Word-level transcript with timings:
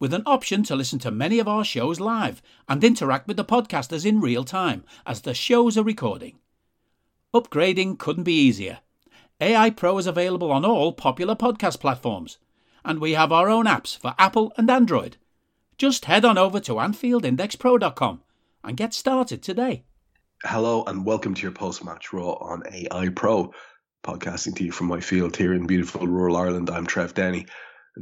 with 0.00 0.14
an 0.14 0.22
option 0.26 0.62
to 0.62 0.76
listen 0.76 0.98
to 1.00 1.10
many 1.10 1.38
of 1.38 1.48
our 1.48 1.64
shows 1.64 1.98
live 1.98 2.40
and 2.68 2.84
interact 2.84 3.26
with 3.26 3.36
the 3.36 3.44
podcasters 3.44 4.06
in 4.06 4.20
real 4.20 4.44
time 4.44 4.84
as 5.06 5.22
the 5.22 5.34
shows 5.34 5.76
are 5.76 5.82
recording. 5.82 6.38
Upgrading 7.34 7.98
couldn't 7.98 8.24
be 8.24 8.40
easier. 8.40 8.78
AI 9.40 9.70
Pro 9.70 9.98
is 9.98 10.06
available 10.06 10.50
on 10.50 10.64
all 10.64 10.92
popular 10.92 11.34
podcast 11.34 11.80
platforms, 11.80 12.38
and 12.84 13.00
we 13.00 13.12
have 13.12 13.32
our 13.32 13.48
own 13.48 13.66
apps 13.66 13.98
for 13.98 14.14
Apple 14.18 14.52
and 14.56 14.70
Android. 14.70 15.16
Just 15.76 16.06
head 16.06 16.24
on 16.24 16.38
over 16.38 16.58
to 16.60 16.74
AnfieldIndexPro.com 16.74 18.22
and 18.64 18.76
get 18.76 18.94
started 18.94 19.42
today. 19.42 19.84
Hello 20.44 20.84
and 20.84 21.04
welcome 21.04 21.34
to 21.34 21.42
your 21.42 21.52
post-match 21.52 22.12
Raw 22.12 22.32
on 22.34 22.62
AI 22.72 23.08
Pro, 23.10 23.52
podcasting 24.04 24.56
to 24.56 24.64
you 24.64 24.72
from 24.72 24.86
my 24.86 25.00
field 25.00 25.36
here 25.36 25.52
in 25.52 25.66
beautiful 25.66 26.06
rural 26.06 26.36
Ireland. 26.36 26.70
I'm 26.70 26.86
Trev 26.86 27.14
Downey, 27.14 27.46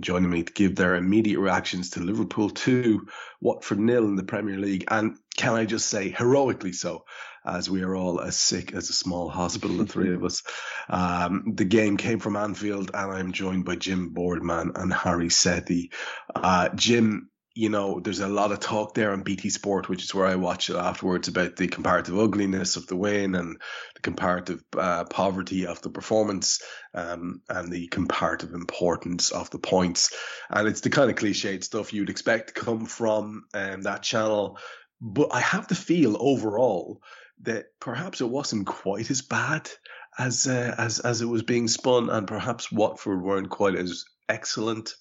joining 0.01 0.31
me 0.31 0.43
to 0.43 0.53
give 0.53 0.77
their 0.77 0.95
immediate 0.95 1.39
reactions 1.41 1.91
to 1.91 2.01
Liverpool 2.01 2.51
2, 2.51 3.07
Watford 3.41 3.79
nil 3.79 4.05
in 4.05 4.17
the 4.17 4.23
Premier 4.23 4.59
League, 4.59 4.85
and 4.89 5.17
can 5.37 5.55
I 5.55 5.65
just 5.65 5.89
say 5.89 6.11
heroically 6.11 6.73
so, 6.73 7.05
as 7.45 7.71
we 7.71 7.83
are 7.83 7.95
all 7.95 8.21
as 8.21 8.37
sick 8.37 8.75
as 8.75 8.91
a 8.91 8.95
small 8.95 9.29
hospital, 9.29 9.77
the 9.77 9.87
three 9.87 10.13
of 10.13 10.25
us. 10.25 10.43
Um, 10.89 11.53
the 11.55 11.65
game 11.65 11.97
came 11.97 12.19
from 12.19 12.37
Anfield, 12.37 12.91
and 12.93 13.13
I'm 13.13 13.33
joined 13.33 13.65
by 13.65 13.77
Jim 13.77 14.11
Boardman 14.11 14.73
and 14.75 14.93
Hari 14.93 15.29
Sethi. 15.29 15.93
Uh, 16.35 16.71
Jim, 16.75 17.31
you 17.57 17.71
know, 17.71 18.01
there's 18.01 18.21
a 18.21 18.29
lot 18.29 18.53
of 18.53 18.61
talk 18.61 18.93
there 18.93 19.13
on 19.13 19.23
BT 19.23 19.49
Sport, 19.49 19.89
which 19.89 20.05
is 20.05 20.15
where 20.15 20.27
I 20.27 20.35
watch 20.35 20.69
it 20.69 20.77
afterwards, 20.77 21.27
about 21.27 21.57
the 21.57 21.67
comparative 21.67 22.17
ugliness 22.19 22.77
of 22.77 22.87
the 22.87 22.97
win 22.97 23.35
and 23.35 23.59
the 23.95 24.03
comparative 24.03 24.63
uh, 24.77 25.05
poverty 25.05 25.67
of 25.67 25.81
the 25.81 25.89
performance 25.89 26.61
um, 26.93 27.41
and 27.49 27.73
the 27.73 27.89
comparative 27.89 28.53
importance 28.53 29.31
of 29.31 29.49
the 29.49 29.59
points. 29.59 30.15
And 30.51 30.69
it's 30.69 30.83
the 30.83 30.91
kind 30.91 31.11
of 31.11 31.17
cliched 31.17 31.65
stuff 31.65 31.95
you'd 31.95 32.11
expect 32.11 32.49
to 32.49 32.61
come 32.61 32.85
from 32.85 33.45
um, 33.55 33.81
that 33.83 34.03
channel. 34.03 34.59
But 35.01 35.31
I 35.33 35.41
have 35.41 35.67
the 35.67 35.75
feel 35.75 36.19
overall 36.21 37.01
that 37.41 37.69
perhaps 37.81 38.21
it 38.21 38.29
wasn't 38.29 38.67
quite 38.67 39.11
as 39.11 39.23
bad 39.23 39.71
as 40.19 40.47
uh, 40.47 40.75
as 40.77 40.99
as 41.01 41.23
it 41.23 41.27
was 41.27 41.43
being 41.43 41.69
spun, 41.69 42.11
and 42.11 42.29
perhaps 42.29 42.71
Watford 42.71 43.23
weren't 43.23 43.51
quite 43.51 43.77
as 43.77 44.05
excellent 44.29 44.95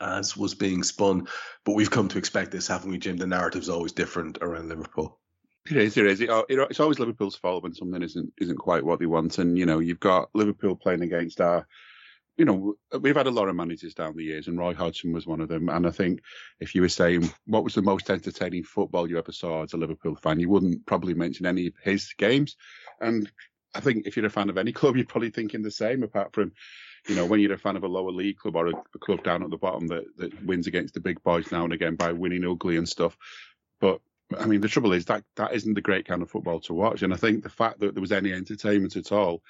as 0.00 0.36
was 0.36 0.54
being 0.54 0.82
spun. 0.82 1.28
But 1.64 1.74
we've 1.74 1.90
come 1.90 2.08
to 2.08 2.18
expect 2.18 2.50
this, 2.50 2.68
haven't 2.68 2.90
we, 2.90 2.98
Jim? 2.98 3.16
The 3.16 3.26
narrative's 3.26 3.68
always 3.68 3.92
different 3.92 4.38
around 4.40 4.68
Liverpool. 4.68 5.18
It 5.70 5.76
is. 5.76 5.96
It 5.96 6.06
is. 6.06 6.20
It, 6.20 6.30
it, 6.30 6.58
it's 6.70 6.80
always 6.80 6.98
Liverpool's 6.98 7.36
fault 7.36 7.62
when 7.62 7.74
something 7.74 8.02
isn't 8.02 8.32
isn't 8.38 8.56
quite 8.56 8.84
what 8.84 8.98
they 8.98 9.06
want. 9.06 9.38
And 9.38 9.58
you 9.58 9.66
know, 9.66 9.80
you've 9.80 10.00
got 10.00 10.30
Liverpool 10.34 10.76
playing 10.76 11.02
against 11.02 11.40
our. 11.40 11.66
You 12.36 12.44
know, 12.44 12.74
we've 13.00 13.16
had 13.16 13.26
a 13.26 13.32
lot 13.32 13.48
of 13.48 13.56
managers 13.56 13.94
down 13.94 14.14
the 14.14 14.22
years, 14.22 14.46
and 14.46 14.56
Roy 14.56 14.72
Hodgson 14.72 15.12
was 15.12 15.26
one 15.26 15.40
of 15.40 15.48
them. 15.48 15.68
And 15.68 15.84
I 15.86 15.90
think 15.90 16.20
if 16.60 16.72
you 16.72 16.82
were 16.82 16.88
saying 16.88 17.28
what 17.46 17.64
was 17.64 17.74
the 17.74 17.82
most 17.82 18.08
entertaining 18.10 18.62
football 18.62 19.10
you 19.10 19.18
ever 19.18 19.32
saw 19.32 19.64
as 19.64 19.72
a 19.72 19.76
Liverpool 19.76 20.14
fan, 20.14 20.38
you 20.38 20.48
wouldn't 20.48 20.86
probably 20.86 21.14
mention 21.14 21.46
any 21.46 21.66
of 21.66 21.72
his 21.82 22.12
games. 22.16 22.56
And 23.00 23.28
I 23.74 23.80
think 23.80 24.06
if 24.06 24.16
you're 24.16 24.26
a 24.26 24.30
fan 24.30 24.50
of 24.50 24.56
any 24.56 24.72
club, 24.78 24.96
you're 24.96 25.04
probably 25.04 25.30
thinking 25.30 25.62
the 25.62 25.70
same, 25.70 26.04
apart 26.04 26.32
from 26.32 26.52
you 27.08 27.14
know, 27.14 27.24
when 27.24 27.40
you're 27.40 27.54
a 27.54 27.58
fan 27.58 27.76
of 27.76 27.84
a 27.84 27.88
lower 27.88 28.10
league 28.10 28.36
club 28.36 28.56
or 28.56 28.66
a, 28.68 28.72
a, 28.94 28.98
club 28.98 29.24
down 29.24 29.42
at 29.42 29.50
the 29.50 29.56
bottom 29.56 29.88
that, 29.88 30.04
that 30.18 30.44
wins 30.44 30.66
against 30.66 30.94
the 30.94 31.00
big 31.00 31.22
boys 31.22 31.50
now 31.50 31.64
and 31.64 31.72
again 31.72 31.96
by 31.96 32.12
winning 32.12 32.44
ugly 32.44 32.76
and 32.76 32.88
stuff. 32.88 33.16
But 33.80 34.00
I 34.38 34.46
mean, 34.46 34.60
the 34.60 34.68
trouble 34.68 34.92
is 34.92 35.06
that 35.06 35.24
that 35.36 35.54
isn't 35.54 35.74
the 35.74 35.80
great 35.80 36.06
kind 36.06 36.20
of 36.20 36.30
football 36.30 36.60
to 36.60 36.74
watch. 36.74 37.02
And 37.02 37.14
I 37.14 37.16
think 37.16 37.42
the 37.42 37.48
fact 37.48 37.80
that 37.80 37.94
there 37.94 38.02
was 38.02 38.12
any 38.12 38.32
entertainment 38.32 38.96
at 38.96 39.10
all 39.10 39.42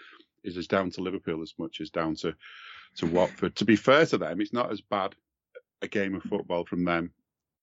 is 0.45 0.57
as 0.57 0.69
down 0.69 0.91
to 0.93 1.01
Liverpool 1.01 1.43
as 1.43 1.55
much 1.59 1.81
as 1.81 1.91
down 1.91 2.15
to 2.17 2.35
to 2.97 3.07
Watford. 3.07 3.57
To 3.57 3.65
be 3.65 3.77
fair 3.77 4.07
to 4.07 4.19
them, 4.19 4.41
it's 4.41 4.53
not 4.53 4.71
as 4.71 4.81
bad 4.81 5.15
a 5.83 5.89
game 5.89 6.15
of 6.15 6.23
football 6.23 6.65
from 6.65 6.85
them 6.85 7.13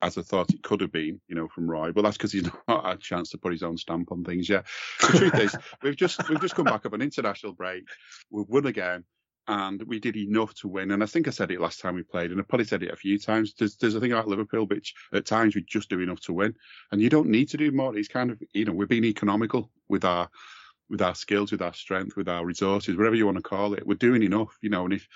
as 0.01 0.17
I 0.17 0.21
thought 0.21 0.53
it 0.53 0.61
could 0.61 0.81
have 0.81 0.91
been, 0.91 1.19
you 1.27 1.35
know, 1.35 1.47
from 1.47 1.69
Roy. 1.69 1.91
But 1.91 2.03
that's 2.03 2.17
because 2.17 2.33
he's 2.33 2.43
not 2.67 2.85
had 2.85 2.97
a 2.97 3.01
chance 3.01 3.29
to 3.29 3.37
put 3.37 3.53
his 3.53 3.63
own 3.63 3.77
stamp 3.77 4.11
on 4.11 4.23
things 4.23 4.49
yet. 4.49 4.65
The 5.01 5.17
truth 5.17 5.39
is, 5.39 5.55
we've 5.81 5.95
just 5.95 6.27
we've 6.29 6.41
just 6.41 6.55
come 6.55 6.65
back 6.65 6.85
of 6.85 6.93
an 6.93 7.01
international 7.01 7.53
break. 7.53 7.85
We've 8.29 8.47
won 8.47 8.65
again 8.65 9.05
and 9.47 9.81
we 9.83 9.99
did 9.99 10.15
enough 10.17 10.53
to 10.55 10.67
win. 10.67 10.91
And 10.91 11.03
I 11.03 11.05
think 11.05 11.27
I 11.27 11.31
said 11.31 11.51
it 11.51 11.61
last 11.61 11.79
time 11.79 11.95
we 11.95 12.03
played, 12.03 12.31
and 12.31 12.39
I 12.39 12.43
probably 12.43 12.65
said 12.65 12.83
it 12.83 12.91
a 12.91 12.95
few 12.95 13.19
times. 13.19 13.53
There's, 13.57 13.75
there's 13.75 13.95
a 13.95 13.99
thing 13.99 14.11
about 14.11 14.27
Liverpool, 14.27 14.65
which 14.65 14.93
at 15.13 15.25
times 15.25 15.55
we 15.55 15.61
just 15.63 15.89
do 15.89 15.99
enough 15.99 16.19
to 16.21 16.33
win, 16.33 16.55
and 16.91 17.01
you 17.01 17.09
don't 17.09 17.29
need 17.29 17.49
to 17.49 17.57
do 17.57 17.71
more. 17.71 17.95
It's 17.95 18.07
kind 18.07 18.31
of 18.31 18.41
you 18.53 18.65
know 18.65 18.73
we're 18.73 18.87
being 18.87 19.05
economical 19.05 19.71
with 19.87 20.05
our 20.05 20.29
with 20.89 21.01
our 21.01 21.15
skills, 21.15 21.51
with 21.51 21.61
our 21.61 21.73
strength, 21.73 22.15
with 22.15 22.29
our 22.29 22.45
resources, 22.45 22.95
whatever 22.95 23.15
you 23.15 23.25
want 23.25 23.37
to 23.37 23.43
call 23.43 23.73
it. 23.73 23.85
We're 23.85 23.95
doing 23.95 24.23
enough, 24.23 24.57
you 24.61 24.69
know. 24.69 24.85
And 24.85 24.93
if 24.93 25.07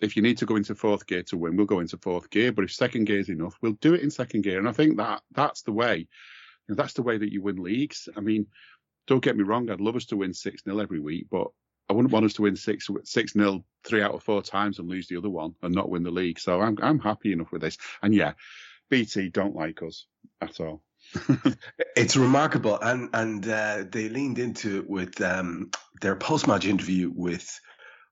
if 0.00 0.16
you 0.16 0.22
need 0.22 0.38
to 0.38 0.46
go 0.46 0.56
into 0.56 0.74
fourth 0.74 1.06
gear 1.06 1.22
to 1.24 1.36
win, 1.36 1.56
we'll 1.56 1.66
go 1.66 1.80
into 1.80 1.98
fourth 1.98 2.30
gear. 2.30 2.52
But 2.52 2.64
if 2.64 2.72
second 2.72 3.04
gear 3.04 3.20
is 3.20 3.28
enough, 3.28 3.56
we'll 3.60 3.72
do 3.72 3.94
it 3.94 4.02
in 4.02 4.10
second 4.10 4.42
gear. 4.42 4.58
And 4.58 4.68
I 4.68 4.72
think 4.72 4.96
that 4.96 5.22
that's 5.32 5.62
the 5.62 5.72
way. 5.72 5.98
You 5.98 6.06
know, 6.68 6.74
that's 6.74 6.94
the 6.94 7.02
way 7.02 7.18
that 7.18 7.32
you 7.32 7.42
win 7.42 7.62
leagues. 7.62 8.08
I 8.16 8.20
mean, 8.20 8.46
don't 9.06 9.22
get 9.22 9.36
me 9.36 9.44
wrong. 9.44 9.70
I'd 9.70 9.80
love 9.80 9.96
us 9.96 10.06
to 10.06 10.16
win 10.16 10.32
six 10.32 10.62
0 10.64 10.78
every 10.78 11.00
week, 11.00 11.26
but 11.30 11.48
I 11.88 11.92
wouldn't 11.92 12.12
want 12.12 12.24
us 12.24 12.34
to 12.34 12.42
win 12.42 12.56
six 12.56 12.88
six 13.04 13.34
nil 13.34 13.64
three 13.84 14.02
out 14.02 14.14
of 14.14 14.22
four 14.22 14.42
times 14.42 14.78
and 14.78 14.88
lose 14.88 15.06
the 15.08 15.16
other 15.16 15.28
one 15.28 15.54
and 15.62 15.74
not 15.74 15.90
win 15.90 16.02
the 16.02 16.10
league. 16.10 16.38
So 16.38 16.60
I'm 16.60 16.78
I'm 16.82 16.98
happy 16.98 17.32
enough 17.32 17.52
with 17.52 17.62
this. 17.62 17.78
And 18.02 18.14
yeah, 18.14 18.32
BT 18.90 19.28
don't 19.28 19.56
like 19.56 19.82
us 19.82 20.06
at 20.40 20.60
all. 20.60 20.82
it's 21.96 22.16
remarkable, 22.16 22.78
and 22.80 23.10
and 23.12 23.46
uh, 23.46 23.84
they 23.90 24.08
leaned 24.08 24.38
into 24.38 24.78
it 24.78 24.88
with 24.88 25.20
um, 25.20 25.70
their 26.00 26.16
post 26.16 26.46
match 26.46 26.64
interview 26.64 27.12
with 27.14 27.60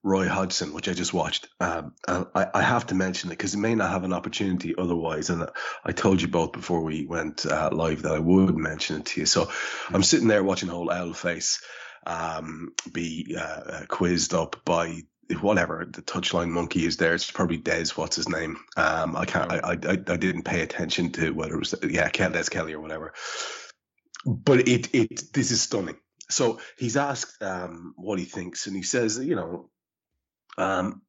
Roy 0.02 0.28
Hodgson, 0.28 0.74
which 0.74 0.88
I 0.88 0.92
just 0.92 1.14
watched. 1.14 1.48
Um, 1.60 1.94
I, 2.06 2.48
I, 2.54 2.62
have 2.62 2.88
to 2.88 2.94
mention 2.94 3.30
it 3.30 3.38
because 3.38 3.54
it 3.54 3.58
may 3.58 3.74
not 3.74 3.92
have 3.92 4.02
an 4.02 4.12
opportunity 4.12 4.74
otherwise. 4.76 5.30
And 5.30 5.48
I 5.84 5.92
told 5.92 6.20
you 6.20 6.26
both 6.26 6.52
before 6.52 6.82
we 6.82 7.06
went 7.06 7.46
uh, 7.46 7.70
live 7.72 8.02
that 8.02 8.12
I 8.12 8.18
would 8.18 8.56
mention 8.56 8.96
it 8.96 9.06
to 9.06 9.20
you. 9.20 9.26
So 9.26 9.50
I'm 9.90 10.02
sitting 10.02 10.26
there 10.26 10.42
watching 10.42 10.68
whole 10.68 10.90
owl 10.90 11.12
face 11.12 11.62
um, 12.06 12.74
be 12.92 13.36
uh, 13.40 13.82
quizzed 13.88 14.34
up 14.34 14.56
by 14.64 15.02
whatever 15.40 15.86
the 15.90 16.02
touchline 16.02 16.50
monkey 16.50 16.84
is 16.84 16.96
there. 16.98 17.14
It's 17.14 17.30
probably 17.30 17.56
Des. 17.58 17.86
What's 17.94 18.16
his 18.16 18.28
name? 18.28 18.58
Um, 18.76 19.16
I 19.16 19.24
can't. 19.24 19.52
I, 19.52 19.58
I 19.72 19.92
I 19.92 20.16
didn't 20.16 20.44
pay 20.44 20.62
attention 20.62 21.12
to 21.12 21.30
whether 21.32 21.54
it 21.54 21.58
was 21.58 21.74
yeah 21.88 22.08
Des 22.10 22.44
Kelly 22.50 22.74
or 22.74 22.80
whatever. 22.80 23.14
But 24.26 24.68
it 24.68 24.94
it 24.94 25.32
this 25.32 25.50
is 25.50 25.62
stunning. 25.62 25.96
So 26.30 26.60
he's 26.78 26.96
asked 26.96 27.42
um, 27.42 27.94
what 27.96 28.18
he 28.18 28.24
thinks, 28.24 28.66
and 28.66 28.76
he 28.76 28.82
says, 28.82 29.18
you 29.18 29.36
know, 29.36 29.70
um, 30.58 31.02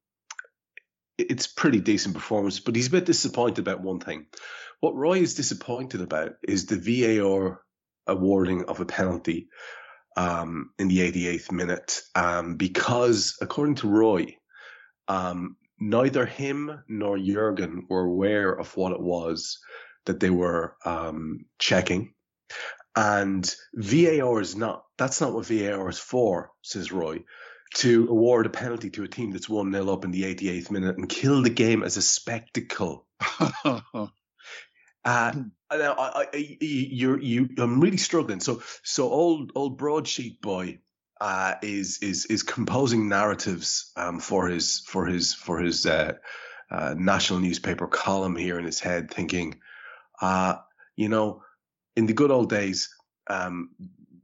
it's 1.18 1.48
pretty 1.48 1.80
decent 1.80 2.16
performance, 2.16 2.60
but 2.60 2.75
he's 2.75 2.88
a 2.88 2.92
bit 2.92 3.06
disappointed 3.06 3.60
about 3.60 3.81
one 3.81 4.00
thing. 4.00 4.28
what 4.81 4.95
Roy 4.95 5.19
is 5.19 5.36
disappointed 5.36 6.01
about 6.01 6.34
is 6.44 6.66
the 6.66 6.78
VAR 6.78 7.62
awarding 8.06 8.66
of 8.66 8.81
a 8.81 8.86
penalty 8.86 9.48
um, 10.15 10.71
in 10.77 10.88
the 10.88 11.00
88th 11.00 11.51
minute 11.51 12.01
um, 12.15 12.56
because, 12.56 13.38
according 13.42 13.75
to 13.75 13.88
Roy, 13.88 14.38
um, 15.07 15.57
neither 15.80 16.25
him 16.25 16.83
nor 16.88 17.18
Jurgen 17.18 17.86
were 17.89 18.04
aware 18.04 18.51
of 18.51 18.75
what 18.77 18.92
it 18.92 19.01
was 19.01 19.60
that 20.06 20.19
they 20.19 20.30
were 20.30 20.75
um, 20.86 21.45
checking. 21.60 22.13
And 22.95 23.54
VAR 23.74 24.39
is 24.39 24.56
not, 24.56 24.83
that's 24.98 25.19
not 25.19 25.33
what 25.33 25.48
VAR 25.48 25.89
is 25.89 26.00
for, 26.00 26.51
says 26.62 26.92
Roy, 26.92 27.24
to 27.75 28.07
award 28.07 28.45
a 28.45 28.50
penalty 28.50 28.92
to 28.92 29.04
a 29.04 29.07
team 29.07 29.31
that's 29.31 29.50
1 29.50 29.71
0 29.71 29.89
up 29.89 30.06
in 30.06 30.12
the 30.12 30.24
88th 30.24 30.69
minute 30.69 30.98
and 30.98 31.09
kill 31.09 31.42
the 31.42 31.50
game 31.50 31.83
as 31.83 31.98
a 31.98 32.01
spectacle. 32.01 33.07
Uh, 35.06 35.33
I, 35.81 36.28
I, 36.34 36.58
you're, 36.62 37.20
you, 37.20 37.50
I'm 37.58 37.80
really 37.80 37.98
struggling. 37.98 38.40
So, 38.40 38.62
so 38.84 39.10
old, 39.10 39.52
old 39.56 39.78
broadsheet 39.78 40.42
boy, 40.42 40.80
uh, 41.22 41.56
is 41.62 42.00
is 42.02 42.25
is 42.25 42.44
composing 42.44 43.08
narratives 43.08 43.92
um, 43.96 44.20
for 44.20 44.48
his 44.48 44.80
for 44.80 45.06
his 45.06 45.34
for 45.34 45.60
his 45.60 45.86
uh, 45.86 46.14
uh, 46.70 46.96
national 46.98 47.40
newspaper 47.40 47.88
column 47.88 48.36
here 48.36 48.60
in 48.60 48.66
his 48.66 48.80
head, 48.80 49.10
thinking, 49.10 49.60
uh, 50.22 50.56
you 50.98 51.08
know, 51.08 51.42
in 51.96 52.08
the 52.08 52.14
good 52.14 52.31
old 52.31 52.50
days, 52.50 52.90
um, 53.30 53.69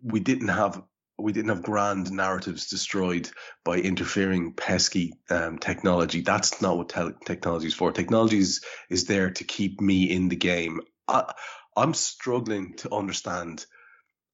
we 0.04 0.20
didn't 0.20 0.50
have 0.50 0.82
we 1.18 1.32
didn't 1.32 1.50
have 1.50 1.64
grand 1.64 2.12
narratives 2.12 2.68
destroyed 2.70 3.30
by 3.64 3.78
interfering 3.78 4.54
pesky 4.54 5.14
um, 5.30 5.58
technology. 5.58 6.22
That's 6.22 6.62
not 6.62 6.78
what 6.78 6.90
te- 6.90 7.26
technology 7.26 7.68
is 7.68 7.74
for. 7.74 7.92
Technology 7.92 8.40
is, 8.40 8.64
is 8.90 9.06
there 9.06 9.30
to 9.32 9.44
keep 9.44 9.82
me 9.82 10.10
in 10.10 10.30
the 10.30 10.36
game. 10.36 10.80
I, 11.10 11.34
I'm 11.76 11.94
struggling 11.94 12.76
to 12.78 12.94
understand 12.94 13.66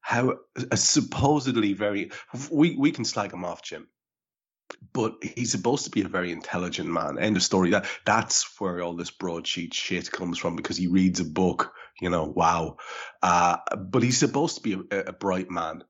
how 0.02 0.36
a 0.72 0.78
supposedly 0.78 1.74
very 1.74 2.12
we 2.52 2.76
we 2.78 2.92
can 2.92 3.06
slag 3.06 3.34
him 3.34 3.46
off, 3.46 3.64
Jim, 3.64 3.88
but 4.94 5.16
he's 5.24 5.52
supposed 5.52 5.86
to 5.86 5.92
be 5.92 6.04
a 6.04 6.08
very 6.08 6.32
intelligent 6.32 6.90
man. 6.90 7.20
End 7.20 7.38
of 7.38 7.44
story. 7.44 7.72
That 7.72 7.88
that's 8.06 8.60
where 8.60 8.82
all 8.82 8.96
this 8.96 9.12
broadsheet 9.12 9.74
shit 9.74 10.12
comes 10.12 10.38
from 10.38 10.56
because 10.56 10.78
he 10.78 10.88
reads 10.88 11.20
a 11.20 11.26
book. 11.26 11.74
You 12.02 12.10
know, 12.10 12.26
wow. 12.26 12.78
Uh, 13.24 13.58
but 13.78 14.04
he's 14.04 14.18
supposed 14.18 14.58
to 14.58 14.62
be 14.62 14.74
a, 14.92 15.00
a 15.08 15.14
bright 15.14 15.50
man 15.50 15.84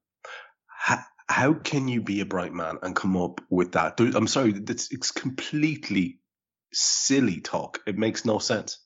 how, 0.85 0.99
how 1.27 1.53
can 1.53 1.87
you 1.87 2.01
be 2.01 2.21
a 2.21 2.25
bright 2.25 2.53
man 2.53 2.77
and 2.83 2.95
come 2.95 3.17
up 3.17 3.41
with 3.49 3.73
that? 3.73 3.99
I'm 3.99 4.27
sorry, 4.27 4.51
that's 4.53 4.91
it's 4.91 5.11
completely 5.11 6.19
silly 6.73 7.41
talk. 7.41 7.79
It 7.87 7.97
makes 7.97 8.25
no 8.25 8.39
sense. 8.39 8.79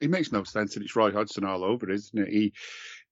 It 0.00 0.10
makes 0.10 0.32
no 0.32 0.44
sense, 0.44 0.76
and 0.76 0.84
it's 0.84 0.96
Roy 0.96 1.12
Hodgson 1.12 1.44
all 1.44 1.64
over, 1.64 1.90
isn't 1.90 2.18
it? 2.18 2.28
He, 2.28 2.52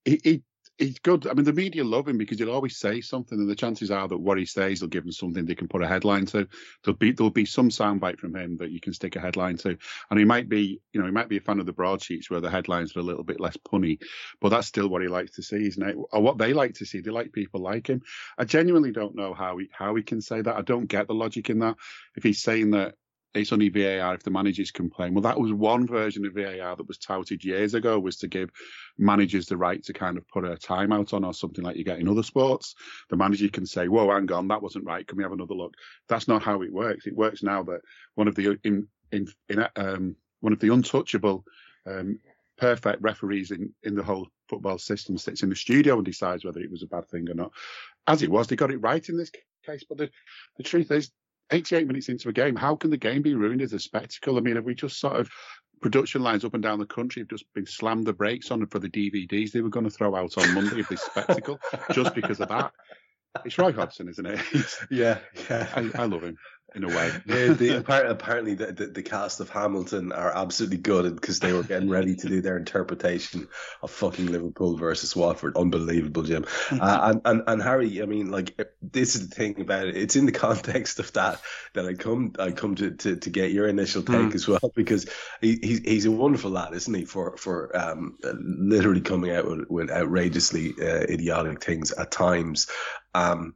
he, 0.05 0.21
he 0.23 0.43
he's 0.79 0.99
good. 0.99 1.27
I 1.27 1.35
mean, 1.35 1.45
the 1.45 1.53
media 1.53 1.85
love 1.85 2.09
him 2.09 2.19
because 2.19 2.39
he'll 2.39 2.51
always 2.51 2.77
say 2.77 3.01
something, 3.01 3.39
and 3.39 3.49
the 3.49 3.55
chances 3.55 3.91
are 3.91 4.07
that 4.09 4.19
what 4.19 4.39
he 4.39 4.45
says 4.45 4.81
will 4.81 4.89
give 4.89 5.05
them 5.05 5.13
something 5.13 5.45
they 5.45 5.55
can 5.55 5.69
put 5.69 5.83
a 5.83 5.89
headline 5.89 6.27
to. 6.27 6.47
There'll 6.85 6.97
be 6.97 7.13
there'll 7.13 7.31
be 7.31 7.45
some 7.45 7.71
soundbite 7.71 8.19
from 8.19 8.35
him 8.37 8.59
that 8.59 8.71
you 8.71 8.81
can 8.81 8.93
stick 8.93 9.17
a 9.17 9.21
headline 9.21 9.57
to, 9.59 9.77
and 10.11 10.19
he 10.19 10.25
might 10.25 10.49
be, 10.49 10.81
you 10.93 11.01
know, 11.01 11.07
he 11.07 11.13
might 11.13 11.29
be 11.29 11.39
a 11.39 11.41
fan 11.41 11.61
of 11.61 11.67
the 11.67 11.73
broadsheets 11.73 12.31
where 12.31 12.41
the 12.41 12.51
headlines 12.51 12.97
are 12.97 13.01
a 13.01 13.05
little 13.05 13.25
bit 13.25 13.41
less 13.41 13.57
punny, 13.57 14.01
but 14.41 14.51
that's 14.51 14.69
still 14.69 14.89
what 14.89 15.03
he 15.03 15.09
likes 15.09 15.37
to 15.37 15.43
see, 15.43 15.67
isn't 15.67 15.89
it? 15.89 15.97
Or 16.13 16.21
what 16.21 16.39
they 16.39 16.53
like 16.53 16.75
to 16.75 16.87
see. 16.87 17.01
They 17.01 17.11
like 17.11 17.33
people 17.33 17.61
like 17.61 17.89
him. 17.89 18.03
I 18.39 18.45
genuinely 18.45 18.93
don't 18.93 19.17
know 19.17 19.35
how 19.35 19.59
he 19.59 19.69
how 19.73 19.95
he 19.95 20.03
can 20.03 20.21
say 20.21 20.41
that. 20.41 20.57
I 20.57 20.63
don't 20.63 20.87
get 20.87 21.07
the 21.07 21.15
logic 21.15 21.51
in 21.51 21.61
that. 21.61 21.77
If 22.17 22.23
he's 22.23 22.43
saying 22.43 22.73
that 22.73 22.95
it's 23.37 23.53
only 23.53 23.69
VAR 23.69 24.15
if 24.15 24.23
the 24.23 24.31
managers 24.31 24.71
complain. 24.71 25.15
Well, 25.15 25.23
that 25.23 25.39
was 25.39 25.53
one 25.53 25.87
version 25.87 26.25
of 26.27 26.35
VAR 26.35 26.77
that 26.77 26.89
was 26.89 26.99
touted 26.99 27.45
years 27.45 27.75
ago, 27.75 27.99
was 27.99 28.17
to 28.19 28.29
give 28.29 28.51
managers 28.99 29.47
the 29.47 29.57
right 29.57 29.83
to 29.85 29.93
kind 29.93 30.17
of 30.17 30.27
put 30.29 30.45
a 30.45 30.57
timeout 30.57 31.13
on 31.13 31.25
or 31.25 31.35
something 31.35 31.65
like 31.65 31.77
you 31.77 31.85
get 31.85 31.99
in 31.99 32.09
other 32.09 32.23
sports. 32.23 32.75
The 33.11 33.17
manager 33.17 33.49
can 33.49 33.67
say, 33.67 33.89
"Whoa, 33.89 34.11
hang 34.11 34.31
on, 34.33 34.49
that 34.49 34.63
wasn't 34.63 34.87
right. 34.87 35.07
Can 35.07 35.19
we 35.19 35.25
have 35.25 35.33
another 35.33 35.55
look?" 35.55 35.75
That's 36.09 36.29
not 36.29 36.43
how 36.43 36.63
it 36.63 36.73
works. 36.73 37.07
It 37.07 37.17
works 37.17 37.43
now 37.43 37.63
that 37.65 37.81
one 38.15 38.29
of 38.29 38.35
the 38.35 38.59
in 38.65 38.89
in, 39.13 39.29
in 39.49 39.67
um, 39.77 40.17
one 40.41 40.53
of 40.53 40.61
the 40.61 40.73
untouchable, 40.73 41.45
um, 41.87 42.19
perfect 42.57 43.03
referees 43.03 43.51
in 43.51 43.73
in 43.83 43.95
the 43.95 44.03
whole 44.03 44.29
football 44.49 44.79
system 44.79 45.19
sits 45.19 45.43
in 45.43 45.51
the 45.51 45.57
studio 45.57 45.97
and 45.97 46.05
decides 46.05 46.45
whether 46.45 46.61
it 46.61 46.71
was 46.71 46.83
a 46.83 46.87
bad 46.87 47.09
thing 47.09 47.29
or 47.29 47.35
not. 47.35 47.53
As 48.07 48.23
it 48.23 48.31
was, 48.31 48.47
they 48.47 48.57
got 48.57 48.71
it 48.71 48.79
right 48.79 49.07
in 49.09 49.17
this 49.17 49.31
case. 49.65 49.85
But 49.89 49.99
the 49.99 50.11
the 50.57 50.63
truth 50.63 50.91
is, 50.91 51.11
88 51.51 51.87
minutes 51.87 52.09
into 52.09 52.29
a 52.29 52.33
game, 52.33 52.57
how 52.57 52.77
can 52.77 52.91
the 52.91 52.97
game 52.97 53.23
be 53.23 53.35
ruined 53.35 53.63
as 53.63 53.73
a 53.73 53.79
spectacle? 53.79 54.37
I 54.37 54.41
mean, 54.41 54.57
have 54.57 54.65
we 54.65 54.75
just 54.75 54.99
sort 54.99 55.17
of 55.17 55.31
production 55.81 56.23
lines 56.23 56.45
up 56.45 56.55
and 56.55 56.63
down 56.63 56.79
the 56.79 56.87
country 56.87 57.23
have 57.23 57.29
just 57.29 57.45
been 57.55 57.67
slammed 57.67 58.07
the 58.07 58.13
brakes 58.13 58.51
on 58.51 58.67
for 58.67 58.79
the 58.79 58.89
DVDs 58.89 59.53
they 59.53 59.61
were 59.61 59.69
going 59.69 59.85
to 59.85 59.91
throw 59.91 60.15
out 60.17 60.37
on 60.39 60.55
Monday 60.55 60.81
of 60.81 60.89
this 60.89 61.03
spectacle 61.03 61.59
just 61.93 62.15
because 62.15 62.41
of 62.41 62.49
that? 62.49 62.73
It's 63.45 63.59
Roy 63.59 63.73
Hodgson, 63.73 64.09
isn't 64.09 64.27
it? 64.27 64.41
yeah, 64.91 65.19
yeah. 65.49 65.69
I, 65.75 65.91
I 65.95 66.07
love 66.07 66.23
him 66.23 66.37
in 66.77 66.85
a 66.85 66.89
way. 66.89 67.11
yeah, 67.27 67.53
the, 67.55 67.79
apparently, 67.79 68.55
the, 68.55 68.67
the, 68.67 68.87
the, 68.87 69.03
cast 69.03 69.41
of 69.41 69.49
Hamilton 69.49 70.13
are 70.13 70.37
absolutely 70.37 70.77
gutted 70.77 71.15
because 71.15 71.41
they 71.41 71.53
were 71.53 71.63
getting 71.63 71.89
ready 71.89 72.15
to 72.15 72.29
do 72.29 72.43
their 72.43 72.59
interpretation 72.59 73.49
of 73.83 73.91
fucking 73.91 74.27
Liverpool 74.27 74.77
versus 74.77 75.17
Watford. 75.17 75.57
Unbelievable, 75.57 76.23
Jim. 76.23 76.45
Uh, 76.71 77.13
and, 77.15 77.21
and 77.25 77.43
and 77.47 77.63
Hari, 77.63 78.03
I 78.03 78.07
mean, 78.07 78.31
like 78.31 78.61
this 78.83 79.15
is 79.15 79.29
the 79.29 79.35
thing 79.35 79.61
about 79.61 79.87
it. 79.87 79.97
It's 79.97 80.17
in 80.17 80.27
the 80.27 80.33
context 80.47 80.99
of 81.01 81.13
that 81.15 81.41
that 81.73 81.87
I 81.87 81.95
come 81.95 82.35
I 82.39 82.51
come 82.51 82.75
to 82.77 82.91
to, 82.91 83.17
to 83.17 83.31
get 83.31 83.53
your 83.53 83.69
initial 83.69 84.03
take 84.03 84.17
mm. 84.17 84.35
as 84.35 84.47
well 84.47 84.73
because 84.75 85.09
he, 85.41 85.59
he's 85.63 85.81
he's 85.81 86.07
a 86.07 86.11
wonderful 86.11 86.51
lad, 86.51 86.75
isn't 86.75 86.93
he? 86.93 87.07
For 87.07 87.37
for 87.39 87.75
um, 87.75 88.19
literally 88.23 89.01
coming 89.01 89.31
out 89.31 89.49
with, 89.49 89.71
with 89.71 89.91
outrageously 89.91 90.75
uh, 90.81 91.07
idiotic 91.09 91.65
things 91.65 91.93
at 91.93 92.11
times. 92.11 92.67
Um, 93.17 93.55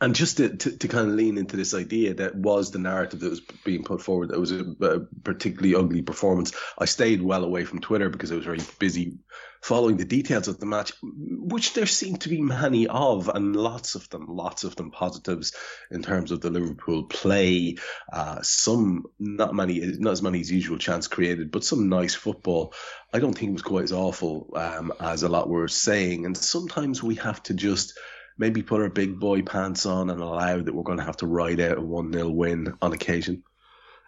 and 0.00 0.14
just 0.14 0.38
to, 0.38 0.48
to, 0.48 0.76
to, 0.76 0.88
kind 0.88 1.08
of 1.08 1.14
lean 1.14 1.38
into 1.38 1.56
this 1.56 1.72
idea 1.72 2.14
that 2.14 2.34
was 2.34 2.70
the 2.70 2.78
narrative 2.80 3.20
that 3.20 3.30
was 3.30 3.42
being 3.64 3.84
put 3.84 4.02
forward 4.02 4.30
that 4.30 4.40
was 4.40 4.50
a, 4.50 4.64
a, 4.80 5.00
particularly 5.22 5.76
ugly 5.76 6.02
performance 6.02 6.52
i 6.78 6.84
stayed 6.84 7.22
well 7.22 7.44
away 7.44 7.64
from 7.64 7.80
twitter 7.80 8.08
because 8.08 8.32
i 8.32 8.34
was 8.34 8.44
very 8.44 8.58
busy 8.80 9.18
following 9.64 9.96
the 9.96 10.04
details 10.04 10.46
of 10.46 10.60
the 10.60 10.66
match 10.66 10.92
which 11.02 11.72
there 11.72 11.86
seemed 11.86 12.20
to 12.20 12.28
be 12.28 12.42
many 12.42 12.86
of 12.86 13.30
and 13.30 13.56
lots 13.56 13.94
of 13.94 14.06
them 14.10 14.26
lots 14.28 14.62
of 14.62 14.76
them 14.76 14.90
positives 14.90 15.54
in 15.90 16.02
terms 16.02 16.32
of 16.32 16.42
the 16.42 16.50
liverpool 16.50 17.04
play. 17.04 17.76
Uh, 18.12 18.42
some 18.42 19.06
not 19.18 19.54
many 19.54 19.80
not 19.98 20.12
as 20.12 20.20
many 20.20 20.40
as 20.40 20.52
usual 20.52 20.76
chance 20.76 21.08
created 21.08 21.50
but 21.50 21.64
some 21.64 21.88
nice 21.88 22.14
football. 22.14 22.74
I 23.10 23.20
don't 23.20 23.32
think 23.32 23.48
it 23.48 23.54
was 23.54 23.62
quite 23.62 23.84
as 23.84 23.92
awful 23.92 24.50
um, 24.54 24.92
as 25.00 25.22
a 25.22 25.30
lot 25.30 25.48
were 25.48 25.68
saying 25.68 26.26
and 26.26 26.36
sometimes 26.36 27.02
we 27.02 27.14
have 27.14 27.42
to 27.44 27.54
just 27.54 27.98
maybe 28.38 28.62
put 28.62 28.80
our 28.80 28.88
big 28.88 29.18
boy 29.18 29.42
pants 29.42 29.86
on 29.86 30.10
and 30.10 30.20
allow 30.20 30.60
that 30.60 30.74
we're 30.74 30.82
going 30.82 30.98
to 30.98 31.04
have 31.04 31.16
to 31.18 31.26
ride 31.26 31.60
out 31.60 31.78
a 31.78 31.80
one 31.80 32.12
0 32.12 32.30
win 32.30 32.74
on 32.82 32.92
occasion. 32.92 33.42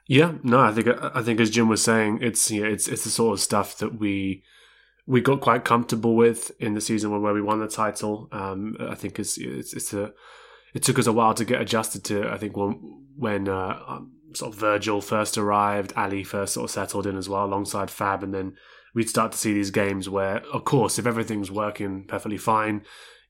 Yeah, 0.09 0.35
no, 0.42 0.61
I 0.61 0.73
think 0.73 0.88
I 0.88 1.23
think 1.23 1.40
as 1.40 1.50
Jim 1.50 1.68
was 1.68 1.83
saying, 1.83 2.21
it's 2.23 2.50
yeah, 2.50 2.66
it's 2.66 2.87
it's 2.87 3.04
the 3.04 3.11
sort 3.11 3.35
of 3.35 3.40
stuff 3.40 3.78
that 3.78 3.99
we 3.99 4.45
we 5.06 5.21
got 5.21 5.40
quite 5.40 5.64
comfortable 5.64 6.14
with 6.14 6.50
in 6.61 6.75
the 6.75 6.80
season 6.80 7.11
where 7.23 7.35
we 7.35 7.42
won 7.42 7.61
the 7.61 7.68
title. 7.68 8.28
Um, 8.30 8.76
I 8.78 8.95
think 8.95 9.18
it's 9.18 9.37
it's, 9.37 9.73
it's 9.73 9.92
a 9.92 10.12
it 10.75 10.83
took 10.83 10.99
us 10.99 11.06
a 11.06 11.12
while 11.12 11.35
to 11.35 11.45
get 11.45 11.61
adjusted 11.61 12.04
to. 12.04 12.28
I 12.30 12.38
think 12.38 12.56
when 12.56 13.04
when 13.16 13.49
uh, 13.49 13.80
um, 13.88 14.12
sort 14.35 14.52
of 14.52 14.61
Virgil 14.61 15.00
first 15.00 15.38
arrived, 15.38 15.92
Ali 15.97 16.23
first 16.23 16.54
sort 16.54 16.64
of 16.64 16.71
settled 16.71 17.06
in 17.06 17.16
as 17.16 17.28
well 17.28 17.45
alongside 17.45 17.90
Fab, 17.90 18.23
and 18.23 18.33
then 18.33 18.54
we'd 18.95 19.09
start 19.09 19.33
to 19.33 19.38
see 19.38 19.52
these 19.52 19.71
games 19.71 20.09
where, 20.09 20.38
of 20.52 20.64
course, 20.64 20.99
if 20.99 21.06
everything's 21.06 21.50
working 21.50 22.04
perfectly 22.04 22.38
fine, 22.38 22.83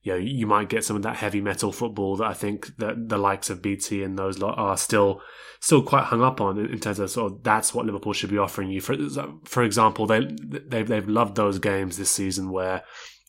you 0.07 0.13
know, 0.13 0.19
you 0.19 0.47
might 0.47 0.69
get 0.69 0.85
some 0.85 0.95
of 0.95 1.01
that 1.01 1.17
heavy 1.17 1.41
metal 1.41 1.73
football 1.73 2.15
that 2.15 2.27
I 2.27 2.33
think 2.33 2.77
that 2.77 3.09
the 3.09 3.17
likes 3.17 3.49
of 3.49 3.61
BT 3.61 4.03
and 4.03 4.17
those 4.17 4.41
are 4.41 4.77
still 4.77 5.21
still 5.59 5.81
quite 5.81 6.05
hung 6.05 6.23
up 6.23 6.39
on 6.39 6.57
in 6.57 6.79
terms 6.79 6.99
of 6.99 7.11
sort 7.11 7.29
of 7.29 7.43
that's 7.43 7.73
what 7.73 7.85
Liverpool 7.85 8.13
should 8.13 8.29
be 8.29 8.37
offering 8.37 8.69
you. 8.69 8.79
For 8.79 8.95
for 9.43 9.63
example, 9.63 10.07
they 10.07 10.25
they've 10.41 10.87
they've 10.87 11.09
loved 11.09 11.35
those 11.35 11.59
games 11.59 11.97
this 11.97 12.09
season 12.09 12.51
where 12.51 12.83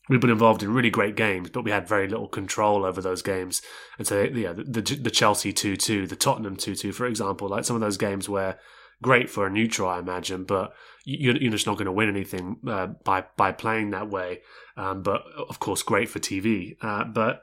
we've 0.08 0.20
been 0.20 0.30
involved 0.30 0.62
in 0.62 0.72
really 0.72 0.90
great 0.90 1.16
games, 1.16 1.50
but 1.50 1.64
we 1.64 1.72
had 1.72 1.88
very 1.88 2.06
little 2.06 2.28
control 2.28 2.84
over 2.84 3.02
those 3.02 3.22
games. 3.22 3.60
And 3.98 4.06
so, 4.06 4.22
yeah, 4.22 4.52
the, 4.52 4.62
the, 4.62 4.80
the 4.80 5.10
Chelsea 5.10 5.52
2 5.52 5.76
2, 5.76 6.06
the 6.06 6.14
Tottenham 6.14 6.54
2 6.54 6.76
2, 6.76 6.92
for 6.92 7.06
example, 7.06 7.48
like 7.48 7.64
some 7.64 7.74
of 7.74 7.82
those 7.82 7.96
games 7.96 8.28
where 8.28 8.60
great 9.02 9.30
for 9.30 9.46
a 9.46 9.50
neutral, 9.50 9.88
I 9.88 9.98
imagine, 9.98 10.44
but 10.44 10.74
you're, 11.04 11.36
you're 11.36 11.52
just 11.52 11.66
not 11.66 11.76
going 11.76 11.86
to 11.86 11.92
win 11.92 12.08
anything 12.08 12.58
uh, 12.66 12.88
by 13.04 13.24
by 13.36 13.52
playing 13.52 13.90
that 13.90 14.10
way. 14.10 14.40
Um, 14.76 15.02
but 15.02 15.22
of 15.48 15.58
course, 15.58 15.82
great 15.82 16.08
for 16.08 16.18
TV. 16.18 16.76
Uh, 16.80 17.04
but 17.04 17.42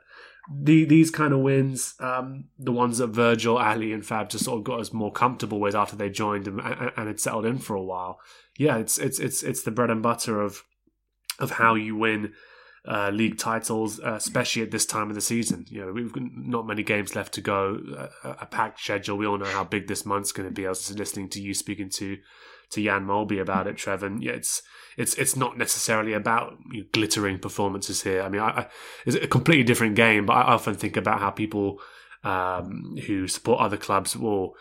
the, 0.51 0.85
these 0.85 1.09
kind 1.09 1.33
of 1.33 1.39
wins, 1.39 1.95
um, 2.00 2.45
the 2.59 2.71
ones 2.71 3.00
that 3.00 3.07
Virgil, 3.07 3.57
Ali, 3.57 3.91
and 3.91 4.05
Fab 4.05 4.29
just 4.29 4.45
sort 4.45 4.59
of 4.59 4.63
got 4.63 4.79
us 4.79 4.93
more 4.93 5.12
comfortable 5.12 5.59
with 5.59 5.75
after 5.75 5.95
they 5.95 6.09
joined 6.09 6.47
and, 6.47 6.59
and, 6.59 6.91
and 6.95 7.07
had 7.07 7.19
settled 7.19 7.45
in 7.45 7.57
for 7.57 7.75
a 7.75 7.83
while. 7.83 8.19
Yeah, 8.57 8.77
it's 8.77 8.97
it's 8.97 9.19
it's 9.19 9.43
it's 9.43 9.63
the 9.63 9.71
bread 9.71 9.89
and 9.89 10.03
butter 10.03 10.41
of 10.41 10.63
of 11.39 11.51
how 11.51 11.75
you 11.75 11.95
win 11.95 12.33
uh, 12.88 13.10
league 13.10 13.38
titles, 13.38 14.00
uh, 14.00 14.13
especially 14.13 14.62
at 14.62 14.72
this 14.72 14.86
time 14.86 15.10
of 15.10 15.15
the 15.15 15.22
season. 15.22 15.65
You 15.70 15.86
know, 15.86 15.92
we've 15.92 16.12
got 16.12 16.24
not 16.36 16.68
many 16.68 16.84
games 16.84 17.15
left 17.15 17.34
to 17.34 17.42
go, 17.42 17.80
a, 18.24 18.30
a 18.42 18.46
packed 18.46 18.80
schedule. 18.80 19.18
We 19.18 19.25
all 19.25 19.38
know 19.38 19.46
how 19.46 19.63
big 19.63 19.88
this 19.88 20.06
month's 20.06 20.32
going 20.32 20.48
to 20.48 20.54
be. 20.54 20.65
I 20.65 20.70
was 20.70 20.92
listening 20.98 21.30
to 21.30 21.42
you 21.42 21.54
speaking 21.54 21.89
to 21.92 22.18
to 22.72 22.84
Jan 22.84 23.06
Molby 23.06 23.39
about 23.39 23.68
it, 23.68 23.77
Trev, 23.77 24.04
and 24.04 24.24
yeah, 24.24 24.34
it's 24.34 24.62
it's 24.98 25.15
it's 25.15 25.36
not 25.36 25.58
necessarily 25.58 26.13
about 26.13 26.58
you 26.72 26.82
know, 26.82 26.88
glittering 26.92 27.39
performances 27.39 28.04
here. 28.04 28.22
I 28.22 28.30
mean, 28.30 28.42
I, 28.42 28.50
I, 28.50 28.68
it's 29.06 29.15
a 29.15 29.27
completely 29.27 29.63
different 29.63 29.96
game, 29.96 30.25
but 30.25 30.34
I 30.34 30.54
often 30.54 30.75
think 30.75 30.98
about 30.98 31.20
how 31.20 31.32
people 31.32 31.80
um, 32.24 32.98
who 33.06 33.27
support 33.27 33.62
other 33.62 33.77
clubs 33.77 34.15
will 34.15 34.56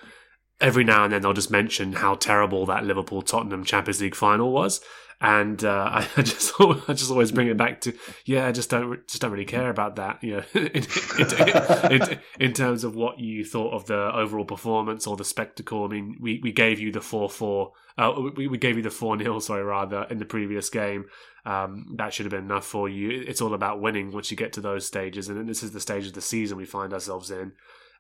every 0.61 0.85
now 0.85 1.05
and 1.05 1.13
then 1.13 1.23
they'll 1.23 1.33
just 1.33 1.51
mention 1.51 1.95
how 1.95 2.15
terrible 2.15 2.65
that 2.67 2.85
Liverpool 2.85 3.23
Tottenham 3.23 3.65
Champions 3.65 4.01
League 4.01 4.15
final 4.15 4.53
was, 4.53 4.81
and 5.25 5.65
uh, 5.65 5.89
I 6.17 6.23
just 6.23 6.53
I 6.61 6.93
just 6.93 7.11
always 7.11 7.33
bring 7.33 7.49
it 7.49 7.57
back 7.57 7.81
to 7.83 7.95
yeah, 8.27 8.47
I 8.47 8.53
just 8.53 8.69
don't 8.69 9.07
just 9.09 9.23
don't 9.23 9.33
really 9.33 9.47
care 9.47 9.71
about 9.71 9.97
that. 9.97 10.23
You 10.23 10.37
know, 10.37 10.45
in, 10.55 10.85
in, 11.19 12.03
in, 12.03 12.19
in, 12.39 12.53
terms 12.53 12.85
of 12.85 12.95
what 12.95 13.19
you 13.19 13.43
thought 13.45 13.73
of 13.73 13.87
the 13.87 14.15
overall 14.15 14.45
performance 14.45 15.07
or 15.07 15.17
the 15.17 15.25
spectacle. 15.25 15.85
I 15.85 15.89
mean, 15.89 16.19
we, 16.21 16.41
we 16.43 16.53
gave 16.53 16.79
you 16.79 16.93
the 16.93 17.01
four 17.01 17.31
four. 17.31 17.73
Uh, 17.97 18.13
we, 18.37 18.49
we 18.49 18.59
gave 18.59 18.77
you 18.77 18.83
the 18.83 18.91
four 18.91 19.19
0 19.19 19.39
sorry, 19.41 19.63
rather 19.63 20.07
in 20.11 20.19
the 20.19 20.27
previous 20.27 20.69
game. 20.69 21.07
Um, 21.47 21.95
that 21.97 22.13
should 22.13 22.27
have 22.27 22.31
been 22.31 22.45
enough 22.45 22.67
for 22.67 22.89
you. 22.89 23.25
It's 23.27 23.41
all 23.41 23.55
about 23.55 23.81
winning 23.81 24.13
once 24.13 24.31
you 24.31 24.37
get 24.37 24.53
to 24.55 24.61
those 24.61 24.87
stages, 24.87 25.31
and 25.31 25.49
this 25.49 25.63
is 25.63 25.73
the 25.73 25.81
stage 25.81 26.07
of 26.07 26.13
the 26.13 26.21
season 26.21 26.59
we 26.59 26.67
find 26.67 26.93
ourselves 26.93 27.31
in. 27.31 27.53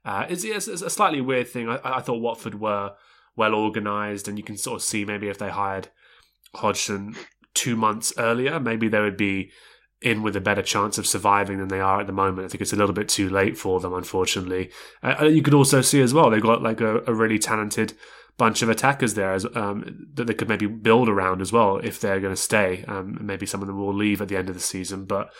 Uh, 0.04 0.26
it's, 0.28 0.45
it's, 0.45 0.69
it's, 0.69 0.83
a 0.83 0.90
slightly 0.90 1.23
weird 1.23 1.49
thing. 1.49 1.71
I, 1.71 1.81
I 1.83 2.00
thought 2.00 2.21
Watford 2.21 2.61
were 2.61 2.93
well 3.35 3.54
organised, 3.54 4.28
and 4.28 4.37
you 4.37 4.45
can 4.45 4.59
sort 4.59 4.76
of 4.76 4.83
see 4.83 5.07
maybe 5.07 5.28
if 5.28 5.38
they 5.38 5.49
hired 5.49 5.88
Hodgson 6.54 7.14
two 7.54 7.76
months 7.76 8.12
earlier, 8.18 8.58
maybe 8.58 8.88
they 8.88 9.00
would 9.00 9.16
be 9.16 9.50
in 10.02 10.23
with 10.23 10.37
a 10.37 10.40
better 10.40 10.62
chance 10.62 10.99
of 10.99 11.06
surviving 11.06 11.58
than 11.58 11.68
they 11.68 11.80
are 11.80 12.00
at 12.00 12.06
the 12.06 12.12
moment. 12.12 12.44
I 12.44 12.49
think 12.49 12.61
it's 12.61 12.73
a 12.73 12.76
little 12.76 12.94
bit 12.94 13.08
too 13.08 13.30
late 13.30 13.56
for 13.56 13.80
them, 13.80 13.94
unfortunately. 13.94 14.70
Uh, 15.02 15.25
you 15.25 15.40
could 15.40 15.54
also 15.54 15.80
see 15.80 16.02
as 16.02 16.12
well 16.12 16.28
they've 16.28 16.42
got 16.42 16.62
like 16.62 16.80
a, 16.80 16.99
a 17.06 17.14
really 17.14 17.38
talented 17.38 17.94
bunch 18.37 18.62
of 18.62 18.68
attackers 18.68 19.14
there 19.14 19.32
as, 19.32 19.46
um, 19.54 20.08
that 20.14 20.26
they 20.26 20.34
could 20.34 20.49
maybe 20.49 20.66
build 20.66 21.08
around 21.08 21.40
as 21.40 21.52
well 21.52 21.78
if 21.78 22.00
they're 22.00 22.20
going 22.20 22.34
to 22.34 22.40
stay. 22.40 22.84
Um, 22.87 23.18
maybe 23.20 23.46
some 23.46 23.62
of 23.62 23.66
them 23.66 23.78
will 23.78 23.94
leave 23.94 24.20
at 24.20 24.28
the 24.28 24.37
end 24.37 24.49
of 24.49 24.54
the 24.54 24.61
season, 24.61 25.04
but 25.06 25.30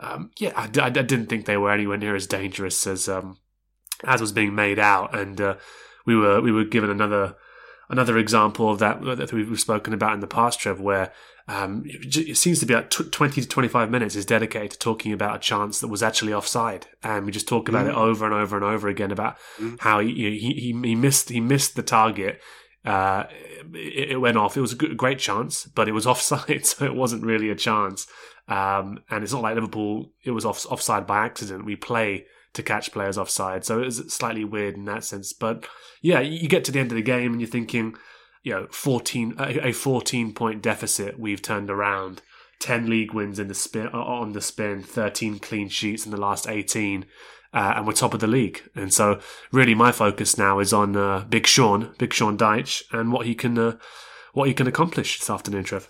um, 0.00 0.30
yeah, 0.38 0.52
I, 0.56 0.64
I, 0.64 0.90
didn't 0.90 1.26
think 1.26 1.44
they 1.44 1.56
were 1.56 1.70
anywhere 1.70 1.96
near 1.96 2.16
as 2.16 2.26
dangerous 2.26 2.86
as 2.86 3.08
um, 3.08 3.38
as 4.04 4.20
was 4.20 4.32
being 4.32 4.54
made 4.54 4.78
out, 4.78 5.16
and 5.16 5.40
uh, 5.40 5.54
we 6.04 6.16
were 6.16 6.40
we 6.40 6.52
were 6.52 6.64
given 6.64 6.90
another 6.90 7.36
another 7.88 8.18
example 8.18 8.70
of 8.70 8.78
that 8.78 9.02
that 9.02 9.32
we've 9.32 9.60
spoken 9.60 9.92
about 9.92 10.14
in 10.14 10.20
the 10.20 10.26
past, 10.26 10.60
Trev, 10.60 10.80
where 10.80 11.12
um, 11.46 11.82
it 11.86 12.38
seems 12.38 12.58
to 12.60 12.66
be 12.66 12.74
like 12.74 12.88
20 12.88 13.42
to 13.42 13.46
25 13.48 13.90
minutes 13.90 14.16
is 14.16 14.24
dedicated 14.24 14.72
to 14.72 14.78
talking 14.78 15.12
about 15.12 15.36
a 15.36 15.38
chance 15.38 15.80
that 15.80 15.88
was 15.88 16.02
actually 16.02 16.32
offside. 16.32 16.86
And 17.02 17.26
we 17.26 17.32
just 17.32 17.46
talk 17.46 17.68
about 17.68 17.86
mm. 17.86 17.90
it 17.90 17.94
over 17.94 18.24
and 18.24 18.34
over 18.34 18.56
and 18.56 18.64
over 18.64 18.88
again 18.88 19.10
about 19.10 19.36
mm. 19.58 19.78
how 19.80 20.00
he, 20.00 20.14
he, 20.14 20.72
he, 20.82 20.94
missed, 20.94 21.28
he 21.28 21.40
missed 21.40 21.76
the 21.76 21.82
target. 21.82 22.40
Uh, 22.82 23.24
it, 23.74 24.12
it, 24.12 24.16
went 24.20 24.38
off. 24.38 24.56
It 24.56 24.62
was 24.62 24.72
a 24.72 24.76
good, 24.76 24.96
great 24.96 25.18
chance, 25.18 25.66
but 25.66 25.86
it 25.86 25.92
was 25.92 26.06
offside, 26.06 26.64
so 26.64 26.86
it 26.86 26.94
wasn't 26.94 27.24
really 27.24 27.50
a 27.50 27.54
chance. 27.54 28.06
Um, 28.48 29.02
and 29.10 29.22
it's 29.22 29.32
not 29.32 29.42
like 29.42 29.54
Liverpool, 29.54 30.12
it 30.22 30.30
was 30.30 30.46
off, 30.46 30.64
offside 30.66 31.06
by 31.06 31.26
accident. 31.26 31.66
We 31.66 31.76
play 31.76 32.24
to 32.54 32.62
catch 32.62 32.92
players 32.92 33.18
offside. 33.18 33.64
So 33.64 33.80
it 33.80 33.84
was 33.84 34.12
slightly 34.12 34.44
weird 34.44 34.76
in 34.76 34.84
that 34.86 35.04
sense. 35.04 35.32
But 35.32 35.66
yeah, 36.00 36.20
you 36.20 36.48
get 36.48 36.64
to 36.64 36.72
the 36.72 36.80
end 36.80 36.90
of 36.90 36.96
the 36.96 37.02
game 37.02 37.32
and 37.32 37.40
you're 37.40 37.50
thinking, 37.50 37.96
you 38.42 38.52
know, 38.52 38.66
14, 38.70 39.36
a 39.38 39.72
14 39.72 40.32
point 40.32 40.62
deficit 40.62 41.18
we've 41.18 41.42
turned 41.42 41.70
around. 41.70 42.22
10 42.60 42.88
league 42.88 43.12
wins 43.12 43.38
in 43.38 43.48
the 43.48 43.54
spin 43.54 43.88
on 43.88 44.32
the 44.32 44.40
spin, 44.40 44.82
13 44.82 45.38
clean 45.38 45.68
sheets 45.68 46.06
in 46.06 46.12
the 46.12 46.20
last 46.20 46.48
18. 46.48 47.04
Uh, 47.52 47.74
and 47.76 47.86
we're 47.86 47.92
top 47.92 48.14
of 48.14 48.20
the 48.20 48.26
league. 48.26 48.62
And 48.74 48.92
so, 48.92 49.20
really, 49.52 49.74
my 49.76 49.92
focus 49.92 50.36
now 50.36 50.58
is 50.58 50.72
on 50.72 50.96
uh, 50.96 51.24
Big 51.28 51.46
Sean, 51.46 51.94
Big 51.98 52.12
Sean 52.12 52.36
Dyche, 52.36 52.82
and 52.90 53.12
what 53.12 53.26
he 53.26 53.36
can 53.36 53.56
uh, 53.56 53.76
what 54.32 54.48
he 54.48 54.54
can 54.54 54.66
accomplish 54.66 55.20
this 55.20 55.30
afternoon, 55.30 55.62
Trev 55.62 55.88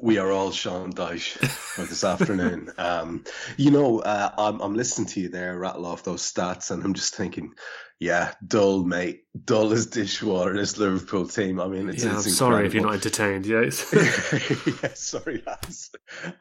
we 0.00 0.18
are 0.18 0.30
all 0.30 0.50
Sean 0.50 0.92
Dyche 0.92 1.36
for 1.48 1.84
this 1.84 2.04
afternoon. 2.04 2.72
Um, 2.78 3.24
you 3.56 3.70
know, 3.70 4.00
uh, 4.00 4.30
I'm, 4.36 4.60
I'm 4.60 4.74
listening 4.74 5.08
to 5.08 5.20
you 5.20 5.28
there 5.28 5.58
rattle 5.58 5.86
off 5.86 6.04
those 6.04 6.22
stats, 6.22 6.70
and 6.70 6.84
I'm 6.84 6.94
just 6.94 7.14
thinking, 7.14 7.54
yeah, 7.98 8.32
dull, 8.46 8.84
mate, 8.84 9.24
dull 9.44 9.72
as 9.72 9.86
dishwater. 9.86 10.54
This 10.54 10.76
Liverpool 10.76 11.26
team. 11.26 11.58
I 11.58 11.66
mean, 11.66 11.88
it's, 11.88 12.04
yeah, 12.04 12.14
it's 12.14 12.26
I'm 12.26 12.32
sorry 12.32 12.66
if 12.66 12.74
you're 12.74 12.82
not 12.82 12.94
entertained. 12.94 13.46
Yes, 13.56 13.92
yeah, 14.82 14.92
sorry, 14.94 15.42
lads. 15.46 15.90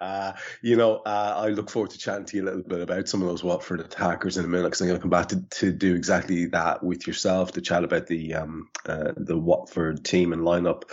Uh, 0.02 0.34
you 0.62 0.76
know, 0.76 0.98
uh, 0.98 1.36
I 1.38 1.50
look 1.50 1.70
forward 1.70 1.92
to 1.92 1.98
chatting 1.98 2.26
to 2.26 2.38
you 2.38 2.44
a 2.44 2.46
little 2.46 2.64
bit 2.64 2.82
about 2.82 3.08
some 3.08 3.22
of 3.22 3.28
those 3.28 3.44
Watford 3.44 3.80
attackers 3.80 4.38
in 4.38 4.46
a 4.46 4.48
minute 4.48 4.66
because 4.66 4.82
I'm 4.82 4.88
going 4.88 5.00
to 5.00 5.02
come 5.02 5.10
back 5.10 5.30
to, 5.30 5.42
to 5.42 5.72
do 5.72 5.96
exactly 5.96 6.48
that 6.48 6.84
with 6.84 7.08
yourself 7.08 7.54
to 7.54 7.62
chat 7.62 7.84
about 7.84 8.08
the 8.08 8.34
um, 8.34 8.68
uh, 8.86 9.14
the 9.16 9.38
Watford 9.38 10.04
team 10.04 10.34
and 10.34 10.42
lineup. 10.42 10.84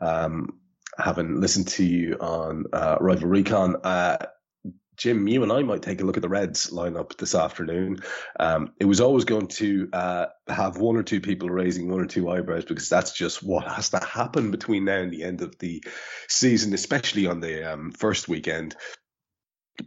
Um, 0.00 0.58
having 0.98 1.40
listened 1.40 1.68
to 1.68 1.84
you 1.84 2.16
on 2.20 2.64
uh, 2.72 2.96
Rival 3.00 3.28
Recon, 3.28 3.76
uh, 3.84 4.18
Jim, 4.96 5.28
you 5.28 5.44
and 5.44 5.52
I 5.52 5.62
might 5.62 5.82
take 5.82 6.00
a 6.00 6.04
look 6.04 6.16
at 6.16 6.22
the 6.22 6.28
Reds 6.28 6.70
lineup 6.70 7.16
this 7.16 7.36
afternoon. 7.36 8.00
Um, 8.40 8.72
it 8.80 8.84
was 8.84 9.00
always 9.00 9.24
going 9.24 9.46
to 9.46 9.88
uh, 9.92 10.26
have 10.48 10.78
one 10.78 10.96
or 10.96 11.04
two 11.04 11.20
people 11.20 11.48
raising 11.48 11.88
one 11.88 12.00
or 12.00 12.06
two 12.06 12.28
eyebrows 12.28 12.64
because 12.64 12.88
that's 12.88 13.12
just 13.12 13.40
what 13.40 13.68
has 13.68 13.90
to 13.90 14.00
happen 14.00 14.50
between 14.50 14.84
now 14.84 14.98
and 14.98 15.12
the 15.12 15.22
end 15.22 15.40
of 15.40 15.56
the 15.60 15.84
season, 16.28 16.74
especially 16.74 17.28
on 17.28 17.38
the 17.38 17.72
um, 17.72 17.92
first 17.92 18.28
weekend 18.28 18.74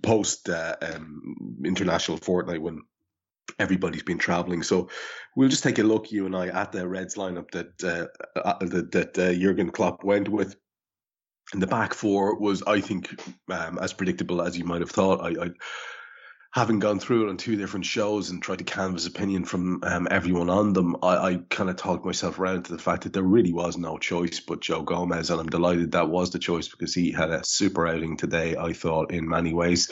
post 0.01 0.47
uh, 0.47 0.77
um, 0.81 1.57
international 1.65 2.17
fortnight 2.17 2.61
when 2.61 2.81
everybody's 3.59 4.03
been 4.03 4.17
traveling. 4.17 4.63
So 4.63 4.89
we'll 5.35 5.49
just 5.49 5.63
take 5.63 5.79
a 5.79 5.83
look, 5.83 6.09
you 6.13 6.25
and 6.25 6.35
I, 6.37 6.47
at 6.47 6.71
the 6.71 6.87
Reds 6.87 7.15
lineup 7.15 7.51
that 7.51 7.83
uh, 7.83 8.39
uh 8.39 8.65
that, 8.65 8.91
that 8.93 9.19
uh, 9.19 9.33
Jurgen 9.33 9.71
Klopp 9.71 10.05
went 10.05 10.29
with. 10.29 10.55
And 11.53 11.61
the 11.61 11.67
back 11.67 11.93
four 11.93 12.39
was, 12.39 12.63
I 12.63 12.79
think, 12.79 13.19
um, 13.49 13.77
as 13.79 13.93
predictable 13.93 14.41
as 14.41 14.57
you 14.57 14.63
might 14.63 14.81
have 14.81 14.91
thought. 14.91 15.21
I, 15.21 15.45
I 15.45 15.49
having 16.53 16.79
gone 16.79 16.99
through 16.99 17.25
it 17.25 17.29
on 17.29 17.37
two 17.37 17.55
different 17.55 17.85
shows 17.85 18.29
and 18.29 18.41
tried 18.41 18.57
to 18.57 18.65
canvass 18.65 19.07
opinion 19.07 19.45
from 19.45 19.79
um, 19.83 20.07
everyone 20.11 20.49
on 20.49 20.73
them, 20.73 20.97
I, 21.01 21.15
I 21.15 21.35
kind 21.49 21.69
of 21.69 21.77
talked 21.77 22.05
myself 22.05 22.39
around 22.39 22.65
to 22.65 22.73
the 22.73 22.81
fact 22.81 23.03
that 23.03 23.13
there 23.13 23.23
really 23.23 23.53
was 23.53 23.77
no 23.77 23.97
choice 23.97 24.41
but 24.41 24.59
Joe 24.59 24.83
Gomez, 24.83 25.29
and 25.29 25.39
I'm 25.39 25.47
delighted 25.47 25.91
that 25.91 26.09
was 26.09 26.31
the 26.31 26.39
choice 26.39 26.67
because 26.67 26.93
he 26.93 27.11
had 27.11 27.29
a 27.29 27.43
super 27.45 27.87
outing 27.87 28.17
today. 28.17 28.57
I 28.57 28.73
thought 28.73 29.11
in 29.11 29.29
many 29.29 29.53
ways. 29.53 29.89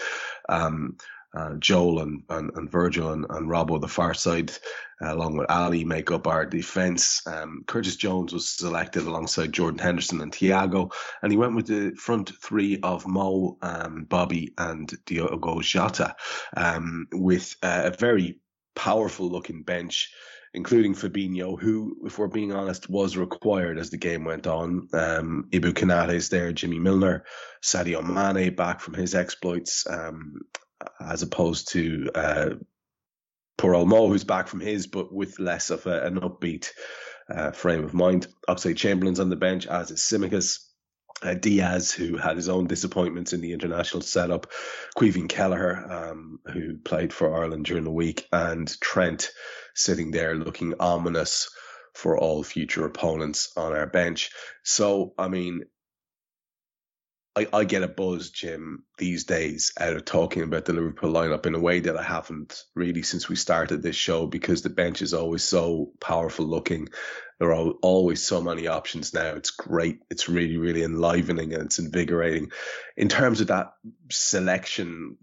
Um, 0.50 0.98
uh, 1.34 1.56
Joel 1.56 2.00
and, 2.00 2.24
and, 2.30 2.52
and 2.56 2.72
Virgil 2.72 3.12
and, 3.12 3.26
and 3.30 3.50
Robbo, 3.50 3.80
the 3.80 3.88
far 3.88 4.14
side, 4.14 4.52
uh, 5.02 5.14
along 5.14 5.38
with 5.38 5.50
Ali, 5.50 5.84
make 5.84 6.12
up 6.12 6.28
our 6.28 6.46
defence. 6.46 7.26
Um, 7.28 7.64
Curtis 7.68 7.96
Jones 7.96 8.34
was 8.34 8.50
selected 8.50 9.04
alongside 9.04 9.54
Jordan 9.54 9.80
Henderson 9.80 10.22
and 10.22 10.32
Thiago, 10.32 10.92
and 11.22 11.32
he 11.32 11.38
went 11.38 11.56
with 11.56 11.68
the 11.68 11.96
front 11.96 12.32
three 12.42 12.80
of 12.82 13.08
Mo, 13.08 13.58
um, 13.62 14.06
Bobby, 14.10 14.54
and 14.58 14.92
Diogo 15.06 15.62
Jota, 15.62 16.16
um, 16.56 17.08
with 17.12 17.56
uh, 17.62 17.84
a 17.86 17.92
very 17.92 18.40
powerful 18.76 19.30
looking 19.30 19.64
bench 19.64 20.12
including 20.54 20.96
Fabinho, 20.96 21.60
who, 21.60 21.98
if 22.06 22.18
we're 22.18 22.28
being 22.28 22.52
honest, 22.52 22.90
was 22.90 23.16
required 23.16 23.78
as 23.78 23.90
the 23.90 23.98
game 23.98 24.24
went 24.24 24.48
on. 24.48 24.88
Um, 24.94 25.48
Ibou 25.52 25.74
Konate 25.74 26.16
is 26.16 26.30
there, 26.30 26.52
Jimmy 26.52 26.80
Milner, 26.80 27.24
Sadio 27.64 28.02
Mane 28.04 28.56
back 28.56 28.80
from 28.80 28.96
his 28.96 29.14
exploits, 29.14 29.86
um, 29.88 30.42
as 31.00 31.22
opposed 31.22 31.72
to 31.74 32.10
uh, 32.16 32.50
poor 33.58 33.76
old 33.76 33.90
Mo, 33.90 34.08
who's 34.08 34.24
back 34.24 34.48
from 34.48 34.60
his, 34.60 34.88
but 34.88 35.14
with 35.14 35.40
less 35.40 35.70
of 35.70 35.86
a, 35.86 36.06
an 36.06 36.20
upbeat 36.20 36.72
uh, 37.30 37.52
frame 37.52 37.84
of 37.84 37.94
mind. 37.94 38.28
Oxlade 38.48 38.78
Chamberlain's 38.78 39.20
on 39.20 39.30
the 39.30 39.36
bench, 39.36 39.68
as 39.68 39.92
is 39.92 40.00
Tsimikas. 40.00 40.66
Uh, 41.22 41.34
Diaz, 41.34 41.92
who 41.92 42.16
had 42.16 42.38
his 42.38 42.48
own 42.48 42.66
disappointments 42.68 43.34
in 43.34 43.42
the 43.42 43.52
international 43.52 44.02
setup, 44.02 44.48
Caoimhín 44.98 45.28
Kelleher, 45.28 45.92
um, 45.92 46.40
who 46.54 46.78
played 46.78 47.12
for 47.12 47.36
Ireland 47.36 47.66
during 47.66 47.84
the 47.84 47.92
week, 47.92 48.26
and 48.32 48.80
Trent 48.80 49.30
sitting 49.76 50.12
there 50.12 50.36
looking 50.36 50.76
ominous 50.80 51.50
for 51.94 52.18
all 52.18 52.42
future 52.42 52.86
opponents 52.86 53.52
on 53.58 53.74
our 53.74 53.88
bench. 53.88 54.32
So, 54.64 55.14
I 55.18 55.28
mean, 55.28 55.64
I, 57.40 57.48
I 57.54 57.64
get 57.64 57.84
a 57.84 57.88
buzz, 57.88 58.32
Jim, 58.32 58.84
these 58.98 59.24
days 59.24 59.72
out 59.80 59.96
of 59.96 60.04
talking 60.04 60.44
about 60.44 60.66
the 60.66 60.74
Liverpool 60.74 61.14
lineup 61.14 61.46
in 61.46 61.56
a 61.56 61.60
way 61.60 61.80
that 61.80 61.96
I 61.96 62.04
haven't 62.04 62.64
really 62.76 63.02
since 63.02 63.30
we 63.30 63.38
started 63.38 63.82
this 63.82 63.96
show 63.96 64.28
because 64.28 64.62
the 64.62 64.70
bench 64.70 65.02
is 65.02 65.14
always 65.14 65.44
so 65.44 65.92
powerful 66.02 66.46
looking. 66.46 66.90
There 67.40 67.54
are 67.54 67.72
always 67.82 68.22
so 68.22 68.42
many 68.42 68.68
options 68.68 69.14
now. 69.14 69.36
It's 69.36 69.52
great. 69.52 70.02
It's 70.10 70.28
really, 70.28 70.58
really 70.58 70.84
enlivening 70.84 71.54
and 71.54 71.64
it's 71.64 71.80
invigorating. 71.80 72.52
In 72.98 73.08
terms 73.10 73.42
of 73.42 73.48
that 73.48 73.74
selection 74.10 75.18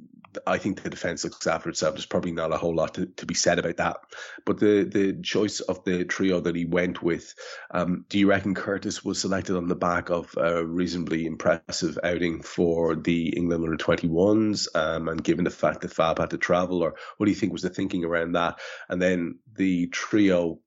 I 0.47 0.59
think 0.59 0.83
the 0.83 0.91
defence 0.91 1.25
looks 1.25 1.47
after 1.47 1.69
itself. 1.69 1.95
There's 1.95 2.07
probably 2.07 2.33
not 2.33 2.53
a 2.53 2.57
whole 2.57 2.75
lot 2.75 2.95
to, 2.95 3.07
to 3.07 3.27
be 3.27 3.35
said 3.35 3.59
about 3.59 3.77
that. 3.77 3.99
But 4.45 4.59
the 4.59 4.85
the 4.85 5.21
choice 5.23 5.61
of 5.61 5.85
the 5.85 6.05
trio 6.05 6.41
that 6.41 6.57
he 6.57 6.65
went 6.65 7.03
with, 7.03 7.35
um, 7.71 8.05
do 8.09 8.19
you 8.19 8.29
reckon 8.29 8.55
Curtis 8.55 9.05
was 9.05 9.21
selected 9.21 9.57
on 9.57 9.69
the 9.69 9.77
back 9.77 10.11
of 10.11 10.35
a 10.37 10.65
reasonably 10.65 11.27
impressive 11.27 11.99
outing 12.03 12.43
for 12.43 12.97
the 12.97 13.29
England 13.37 13.65
under 13.65 13.77
21s? 13.77 14.69
Um, 14.75 15.09
and 15.09 15.23
given 15.23 15.45
the 15.45 15.51
fact 15.51 15.83
that 15.83 15.93
Fab 15.93 16.19
had 16.19 16.31
to 16.31 16.39
travel, 16.39 16.83
or 16.83 16.97
what 17.17 17.27
do 17.27 17.31
you 17.31 17.37
think 17.37 17.53
was 17.53 17.63
the 17.63 17.71
thinking 17.71 18.05
around 18.05 18.33
that? 18.33 18.59
And 18.89 19.01
then 19.01 19.39
the 19.55 19.87
trio 19.89 20.59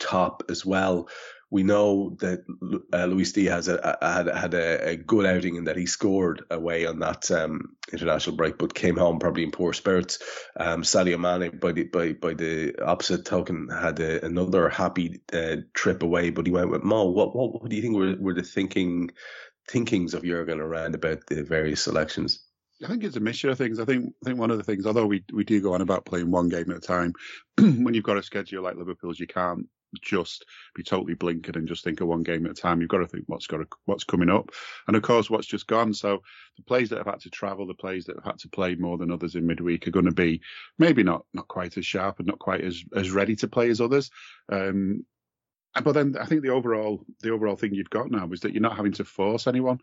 top 0.00 0.42
as 0.48 0.66
well 0.66 1.08
we 1.50 1.64
know 1.64 2.16
that 2.20 2.44
uh, 2.92 3.06
Luis 3.06 3.32
Diaz 3.32 3.66
had, 3.66 3.80
had, 4.00 4.26
had 4.28 4.54
a, 4.54 4.90
a, 4.90 4.96
good 4.96 5.26
outing 5.26 5.56
in 5.56 5.64
that 5.64 5.76
he 5.76 5.86
scored 5.86 6.44
away 6.50 6.86
on 6.86 7.00
that 7.00 7.28
um, 7.32 7.76
international 7.92 8.36
break, 8.36 8.56
but 8.56 8.72
came 8.72 8.96
home 8.96 9.18
probably 9.18 9.42
in 9.42 9.50
poor 9.50 9.72
spirits. 9.72 10.20
Um, 10.56 10.82
Sadio 10.82 11.18
Mane, 11.18 11.58
by 11.58 11.72
the 11.72 11.84
by, 11.84 12.12
by 12.12 12.34
the 12.34 12.80
opposite 12.80 13.24
token, 13.24 13.68
had 13.68 13.98
a, 13.98 14.24
another 14.24 14.68
happy 14.68 15.22
uh, 15.32 15.56
trip 15.74 16.04
away, 16.04 16.30
but 16.30 16.46
he 16.46 16.52
went 16.52 16.70
with 16.70 16.84
Mo. 16.84 17.10
What, 17.10 17.34
what 17.34 17.60
what 17.60 17.68
do 17.68 17.74
you 17.74 17.82
think 17.82 17.96
were, 17.96 18.16
were 18.20 18.34
the 18.34 18.42
thinking 18.42 19.10
thinkings 19.68 20.14
of 20.14 20.22
Jurgen 20.22 20.60
around 20.60 20.94
about 20.94 21.26
the 21.26 21.42
various 21.42 21.82
selections? 21.82 22.44
I 22.82 22.86
think 22.86 23.04
it's 23.04 23.16
a 23.16 23.20
mixture 23.20 23.50
of 23.50 23.58
things. 23.58 23.80
I 23.80 23.84
think 23.84 24.14
I 24.24 24.28
think 24.28 24.38
one 24.38 24.52
of 24.52 24.58
the 24.58 24.64
things, 24.64 24.86
although 24.86 25.06
we 25.06 25.24
we 25.32 25.42
do 25.42 25.60
go 25.60 25.74
on 25.74 25.80
about 25.80 26.06
playing 26.06 26.30
one 26.30 26.48
game 26.48 26.70
at 26.70 26.76
a 26.76 26.80
time, 26.80 27.12
when 27.58 27.92
you've 27.92 28.04
got 28.04 28.18
a 28.18 28.22
schedule 28.22 28.62
like 28.62 28.76
Liverpool's, 28.76 29.18
you 29.18 29.26
can't 29.26 29.66
just 30.00 30.44
be 30.74 30.82
totally 30.82 31.14
blinkered 31.14 31.56
and 31.56 31.68
just 31.68 31.84
think 31.84 32.00
of 32.00 32.08
one 32.08 32.22
game 32.22 32.46
at 32.46 32.52
a 32.52 32.54
time. 32.54 32.80
You've 32.80 32.90
got 32.90 32.98
to 32.98 33.06
think 33.06 33.24
what's 33.26 33.46
got 33.46 33.58
to, 33.58 33.66
what's 33.86 34.04
coming 34.04 34.30
up, 34.30 34.50
and 34.86 34.96
of 34.96 35.02
course 35.02 35.30
what's 35.30 35.46
just 35.46 35.66
gone. 35.66 35.92
So 35.94 36.22
the 36.56 36.62
players 36.62 36.90
that 36.90 36.98
have 36.98 37.06
had 37.06 37.20
to 37.20 37.30
travel, 37.30 37.66
the 37.66 37.74
players 37.74 38.04
that 38.06 38.16
have 38.16 38.24
had 38.24 38.38
to 38.40 38.48
play 38.48 38.74
more 38.74 38.98
than 38.98 39.10
others 39.10 39.34
in 39.34 39.46
midweek 39.46 39.86
are 39.86 39.92
going 39.92 40.04
to 40.06 40.12
be 40.12 40.40
maybe 40.78 41.02
not 41.02 41.24
not 41.34 41.48
quite 41.48 41.76
as 41.76 41.86
sharp 41.86 42.18
and 42.18 42.26
not 42.26 42.38
quite 42.38 42.62
as 42.62 42.82
as 42.94 43.10
ready 43.10 43.36
to 43.36 43.48
play 43.48 43.70
as 43.70 43.80
others. 43.80 44.10
Um, 44.50 45.04
but 45.84 45.92
then 45.92 46.16
I 46.20 46.26
think 46.26 46.42
the 46.42 46.50
overall 46.50 47.04
the 47.20 47.30
overall 47.30 47.56
thing 47.56 47.74
you've 47.74 47.90
got 47.90 48.10
now 48.10 48.28
is 48.32 48.40
that 48.40 48.52
you're 48.52 48.62
not 48.62 48.76
having 48.76 48.92
to 48.92 49.04
force 49.04 49.46
anyone. 49.46 49.80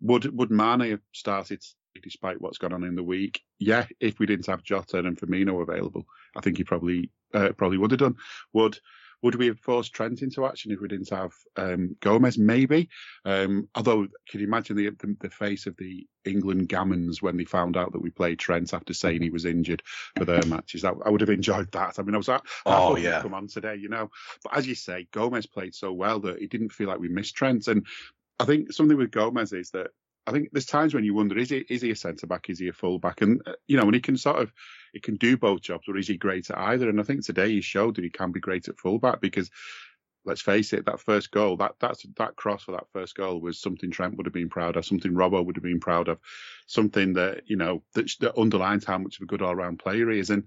Would 0.00 0.36
would 0.36 0.50
Mane 0.50 0.90
have 0.90 1.00
started 1.12 1.62
despite 2.02 2.40
what's 2.40 2.58
gone 2.58 2.72
on 2.72 2.84
in 2.84 2.94
the 2.94 3.02
week? 3.02 3.40
Yeah, 3.58 3.86
if 4.00 4.18
we 4.18 4.26
didn't 4.26 4.46
have 4.46 4.62
Jota 4.62 4.98
and 4.98 5.16
Firmino 5.16 5.62
available, 5.62 6.06
I 6.36 6.40
think 6.40 6.58
he 6.58 6.64
probably 6.64 7.10
uh, 7.32 7.52
probably 7.56 7.78
would 7.78 7.92
have 7.92 8.00
done. 8.00 8.16
Would 8.52 8.78
would 9.22 9.34
we 9.34 9.46
have 9.46 9.58
forced 9.58 9.92
Trent 9.92 10.22
into 10.22 10.46
action 10.46 10.72
if 10.72 10.80
we 10.80 10.88
didn't 10.88 11.10
have 11.10 11.32
um, 11.56 11.96
Gomez? 12.00 12.38
Maybe. 12.38 12.88
Um, 13.24 13.68
although, 13.74 14.06
can 14.28 14.40
you 14.40 14.46
imagine 14.46 14.76
the, 14.76 14.90
the, 14.90 15.16
the 15.20 15.30
face 15.30 15.66
of 15.66 15.76
the 15.76 16.06
England 16.24 16.68
gammons 16.68 17.22
when 17.22 17.36
they 17.36 17.44
found 17.44 17.76
out 17.76 17.92
that 17.92 18.02
we 18.02 18.10
played 18.10 18.38
Trent 18.38 18.74
after 18.74 18.94
saying 18.94 19.22
he 19.22 19.30
was 19.30 19.44
injured 19.44 19.82
for 20.16 20.24
their 20.24 20.44
matches? 20.46 20.82
That, 20.82 20.94
I 21.04 21.10
would 21.10 21.22
have 21.22 21.30
enjoyed 21.30 21.72
that. 21.72 21.98
I 21.98 22.02
mean, 22.02 22.14
I 22.14 22.18
was 22.18 22.28
like, 22.28 22.42
oh 22.66 22.96
yeah, 22.96 23.22
come 23.22 23.34
on 23.34 23.48
today, 23.48 23.76
you 23.76 23.88
know. 23.88 24.10
But 24.44 24.56
as 24.56 24.66
you 24.66 24.74
say, 24.74 25.08
Gomez 25.12 25.46
played 25.46 25.74
so 25.74 25.92
well 25.92 26.20
that 26.20 26.38
it 26.38 26.50
didn't 26.50 26.72
feel 26.72 26.88
like 26.88 26.98
we 26.98 27.08
missed 27.08 27.34
Trent. 27.34 27.68
And 27.68 27.86
I 28.38 28.44
think 28.44 28.72
something 28.72 28.96
with 28.96 29.10
Gomez 29.10 29.52
is 29.52 29.70
that 29.70 29.88
I 30.26 30.32
think 30.32 30.50
there's 30.50 30.66
times 30.66 30.92
when 30.92 31.04
you 31.04 31.14
wonder 31.14 31.38
is 31.38 31.50
he 31.50 31.64
is 31.68 31.82
he 31.82 31.90
a 31.90 31.96
centre 31.96 32.26
back, 32.26 32.50
is 32.50 32.58
he 32.58 32.68
a 32.68 32.72
full 32.72 32.98
back, 32.98 33.20
and 33.22 33.40
uh, 33.46 33.52
you 33.68 33.76
know 33.76 33.84
when 33.84 33.94
he 33.94 34.00
can 34.00 34.16
sort 34.16 34.40
of 34.40 34.52
he 34.96 35.00
can 35.00 35.16
do 35.16 35.36
both 35.36 35.60
jobs, 35.60 35.88
or 35.88 35.98
is 35.98 36.08
he 36.08 36.16
great 36.16 36.48
at 36.48 36.56
either? 36.56 36.88
And 36.88 36.98
I 36.98 37.02
think 37.02 37.22
today 37.22 37.50
he 37.50 37.60
showed 37.60 37.96
that 37.96 38.04
he 38.04 38.08
can 38.08 38.32
be 38.32 38.40
great 38.40 38.66
at 38.66 38.78
full 38.78 38.98
back 38.98 39.20
because 39.20 39.50
let's 40.24 40.40
face 40.40 40.72
it, 40.72 40.86
that 40.86 41.00
first 41.00 41.30
goal, 41.30 41.58
that 41.58 41.74
that's 41.78 42.04
that 42.16 42.34
cross 42.34 42.62
for 42.62 42.72
that 42.72 42.88
first 42.94 43.14
goal 43.14 43.38
was 43.38 43.60
something 43.60 43.90
Trent 43.90 44.16
would 44.16 44.24
have 44.24 44.32
been 44.32 44.48
proud 44.48 44.76
of, 44.76 44.86
something 44.86 45.12
Robbo 45.12 45.44
would 45.44 45.56
have 45.56 45.62
been 45.62 45.80
proud 45.80 46.08
of, 46.08 46.18
something 46.66 47.12
that 47.12 47.42
you 47.46 47.56
know 47.56 47.82
that, 47.92 48.10
that 48.20 48.40
underlines 48.40 48.86
how 48.86 48.96
much 48.96 49.18
of 49.18 49.24
a 49.24 49.26
good 49.26 49.42
all 49.42 49.54
round 49.54 49.78
player 49.78 50.10
he 50.10 50.18
is. 50.18 50.30
And 50.30 50.44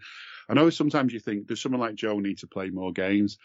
I 0.50 0.56
know 0.56 0.72
sometimes 0.72 1.14
you 1.14 1.20
think 1.20 1.46
does 1.46 1.62
someone 1.62 1.82
like 1.82 1.94
Joe 1.94 2.20
need 2.20 2.40
to 2.40 2.48
play 2.48 2.72
more 2.72 2.92
games? 2.92 3.38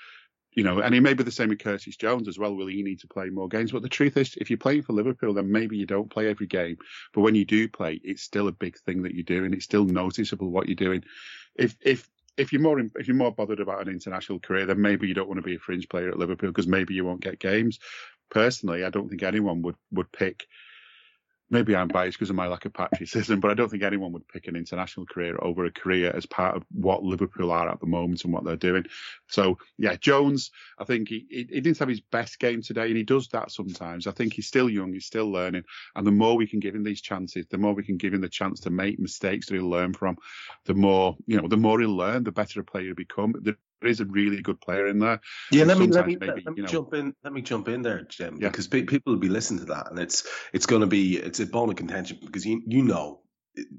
You 0.54 0.62
know, 0.62 0.80
and 0.80 0.94
he 0.94 1.00
may 1.00 1.14
be 1.14 1.24
the 1.24 1.32
same 1.32 1.48
with 1.48 1.58
Curtis 1.58 1.96
Jones 1.96 2.28
as 2.28 2.38
well. 2.38 2.54
Will 2.54 2.68
he 2.68 2.82
need 2.82 3.00
to 3.00 3.08
play 3.08 3.28
more 3.28 3.48
games? 3.48 3.72
But 3.72 3.82
the 3.82 3.88
truth 3.88 4.16
is, 4.16 4.36
if 4.36 4.50
you're 4.50 4.56
playing 4.56 4.82
for 4.82 4.92
Liverpool, 4.92 5.34
then 5.34 5.50
maybe 5.50 5.76
you 5.76 5.86
don't 5.86 6.10
play 6.10 6.28
every 6.28 6.46
game. 6.46 6.76
But 7.12 7.22
when 7.22 7.34
you 7.34 7.44
do 7.44 7.68
play, 7.68 8.00
it's 8.04 8.22
still 8.22 8.46
a 8.46 8.52
big 8.52 8.78
thing 8.78 9.02
that 9.02 9.14
you're 9.14 9.24
doing. 9.24 9.52
It's 9.52 9.64
still 9.64 9.84
noticeable 9.84 10.50
what 10.50 10.68
you're 10.68 10.76
doing. 10.76 11.04
If 11.56 11.76
if 11.80 12.08
if 12.36 12.52
you're 12.52 12.62
more 12.62 12.78
if 12.78 13.08
you're 13.08 13.16
more 13.16 13.32
bothered 13.32 13.60
about 13.60 13.86
an 13.86 13.92
international 13.92 14.38
career, 14.38 14.66
then 14.66 14.80
maybe 14.80 15.08
you 15.08 15.14
don't 15.14 15.28
want 15.28 15.38
to 15.38 15.42
be 15.42 15.56
a 15.56 15.58
fringe 15.58 15.88
player 15.88 16.08
at 16.08 16.18
Liverpool 16.18 16.50
because 16.50 16.68
maybe 16.68 16.94
you 16.94 17.04
won't 17.04 17.22
get 17.22 17.40
games. 17.40 17.80
Personally, 18.30 18.84
I 18.84 18.90
don't 18.90 19.08
think 19.08 19.22
anyone 19.22 19.62
would 19.62 19.76
would 19.90 20.12
pick 20.12 20.46
maybe 21.50 21.76
I'm 21.76 21.88
biased 21.88 22.18
because 22.18 22.30
of 22.30 22.36
my 22.36 22.46
lack 22.46 22.64
of 22.64 22.72
patriotism, 22.72 23.40
but 23.40 23.50
I 23.50 23.54
don't 23.54 23.68
think 23.68 23.82
anyone 23.82 24.12
would 24.12 24.26
pick 24.28 24.48
an 24.48 24.56
international 24.56 25.06
career 25.06 25.36
over 25.40 25.64
a 25.64 25.70
career 25.70 26.10
as 26.14 26.26
part 26.26 26.56
of 26.56 26.64
what 26.72 27.02
Liverpool 27.02 27.52
are 27.52 27.68
at 27.68 27.80
the 27.80 27.86
moment 27.86 28.24
and 28.24 28.32
what 28.32 28.44
they're 28.44 28.56
doing. 28.56 28.84
So 29.28 29.58
yeah, 29.78 29.96
Jones, 29.96 30.50
I 30.78 30.84
think 30.84 31.08
he, 31.08 31.26
he, 31.28 31.46
he 31.50 31.60
didn't 31.60 31.78
have 31.78 31.88
his 31.88 32.00
best 32.00 32.38
game 32.38 32.62
today, 32.62 32.86
and 32.86 32.96
he 32.96 33.04
does 33.04 33.28
that 33.28 33.50
sometimes. 33.50 34.06
I 34.06 34.12
think 34.12 34.32
he's 34.32 34.46
still 34.46 34.70
young, 34.70 34.92
he's 34.92 35.06
still 35.06 35.30
learning, 35.30 35.64
and 35.94 36.06
the 36.06 36.12
more 36.12 36.36
we 36.36 36.46
can 36.46 36.60
give 36.60 36.74
him 36.74 36.84
these 36.84 37.02
chances, 37.02 37.46
the 37.46 37.58
more 37.58 37.74
we 37.74 37.84
can 37.84 37.96
give 37.96 38.14
him 38.14 38.20
the 38.20 38.28
chance 38.28 38.60
to 38.60 38.70
make 38.70 38.98
mistakes 38.98 39.46
that 39.46 39.54
he'll 39.54 39.68
learn 39.68 39.92
from, 39.92 40.16
the 40.64 40.74
more 40.74 41.16
you 41.26 41.40
know, 41.40 41.48
the 41.48 41.56
more 41.56 41.80
he'll 41.80 41.96
learn, 41.96 42.24
the 42.24 42.32
better 42.32 42.60
a 42.60 42.64
player 42.64 42.86
he'll 42.86 42.94
become. 42.94 43.34
The, 43.40 43.56
there 43.80 43.90
is 43.90 44.00
a 44.00 44.04
really 44.04 44.40
good 44.40 44.60
player 44.60 44.86
in 44.86 44.98
there. 44.98 45.20
Yeah, 45.50 45.64
let 45.64 45.78
me 45.78 45.86
let 45.86 46.06
me, 46.06 46.16
maybe, 46.16 46.42
let 46.44 46.56
me 46.56 46.62
know, 46.62 46.68
jump 46.68 46.94
in. 46.94 47.14
Let 47.22 47.32
me 47.32 47.42
jump 47.42 47.68
in 47.68 47.82
there, 47.82 48.02
Jim, 48.02 48.38
yeah. 48.40 48.48
because 48.48 48.66
pe- 48.66 48.82
people 48.82 49.12
will 49.12 49.20
be 49.20 49.28
listening 49.28 49.60
to 49.60 49.66
that, 49.66 49.90
and 49.90 49.98
it's 49.98 50.26
it's 50.52 50.66
going 50.66 50.80
to 50.80 50.86
be 50.86 51.16
it's 51.16 51.40
a 51.40 51.46
bone 51.46 51.70
of 51.70 51.76
contention 51.76 52.18
because 52.24 52.46
you 52.46 52.62
you 52.66 52.82
know 52.82 53.20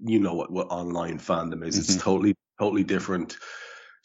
you 0.03 0.19
know 0.19 0.34
what 0.34 0.51
what 0.51 0.67
online 0.67 1.19
fandom 1.19 1.65
is. 1.65 1.75
Mm-hmm. 1.75 1.93
It's 1.93 1.95
totally 1.97 2.36
totally 2.60 2.84
different 2.84 3.38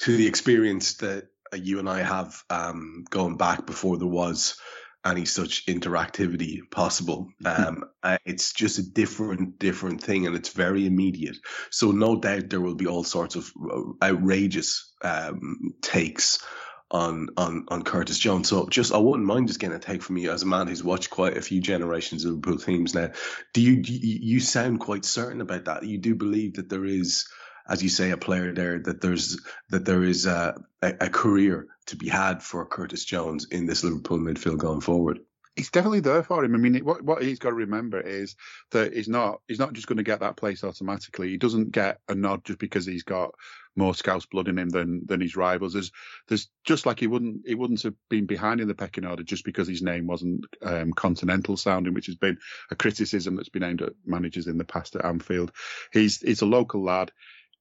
to 0.00 0.16
the 0.16 0.26
experience 0.26 0.94
that 0.94 1.28
you 1.54 1.78
and 1.78 1.88
I 1.88 2.02
have 2.02 2.42
um, 2.48 3.04
going 3.10 3.36
back 3.36 3.66
before 3.66 3.98
there 3.98 4.06
was 4.06 4.56
any 5.04 5.24
such 5.24 5.66
interactivity 5.66 6.70
possible. 6.70 7.28
Hmm. 7.42 7.46
Um, 7.46 7.84
uh, 8.02 8.18
it's 8.24 8.52
just 8.52 8.78
a 8.78 8.82
different, 8.82 9.58
different 9.58 10.02
thing, 10.02 10.26
and 10.26 10.36
it's 10.36 10.50
very 10.50 10.86
immediate. 10.86 11.36
So 11.70 11.90
no 11.90 12.20
doubt 12.20 12.50
there 12.50 12.60
will 12.60 12.74
be 12.74 12.86
all 12.86 13.04
sorts 13.04 13.36
of 13.36 13.50
uh, 13.62 14.04
outrageous 14.04 14.92
um, 15.02 15.74
takes 15.82 16.38
on 16.90 17.28
on 17.36 17.66
on 17.68 17.82
Curtis 17.82 18.18
Jones. 18.18 18.48
So 18.48 18.68
just 18.68 18.92
I 18.92 18.98
wouldn't 18.98 19.26
mind 19.26 19.48
just 19.48 19.60
getting 19.60 19.76
a 19.76 19.80
take 19.80 20.02
from 20.02 20.16
you 20.16 20.32
as 20.32 20.42
a 20.42 20.46
man 20.46 20.66
who's 20.66 20.84
watched 20.84 21.10
quite 21.10 21.36
a 21.36 21.42
few 21.42 21.60
generations 21.60 22.24
of 22.24 22.32
Liverpool 22.32 22.58
teams 22.58 22.94
now. 22.94 23.10
Do 23.54 23.60
you 23.60 23.82
do 23.82 23.92
you, 23.92 24.18
you 24.20 24.40
sound 24.40 24.80
quite 24.80 25.04
certain 25.04 25.40
about 25.40 25.66
that? 25.66 25.84
You 25.84 25.98
do 25.98 26.14
believe 26.14 26.54
that 26.54 26.68
there 26.68 26.84
is 26.84 27.26
as 27.70 27.82
you 27.82 27.88
say, 27.88 28.10
a 28.10 28.16
player 28.16 28.52
there 28.52 28.80
that 28.80 29.00
there's 29.00 29.38
that 29.68 29.84
there 29.84 30.02
is 30.02 30.26
a, 30.26 30.56
a, 30.82 31.08
career 31.08 31.68
to 31.90 31.96
be 31.96 32.08
had 32.08 32.42
for 32.42 32.64
Curtis 32.66 33.04
Jones 33.04 33.46
in 33.50 33.66
this 33.66 33.84
Liverpool 33.84 34.18
midfield 34.18 34.58
going 34.58 34.80
forward. 34.80 35.20
It's 35.56 35.70
definitely 35.70 36.00
there 36.00 36.22
for 36.22 36.44
him. 36.44 36.54
I 36.54 36.58
mean, 36.58 36.78
what 36.84 37.02
what 37.02 37.22
he's 37.22 37.40
got 37.40 37.50
to 37.50 37.56
remember 37.56 38.00
is 38.00 38.36
that 38.70 38.94
he's 38.94 39.08
not 39.08 39.40
he's 39.48 39.58
not 39.58 39.72
just 39.72 39.88
going 39.88 39.96
to 39.96 40.04
get 40.04 40.20
that 40.20 40.36
place 40.36 40.62
automatically. 40.62 41.28
He 41.28 41.36
doesn't 41.36 41.72
get 41.72 41.98
a 42.08 42.14
nod 42.14 42.44
just 42.44 42.60
because 42.60 42.86
he's 42.86 43.02
got 43.02 43.34
more 43.76 43.94
Scouse 43.94 44.26
blood 44.26 44.46
in 44.46 44.58
him 44.58 44.68
than 44.68 45.02
than 45.06 45.20
his 45.20 45.36
rivals. 45.36 45.72
There's 45.72 45.90
there's 46.28 46.48
just 46.64 46.86
like 46.86 47.00
he 47.00 47.08
wouldn't 47.08 47.42
he 47.46 47.56
wouldn't 47.56 47.82
have 47.82 47.94
been 48.08 48.26
behind 48.26 48.60
in 48.60 48.68
the 48.68 48.74
pecking 48.74 49.04
order 49.04 49.24
just 49.24 49.44
because 49.44 49.66
his 49.66 49.82
name 49.82 50.06
wasn't 50.06 50.46
um, 50.62 50.92
continental 50.92 51.56
sounding, 51.56 51.94
which 51.94 52.06
has 52.06 52.16
been 52.16 52.38
a 52.70 52.76
criticism 52.76 53.34
that's 53.34 53.48
been 53.48 53.64
aimed 53.64 53.82
at 53.82 53.92
managers 54.06 54.46
in 54.46 54.56
the 54.56 54.64
past 54.64 54.94
at 54.94 55.04
Anfield. 55.04 55.50
He's 55.92 56.20
he's 56.20 56.42
a 56.42 56.46
local 56.46 56.84
lad 56.84 57.10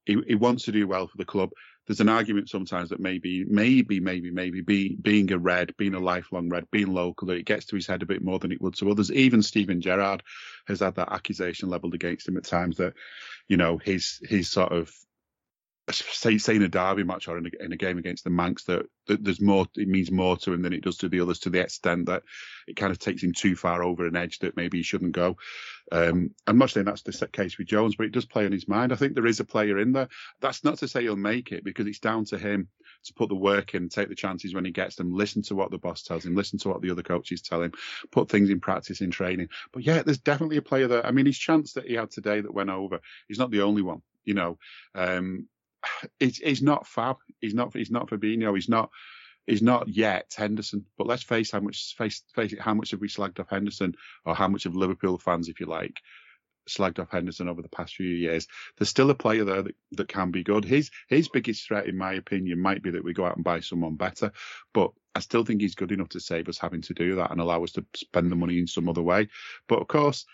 he, 0.09 0.17
he 0.27 0.35
wants 0.35 0.65
to 0.65 0.71
do 0.71 0.87
well 0.87 1.07
for 1.07 1.17
the 1.17 1.25
club. 1.25 1.51
There's 1.89 2.01
an 2.01 2.07
argument 2.07 2.49
sometimes 2.49 2.91
that 2.91 2.99
maybe, 2.99 3.45
maybe, 3.45 3.99
maybe, 3.99 4.29
maybe 4.29 4.61
be, 4.61 4.95
being 5.01 5.31
a 5.31 5.39
red, 5.39 5.75
being 5.75 5.95
a 5.95 5.99
lifelong 5.99 6.47
red, 6.47 6.69
being 6.69 6.93
local, 6.93 7.27
that 7.27 7.37
it 7.37 7.47
gets 7.47 7.65
to 7.65 7.75
his 7.75 7.87
head 7.87 8.03
a 8.03 8.05
bit 8.05 8.23
more 8.23 8.37
than 8.37 8.51
it 8.51 8.61
would 8.61 8.75
to 8.75 8.91
others. 8.91 9.11
Even 9.11 9.41
Steven 9.41 9.81
Gerrard 9.81 10.21
has 10.67 10.81
had 10.81 10.93
that 10.97 11.11
accusation 11.11 11.67
leveled 11.67 11.95
against 11.95 12.27
him 12.27 12.37
at 12.37 12.43
times 12.43 12.77
that, 12.77 12.93
you 13.47 13.57
know, 13.57 13.79
his 13.79 14.19
his 14.21 14.51
sort 14.51 14.71
of 14.71 14.93
say, 15.91 16.37
say 16.37 16.55
in 16.55 16.63
a 16.63 16.67
derby 16.67 17.03
match 17.03 17.27
or 17.27 17.37
in 17.37 17.47
a, 17.47 17.63
in 17.63 17.71
a 17.71 17.77
game 17.77 17.97
against 17.97 18.23
the 18.23 18.29
Mancs 18.29 18.65
that, 18.65 18.85
that, 19.07 19.23
there's 19.23 19.41
more, 19.41 19.67
it 19.75 19.87
means 19.87 20.11
more 20.11 20.37
to 20.37 20.53
him 20.53 20.61
than 20.61 20.73
it 20.73 20.83
does 20.83 20.97
to 20.97 21.09
the 21.09 21.21
others 21.21 21.39
to 21.39 21.49
the 21.49 21.61
extent 21.61 22.07
that 22.07 22.23
it 22.67 22.75
kind 22.75 22.91
of 22.91 22.99
takes 22.99 23.23
him 23.23 23.33
too 23.33 23.55
far 23.55 23.83
over 23.83 24.05
an 24.05 24.15
edge 24.15 24.39
that 24.39 24.55
maybe 24.55 24.77
he 24.77 24.83
shouldn't 24.83 25.13
go. 25.13 25.37
Um, 25.91 26.31
I'm 26.45 26.57
not 26.57 26.69
saying 26.69 26.85
that's 26.85 27.01
the 27.01 27.27
case 27.27 27.57
with 27.57 27.67
Jones, 27.67 27.95
but 27.95 28.05
it 28.05 28.11
does 28.11 28.25
play 28.25 28.45
on 28.45 28.51
his 28.51 28.67
mind. 28.67 28.93
I 28.93 28.95
think 28.95 29.15
there 29.15 29.25
is 29.25 29.39
a 29.39 29.45
player 29.45 29.79
in 29.79 29.91
there. 29.91 30.09
That's 30.39 30.63
not 30.63 30.77
to 30.79 30.87
say 30.87 31.01
he'll 31.01 31.15
make 31.15 31.51
it 31.51 31.63
because 31.63 31.87
it's 31.87 31.99
down 31.99 32.25
to 32.25 32.37
him 32.37 32.67
to 33.05 33.13
put 33.13 33.29
the 33.29 33.35
work 33.35 33.73
in, 33.73 33.89
take 33.89 34.09
the 34.09 34.15
chances 34.15 34.53
when 34.53 34.65
he 34.65 34.71
gets 34.71 34.95
them, 34.95 35.13
listen 35.13 35.41
to 35.43 35.55
what 35.55 35.71
the 35.71 35.77
boss 35.77 36.03
tells 36.03 36.25
him, 36.25 36.35
listen 36.35 36.59
to 36.59 36.69
what 36.69 36.81
the 36.81 36.91
other 36.91 37.03
coaches 37.03 37.41
tell 37.41 37.61
him, 37.61 37.71
put 38.11 38.29
things 38.29 38.49
in 38.49 38.59
practice 38.59 39.01
in 39.01 39.11
training. 39.11 39.49
But 39.71 39.83
yeah, 39.83 40.03
there's 40.03 40.19
definitely 40.19 40.57
a 40.57 40.61
player 40.61 40.87
there. 40.87 41.05
I 41.05 41.11
mean, 41.11 41.25
his 41.25 41.37
chance 41.37 41.73
that 41.73 41.87
he 41.87 41.95
had 41.95 42.11
today 42.11 42.41
that 42.41 42.53
went 42.53 42.69
over, 42.69 42.99
he's 43.27 43.39
not 43.39 43.51
the 43.51 43.61
only 43.61 43.81
one. 43.81 44.01
You 44.25 44.33
know, 44.35 44.57
um, 44.93 45.47
he's, 46.19 46.61
not 46.61 46.87
Fab. 46.87 47.17
He's 47.39 47.53
not. 47.53 47.73
He's 47.73 47.91
not 47.91 48.09
Fabinho. 48.09 48.55
He's 48.55 48.69
not. 48.69 48.89
He's 49.45 49.61
not 49.61 49.87
yet 49.87 50.33
Henderson. 50.37 50.85
But 50.97 51.07
let's 51.07 51.23
face 51.23 51.51
how 51.51 51.59
much 51.59 51.95
face 51.97 52.23
face 52.35 52.53
it. 52.53 52.59
How 52.59 52.73
much 52.73 52.91
have 52.91 53.01
we 53.01 53.07
slagged 53.07 53.39
off 53.39 53.49
Henderson, 53.49 53.95
or 54.25 54.35
how 54.35 54.47
much 54.47 54.65
of 54.65 54.75
Liverpool 54.75 55.17
fans, 55.17 55.49
if 55.49 55.59
you 55.59 55.65
like, 55.65 55.99
slagged 56.69 56.99
off 56.99 57.11
Henderson 57.11 57.49
over 57.49 57.61
the 57.61 57.69
past 57.69 57.95
few 57.95 58.07
years, 58.07 58.47
there's 58.77 58.89
still 58.89 59.09
a 59.09 59.15
player 59.15 59.43
there 59.43 59.63
that, 59.63 59.75
that 59.93 60.07
can 60.07 60.31
be 60.31 60.43
good. 60.43 60.65
His 60.65 60.91
his 61.07 61.29
biggest 61.29 61.67
threat, 61.67 61.87
in 61.87 61.97
my 61.97 62.13
opinion, 62.13 62.61
might 62.61 62.83
be 62.83 62.91
that 62.91 63.03
we 63.03 63.13
go 63.13 63.25
out 63.25 63.35
and 63.35 63.43
buy 63.43 63.59
someone 63.61 63.95
better, 63.95 64.31
but 64.73 64.91
I 65.15 65.19
still 65.21 65.43
think 65.43 65.61
he's 65.61 65.75
good 65.75 65.91
enough 65.91 66.09
to 66.09 66.19
save 66.19 66.47
us 66.47 66.59
having 66.59 66.81
to 66.83 66.93
do 66.93 67.15
that 67.15 67.31
and 67.31 67.41
allow 67.41 67.63
us 67.63 67.71
to 67.73 67.85
spend 67.95 68.31
the 68.31 68.35
money 68.35 68.59
in 68.59 68.67
some 68.67 68.87
other 68.87 69.01
way. 69.01 69.27
But 69.67 69.79
of 69.79 69.87
course, 69.87 70.25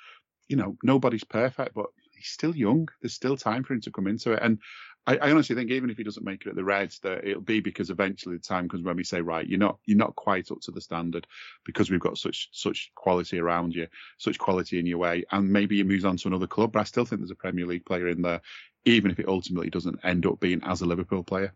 you 0.47 0.57
know, 0.57 0.77
nobody's 0.83 1.23
perfect, 1.23 1.73
but 1.73 1.87
he's 2.15 2.27
still 2.27 2.55
young. 2.55 2.89
There's 3.01 3.13
still 3.13 3.37
time 3.37 3.63
for 3.63 3.73
him 3.73 3.81
to 3.81 3.91
come 3.91 4.07
into 4.07 4.33
it. 4.33 4.39
And 4.41 4.59
I, 5.07 5.17
I, 5.17 5.31
honestly 5.31 5.55
think 5.55 5.69
even 5.71 5.89
if 5.89 5.97
he 5.97 6.03
doesn't 6.03 6.25
make 6.25 6.45
it 6.45 6.49
at 6.49 6.55
the 6.55 6.63
Reds, 6.63 6.99
that 6.99 7.25
it'll 7.25 7.41
be 7.41 7.59
because 7.59 7.89
eventually 7.89 8.37
the 8.37 8.41
time 8.41 8.67
comes 8.67 8.83
when 8.83 8.95
we 8.95 9.03
say, 9.03 9.21
right, 9.21 9.47
you're 9.47 9.59
not 9.59 9.77
you're 9.85 9.97
not 9.97 10.15
quite 10.15 10.51
up 10.51 10.61
to 10.61 10.71
the 10.71 10.81
standard 10.81 11.27
because 11.63 11.89
we've 11.89 11.99
got 11.99 12.17
such 12.17 12.49
such 12.51 12.91
quality 12.95 13.39
around 13.39 13.75
you, 13.75 13.87
such 14.17 14.39
quality 14.39 14.79
in 14.79 14.85
your 14.85 14.97
way, 14.97 15.23
and 15.31 15.51
maybe 15.51 15.77
he 15.77 15.83
moves 15.83 16.05
on 16.05 16.17
to 16.17 16.27
another 16.27 16.47
club. 16.47 16.71
But 16.71 16.79
I 16.79 16.83
still 16.83 17.05
think 17.05 17.21
there's 17.21 17.31
a 17.31 17.35
Premier 17.35 17.65
League 17.65 17.85
player 17.85 18.07
in 18.07 18.21
there, 18.21 18.41
even 18.85 19.11
if 19.11 19.19
it 19.19 19.27
ultimately 19.27 19.69
doesn't 19.69 19.99
end 20.03 20.25
up 20.25 20.39
being 20.39 20.61
as 20.63 20.81
a 20.81 20.85
Liverpool 20.85 21.23
player. 21.23 21.53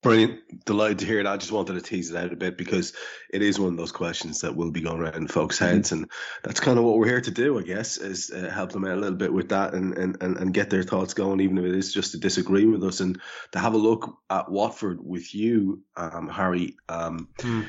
Brilliant. 0.00 0.64
Delighted 0.64 1.00
to 1.00 1.06
hear 1.06 1.18
it. 1.18 1.26
I 1.26 1.36
just 1.36 1.50
wanted 1.50 1.74
to 1.74 1.80
tease 1.80 2.10
it 2.10 2.16
out 2.16 2.32
a 2.32 2.36
bit 2.36 2.56
because 2.56 2.92
it 3.32 3.42
is 3.42 3.58
one 3.58 3.70
of 3.70 3.76
those 3.76 3.90
questions 3.90 4.42
that 4.42 4.54
will 4.54 4.70
be 4.70 4.80
going 4.80 5.00
around 5.00 5.16
in 5.16 5.26
folks' 5.26 5.56
mm-hmm. 5.56 5.74
heads. 5.74 5.90
And 5.90 6.08
that's 6.44 6.60
kind 6.60 6.78
of 6.78 6.84
what 6.84 6.98
we're 6.98 7.08
here 7.08 7.20
to 7.20 7.30
do, 7.32 7.58
I 7.58 7.62
guess, 7.62 7.96
is 7.96 8.30
uh, 8.30 8.48
help 8.48 8.70
them 8.70 8.84
out 8.84 8.96
a 8.96 9.00
little 9.00 9.18
bit 9.18 9.32
with 9.32 9.48
that 9.48 9.74
and, 9.74 9.98
and, 9.98 10.16
and, 10.22 10.36
and 10.36 10.54
get 10.54 10.70
their 10.70 10.84
thoughts 10.84 11.14
going, 11.14 11.40
even 11.40 11.58
if 11.58 11.64
it 11.64 11.74
is 11.74 11.92
just 11.92 12.12
to 12.12 12.18
disagree 12.18 12.64
with 12.64 12.84
us. 12.84 13.00
And 13.00 13.20
to 13.52 13.58
have 13.58 13.74
a 13.74 13.78
look 13.78 14.18
at 14.30 14.48
Watford 14.48 15.00
with 15.04 15.34
you, 15.34 15.82
um, 15.96 16.28
Hari. 16.28 16.76
Um, 16.88 17.28
mm. 17.38 17.66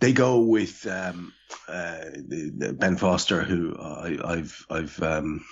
They 0.00 0.12
go 0.12 0.40
with 0.40 0.84
um, 0.88 1.32
uh, 1.68 2.06
the, 2.16 2.52
the 2.56 2.72
Ben 2.72 2.96
Foster, 2.96 3.40
who 3.44 3.76
I, 3.78 4.36
have 4.38 4.66
I've 4.68 5.00
um, 5.00 5.44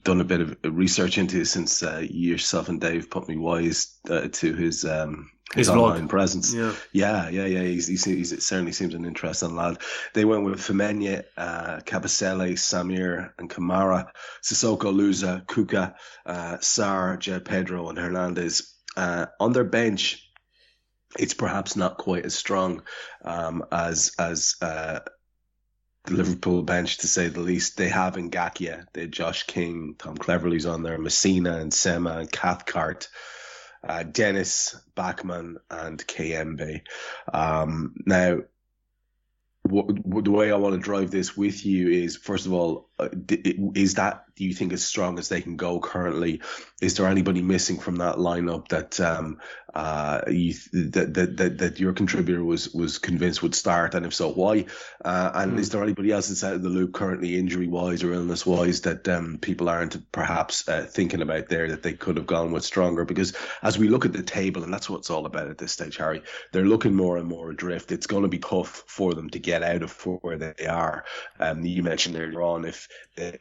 done 0.00 0.20
a 0.20 0.24
bit 0.24 0.40
of 0.40 0.56
research 0.62 1.18
into 1.18 1.44
since 1.44 1.82
uh, 1.82 2.04
yourself 2.08 2.68
and 2.68 2.80
Dave 2.80 3.10
put 3.10 3.28
me 3.28 3.36
wise 3.36 3.98
uh, 4.08 4.28
to 4.30 4.54
his 4.54 4.84
um, 4.84 5.28
his, 5.54 5.66
his 5.66 5.68
online 5.68 6.06
presence. 6.06 6.54
Yeah, 6.54 6.74
yeah, 6.92 7.28
yeah, 7.28 7.46
yeah. 7.46 7.62
He's, 7.62 7.88
he's, 7.88 8.04
he's, 8.04 8.32
it 8.32 8.42
certainly 8.42 8.72
seems 8.72 8.94
an 8.94 9.04
interesting 9.04 9.56
lad. 9.56 9.78
They 10.14 10.24
went 10.24 10.44
with 10.44 10.60
Femenía, 10.60 11.24
uh, 11.36 11.80
Kabasele, 11.84 12.52
Samir, 12.52 13.32
and 13.36 13.50
Kamara, 13.50 14.08
Sissoko, 14.42 14.94
Louza, 14.94 15.44
Kucka, 15.46 15.94
uh, 16.24 16.58
Sarr, 16.58 17.18
João 17.18 17.44
Pedro, 17.44 17.88
and 17.88 17.98
Hernandez. 17.98 18.74
Uh, 18.96 19.26
on 19.40 19.52
their 19.52 19.64
bench, 19.64 20.30
it's 21.18 21.34
perhaps 21.34 21.74
not 21.74 21.98
quite 21.98 22.24
as 22.24 22.34
strong 22.34 22.82
um, 23.24 23.64
as 23.72 24.12
as 24.18 24.54
uh, 24.62 25.00
the 26.04 26.14
Liverpool 26.14 26.62
bench, 26.62 26.98
to 26.98 27.08
say 27.08 27.28
the 27.28 27.40
least. 27.40 27.76
They 27.76 27.88
have 27.88 28.14
Ngakia, 28.14 28.86
they 28.92 29.02
had 29.02 29.12
Josh 29.12 29.44
King, 29.44 29.96
Tom 29.98 30.16
Cleverley's 30.16 30.66
on 30.66 30.84
there, 30.84 30.98
Masina 30.98 31.60
and 31.60 31.74
Sema 31.74 32.18
and 32.18 32.30
Cathcart 32.30 33.08
uh, 33.86 34.02
Dennis 34.02 34.76
Bachmann 34.94 35.58
and 35.70 36.06
Kayembe. 36.06 36.82
Um, 37.32 37.94
now, 38.06 38.40
the 39.70 40.30
way 40.30 40.50
I 40.50 40.56
want 40.56 40.74
to 40.74 40.80
drive 40.80 41.10
this 41.10 41.36
with 41.36 41.64
you 41.64 41.88
is, 41.88 42.16
first 42.16 42.46
of 42.46 42.52
all, 42.52 42.88
uh, 42.98 43.08
is 43.74 43.94
that 43.94 44.24
do 44.40 44.46
you 44.46 44.54
think 44.54 44.72
as 44.72 44.82
strong 44.82 45.18
as 45.18 45.28
they 45.28 45.42
can 45.42 45.56
go 45.56 45.80
currently? 45.80 46.40
Is 46.80 46.96
there 46.96 47.06
anybody 47.06 47.42
missing 47.42 47.78
from 47.78 47.96
that 47.96 48.16
lineup 48.16 48.68
that 48.68 48.98
um, 48.98 49.38
uh, 49.74 50.22
you, 50.28 50.54
that, 50.72 51.12
that, 51.12 51.36
that 51.36 51.58
that 51.58 51.80
your 51.80 51.92
contributor 51.92 52.42
was 52.42 52.70
was 52.70 52.98
convinced 52.98 53.42
would 53.42 53.54
start, 53.54 53.94
and 53.94 54.06
if 54.06 54.14
so, 54.14 54.32
why? 54.32 54.64
Uh, 55.04 55.30
and 55.34 55.52
mm. 55.52 55.58
is 55.58 55.68
there 55.70 55.82
anybody 55.82 56.10
else 56.10 56.28
that's 56.28 56.42
out 56.42 56.54
of 56.54 56.62
the 56.62 56.70
loop 56.70 56.94
currently, 56.94 57.38
injury 57.38 57.68
wise 57.68 58.02
or 58.02 58.14
illness 58.14 58.46
wise, 58.46 58.80
that 58.82 59.06
um, 59.08 59.38
people 59.38 59.68
aren't 59.68 60.10
perhaps 60.10 60.66
uh, 60.68 60.86
thinking 60.88 61.20
about 61.20 61.48
there 61.48 61.68
that 61.68 61.82
they 61.82 61.92
could 61.92 62.16
have 62.16 62.26
gone 62.26 62.50
with 62.50 62.64
stronger? 62.64 63.04
Because 63.04 63.34
as 63.62 63.78
we 63.78 63.88
look 63.88 64.06
at 64.06 64.14
the 64.14 64.22
table, 64.22 64.64
and 64.64 64.72
that's 64.72 64.88
what 64.88 65.00
it's 65.00 65.10
all 65.10 65.26
about 65.26 65.48
at 65.48 65.58
this 65.58 65.72
stage, 65.72 65.98
Hari, 65.98 66.22
they're 66.52 66.64
looking 66.64 66.94
more 66.94 67.18
and 67.18 67.28
more 67.28 67.50
adrift. 67.50 67.92
It's 67.92 68.06
going 68.06 68.22
to 68.22 68.28
be 68.28 68.38
tough 68.38 68.84
for 68.86 69.12
them 69.14 69.28
to 69.30 69.38
get 69.38 69.59
out 69.62 69.82
of 69.82 69.92
where 70.22 70.38
they 70.38 70.66
are. 70.66 71.04
Um, 71.38 71.64
you 71.64 71.82
mentioned 71.82 72.16
earlier 72.16 72.42
on 72.42 72.64
if 72.64 72.88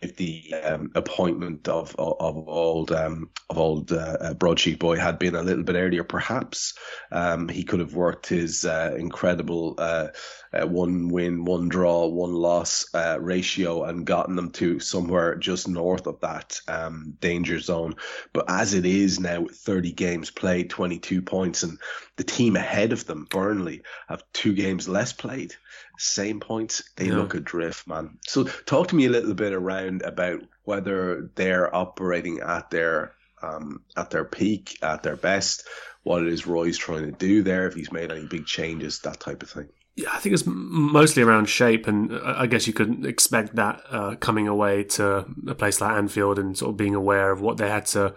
if 0.02 0.16
the 0.16 0.54
um, 0.54 0.92
appointment 0.96 1.68
of 1.68 1.96
of, 1.98 2.16
of 2.20 2.48
old 2.48 2.92
um, 2.92 3.30
of 3.50 3.58
old 3.58 3.92
uh, 3.92 4.18
uh, 4.22 4.34
broadsheet 4.34 4.80
boy 4.80 4.98
had 4.98 5.20
been 5.20 5.36
a 5.36 5.44
little 5.44 5.64
bit 5.64 5.76
earlier, 5.76 6.04
perhaps 6.04 6.74
um, 7.12 7.48
he 7.48 7.64
could 7.64 7.80
have 7.80 7.94
worked 7.94 8.28
his 8.28 8.66
uh, 8.66 8.96
incredible 8.98 9.76
uh, 9.78 10.08
uh, 10.54 10.66
one 10.66 11.10
win, 11.10 11.46
one 11.46 11.70
draw, 11.70 12.08
one 12.08 12.34
loss 12.34 12.88
uh, 12.94 13.18
ratio 13.20 13.84
and 13.84 14.06
gotten 14.06 14.36
them 14.36 14.52
to 14.52 14.80
somewhere 14.80 15.36
just 15.36 15.68
north 15.68 16.08
of 16.08 16.20
that 16.22 16.60
um, 16.68 17.14
danger 17.20 17.60
zone. 17.60 17.96
But 18.34 18.46
as 18.50 18.74
it 18.74 18.86
is 18.86 19.20
now, 19.20 19.46
30 19.52 19.92
games 19.92 20.32
played, 20.32 20.70
22 20.70 21.22
points, 21.22 21.64
and 21.64 21.78
the 22.16 22.24
team 22.24 22.56
ahead 22.56 22.94
of 22.94 23.06
them, 23.06 23.28
Burnley, 23.30 23.84
have 24.08 24.24
two 24.34 24.54
games 24.54 24.90
less 24.90 25.14
played 25.14 25.56
same 26.00 26.40
points, 26.40 26.82
they 26.96 27.08
yeah. 27.08 27.16
look 27.16 27.34
adrift, 27.34 27.86
man. 27.88 28.18
So 28.26 28.46
talk 28.46 28.88
to 28.88 28.96
me 28.96 29.06
a 29.06 29.10
little 29.10 29.34
bit 29.34 29.52
around 29.52 29.69
about 30.04 30.42
whether 30.64 31.30
they're 31.36 31.74
operating 31.76 32.40
at 32.40 32.70
their 32.70 33.14
um, 33.42 33.82
at 33.96 34.10
their 34.10 34.26
peak, 34.26 34.78
at 34.82 35.04
their 35.04 35.16
best, 35.16 35.66
what 36.04 36.22
it 36.22 36.28
is 36.28 36.46
Roy's 36.46 36.78
trying 36.78 37.06
to 37.06 37.12
do 37.12 37.42
there, 37.42 37.68
if 37.68 37.74
he's 37.74 37.92
made 37.92 38.12
any 38.12 38.26
big 38.26 38.46
changes, 38.46 39.00
that 39.00 39.20
type 39.20 39.44
of 39.44 39.50
thing. 39.50 39.70
Yeah, 39.96 40.10
I 40.14 40.20
think 40.20 40.34
it's 40.34 40.46
mostly 40.46 41.24
around 41.24 41.48
shape, 41.48 41.88
and 41.88 42.14
I 42.24 42.48
guess 42.48 42.68
you 42.68 42.74
could 42.74 43.06
expect 43.06 43.56
that 43.56 43.82
uh, 43.90 44.16
coming 44.16 44.48
away 44.48 44.84
to 44.86 45.26
a 45.48 45.56
place 45.56 45.82
like 45.82 45.92
Anfield 45.92 46.40
and 46.40 46.58
sort 46.58 46.72
of 46.72 46.78
being 46.78 46.96
aware 46.96 47.32
of 47.32 47.42
what 47.42 47.58
they 47.58 47.70
had 47.70 47.86
to 47.88 48.16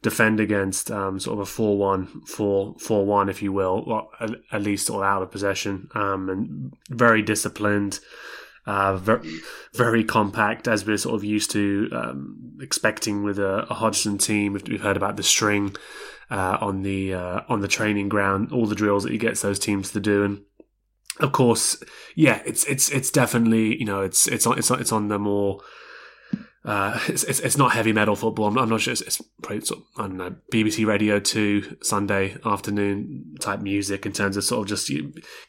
defend 0.00 0.38
against 0.38 0.90
um, 0.90 1.18
sort 1.18 1.38
of 1.38 1.40
a 1.40 1.46
4 1.46 1.76
1, 1.76 2.22
4 2.26 2.76
4 2.78 3.06
1, 3.06 3.28
if 3.28 3.42
you 3.42 3.52
will, 3.52 4.08
at, 4.52 4.62
least 4.62 4.90
all 4.90 5.02
out 5.02 5.22
of 5.22 5.30
possession, 5.32 5.88
um, 5.94 6.28
and 6.28 6.76
very 6.90 7.22
disciplined. 7.22 7.98
Uh, 8.66 8.96
very, 8.96 9.40
very 9.74 10.02
compact, 10.02 10.66
as 10.66 10.86
we're 10.86 10.96
sort 10.96 11.14
of 11.14 11.22
used 11.22 11.50
to 11.50 11.86
um, 11.92 12.58
expecting 12.62 13.22
with 13.22 13.38
a, 13.38 13.66
a, 13.68 13.74
Hodgson 13.74 14.16
team. 14.16 14.54
We've, 14.54 14.80
heard 14.80 14.96
about 14.96 15.16
the 15.18 15.22
string 15.22 15.76
uh, 16.30 16.56
on 16.62 16.80
the 16.80 17.12
uh, 17.12 17.40
on 17.46 17.60
the 17.60 17.68
training 17.68 18.08
ground, 18.08 18.52
all 18.52 18.64
the 18.64 18.74
drills 18.74 19.02
that 19.02 19.12
he 19.12 19.18
gets 19.18 19.42
those 19.42 19.58
teams 19.58 19.92
to 19.92 20.00
do, 20.00 20.24
and 20.24 20.40
of 21.20 21.32
course, 21.32 21.82
yeah, 22.14 22.42
it's 22.46 22.64
it's 22.64 22.90
it's 22.90 23.10
definitely 23.10 23.78
you 23.78 23.84
know 23.84 24.00
it's 24.00 24.26
it's 24.26 24.46
on 24.46 24.58
it's 24.58 24.70
on, 24.70 24.80
it's 24.80 24.92
on 24.92 25.08
the 25.08 25.18
more 25.18 25.60
uh, 26.64 26.98
it's, 27.08 27.24
it's, 27.24 27.40
it's 27.40 27.56
not 27.56 27.72
heavy 27.72 27.92
metal 27.92 28.16
football. 28.16 28.46
I'm, 28.46 28.58
I'm 28.58 28.68
not 28.68 28.80
sure. 28.80 28.92
It's, 28.92 29.00
it's 29.02 29.20
probably 29.42 29.64
sort 29.64 29.80
of, 29.80 29.86
I 29.96 30.02
don't 30.08 30.16
know 30.16 30.36
BBC 30.52 30.86
Radio 30.86 31.20
Two 31.20 31.76
Sunday 31.82 32.36
afternoon 32.44 33.36
type 33.40 33.60
music 33.60 34.06
in 34.06 34.12
terms 34.12 34.36
of 34.36 34.44
sort 34.44 34.62
of 34.62 34.68
just 34.68 34.90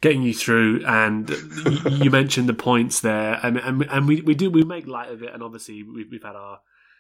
getting 0.02 0.24
you 0.24 0.34
through. 0.34 0.86
And 0.86 1.30
you, 1.30 1.80
you 2.04 2.12
mentioned 2.12 2.50
the 2.50 2.54
points 2.54 3.02
there, 3.02 3.40
and 3.44 3.58
and, 3.58 3.84
and 3.84 4.08
we, 4.08 4.22
we 4.22 4.36
do 4.36 4.50
we 4.50 4.64
make 4.64 4.88
light 4.88 5.12
of 5.12 5.24
it. 5.24 5.34
And 5.34 5.42
obviously 5.42 5.84
we've, 5.84 6.08
we've 6.12 6.24
had 6.24 6.36
our 6.36 6.60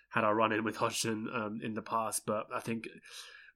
had 0.09 0.23
our 0.23 0.33
run 0.33 0.53
in 0.53 0.63
with 0.63 0.77
Hodgson 0.77 1.27
um, 1.33 1.59
in 1.61 1.73
the 1.73 1.81
past, 1.81 2.25
but 2.25 2.47
I 2.53 2.61
think 2.61 2.87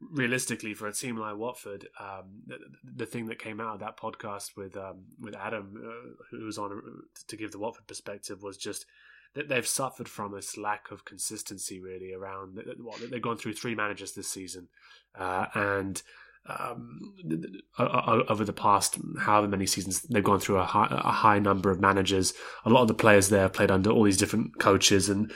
realistically 0.01 0.73
for 0.73 0.87
a 0.87 0.93
team 0.93 1.17
like 1.17 1.37
Watford, 1.37 1.87
um, 1.99 2.41
the, 2.47 2.57
the, 2.83 3.05
thing 3.05 3.27
that 3.27 3.39
came 3.39 3.59
out 3.59 3.75
of 3.75 3.79
that 3.81 3.97
podcast 3.97 4.55
with 4.55 4.77
um, 4.77 5.05
with 5.21 5.35
Adam, 5.35 5.73
uh, 5.77 6.25
who 6.31 6.45
was 6.45 6.57
on 6.57 6.81
to 7.27 7.37
give 7.37 7.51
the 7.51 7.59
Watford 7.59 7.87
perspective, 7.87 8.41
was 8.43 8.57
just 8.57 8.85
that 9.35 9.47
they've 9.47 9.67
suffered 9.67 10.09
from 10.09 10.33
this 10.33 10.57
lack 10.57 10.91
of 10.91 11.05
consistency 11.05 11.79
really 11.79 12.13
around. 12.13 12.59
Well, 12.79 12.95
they've 13.09 13.21
gone 13.21 13.37
through 13.37 13.53
three 13.53 13.75
managers 13.75 14.13
this 14.13 14.27
season, 14.27 14.69
uh, 15.17 15.45
and 15.53 16.01
um, 16.47 17.13
over 17.77 18.43
the 18.43 18.53
past 18.53 18.97
however 19.19 19.47
many 19.47 19.67
seasons 19.67 20.01
they've 20.03 20.23
gone 20.23 20.39
through 20.39 20.57
a 20.57 20.63
high, 20.63 20.87
a 20.89 21.11
high, 21.11 21.37
number 21.37 21.69
of 21.69 21.79
managers. 21.79 22.33
A 22.65 22.69
lot 22.69 22.81
of 22.81 22.87
the 22.87 22.93
players 22.93 23.29
there 23.29 23.49
played 23.49 23.69
under 23.69 23.91
all 23.91 24.03
these 24.03 24.17
different 24.17 24.57
coaches, 24.57 25.09
and 25.09 25.31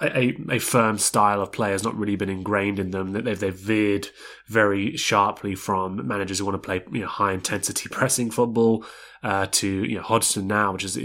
a, 0.00 0.34
a 0.50 0.58
firm 0.58 0.98
style 0.98 1.40
of 1.40 1.52
play 1.52 1.70
has 1.70 1.84
not 1.84 1.94
really 1.94 2.16
been 2.16 2.28
ingrained 2.28 2.80
in 2.80 2.90
them. 2.90 3.12
That 3.12 3.24
they've 3.24 3.38
they've 3.38 3.54
veered 3.54 4.08
very 4.48 4.96
sharply 4.96 5.54
from 5.54 6.06
managers 6.06 6.38
who 6.38 6.46
want 6.46 6.60
to 6.60 6.66
play 6.66 6.82
you 6.90 7.02
know, 7.02 7.06
high 7.06 7.32
intensity 7.32 7.88
pressing 7.90 8.30
football 8.30 8.84
uh, 9.22 9.46
to 9.52 9.68
you 9.68 9.96
know 9.96 10.02
Hodgson 10.02 10.48
now, 10.48 10.72
which 10.72 10.84
is 10.84 10.98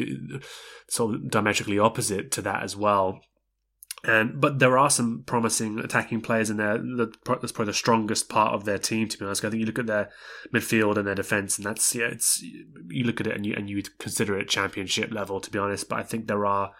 sort 0.89 1.15
of 1.15 1.29
diametrically 1.29 1.79
opposite 1.79 2.31
to 2.31 2.41
that 2.43 2.63
as 2.63 2.75
well. 2.75 3.21
And 4.03 4.39
but 4.39 4.59
there 4.59 4.77
are 4.77 4.89
some 4.89 5.23
promising 5.25 5.79
attacking 5.79 6.21
players 6.21 6.49
in 6.49 6.57
there. 6.57 6.77
That's 6.77 7.17
probably 7.51 7.65
the 7.65 7.73
strongest 7.73 8.29
part 8.29 8.53
of 8.53 8.63
their 8.63 8.77
team. 8.77 9.07
To 9.07 9.17
be 9.17 9.25
honest, 9.25 9.43
I 9.43 9.49
think 9.49 9.59
you 9.59 9.65
look 9.65 9.79
at 9.79 9.87
their 9.87 10.11
midfield 10.53 10.97
and 10.97 11.07
their 11.07 11.15
defense, 11.15 11.57
and 11.57 11.65
that's 11.65 11.95
yeah, 11.95 12.05
it's 12.05 12.41
you 12.41 13.03
look 13.03 13.19
at 13.19 13.27
it 13.27 13.35
and 13.35 13.45
you 13.45 13.55
and 13.55 13.69
you 13.69 13.81
consider 13.97 14.37
it 14.37 14.49
championship 14.49 15.11
level. 15.11 15.39
To 15.39 15.51
be 15.51 15.59
honest, 15.59 15.89
but 15.89 15.99
I 15.99 16.03
think 16.03 16.27
there 16.27 16.45
are 16.45 16.73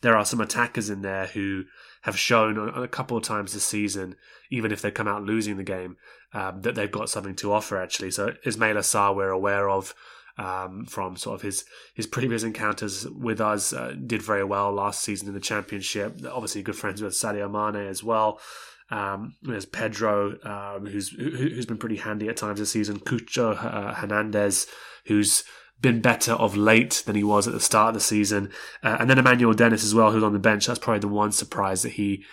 there 0.00 0.16
are 0.16 0.24
some 0.24 0.40
attackers 0.40 0.90
in 0.90 1.02
there 1.02 1.26
who 1.26 1.64
have 2.02 2.18
shown 2.18 2.58
a 2.58 2.88
couple 2.88 3.16
of 3.16 3.22
times 3.22 3.54
this 3.54 3.64
season, 3.64 4.16
even 4.50 4.72
if 4.72 4.82
they 4.82 4.90
come 4.90 5.08
out 5.08 5.22
losing 5.22 5.56
the 5.56 5.64
game, 5.64 5.96
um, 6.34 6.60
that 6.60 6.74
they've 6.74 6.90
got 6.90 7.08
something 7.08 7.36
to 7.36 7.52
offer. 7.52 7.80
Actually, 7.80 8.10
so 8.10 8.34
Ismaila 8.44 8.80
Sarr 8.80 9.14
we're 9.14 9.30
aware 9.30 9.70
of. 9.70 9.94
Um, 10.38 10.86
from 10.86 11.16
sort 11.16 11.36
of 11.36 11.42
his 11.42 11.64
his 11.94 12.06
previous 12.06 12.42
encounters 12.42 13.06
with 13.08 13.40
us. 13.40 13.72
Uh, 13.72 13.94
did 14.06 14.22
very 14.22 14.44
well 14.44 14.72
last 14.72 15.02
season 15.02 15.28
in 15.28 15.34
the 15.34 15.40
championship. 15.40 16.20
Obviously, 16.30 16.62
good 16.62 16.76
friends 16.76 17.02
with 17.02 17.14
Sadio 17.14 17.50
Mane 17.50 17.86
as 17.86 18.02
well. 18.02 18.40
Um, 18.90 19.36
there's 19.42 19.66
Pedro, 19.66 20.38
um, 20.44 20.86
who's 20.86 21.08
who, 21.10 21.30
who's 21.30 21.66
been 21.66 21.78
pretty 21.78 21.96
handy 21.96 22.28
at 22.28 22.36
times 22.36 22.58
this 22.58 22.70
season. 22.70 23.00
Cucho 23.00 23.56
uh, 23.56 23.94
Hernandez, 23.94 24.66
who's 25.06 25.44
been 25.80 26.00
better 26.00 26.32
of 26.32 26.56
late 26.56 27.02
than 27.06 27.16
he 27.16 27.24
was 27.24 27.46
at 27.46 27.52
the 27.52 27.60
start 27.60 27.88
of 27.88 27.94
the 27.94 28.00
season, 28.00 28.50
uh, 28.82 28.96
and 29.00 29.08
then 29.08 29.18
Emmanuel 29.18 29.54
Dennis 29.54 29.84
as 29.84 29.94
well, 29.94 30.12
who's 30.12 30.22
on 30.22 30.32
the 30.32 30.38
bench. 30.38 30.66
That's 30.66 30.78
probably 30.78 31.00
the 31.00 31.08
one 31.08 31.32
surprise 31.32 31.82
that 31.82 31.92
he 31.92 32.24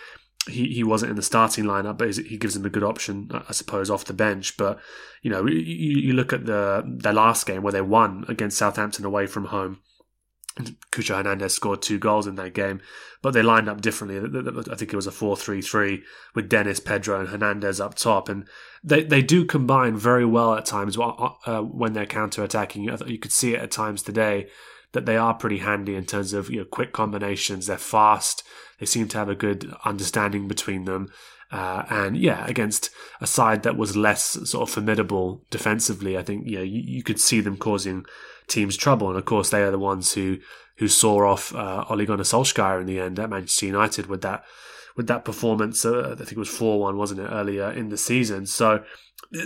he, 0.48 0.72
he 0.72 0.82
wasn't 0.82 1.10
in 1.10 1.16
the 1.16 1.22
starting 1.22 1.64
lineup, 1.64 1.98
but 1.98 2.16
he 2.16 2.36
gives 2.36 2.56
him 2.56 2.64
a 2.64 2.70
good 2.70 2.82
option, 2.82 3.30
I 3.48 3.52
suppose, 3.52 3.90
off 3.90 4.04
the 4.04 4.12
bench. 4.12 4.56
But 4.56 4.80
you 5.22 5.30
know, 5.30 5.46
you, 5.46 5.56
you 5.56 6.12
look 6.14 6.32
at 6.32 6.46
the 6.46 6.82
their 6.84 7.12
last 7.12 7.46
game 7.46 7.62
where 7.62 7.72
they 7.72 7.80
won 7.80 8.24
against 8.28 8.58
Southampton 8.58 9.04
away 9.04 9.26
from 9.26 9.46
home. 9.46 9.80
Cucho 10.90 11.16
Hernandez 11.16 11.54
scored 11.54 11.80
two 11.80 11.98
goals 11.98 12.26
in 12.26 12.34
that 12.34 12.52
game, 12.52 12.82
but 13.22 13.32
they 13.32 13.42
lined 13.42 13.68
up 13.68 13.80
differently. 13.80 14.18
I 14.70 14.74
think 14.74 14.92
it 14.92 14.96
was 14.96 15.06
a 15.06 15.12
4 15.12 15.36
3 15.36 15.62
3 15.62 16.02
with 16.34 16.48
Dennis, 16.48 16.78
Pedro, 16.78 17.20
and 17.20 17.28
Hernandez 17.28 17.80
up 17.80 17.94
top. 17.94 18.28
And 18.28 18.46
they, 18.84 19.02
they 19.02 19.22
do 19.22 19.46
combine 19.46 19.96
very 19.96 20.26
well 20.26 20.54
at 20.54 20.66
times 20.66 20.98
uh, 20.98 21.62
when 21.62 21.94
they're 21.94 22.04
counter 22.04 22.44
attacking. 22.44 22.84
You 23.06 23.18
could 23.18 23.32
see 23.32 23.54
it 23.54 23.60
at 23.62 23.70
times 23.70 24.02
today 24.02 24.48
that 24.92 25.06
they 25.06 25.16
are 25.16 25.34
pretty 25.34 25.58
handy 25.58 25.94
in 25.94 26.04
terms 26.04 26.32
of 26.32 26.50
you 26.50 26.58
know 26.58 26.66
quick 26.66 26.92
combinations. 26.92 27.66
They're 27.66 27.78
fast. 27.78 28.42
They 28.82 28.86
seem 28.86 29.06
to 29.06 29.18
have 29.18 29.28
a 29.28 29.36
good 29.36 29.72
understanding 29.84 30.48
between 30.48 30.86
them. 30.86 31.08
Uh, 31.52 31.84
and 31.88 32.16
yeah, 32.16 32.44
against 32.48 32.90
a 33.20 33.28
side 33.28 33.62
that 33.62 33.76
was 33.76 33.96
less 33.96 34.36
sort 34.50 34.68
of 34.68 34.74
formidable 34.74 35.44
defensively, 35.50 36.18
I 36.18 36.24
think 36.24 36.48
yeah 36.48 36.62
you, 36.62 36.82
you, 36.84 37.04
could 37.04 37.20
see 37.20 37.40
them 37.40 37.56
causing 37.56 38.06
teams 38.48 38.76
trouble. 38.76 39.08
And 39.08 39.16
of 39.16 39.24
course, 39.24 39.50
they 39.50 39.62
are 39.62 39.70
the 39.70 39.78
ones 39.78 40.14
who 40.14 40.38
who 40.78 40.88
saw 40.88 41.30
off 41.30 41.54
uh, 41.54 41.84
Ole 41.88 42.04
Gunnar 42.04 42.24
Solskjaer 42.24 42.80
in 42.80 42.88
the 42.88 42.98
end 42.98 43.20
at 43.20 43.30
Manchester 43.30 43.66
United 43.66 44.06
with 44.06 44.22
that 44.22 44.42
with 44.96 45.06
that 45.06 45.24
performance. 45.24 45.84
Uh, 45.84 46.08
I 46.14 46.16
think 46.16 46.32
it 46.32 46.38
was 46.38 46.48
four 46.48 46.80
one, 46.80 46.96
wasn't 46.96 47.20
it, 47.20 47.30
earlier 47.30 47.70
in 47.70 47.88
the 47.88 47.96
season? 47.96 48.46
So 48.46 48.82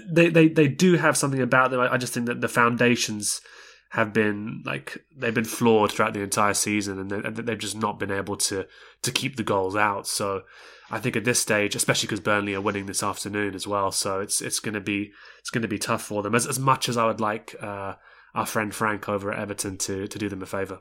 they 0.09 0.31
they 0.31 0.49
they 0.49 0.67
do 0.67 0.95
have 0.95 1.15
something 1.15 1.43
about 1.43 1.71
them. 1.71 1.81
I 1.81 1.99
just 1.99 2.15
think 2.15 2.25
that 2.25 2.41
the 2.41 2.49
foundations 2.49 3.43
have 3.91 4.13
been 4.13 4.63
like 4.65 5.05
they've 5.17 5.35
been 5.35 5.45
flawed 5.45 5.93
throughout 5.93 6.15
the 6.15 6.23
entire 6.23 6.55
season, 6.55 6.99
and 6.99 7.37
they've 7.37 7.59
just 7.59 7.77
not 7.77 7.99
been 7.99 8.11
able 8.11 8.37
to 8.37 8.67
to 9.03 9.13
keep 9.13 9.37
the 9.37 9.43
goals 9.43 9.77
out. 9.77 10.07
So 10.07 10.43
I 10.91 10.99
think 10.99 11.17
at 11.17 11.25
this 11.25 11.41
stage, 11.41 11.75
especially 11.75 12.07
because 12.07 12.21
Burnley 12.21 12.55
are 12.55 12.61
winning 12.61 12.87
this 12.87 13.03
afternoon 13.03 13.55
as 13.55 13.67
well, 13.67 13.93
so 13.93 14.21
it's 14.21 14.43
it's 14.43 14.61
going 14.61 14.75
to 14.75 14.81
be 14.81 15.13
it's 15.39 15.51
going 15.51 15.63
to 15.63 15.69
be 15.69 15.79
tough 15.79 16.03
for 16.03 16.23
them. 16.23 16.35
As 16.35 16.47
as 16.47 16.59
much 16.59 16.89
as 16.89 16.97
I 16.97 17.07
would 17.07 17.21
like 17.21 17.55
uh, 17.61 17.95
our 18.35 18.47
friend 18.47 18.75
Frank 18.75 19.09
over 19.09 19.33
at 19.33 19.39
Everton 19.39 19.79
to 19.79 20.07
to 20.07 20.19
do 20.19 20.29
them 20.29 20.43
a 20.43 20.47
favour. 20.47 20.81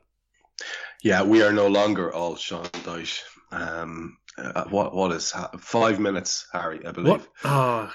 Yeah, 1.04 1.24
we 1.24 1.44
are 1.44 1.52
no 1.52 1.68
longer 1.68 2.14
all 2.14 2.36
Sean 2.36 2.66
Dyche. 2.66 3.22
Um, 3.52 4.18
uh, 4.38 4.66
what 4.66 4.96
what 4.96 5.12
is 5.12 5.34
five 5.60 6.00
minutes, 6.00 6.48
Hari? 6.52 6.86
I 6.86 6.92
believe. 6.92 7.12
What? 7.12 7.28
Oh. 7.44 7.94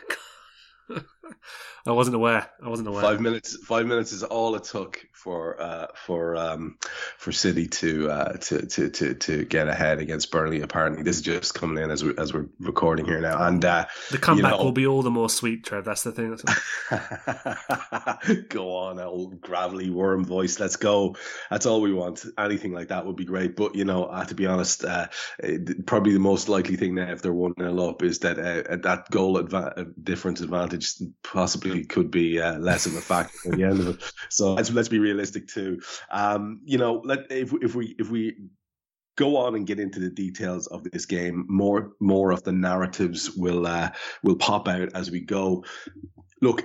I 1.86 1.92
wasn't 1.92 2.16
aware. 2.16 2.46
I 2.62 2.68
wasn't 2.68 2.88
aware. 2.88 3.02
Five 3.02 3.20
minutes. 3.20 3.56
Five 3.64 3.86
minutes 3.86 4.12
is 4.12 4.22
all 4.22 4.54
it 4.54 4.64
took 4.64 5.06
for 5.12 5.60
uh, 5.60 5.86
for 5.94 6.36
um, 6.36 6.76
for 7.16 7.32
City 7.32 7.66
to, 7.68 8.10
uh, 8.10 8.32
to 8.34 8.66
to 8.66 8.90
to 8.90 9.14
to 9.14 9.44
get 9.44 9.68
ahead 9.68 9.98
against 9.98 10.30
Burnley. 10.30 10.60
Apparently, 10.60 11.02
this 11.02 11.16
is 11.16 11.22
just 11.22 11.54
coming 11.54 11.82
in 11.82 11.90
as 11.90 12.04
we 12.04 12.12
as 12.18 12.34
we're 12.34 12.48
recording 12.58 13.06
here 13.06 13.20
now, 13.20 13.46
and 13.46 13.64
uh, 13.64 13.86
the 14.10 14.18
comeback 14.18 14.52
you 14.52 14.58
know, 14.58 14.64
will 14.64 14.72
be 14.72 14.86
all 14.86 15.02
the 15.02 15.10
more 15.10 15.30
sweet. 15.30 15.64
Trev, 15.64 15.84
that's 15.84 16.02
the 16.02 16.12
thing. 16.12 16.36
go 18.48 18.76
on, 18.76 19.00
old 19.00 19.40
gravelly 19.40 19.90
worm 19.90 20.24
voice. 20.24 20.60
Let's 20.60 20.76
go. 20.76 21.16
That's 21.48 21.64
all 21.64 21.80
we 21.80 21.94
want. 21.94 22.24
Anything 22.38 22.72
like 22.72 22.88
that 22.88 23.06
would 23.06 23.16
be 23.16 23.24
great. 23.24 23.56
But 23.56 23.74
you 23.74 23.86
know, 23.86 24.24
to 24.28 24.34
be 24.34 24.46
honest, 24.46 24.84
uh, 24.84 25.08
probably 25.86 26.12
the 26.12 26.18
most 26.18 26.48
likely 26.48 26.76
thing 26.76 26.94
now 26.94 27.10
if 27.10 27.22
they're 27.22 27.32
one 27.32 27.54
0 27.58 27.88
up 27.88 28.02
is 28.02 28.18
that 28.20 28.38
uh, 28.38 28.76
that 28.76 29.10
goal 29.10 29.42
adva- 29.42 29.92
difference 30.02 30.40
advantage 30.40 30.79
possibly 31.22 31.84
could 31.84 32.10
be 32.10 32.40
uh, 32.40 32.58
less 32.58 32.86
of 32.86 32.94
a 32.94 33.00
factor 33.00 33.52
at 33.52 33.58
the 33.58 33.64
end 33.64 33.80
of 33.80 33.88
it. 33.88 34.12
So 34.28 34.54
let's 34.54 34.70
let's 34.70 34.88
be 34.88 34.98
realistic 34.98 35.48
too. 35.48 35.80
Um, 36.10 36.60
you 36.64 36.78
know, 36.78 37.02
let 37.04 37.30
if 37.30 37.52
if 37.62 37.74
we 37.74 37.94
if 37.98 38.10
we 38.10 38.36
go 39.16 39.36
on 39.36 39.54
and 39.54 39.66
get 39.66 39.80
into 39.80 40.00
the 40.00 40.10
details 40.10 40.66
of 40.66 40.84
this 40.84 41.06
game, 41.06 41.46
more 41.48 41.92
more 42.00 42.32
of 42.32 42.42
the 42.42 42.52
narratives 42.52 43.30
will 43.30 43.66
uh, 43.66 43.90
will 44.22 44.36
pop 44.36 44.68
out 44.68 44.90
as 44.94 45.10
we 45.10 45.20
go. 45.20 45.64
Look, 46.40 46.64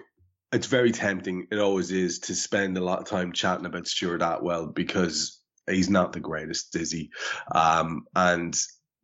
it's 0.52 0.68
very 0.68 0.92
tempting. 0.92 1.48
It 1.52 1.60
always 1.60 1.92
is 1.92 2.20
to 2.20 2.36
spend 2.36 2.78
a 2.78 2.84
lot 2.84 3.00
of 3.00 3.06
time 3.06 3.34
chatting 3.34 3.66
about 3.66 3.88
Stuart 3.88 4.22
Attwell 4.22 4.74
because 4.74 5.42
he's 5.70 5.90
not 5.90 6.14
the 6.14 6.20
greatest, 6.20 6.76
is 6.76 6.92
he? 6.92 7.12
Um, 7.54 8.06
and 8.16 8.56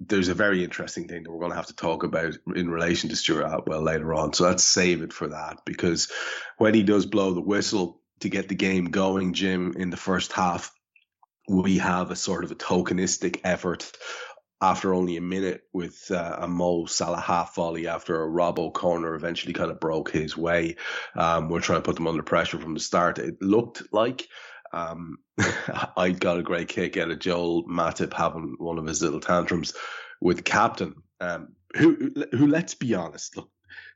there's 0.08 0.30
a 0.30 0.34
very 0.34 0.64
interesting 0.64 1.08
thing 1.08 1.24
that 1.24 1.32
we're 1.32 1.40
going 1.40 1.52
to 1.52 1.58
have 1.58 1.68
to 1.68 1.76
talk 1.76 2.04
about 2.04 2.36
in 2.56 2.70
relation 2.70 3.10
to 3.10 3.16
Stuart 3.16 3.46
Attwell 3.46 3.84
later 3.84 4.14
on. 4.14 4.34
So 4.34 4.46
let's 4.46 4.64
save 4.64 5.02
it 5.04 5.14
for 5.14 5.28
that 5.28 5.60
because 5.66 6.12
when 6.58 6.74
he 6.74 6.84
does 6.84 7.06
blow 7.06 7.34
the 7.34 7.42
whistle, 7.42 8.02
to 8.22 8.30
get 8.30 8.48
the 8.48 8.56
game 8.56 8.86
going, 8.86 9.34
Jim, 9.34 9.74
in 9.78 9.90
the 9.90 9.98
first 9.98 10.32
half, 10.32 10.72
we 11.50 11.80
have 11.80 12.12
a 12.12 12.16
sort 12.16 12.44
of 12.44 12.52
a 12.52 12.56
tokenistic 12.56 13.42
effort 13.44 13.92
after 14.62 14.94
only 14.94 15.18
a 15.18 15.22
minute 15.22 15.64
with 15.74 16.10
uh, 16.12 16.38
a 16.40 16.48
Mo 16.48 16.86
Salah 16.86 17.20
half 17.20 17.56
volley 17.56 17.88
after 17.88 18.24
a 18.24 18.28
Robbo 18.28 18.72
corner 18.72 19.16
eventually 19.16 19.54
kind 19.54 19.72
of 19.72 19.80
broke 19.80 20.12
his 20.12 20.38
way. 20.38 20.76
Um, 21.16 21.50
we're 21.50 21.62
trying 21.62 21.80
to 21.80 21.86
put 21.86 21.96
them 21.96 22.08
under 22.08 22.22
pressure 22.22 22.60
from 22.60 22.76
the 22.76 22.80
start. 22.80 23.18
It 23.18 23.42
looked 23.42 23.92
like 23.92 24.28
um, 24.74 25.18
I 25.98 26.12
got 26.12 26.40
a 26.40 26.44
great 26.44 26.68
kick 26.68 26.98
out 26.98 27.12
of 27.12 27.20
Joel 27.20 27.66
Matip 27.66 28.14
having 28.14 28.56
one 28.58 28.78
of 28.78 28.86
his 28.86 29.02
little 29.02 29.20
tantrums 29.20 29.74
with 30.22 30.38
the 30.38 30.44
captain, 30.44 30.96
um, 31.20 31.56
who, 31.76 32.12
who, 32.32 32.48
let's 32.48 32.76
be 32.76 32.94
honest, 32.94 33.38
look, 33.38 33.50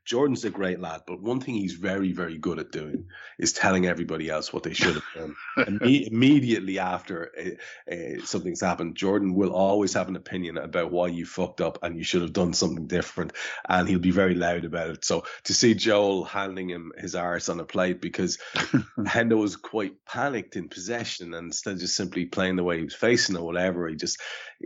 Jordan's 0.06 0.44
a 0.44 0.50
great 0.50 0.78
lad, 0.78 1.02
but 1.04 1.20
one 1.20 1.40
thing 1.40 1.56
he's 1.56 1.74
very, 1.74 2.12
very 2.12 2.38
good 2.38 2.60
at 2.60 2.70
doing 2.70 3.06
is 3.40 3.52
telling 3.52 3.86
everybody 3.86 4.30
else 4.30 4.52
what 4.52 4.62
they 4.62 4.72
should 4.72 4.94
have 4.94 5.04
done. 5.14 5.36
Imme- 5.58 6.06
immediately 6.06 6.78
after 6.78 7.32
uh, 7.36 7.92
uh, 7.92 8.24
something's 8.24 8.60
happened, 8.60 8.94
Jordan 8.94 9.34
will 9.34 9.52
always 9.52 9.94
have 9.94 10.08
an 10.08 10.14
opinion 10.14 10.58
about 10.58 10.92
why 10.92 11.08
you 11.08 11.26
fucked 11.26 11.60
up 11.60 11.80
and 11.82 11.98
you 11.98 12.04
should 12.04 12.22
have 12.22 12.32
done 12.32 12.52
something 12.52 12.86
different, 12.86 13.32
and 13.68 13.88
he'll 13.88 13.98
be 13.98 14.12
very 14.12 14.34
loud 14.34 14.64
about 14.64 14.90
it. 14.90 15.04
So 15.04 15.24
to 15.44 15.52
see 15.52 15.74
Joel 15.74 16.24
handing 16.24 16.70
him 16.70 16.92
his 16.96 17.16
arse 17.16 17.48
on 17.48 17.58
a 17.58 17.64
plate 17.64 18.00
because 18.00 18.38
Hendo 18.54 19.36
was 19.38 19.56
quite 19.56 20.04
panicked 20.06 20.54
in 20.54 20.68
possession, 20.68 21.34
and 21.34 21.46
instead 21.46 21.74
of 21.74 21.80
just 21.80 21.96
simply 21.96 22.26
playing 22.26 22.54
the 22.54 22.64
way 22.64 22.78
he 22.78 22.84
was 22.84 22.94
facing 22.94 23.36
or 23.36 23.44
whatever, 23.44 23.88
he 23.88 23.96
just, 23.96 24.20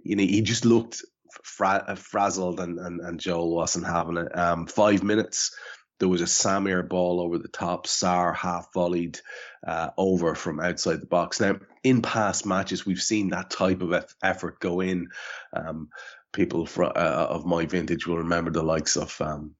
you 0.04 0.16
know, 0.16 0.22
he 0.22 0.42
just 0.42 0.66
looked 0.66 1.02
fra- 1.42 1.84
uh, 1.88 1.94
frazzled 1.94 2.60
and, 2.60 2.78
and, 2.78 3.00
and 3.00 3.20
Joel 3.20 3.54
wasn't 3.54 3.86
having 3.86 4.16
it. 4.16 4.36
Um, 4.36 4.66
five 4.66 5.02
minutes, 5.02 5.54
there 5.98 6.08
was 6.08 6.22
a 6.22 6.24
Samir 6.24 6.88
ball 6.88 7.20
over 7.20 7.38
the 7.38 7.48
top. 7.48 7.86
Sarr 7.86 8.34
half 8.34 8.72
volleyed 8.72 9.20
uh, 9.66 9.90
over 9.96 10.34
from 10.34 10.60
outside 10.60 11.00
the 11.00 11.06
box. 11.06 11.40
Now, 11.40 11.56
in 11.84 12.02
past 12.02 12.46
matches, 12.46 12.86
we've 12.86 13.02
seen 13.02 13.30
that 13.30 13.50
type 13.50 13.82
of 13.82 14.06
effort 14.22 14.60
go 14.60 14.80
in. 14.80 15.08
Um, 15.54 15.88
people 16.32 16.66
fr- 16.66 16.84
uh, 16.84 17.26
of 17.28 17.44
my 17.44 17.66
vintage 17.66 18.06
will 18.06 18.18
remember 18.18 18.50
the 18.50 18.62
likes 18.62 18.96
of 18.96 19.20
um, 19.20 19.54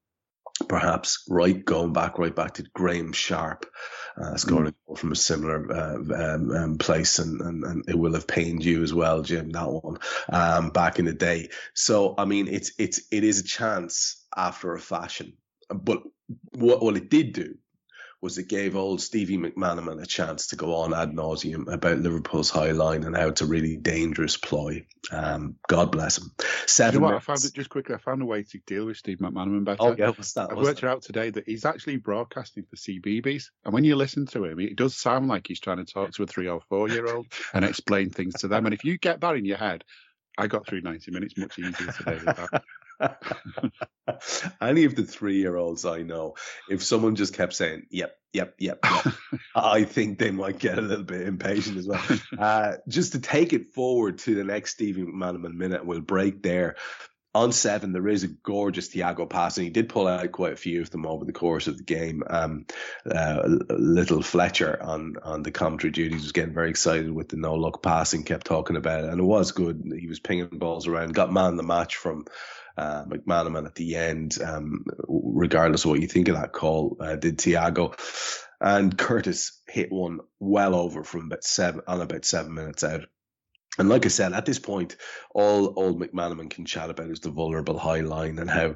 perhaps 0.67 1.23
right 1.29 1.63
going 1.63 1.93
back 1.93 2.17
right 2.17 2.35
back 2.35 2.55
to 2.55 2.63
Graeme 2.73 3.13
Sharp 3.13 3.65
uh, 4.17 4.35
scoring 4.37 4.73
from 4.95 5.11
a 5.11 5.15
similar 5.15 5.71
uh, 5.71 6.35
um, 6.35 6.51
um, 6.51 6.77
place, 6.77 7.19
and, 7.19 7.41
and, 7.41 7.63
and 7.63 7.89
it 7.89 7.97
will 7.97 8.13
have 8.13 8.27
pained 8.27 8.63
you 8.63 8.83
as 8.83 8.93
well, 8.93 9.21
Jim. 9.21 9.49
That 9.51 9.69
one 9.69 9.97
um, 10.29 10.69
back 10.71 10.99
in 10.99 11.05
the 11.05 11.13
day. 11.13 11.49
So 11.73 12.15
I 12.17 12.25
mean, 12.25 12.47
it's 12.47 12.71
it's 12.79 13.01
it 13.11 13.23
is 13.23 13.39
a 13.39 13.43
chance 13.43 14.25
after 14.35 14.73
a 14.73 14.79
fashion, 14.79 15.33
but 15.69 16.01
what 16.53 16.81
what 16.81 16.97
it 16.97 17.09
did 17.09 17.33
do 17.33 17.55
was 18.21 18.37
it 18.37 18.47
gave 18.47 18.75
old 18.75 19.01
Stevie 19.01 19.37
McManaman 19.37 20.01
a 20.01 20.05
chance 20.05 20.47
to 20.47 20.55
go 20.55 20.75
on 20.75 20.93
ad 20.93 21.11
nauseum 21.11 21.71
about 21.71 21.97
Liverpool's 21.97 22.51
high 22.51 22.71
line 22.71 23.03
and 23.03 23.15
how 23.15 23.29
it's 23.29 23.41
a 23.41 23.47
really 23.47 23.77
dangerous 23.77 24.37
ploy. 24.37 24.85
Um, 25.11 25.55
God 25.67 25.91
bless 25.91 26.19
him. 26.19 26.31
Seven. 26.67 26.93
You 26.93 26.99
know 26.99 27.07
what, 27.07 27.15
I 27.15 27.19
found 27.19 27.43
it 27.43 27.53
just 27.53 27.69
quickly. 27.69 27.95
I 27.95 27.97
found 27.97 28.21
a 28.21 28.25
way 28.25 28.43
to 28.43 28.59
deal 28.67 28.85
with 28.85 28.97
Steve 28.97 29.17
McManaman 29.17 29.65
better. 29.65 29.77
Oh 29.79 29.95
yeah, 29.97 30.09
what's 30.09 30.33
that? 30.33 30.51
I've 30.51 30.57
worked 30.57 30.81
that? 30.81 30.87
it 30.87 30.89
out 30.89 31.01
today 31.01 31.31
that 31.31 31.47
he's 31.47 31.65
actually 31.65 31.97
broadcasting 31.97 32.63
for 32.69 32.75
CBeebies, 32.75 33.49
and 33.65 33.73
when 33.73 33.83
you 33.83 33.95
listen 33.95 34.27
to 34.27 34.45
him, 34.45 34.59
it 34.59 34.75
does 34.75 34.95
sound 34.95 35.27
like 35.27 35.47
he's 35.47 35.59
trying 35.59 35.83
to 35.83 35.91
talk 35.91 36.11
to 36.13 36.23
a 36.23 36.27
three 36.27 36.47
or 36.47 36.61
four 36.69 36.89
year 36.89 37.11
old 37.13 37.25
and 37.53 37.65
explain 37.65 38.11
things 38.11 38.35
to 38.35 38.47
them. 38.47 38.65
And 38.65 38.73
if 38.73 38.85
you 38.85 38.97
get 38.99 39.21
that 39.21 39.35
in 39.35 39.45
your 39.45 39.57
head, 39.57 39.83
I 40.37 40.47
got 40.47 40.67
through 40.67 40.81
90 40.81 41.11
minutes 41.11 41.37
much 41.37 41.57
easier 41.59 41.91
today. 41.91 42.19
Any 44.61 44.85
of 44.85 44.95
the 44.95 45.03
three 45.03 45.37
year 45.37 45.55
olds 45.55 45.85
I 45.85 46.01
know, 46.01 46.35
if 46.69 46.83
someone 46.83 47.15
just 47.15 47.33
kept 47.33 47.53
saying, 47.53 47.87
yep, 47.89 48.15
yep, 48.33 48.55
yep, 48.59 48.79
yep 48.83 49.13
I 49.55 49.83
think 49.83 50.19
they 50.19 50.31
might 50.31 50.59
get 50.59 50.77
a 50.77 50.81
little 50.81 51.05
bit 51.05 51.21
impatient 51.21 51.77
as 51.77 51.87
well. 51.87 52.03
Uh, 52.37 52.73
just 52.87 53.13
to 53.13 53.19
take 53.19 53.53
it 53.53 53.73
forward 53.73 54.19
to 54.19 54.35
the 54.35 54.43
next 54.43 54.73
Stevie 54.73 55.03
McManaman 55.03 55.53
minute, 55.53 55.85
we'll 55.85 56.01
break 56.01 56.41
there. 56.43 56.75
on 57.33 57.51
seven, 57.51 57.93
there 57.93 58.09
is 58.09 58.23
a 58.23 58.27
gorgeous 58.27 58.89
Thiago 58.89 59.29
pass, 59.29 59.57
and 59.57 59.63
he 59.63 59.69
did 59.69 59.89
pull 59.89 60.07
out 60.07 60.31
quite 60.31 60.53
a 60.53 60.57
few 60.57 60.81
of 60.81 60.89
them 60.89 61.05
over 61.05 61.23
the 61.23 61.31
course 61.31 61.67
of 61.67 61.77
the 61.77 61.83
game. 61.83 62.23
Um, 62.29 62.65
uh, 63.09 63.41
little 63.69 64.21
Fletcher 64.21 64.81
on 64.81 65.15
on 65.23 65.43
the 65.43 65.51
commentary 65.51 65.91
duties 65.91 66.23
was 66.23 66.33
getting 66.33 66.53
very 66.53 66.69
excited 66.69 67.11
with 67.11 67.29
the 67.29 67.37
no 67.37 67.55
look 67.55 67.81
passing, 67.81 68.23
kept 68.23 68.45
talking 68.45 68.75
about 68.75 69.05
it, 69.05 69.11
and 69.11 69.19
it 69.19 69.23
was 69.23 69.53
good. 69.53 69.93
He 69.97 70.07
was 70.07 70.19
pinging 70.19 70.47
balls 70.47 70.87
around, 70.87 71.13
got 71.13 71.31
man 71.31 71.55
the 71.55 71.63
match 71.63 71.95
from 71.95 72.25
uh, 72.77 73.05
McManaman 73.05 73.65
at 73.65 73.75
the 73.75 73.95
end, 73.95 74.37
um, 74.41 74.85
regardless 75.07 75.85
of 75.85 75.91
what 75.91 76.01
you 76.01 76.07
think 76.07 76.27
of 76.27 76.35
that 76.35 76.53
call, 76.53 76.97
uh, 76.99 77.15
did 77.15 77.37
Thiago. 77.37 77.95
And 78.59 78.97
Curtis 78.97 79.59
hit 79.67 79.91
one 79.91 80.19
well 80.39 80.75
over 80.75 81.03
from 81.03 81.25
about 81.25 81.43
seven 81.43 81.81
on 81.87 82.01
about 82.01 82.25
seven 82.25 82.53
minutes 82.53 82.83
out. 82.83 83.05
And 83.79 83.89
like 83.89 84.05
I 84.05 84.09
said, 84.09 84.33
at 84.33 84.45
this 84.45 84.59
point, 84.59 84.97
all 85.33 85.73
old 85.77 85.99
McManaman 85.99 86.49
can 86.49 86.65
chat 86.65 86.89
about 86.89 87.09
is 87.09 87.21
the 87.21 87.31
vulnerable 87.31 87.79
high 87.79 88.01
line 88.01 88.37
and 88.37 88.49
how, 88.49 88.75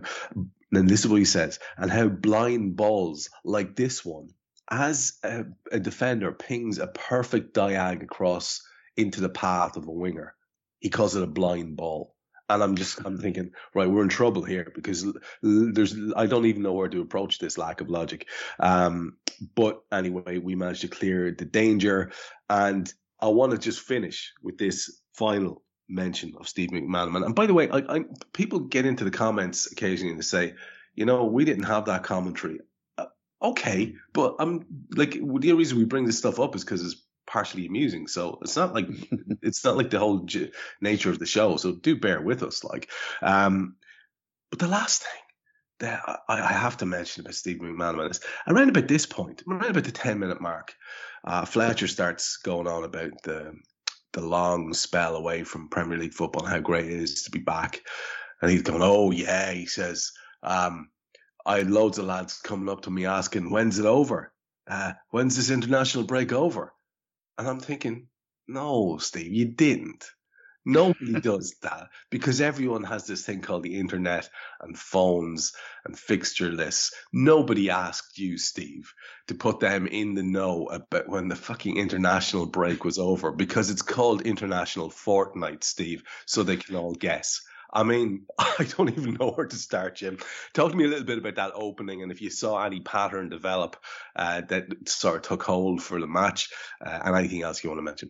and 0.72 0.90
this 0.90 1.02
is 1.02 1.08
what 1.08 1.20
he 1.20 1.26
says, 1.26 1.60
and 1.78 1.92
how 1.92 2.08
blind 2.08 2.78
balls 2.78 3.30
like 3.44 3.76
this 3.76 4.06
one, 4.06 4.30
as 4.72 5.20
a, 5.24 5.46
a 5.72 5.80
defender 5.80 6.32
pings 6.32 6.80
a 6.80 6.88
perfect 6.88 7.54
diag 7.54 8.02
across 8.02 8.66
into 8.98 9.22
the 9.22 9.30
path 9.30 9.76
of 9.78 9.88
a 9.88 9.92
winger, 9.92 10.34
he 10.80 10.90
calls 10.90 11.16
it 11.16 11.24
a 11.24 11.28
blind 11.28 11.76
ball. 11.76 12.15
And 12.50 12.62
I'm 12.62 12.76
just, 12.76 13.00
I'm 13.04 13.18
thinking, 13.18 13.52
right, 13.74 13.90
we're 13.90 14.04
in 14.04 14.10
trouble 14.10 14.44
here 14.44 14.72
because 14.76 15.06
there's, 15.42 15.96
I 16.16 16.28
don't 16.28 16.46
even 16.46 16.62
know 16.62 16.74
where 16.74 16.90
to 16.90 17.02
approach 17.02 17.40
this 17.40 17.58
lack 17.58 17.82
of 17.82 17.90
logic. 17.90 18.28
Um, 18.60 19.18
but 19.56 19.82
anyway, 19.92 20.38
we 20.38 20.56
managed 20.56 20.82
to 20.82 20.88
clear 20.88 21.32
the 21.32 21.46
danger. 21.46 22.12
And 22.50 22.92
I 23.20 23.28
want 23.28 23.52
to 23.54 23.58
just 23.58 23.80
finish 23.80 24.32
with 24.44 24.58
this 24.58 25.02
final 25.14 25.64
mention 25.90 26.34
of 26.40 26.48
Steve 26.48 26.70
McManaman. 26.70 27.26
And 27.26 27.36
by 27.36 27.46
the 27.46 27.54
way, 27.54 27.70
I, 27.70 27.78
I, 27.78 28.00
people 28.34 28.60
get 28.60 28.86
into 28.86 29.04
the 29.04 29.12
comments 29.12 29.72
occasionally 29.72 30.16
to 30.16 30.24
say, 30.24 30.54
you 30.96 31.06
know, 31.06 31.26
we 31.26 31.46
didn't 31.46 31.64
have 31.64 31.86
that 31.86 32.04
commentary. 32.04 32.60
Uh, 32.98 33.06
okay, 33.42 33.96
but 34.14 34.36
I'm 34.40 34.66
like 34.96 35.12
the 35.12 35.54
reason 35.54 35.78
we 35.78 35.86
bring 35.86 36.06
this 36.06 36.18
stuff 36.18 36.40
up 36.40 36.56
is 36.56 36.64
because 36.64 36.84
it's 36.84 37.05
partially 37.28 37.66
amusing. 37.66 38.08
So 38.08 38.40
it's 38.42 38.56
not 38.56 38.74
like 38.74 38.88
it's 39.42 39.64
not 39.64 39.78
like 39.78 39.90
the 39.90 40.00
whole 40.00 40.20
j- 40.20 40.52
nature 40.82 41.10
of 41.10 41.20
the 41.20 41.26
show. 41.26 41.58
So 41.58 41.74
do 41.74 41.96
bear 41.96 42.22
with 42.22 42.44
us, 42.44 42.64
like. 42.64 42.90
Um, 43.22 43.76
but 44.52 44.60
the 44.60 44.68
last 44.68 45.04
thing 45.04 45.22
that 45.80 46.02
I, 46.30 46.42
I 46.42 46.54
have 46.54 46.78
to 46.78 46.86
mention 46.86 47.22
about 47.22 47.36
Steve 47.36 47.58
McManaman 47.58 48.12
is 48.12 48.22
around 48.48 48.70
about 48.70 48.88
this 48.88 49.06
point, 49.06 49.44
around 49.48 49.70
about 49.70 49.84
the 49.84 49.92
ten 49.92 50.20
minute 50.20 50.42
mark, 50.42 50.74
uh, 51.26 51.46
Fletcher 51.46 51.88
starts 51.88 52.38
going 52.38 52.68
on 52.68 52.84
about 52.84 53.12
the 53.24 53.54
the 54.14 54.22
long 54.22 54.74
spell 54.74 55.16
away 55.16 55.44
from 55.44 55.70
Premier 55.70 55.98
League 55.98 56.14
football 56.14 56.44
and 56.44 56.54
how 56.54 56.60
great 56.60 56.86
it 56.86 56.94
is 56.94 57.24
to 57.24 57.32
be 57.32 57.40
back. 57.40 57.82
And 58.42 58.50
he's 58.50 58.62
going, 58.62 58.82
oh 58.82 59.12
yeah, 59.12 59.52
he 59.52 59.66
says. 59.66 60.12
Um, 60.42 60.90
I 61.46 61.60
had 61.60 61.70
loads 61.70 62.00
of 62.00 62.06
lads 62.06 62.40
coming 62.42 62.70
up 62.70 62.82
to 62.82 62.92
me 62.92 63.06
asking, 63.06 63.52
when's 63.52 63.78
it 63.78 63.86
over? 63.86 64.34
Uh, 64.68 64.94
when's 65.10 65.36
this 65.36 65.52
international 65.52 66.06
break 66.06 66.34
over? 66.34 66.74
And 67.38 67.48
I'm 67.48 67.60
thinking, 67.60 68.08
no, 68.48 68.98
Steve, 68.98 69.34
you 69.34 69.46
didn't. 69.46 70.06
Nobody 70.66 71.20
does 71.22 71.56
that 71.62 71.90
because 72.10 72.42
everyone 72.42 72.84
has 72.84 73.06
this 73.06 73.26
thing 73.26 73.42
called 73.42 73.64
the 73.64 73.80
internet 73.80 74.30
and 74.62 74.78
phones 74.78 75.54
and 75.86 75.98
fixture 75.98 76.52
lists. 76.52 76.94
Nobody 77.14 77.70
asked 77.70 78.18
you, 78.18 78.38
Steve, 78.38 78.92
to 79.28 79.36
put 79.36 79.60
them 79.60 79.86
in 79.86 80.16
the 80.16 80.24
know 80.24 80.66
about 80.68 81.08
when 81.08 81.28
the 81.28 81.36
fucking 81.36 81.78
international 81.78 82.48
break 82.48 82.84
was 82.84 82.98
over 82.98 83.32
because 83.32 83.70
it's 83.70 83.84
called 83.84 84.24
International 84.24 84.90
Fortnight, 84.90 85.64
Steve, 85.64 86.04
so 86.26 86.42
they 86.42 86.58
can 86.58 86.76
all 86.76 86.94
guess. 86.94 87.42
I 87.76 87.84
mean, 87.84 88.26
I 88.40 88.66
don't 88.78 88.90
even 88.90 89.16
know 89.16 89.32
where 89.32 89.46
to 89.46 89.56
start, 89.56 89.98
Jim. 89.98 90.18
Talk 90.54 90.72
to 90.72 90.78
me 90.78 90.86
a 90.86 90.88
little 90.88 91.06
bit 91.06 91.18
about 91.18 91.36
that 91.36 91.52
opening 91.54 92.02
and 92.02 92.12
if 92.12 92.22
you 92.22 92.30
saw 92.30 92.64
any 92.64 92.80
pattern 92.80 93.30
develop 93.30 93.76
uh, 94.16 94.42
that 94.48 94.88
sort 94.88 95.18
of 95.18 95.22
took 95.24 95.44
hold 95.44 95.84
for 95.84 96.00
the 96.00 96.08
match 96.08 96.50
uh, 96.84 97.00
and 97.04 97.16
anything 97.16 97.44
else 97.44 97.64
you 97.64 97.70
want 97.70 97.80
to 97.80 97.84
mention. 97.84 98.10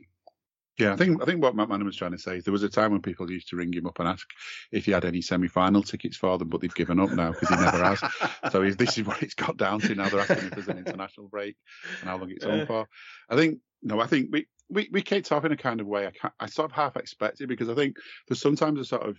Yeah, 0.78 0.92
I 0.92 0.98
think 0.98 1.22
I 1.22 1.26
think 1.26 1.42
what 1.42 1.56
McManaman 1.56 1.86
was 1.86 1.96
trying 1.96 2.12
to 2.12 2.18
say 2.18 2.36
is 2.36 2.44
there 2.44 2.52
was 2.52 2.64
a 2.64 2.70
time 2.70 2.92
when 2.92 3.02
people 3.02 3.32
used 3.32 3.48
to 3.50 3.56
ring 3.56 3.72
him 3.72 3.88
up 3.88 3.98
and 4.00 4.10
ask 4.10 4.28
if 4.74 4.86
he 4.86 4.92
had 4.92 5.06
any 5.06 5.22
semi-final 5.22 5.84
tickets 5.84 6.18
for 6.18 6.38
them, 6.38 6.50
but 6.50 6.60
they've 6.60 6.76
given 6.76 7.00
up 7.00 7.12
now 7.12 7.32
because 7.32 7.48
he 7.48 7.56
never 7.56 7.82
has. 7.82 8.04
so 8.52 8.70
this 8.72 8.98
is 8.98 9.06
what 9.06 9.24
it's 9.24 9.36
got 9.36 9.56
down 9.56 9.80
to 9.80 9.96
now. 9.96 10.10
They're 10.10 10.20
asking 10.20 10.48
if 10.48 10.52
there's 10.52 10.68
an 10.68 10.80
international 10.80 11.30
break 11.30 11.56
and 12.02 12.10
how 12.10 12.18
long 12.18 12.30
it's 12.30 12.44
on 12.44 12.66
for. 12.66 12.90
I 13.30 13.38
think 13.38 13.60
no, 13.84 14.02
I 14.02 14.08
think 14.08 14.32
we 14.34 14.48
we 14.70 14.90
we 14.92 15.02
kicked 15.02 15.32
off 15.32 15.46
in 15.46 15.54
a 15.54 15.58
kind 15.58 15.80
of 15.80 15.88
way 15.88 16.08
I, 16.08 16.30
I 16.42 16.48
sort 16.48 16.72
of 16.72 16.76
half 16.76 16.98
expected 16.98 17.48
because 17.48 17.70
I 17.70 17.76
think 17.76 17.96
there's 18.28 18.42
sometimes 18.42 18.78
a 18.82 18.86
sort 18.86 19.04
of 19.04 19.18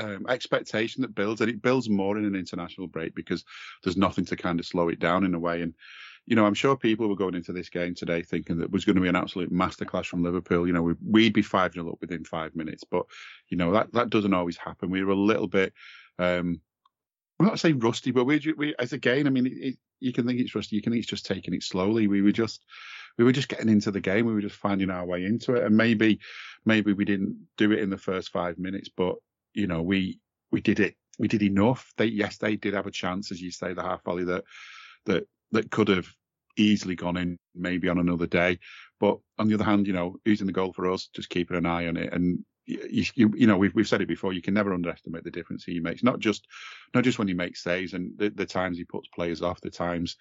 um, 0.00 0.26
expectation 0.28 1.02
that 1.02 1.14
builds, 1.14 1.40
and 1.40 1.50
it 1.50 1.62
builds 1.62 1.88
more 1.88 2.18
in 2.18 2.24
an 2.24 2.34
international 2.34 2.86
break 2.86 3.14
because 3.14 3.44
there's 3.82 3.96
nothing 3.96 4.24
to 4.26 4.36
kind 4.36 4.58
of 4.58 4.66
slow 4.66 4.88
it 4.88 4.98
down 4.98 5.24
in 5.24 5.34
a 5.34 5.38
way. 5.38 5.62
And 5.62 5.74
you 6.26 6.36
know, 6.36 6.46
I'm 6.46 6.54
sure 6.54 6.76
people 6.76 7.08
were 7.08 7.16
going 7.16 7.34
into 7.34 7.52
this 7.52 7.68
game 7.68 7.94
today 7.94 8.22
thinking 8.22 8.58
that 8.58 8.70
was 8.70 8.84
going 8.84 8.96
to 8.96 9.02
be 9.02 9.08
an 9.08 9.16
absolute 9.16 9.52
masterclass 9.52 10.06
from 10.06 10.22
Liverpool. 10.22 10.66
You 10.66 10.72
know, 10.72 10.82
we, 10.82 10.94
we'd 11.04 11.32
be 11.32 11.42
five 11.42 11.72
0 11.72 11.90
up 11.90 12.00
within 12.00 12.24
five 12.24 12.54
minutes, 12.54 12.84
but 12.84 13.06
you 13.48 13.56
know 13.56 13.72
that 13.72 13.92
that 13.92 14.10
doesn't 14.10 14.34
always 14.34 14.56
happen. 14.56 14.90
We 14.90 15.02
were 15.02 15.12
a 15.12 15.16
little 15.16 15.48
bit. 15.48 15.72
Um, 16.18 16.60
I'm 17.38 17.46
not 17.46 17.58
saying 17.58 17.78
rusty, 17.78 18.10
but 18.10 18.26
we, 18.26 18.54
we 18.56 18.74
as 18.78 18.92
again, 18.92 19.26
I 19.26 19.30
mean, 19.30 19.46
it, 19.46 19.52
it, 19.52 19.78
you 19.98 20.12
can 20.12 20.26
think 20.26 20.40
it's 20.40 20.54
rusty, 20.54 20.76
you 20.76 20.82
can 20.82 20.92
think 20.92 21.00
it's 21.00 21.10
just 21.10 21.26
taking 21.26 21.54
it 21.54 21.62
slowly. 21.62 22.06
We 22.06 22.20
were 22.20 22.32
just, 22.32 22.62
we 23.16 23.24
were 23.24 23.32
just 23.32 23.48
getting 23.48 23.70
into 23.70 23.90
the 23.90 24.00
game. 24.00 24.26
We 24.26 24.34
were 24.34 24.42
just 24.42 24.56
finding 24.56 24.90
our 24.90 25.06
way 25.06 25.24
into 25.24 25.54
it, 25.54 25.64
and 25.64 25.76
maybe, 25.76 26.20
maybe 26.66 26.92
we 26.92 27.06
didn't 27.06 27.48
do 27.56 27.72
it 27.72 27.78
in 27.78 27.88
the 27.88 27.96
first 27.96 28.30
five 28.30 28.58
minutes, 28.58 28.90
but 28.94 29.16
you 29.54 29.66
know, 29.66 29.82
we 29.82 30.18
we 30.50 30.60
did 30.60 30.80
it. 30.80 30.96
We 31.18 31.28
did 31.28 31.42
enough. 31.42 31.92
They 31.96 32.06
yes, 32.06 32.38
they 32.38 32.56
did 32.56 32.74
have 32.74 32.86
a 32.86 32.90
chance, 32.90 33.30
as 33.30 33.40
you 33.40 33.50
say, 33.50 33.72
the 33.72 33.82
half 33.82 34.04
volley 34.04 34.24
that 34.24 34.44
that 35.06 35.26
that 35.52 35.70
could 35.70 35.88
have 35.88 36.08
easily 36.56 36.94
gone 36.94 37.16
in 37.16 37.38
maybe 37.54 37.88
on 37.88 37.98
another 37.98 38.26
day. 38.26 38.58
But 38.98 39.18
on 39.38 39.48
the 39.48 39.54
other 39.54 39.64
hand, 39.64 39.86
you 39.86 39.92
know, 39.92 40.16
who's 40.24 40.40
in 40.40 40.46
the 40.46 40.52
goal 40.52 40.72
for 40.72 40.90
us? 40.90 41.08
Just 41.14 41.30
keeping 41.30 41.56
an 41.56 41.66
eye 41.66 41.86
on 41.86 41.96
it. 41.96 42.12
And 42.12 42.44
you, 42.66 43.04
you, 43.14 43.32
you 43.34 43.46
know, 43.46 43.56
we've 43.56 43.74
we've 43.74 43.88
said 43.88 44.02
it 44.02 44.08
before. 44.08 44.32
You 44.32 44.42
can 44.42 44.54
never 44.54 44.72
underestimate 44.72 45.24
the 45.24 45.30
difference 45.30 45.64
he 45.64 45.80
makes. 45.80 46.02
Not 46.02 46.20
just 46.20 46.46
not 46.94 47.04
just 47.04 47.18
when 47.18 47.28
he 47.28 47.34
makes 47.34 47.62
saves 47.62 47.94
and 47.94 48.16
the, 48.18 48.30
the 48.30 48.46
times 48.46 48.78
he 48.78 48.84
puts 48.84 49.08
players 49.08 49.42
off. 49.42 49.60
The 49.60 49.70
times 49.70 50.16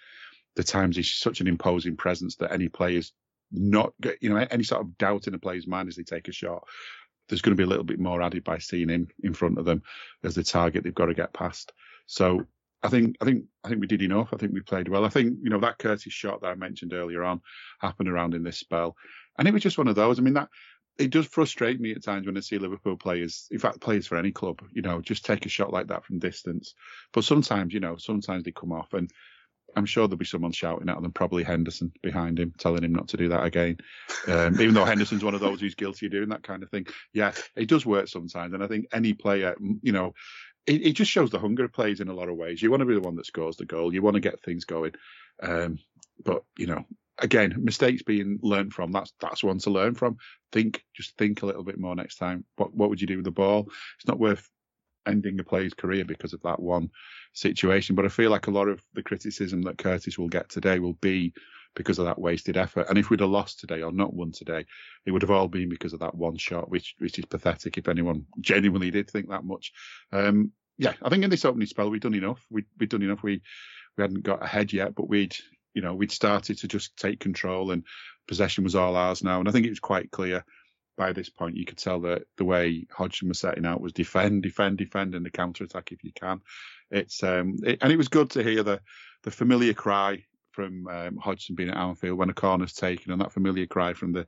the 0.55 0.63
times 0.63 0.95
he's 0.95 1.13
such 1.13 1.41
an 1.41 1.47
imposing 1.47 1.95
presence 1.95 2.35
that 2.37 2.51
any 2.51 2.69
players 2.69 3.13
not 3.51 3.93
you 4.21 4.29
know 4.29 4.45
any 4.51 4.63
sort 4.63 4.81
of 4.81 4.97
doubt 4.97 5.27
in 5.27 5.33
a 5.33 5.39
player's 5.39 5.67
mind 5.67 5.89
as 5.89 5.95
they 5.95 6.03
take 6.03 6.27
a 6.27 6.31
shot 6.31 6.63
there's 7.29 7.41
going 7.41 7.55
to 7.55 7.61
be 7.61 7.63
a 7.63 7.69
little 7.69 7.83
bit 7.83 7.99
more 7.99 8.21
added 8.21 8.43
by 8.43 8.57
seeing 8.57 8.89
him 8.89 9.07
in 9.23 9.33
front 9.33 9.57
of 9.57 9.65
them 9.65 9.83
as 10.23 10.35
the 10.35 10.43
target 10.43 10.83
they've 10.83 10.93
got 10.93 11.05
to 11.05 11.13
get 11.13 11.33
past. 11.33 11.71
So 12.07 12.45
I 12.81 12.89
think 12.89 13.17
I 13.21 13.25
think 13.25 13.45
I 13.63 13.69
think 13.69 13.81
we 13.81 13.87
did 13.87 14.01
enough. 14.01 14.29
I 14.33 14.37
think 14.37 14.53
we 14.53 14.61
played 14.61 14.87
well. 14.87 15.05
I 15.05 15.09
think 15.09 15.37
you 15.41 15.49
know 15.49 15.59
that 15.59 15.77
Curtis 15.77 16.13
shot 16.13 16.41
that 16.41 16.47
I 16.47 16.55
mentioned 16.55 16.93
earlier 16.93 17.23
on 17.23 17.41
happened 17.79 18.09
around 18.09 18.33
in 18.33 18.43
this 18.43 18.57
spell, 18.57 18.95
and 19.37 19.47
it 19.47 19.53
was 19.53 19.63
just 19.63 19.77
one 19.77 19.87
of 19.87 19.95
those. 19.95 20.19
I 20.19 20.21
mean 20.21 20.35
that 20.35 20.49
it 20.97 21.11
does 21.11 21.27
frustrate 21.27 21.79
me 21.79 21.91
at 21.91 22.03
times 22.03 22.25
when 22.25 22.35
I 22.35 22.41
see 22.41 22.57
Liverpool 22.57 22.97
players, 22.97 23.47
in 23.51 23.59
fact 23.59 23.79
players 23.79 24.05
for 24.05 24.17
any 24.17 24.31
club, 24.31 24.61
you 24.73 24.81
know, 24.81 24.99
just 24.99 25.25
take 25.25 25.45
a 25.45 25.49
shot 25.49 25.71
like 25.71 25.87
that 25.87 26.03
from 26.03 26.19
distance. 26.19 26.73
But 27.13 27.23
sometimes 27.23 27.73
you 27.73 27.79
know 27.79 27.97
sometimes 27.97 28.43
they 28.43 28.51
come 28.51 28.71
off 28.71 28.93
and 28.93 29.11
I'm 29.75 29.85
sure 29.85 30.07
there'll 30.07 30.17
be 30.17 30.25
someone 30.25 30.51
shouting 30.51 30.89
at 30.89 31.01
them, 31.01 31.11
probably 31.11 31.43
Henderson 31.43 31.91
behind 32.01 32.39
him, 32.39 32.53
telling 32.57 32.83
him 32.83 32.93
not 32.93 33.07
to 33.09 33.17
do 33.17 33.29
that 33.29 33.43
again. 33.43 33.77
Um, 34.27 34.59
even 34.59 34.73
though 34.73 34.85
Henderson's 34.85 35.23
one 35.23 35.35
of 35.35 35.41
those 35.41 35.61
who's 35.61 35.75
guilty 35.75 36.07
of 36.07 36.11
doing 36.11 36.29
that 36.29 36.43
kind 36.43 36.63
of 36.63 36.69
thing. 36.69 36.87
Yeah, 37.13 37.33
it 37.55 37.69
does 37.69 37.85
work 37.85 38.07
sometimes. 38.07 38.53
And 38.53 38.63
I 38.63 38.67
think 38.67 38.87
any 38.91 39.13
player, 39.13 39.55
you 39.81 39.91
know, 39.91 40.13
it, 40.65 40.85
it 40.85 40.93
just 40.93 41.11
shows 41.11 41.29
the 41.29 41.39
hunger 41.39 41.65
of 41.65 41.73
players 41.73 41.99
in 41.99 42.09
a 42.09 42.13
lot 42.13 42.29
of 42.29 42.35
ways. 42.35 42.61
You 42.61 42.71
want 42.71 42.81
to 42.81 42.85
be 42.85 42.95
the 42.95 43.01
one 43.01 43.15
that 43.15 43.25
scores 43.25 43.57
the 43.57 43.65
goal, 43.65 43.93
you 43.93 44.01
want 44.01 44.15
to 44.15 44.21
get 44.21 44.41
things 44.41 44.65
going. 44.65 44.93
Um, 45.41 45.79
but, 46.23 46.43
you 46.57 46.67
know, 46.67 46.85
again, 47.17 47.55
mistakes 47.57 48.03
being 48.03 48.39
learned 48.41 48.73
from, 48.73 48.91
that's 48.91 49.13
that's 49.19 49.43
one 49.43 49.59
to 49.59 49.69
learn 49.69 49.95
from. 49.95 50.17
Think, 50.51 50.83
just 50.95 51.17
think 51.17 51.41
a 51.41 51.45
little 51.45 51.63
bit 51.63 51.79
more 51.79 51.95
next 51.95 52.17
time. 52.17 52.45
What 52.57 52.73
what 52.73 52.89
would 52.89 53.01
you 53.01 53.07
do 53.07 53.17
with 53.17 53.25
the 53.25 53.31
ball? 53.31 53.69
It's 53.97 54.07
not 54.07 54.19
worth 54.19 54.49
ending 55.05 55.39
a 55.39 55.43
player's 55.43 55.73
career 55.73 56.05
because 56.05 56.33
of 56.33 56.41
that 56.43 56.59
one 56.59 56.89
situation. 57.33 57.95
But 57.95 58.05
I 58.05 58.09
feel 58.09 58.31
like 58.31 58.47
a 58.47 58.51
lot 58.51 58.67
of 58.67 58.81
the 58.93 59.03
criticism 59.03 59.61
that 59.63 59.77
Curtis 59.77 60.17
will 60.17 60.29
get 60.29 60.49
today 60.49 60.79
will 60.79 60.93
be 60.93 61.33
because 61.75 61.99
of 61.99 62.05
that 62.05 62.19
wasted 62.19 62.57
effort. 62.57 62.87
And 62.89 62.97
if 62.97 63.09
we'd 63.09 63.19
have 63.19 63.29
lost 63.29 63.59
today 63.59 63.81
or 63.81 63.91
not 63.91 64.13
won 64.13 64.31
today, 64.31 64.65
it 65.05 65.11
would 65.11 65.21
have 65.21 65.31
all 65.31 65.47
been 65.47 65.69
because 65.69 65.93
of 65.93 65.99
that 65.99 66.15
one 66.15 66.37
shot, 66.37 66.69
which 66.69 66.95
which 66.99 67.19
is 67.19 67.25
pathetic 67.25 67.77
if 67.77 67.87
anyone 67.87 68.25
genuinely 68.41 68.91
did 68.91 69.09
think 69.09 69.29
that 69.29 69.45
much. 69.45 69.71
Um, 70.11 70.51
yeah, 70.77 70.93
I 71.01 71.09
think 71.09 71.23
in 71.23 71.29
this 71.29 71.45
opening 71.45 71.67
spell 71.67 71.89
we'd 71.89 72.01
done 72.01 72.15
enough. 72.15 72.45
We 72.49 72.65
we'd 72.79 72.89
done 72.89 73.03
enough. 73.03 73.23
We 73.23 73.41
we 73.97 74.01
hadn't 74.01 74.23
got 74.23 74.43
ahead 74.43 74.73
yet, 74.73 74.95
but 74.95 75.09
we'd 75.09 75.35
you 75.73 75.81
know 75.81 75.93
we'd 75.93 76.11
started 76.11 76.57
to 76.59 76.67
just 76.67 76.97
take 76.97 77.19
control 77.19 77.71
and 77.71 77.83
possession 78.27 78.63
was 78.63 78.75
all 78.75 78.95
ours 78.95 79.23
now. 79.23 79.39
And 79.39 79.49
I 79.49 79.51
think 79.51 79.65
it 79.65 79.71
was 79.71 79.79
quite 79.79 80.11
clear 80.11 80.43
by 80.99 81.13
this 81.13 81.29
point, 81.29 81.55
you 81.55 81.65
could 81.65 81.77
tell 81.77 82.01
that 82.01 82.23
the 82.37 82.43
way 82.43 82.85
Hodgson 82.91 83.29
was 83.29 83.39
setting 83.39 83.65
out 83.65 83.79
was 83.79 83.93
defend, 83.93 84.43
defend, 84.43 84.77
defend, 84.77 85.15
and 85.15 85.25
the 85.25 85.31
counter 85.31 85.63
attack 85.63 85.93
if 85.93 86.03
you 86.03 86.11
can. 86.13 86.41
It's 86.91 87.23
um, 87.23 87.55
it, 87.63 87.79
and 87.81 87.91
it 87.91 87.95
was 87.95 88.09
good 88.09 88.31
to 88.31 88.43
hear 88.43 88.63
the 88.63 88.81
the 89.23 89.31
familiar 89.31 89.73
cry 89.73 90.25
from 90.51 90.87
um, 90.87 91.15
Hodgson 91.15 91.55
being 91.55 91.69
at 91.69 91.77
Anfield 91.77 92.17
when 92.17 92.29
a 92.29 92.33
corner's 92.33 92.73
taken, 92.73 93.13
and 93.13 93.21
that 93.21 93.31
familiar 93.31 93.65
cry 93.65 93.93
from 93.93 94.11
the 94.11 94.27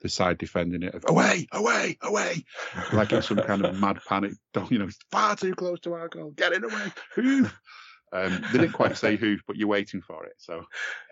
the 0.00 0.08
side 0.08 0.38
defending 0.38 0.82
it 0.82 0.94
of 0.94 1.04
away, 1.08 1.46
away, 1.52 1.96
away, 2.02 2.44
like 2.92 3.12
in 3.12 3.22
some 3.22 3.38
kind 3.38 3.64
of 3.64 3.78
mad 3.78 4.00
panic. 4.08 4.32
Don't 4.52 4.70
you 4.72 4.78
know? 4.78 4.86
It's 4.86 4.98
far 5.12 5.36
too 5.36 5.54
close 5.54 5.78
to 5.80 5.94
our 5.94 6.08
goal. 6.08 6.32
Get 6.32 6.52
it 6.52 6.64
away. 6.64 6.92
Hoof. 7.14 7.56
Um, 8.12 8.42
they 8.52 8.58
didn't 8.58 8.72
quite 8.72 8.96
say 8.96 9.16
who, 9.16 9.36
but 9.46 9.56
you're 9.56 9.68
waiting 9.68 10.00
for 10.00 10.24
it. 10.24 10.32
So, 10.38 10.64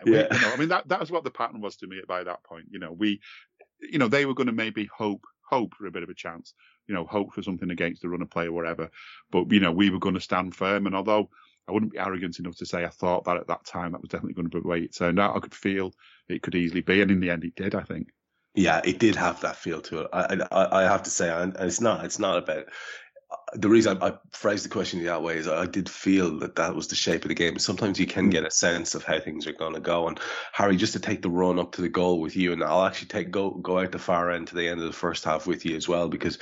we, 0.04 0.16
Yeah. 0.16 0.28
you 0.32 0.40
know, 0.40 0.52
I 0.52 0.56
mean, 0.56 0.68
that 0.70 0.88
that 0.88 1.00
was 1.00 1.10
what 1.10 1.24
the 1.24 1.30
pattern 1.30 1.60
was 1.60 1.76
to 1.76 1.86
me 1.86 2.00
by 2.08 2.24
that 2.24 2.42
point. 2.42 2.66
You 2.70 2.78
know, 2.78 2.92
we, 2.92 3.20
you 3.80 3.98
know, 3.98 4.08
they 4.08 4.26
were 4.26 4.34
going 4.34 4.48
to 4.48 4.52
maybe 4.52 4.88
hope 4.96 5.22
hope 5.48 5.74
for 5.74 5.86
a 5.86 5.90
bit 5.90 6.02
of 6.02 6.08
a 6.08 6.14
chance. 6.14 6.54
You 6.86 6.94
know, 6.94 7.04
hope 7.04 7.32
for 7.32 7.42
something 7.42 7.70
against 7.70 8.02
the 8.02 8.08
runner 8.08 8.26
play 8.26 8.46
or 8.46 8.52
whatever. 8.52 8.90
But 9.30 9.50
you 9.50 9.60
know, 9.60 9.72
we 9.72 9.90
were 9.90 9.98
going 9.98 10.14
to 10.14 10.20
stand 10.20 10.54
firm. 10.54 10.86
And 10.86 10.94
although 10.94 11.30
I 11.68 11.72
wouldn't 11.72 11.92
be 11.92 11.98
arrogant 11.98 12.38
enough 12.38 12.56
to 12.56 12.66
say 12.66 12.84
I 12.84 12.88
thought 12.88 13.24
that 13.24 13.36
at 13.36 13.48
that 13.48 13.64
time 13.64 13.92
that 13.92 14.00
was 14.00 14.10
definitely 14.10 14.34
going 14.34 14.48
to 14.50 14.56
be 14.56 14.62
the 14.62 14.68
way 14.68 14.80
it 14.80 14.94
turned 14.94 15.18
out, 15.18 15.36
I 15.36 15.40
could 15.40 15.54
feel 15.54 15.92
it 16.28 16.42
could 16.42 16.54
easily 16.54 16.80
be, 16.80 17.00
and 17.00 17.10
in 17.10 17.20
the 17.20 17.30
end, 17.30 17.44
it 17.44 17.54
did. 17.56 17.74
I 17.74 17.82
think. 17.82 18.08
Yeah, 18.54 18.80
it 18.84 18.98
did 18.98 19.16
have 19.16 19.40
that 19.42 19.56
feel 19.56 19.82
to 19.82 20.02
it. 20.02 20.08
I 20.12 20.40
I, 20.50 20.80
I 20.80 20.82
have 20.84 21.02
to 21.04 21.10
say, 21.10 21.28
and 21.28 21.56
it's 21.58 21.80
not 21.80 22.04
it's 22.04 22.18
not 22.18 22.38
about 22.38 22.66
the 23.54 23.68
reason 23.68 23.98
I, 24.02 24.08
I 24.08 24.12
phrased 24.32 24.64
the 24.64 24.70
question 24.70 25.02
that 25.04 25.22
way 25.22 25.36
is 25.36 25.48
I 25.48 25.66
did 25.66 25.88
feel 25.88 26.38
that 26.40 26.56
that 26.56 26.74
was 26.74 26.88
the 26.88 26.94
shape 26.94 27.24
of 27.24 27.28
the 27.28 27.34
game. 27.34 27.58
Sometimes 27.58 27.98
you 27.98 28.06
can 28.06 28.30
get 28.30 28.46
a 28.46 28.50
sense 28.50 28.94
of 28.94 29.04
how 29.04 29.18
things 29.18 29.46
are 29.46 29.52
going 29.52 29.74
to 29.74 29.80
go. 29.80 30.08
And 30.08 30.18
Hari, 30.52 30.76
just 30.76 30.92
to 30.92 31.00
take 31.00 31.22
the 31.22 31.30
run 31.30 31.58
up 31.58 31.72
to 31.72 31.82
the 31.82 31.88
goal 31.88 32.20
with 32.20 32.36
you, 32.36 32.52
and 32.52 32.62
I'll 32.62 32.84
actually 32.84 33.08
take 33.08 33.30
go 33.30 33.50
go 33.50 33.78
out 33.78 33.92
the 33.92 33.98
far 33.98 34.30
end 34.30 34.48
to 34.48 34.54
the 34.54 34.68
end 34.68 34.80
of 34.80 34.86
the 34.86 34.92
first 34.92 35.24
half 35.24 35.46
with 35.46 35.64
you 35.64 35.76
as 35.76 35.88
well, 35.88 36.08
because 36.08 36.38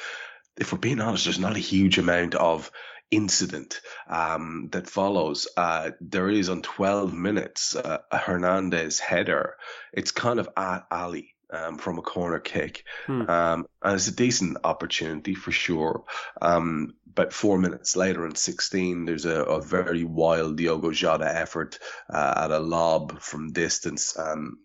if 0.59 0.73
we're 0.73 0.79
being 0.79 1.01
honest, 1.01 1.25
there's 1.25 1.39
not 1.39 1.57
a 1.57 1.61
huge 1.61 1.99
amount 1.99 2.35
of 2.35 2.71
incident 3.11 3.81
um, 4.09 4.69
that 4.73 4.89
follows. 4.89 5.47
Uh, 5.57 5.91
there 6.01 6.29
is 6.29 6.49
on 6.49 6.63
12 6.63 7.13
minutes 7.13 7.77
uh, 7.77 7.99
a 8.11 8.19
Hernandez 8.19 8.99
header. 8.99 9.57
It's 9.93 10.11
kind 10.11 10.39
of 10.39 10.49
at 10.57 10.87
Ali. 10.91 11.34
Um, 11.55 11.79
from 11.79 11.99
a 11.99 12.03
corner 12.03 12.41
kick, 12.41 12.85
Hmm. 13.07 13.31
um, 13.31 13.67
and 13.83 13.95
it's 13.95 14.09
a 14.09 14.17
decent 14.17 14.59
opportunity 14.65 15.35
for 15.35 15.53
sure. 15.53 16.05
Um, 16.43 16.95
but 17.15 17.33
four 17.33 17.59
minutes 17.59 17.95
later, 17.97 18.27
in 18.27 18.35
16, 18.35 19.05
there's 19.05 19.25
a, 19.25 19.43
a 19.45 19.61
very 19.63 20.03
wild 20.03 20.57
Diogo 20.57 20.91
Jota 20.91 21.33
effort 21.33 21.79
uh, 22.13 22.35
at 22.45 22.51
a 22.51 22.59
lob 22.59 23.21
from 23.21 23.53
distance. 23.53 24.19
Um, 24.19 24.59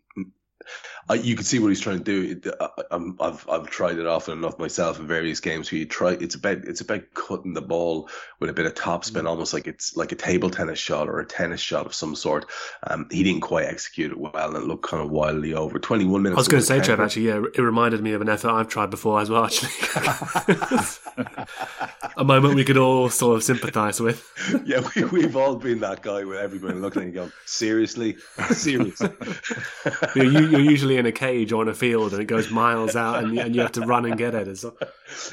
uh, 1.10 1.14
you 1.14 1.36
can 1.36 1.44
see 1.46 1.60
what 1.60 1.70
he's 1.70 1.80
trying 1.80 2.00
to 2.00 2.04
do. 2.04 2.32
It- 2.32 2.56
uh, 2.60 2.68
I'm, 2.92 3.18
I've 3.20 3.48
I've 3.50 3.70
tried 3.70 3.98
it 3.98 4.06
often 4.08 4.38
enough 4.38 4.58
myself 4.60 5.00
in 5.00 5.08
various 5.08 5.40
games. 5.40 5.72
Where 5.72 5.80
you 5.80 5.86
try, 5.86 6.12
it's 6.12 6.36
about 6.36 6.58
it's 6.66 6.82
about 6.82 7.14
cutting 7.14 7.54
the 7.54 7.62
ball 7.62 8.10
with 8.40 8.50
a 8.50 8.54
bit 8.54 8.66
of 8.66 8.74
topspin, 8.76 9.28
almost 9.28 9.54
like 9.54 9.68
it's 9.68 9.96
like 9.96 10.12
a 10.12 10.16
table 10.16 10.50
tennis 10.50 10.80
shot 10.80 11.08
or 11.10 11.20
a 11.20 11.26
tennis 11.26 11.62
shot 11.62 11.86
of 11.86 11.94
some 11.94 12.16
sort. 12.16 12.46
Um, 12.86 13.08
he 13.12 13.24
didn't 13.24 13.42
quite 13.42 13.66
execute 13.66 14.12
it 14.12 14.18
well, 14.20 14.32
and 14.36 14.56
it 14.56 14.64
looked 14.64 14.84
kind 14.88 15.04
of 15.04 15.10
wildly 15.12 15.54
over. 15.54 15.80
21 15.80 16.22
minutes. 16.22 16.38
I 16.38 16.40
was 16.42 16.48
going 16.48 16.62
to 16.62 16.66
say, 16.66 16.80
Trev, 16.82 17.00
actually, 17.00 17.28
yeah, 17.28 17.44
it 17.54 17.60
reminded 17.62 18.02
me 18.02 18.14
of 18.14 18.22
an 18.22 18.30
effort 18.30 18.50
I've 18.50 18.68
tried 18.68 18.90
before 18.90 19.20
as 19.20 19.30
well, 19.30 19.46
actually. 19.46 19.70
a 22.18 22.24
moment 22.24 22.56
we 22.56 22.64
could 22.64 22.78
all 22.78 23.10
sort 23.10 23.38
of 23.38 23.44
sympathise 23.44 24.00
with. 24.00 24.26
yeah, 24.66 24.88
we, 24.96 25.04
we've 25.06 25.36
all 25.36 25.56
been 25.56 25.80
that 25.80 26.02
guy 26.02 26.24
with 26.24 26.38
everybody 26.38 26.76
looking 26.76 27.04
at 27.04 27.08
you 27.10 27.14
going, 27.14 27.32
seriously, 27.46 28.18
seriously. 28.52 29.10
You're, 30.16 30.26
u- 30.26 30.59
you're 30.60 30.72
usually 30.72 30.98
in 30.98 31.06
a 31.06 31.12
cage 31.12 31.52
or 31.52 31.62
in 31.64 31.68
a 31.70 31.74
field 31.74 32.14
and 32.14 32.22
it 32.22 32.26
goes 32.26 32.52
miles 32.52 32.96
out 32.96 33.24
and 33.24 33.36
you, 33.36 33.42
and 33.42 33.56
you 33.56 33.62
have 33.62 33.72
to 33.74 33.82
run 33.82 34.06
and 34.06 34.18
get 34.18 34.36
it. 34.36 34.48
It's, 34.48 34.66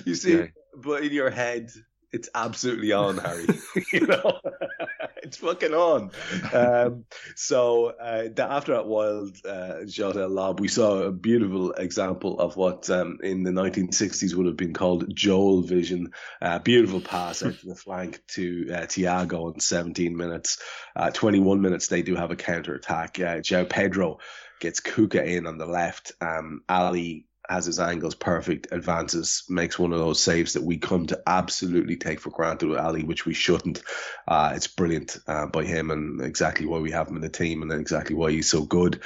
you 0.04 0.14
see, 0.14 0.38
Yeah. 0.38 0.46
but 0.76 1.02
in 1.04 1.12
your 1.12 1.30
head, 1.30 1.70
it's 2.12 2.28
absolutely 2.34 2.92
on, 2.92 3.18
Hari. 3.18 3.46
you 3.92 4.06
know, 4.06 4.40
it's 5.22 5.36
fucking 5.38 5.74
on. 5.74 6.10
Um, 6.52 7.04
so 7.34 7.86
uh, 7.86 8.28
the, 8.34 8.46
after 8.48 8.72
that 8.74 8.86
wild 8.86 9.36
uh, 9.46 9.84
Jota 9.86 10.26
lob, 10.26 10.60
we 10.60 10.68
saw 10.68 11.02
a 11.02 11.12
beautiful 11.12 11.72
example 11.72 12.38
of 12.40 12.56
what 12.56 12.88
um, 12.90 13.18
in 13.22 13.42
the 13.42 13.50
1960s 13.50 14.34
would 14.34 14.46
have 14.46 14.56
been 14.56 14.72
called 14.72 15.14
Joel 15.14 15.62
vision. 15.62 16.12
Uh, 16.40 16.58
beautiful 16.60 17.00
pass 17.00 17.42
out 17.42 17.58
to 17.58 17.66
the 17.66 17.74
flank 17.74 18.22
to 18.28 18.66
uh, 18.72 18.76
Thiago 18.82 19.52
in 19.52 19.60
17 19.60 20.16
minutes. 20.16 20.58
Uh, 20.94 21.10
21 21.10 21.60
minutes, 21.60 21.88
they 21.88 22.02
do 22.02 22.14
have 22.14 22.30
a 22.30 22.36
counter 22.36 22.74
attack. 22.74 23.18
Uh, 23.18 23.38
João 23.38 23.68
Pedro 23.68 24.18
gets 24.60 24.80
Kucka 24.80 25.24
in 25.24 25.46
on 25.46 25.58
the 25.58 25.66
left. 25.66 26.12
Um, 26.20 26.62
Ali 26.68 27.26
has 27.48 27.66
his 27.66 27.78
angles 27.78 28.14
perfect, 28.14 28.68
advances, 28.72 29.44
makes 29.48 29.78
one 29.78 29.92
of 29.92 29.98
those 29.98 30.20
saves 30.20 30.54
that 30.54 30.62
we 30.62 30.78
come 30.78 31.06
to 31.06 31.22
absolutely 31.26 31.96
take 31.96 32.20
for 32.20 32.30
granted 32.30 32.68
with 32.68 32.78
Ali, 32.78 33.04
which 33.04 33.24
we 33.24 33.34
shouldn't. 33.34 33.82
Uh, 34.26 34.52
it's 34.54 34.66
brilliant 34.66 35.16
uh, 35.26 35.46
by 35.46 35.64
him 35.64 35.90
and 35.90 36.20
exactly 36.20 36.66
why 36.66 36.78
we 36.78 36.90
have 36.90 37.08
him 37.08 37.16
in 37.16 37.22
the 37.22 37.28
team 37.28 37.62
and 37.62 37.72
exactly 37.72 38.16
why 38.16 38.30
he's 38.30 38.50
so 38.50 38.62
good. 38.62 39.00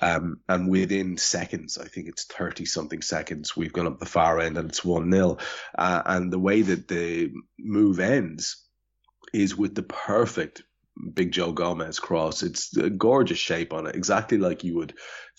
Um, 0.00 0.40
and 0.48 0.68
within 0.68 1.16
seconds, 1.16 1.78
I 1.78 1.86
think 1.86 2.08
it's 2.08 2.24
30 2.24 2.64
something 2.64 3.02
seconds, 3.02 3.56
we've 3.56 3.72
gone 3.72 3.86
up 3.86 3.98
the 3.98 4.06
far 4.06 4.40
end 4.40 4.56
and 4.56 4.70
it's 4.70 4.84
1 4.84 5.10
0. 5.12 5.38
Uh, 5.76 6.02
and 6.06 6.32
the 6.32 6.38
way 6.38 6.62
that 6.62 6.88
the 6.88 7.32
move 7.58 8.00
ends 8.00 8.64
is 9.32 9.56
with 9.56 9.74
the 9.74 9.82
perfect 9.82 10.62
Big 11.14 11.32
Joe 11.32 11.52
Gomez 11.52 11.98
cross. 11.98 12.42
It's 12.42 12.76
a 12.76 12.90
gorgeous 12.90 13.38
shape 13.38 13.72
on 13.72 13.86
it, 13.86 13.96
exactly 13.96 14.38
like 14.38 14.64
you 14.64 14.76
would 14.76 14.94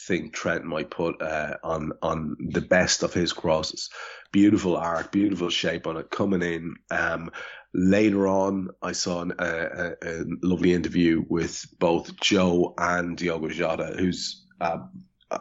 think 0.08 0.34
Trent 0.34 0.66
might 0.66 0.90
put 0.90 1.22
uh, 1.22 1.58
on 1.64 1.92
on 2.02 2.36
the 2.40 2.62
best 2.62 3.04
of 3.04 3.14
his 3.14 3.34
crosses. 3.34 3.90
Beautiful 4.32 4.76
arc, 4.76 5.12
beautiful 5.12 5.50
shape 5.50 5.88
on 5.88 5.98
it 5.98 6.10
coming 6.10 6.42
in. 6.42 6.76
Um, 6.90 7.32
later 7.74 8.28
on, 8.28 8.70
I 8.82 8.94
saw 8.94 9.22
an, 9.22 9.34
a, 9.38 9.96
a, 10.02 10.24
lovely 10.42 10.74
interview 10.74 11.24
with 11.28 11.66
both 11.80 12.20
Joe 12.20 12.74
and 12.78 13.18
Diogo 13.18 13.50
Jota, 13.50 13.96
who's 13.98 14.46
uh, 14.60 14.80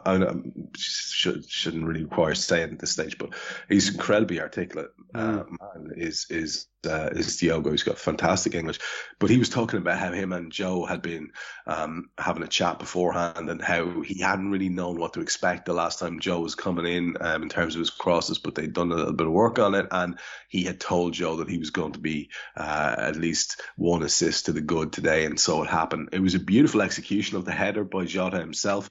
I 0.05 0.33
should, 0.75 1.49
shouldn't 1.49 1.85
really 1.85 2.03
require 2.03 2.35
saying 2.35 2.73
at 2.73 2.79
this 2.79 2.91
stage, 2.91 3.17
but 3.17 3.33
he's 3.69 3.93
incredibly 3.93 4.41
articulate. 4.41 4.91
Uh, 5.13 5.43
man 5.47 5.91
is 5.95 6.27
is 6.29 6.67
uh, 6.87 7.09
is 7.11 7.37
Diogo. 7.37 7.71
He's 7.71 7.83
got 7.83 7.97
fantastic 7.97 8.55
English, 8.55 8.79
but 9.19 9.29
he 9.29 9.37
was 9.37 9.49
talking 9.49 9.79
about 9.79 9.99
how 9.99 10.11
him 10.11 10.33
and 10.33 10.51
Joe 10.51 10.85
had 10.85 11.01
been 11.01 11.31
um, 11.67 12.09
having 12.17 12.43
a 12.43 12.47
chat 12.47 12.79
beforehand 12.79 13.49
and 13.49 13.61
how 13.61 14.01
he 14.01 14.19
hadn't 14.19 14.51
really 14.51 14.69
known 14.69 14.99
what 14.99 15.13
to 15.13 15.21
expect 15.21 15.65
the 15.65 15.73
last 15.73 15.99
time 15.99 16.19
Joe 16.19 16.39
was 16.39 16.55
coming 16.55 16.85
in 16.85 17.17
um, 17.21 17.43
in 17.43 17.49
terms 17.49 17.75
of 17.75 17.79
his 17.79 17.89
crosses, 17.89 18.39
but 18.39 18.55
they'd 18.55 18.73
done 18.73 18.91
a 18.91 18.95
little 18.95 19.13
bit 19.13 19.27
of 19.27 19.33
work 19.33 19.59
on 19.59 19.75
it, 19.75 19.87
and 19.91 20.19
he 20.49 20.63
had 20.63 20.79
told 20.79 21.13
Joe 21.13 21.37
that 21.37 21.49
he 21.49 21.57
was 21.57 21.69
going 21.69 21.93
to 21.93 21.99
be 21.99 22.29
uh, 22.57 22.95
at 22.97 23.15
least 23.15 23.61
one 23.75 24.03
assist 24.03 24.47
to 24.47 24.51
the 24.51 24.61
good 24.61 24.91
today, 24.91 25.25
and 25.25 25.39
so 25.39 25.63
it 25.63 25.69
happened. 25.69 26.09
It 26.11 26.21
was 26.21 26.35
a 26.35 26.39
beautiful 26.39 26.81
execution 26.81 27.37
of 27.37 27.45
the 27.45 27.51
header 27.51 27.83
by 27.83 28.05
Jota 28.05 28.39
himself. 28.39 28.89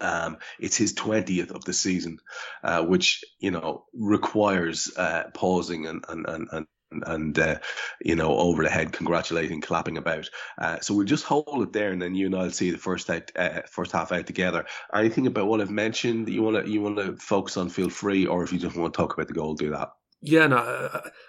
Um, 0.00 0.38
it's 0.58 0.76
his 0.76 0.94
20th 0.94 1.50
of 1.50 1.64
the 1.64 1.72
season, 1.72 2.18
uh, 2.64 2.82
which, 2.82 3.24
you 3.38 3.50
know, 3.50 3.84
requires 3.92 4.90
uh, 4.96 5.24
pausing 5.34 5.86
and, 5.86 6.04
and, 6.08 6.26
and, 6.26 6.48
and 6.52 6.66
and 7.06 7.38
uh, 7.38 7.58
you 8.02 8.14
know 8.14 8.36
over 8.36 8.62
the 8.62 8.68
head 8.68 8.92
congratulating 8.92 9.62
clapping 9.62 9.96
about 9.96 10.28
uh, 10.58 10.78
so 10.80 10.94
we'll 10.94 11.06
just 11.06 11.24
hold 11.24 11.62
it 11.62 11.72
there 11.72 11.90
and 11.90 12.02
then 12.02 12.14
you 12.14 12.26
and 12.26 12.36
i'll 12.36 12.50
see 12.50 12.70
the 12.70 12.76
first 12.76 13.08
out, 13.08 13.32
uh, 13.34 13.62
first 13.66 13.92
half 13.92 14.12
out 14.12 14.26
together 14.26 14.66
anything 14.94 15.26
about 15.26 15.46
what 15.46 15.62
i've 15.62 15.70
mentioned 15.70 16.26
that 16.26 16.32
you 16.32 16.42
want 16.42 16.62
to 16.62 16.70
you 16.70 16.82
want 16.82 16.98
to 16.98 17.16
focus 17.16 17.56
on 17.56 17.70
feel 17.70 17.88
free 17.88 18.26
or 18.26 18.44
if 18.44 18.52
you 18.52 18.58
just 18.58 18.76
want 18.76 18.92
to 18.92 18.96
talk 18.98 19.14
about 19.14 19.26
the 19.26 19.32
goal 19.32 19.54
do 19.54 19.70
that 19.70 19.88
Yeah, 20.24 20.46
no, 20.46 20.56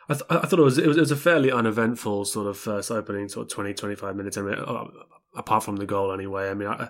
I, 0.07 0.13
th- 0.13 0.25
I 0.29 0.45
thought 0.45 0.59
it 0.59 0.63
was, 0.63 0.77
it 0.77 0.85
was 0.85 0.97
it 0.97 0.99
was 0.99 1.11
a 1.11 1.15
fairly 1.15 1.51
uneventful 1.51 2.25
sort 2.25 2.45
of 2.45 2.57
first 2.59 2.91
opening, 2.91 3.27
sort 3.27 3.47
of 3.47 3.51
20, 3.51 3.73
25 3.73 4.15
minutes. 4.15 4.37
I 4.37 4.41
mean, 4.43 4.53
uh, 4.53 4.85
apart 5.35 5.63
from 5.63 5.77
the 5.77 5.87
goal, 5.87 6.13
anyway. 6.13 6.51
I 6.51 6.53
mean, 6.53 6.67
I, 6.67 6.89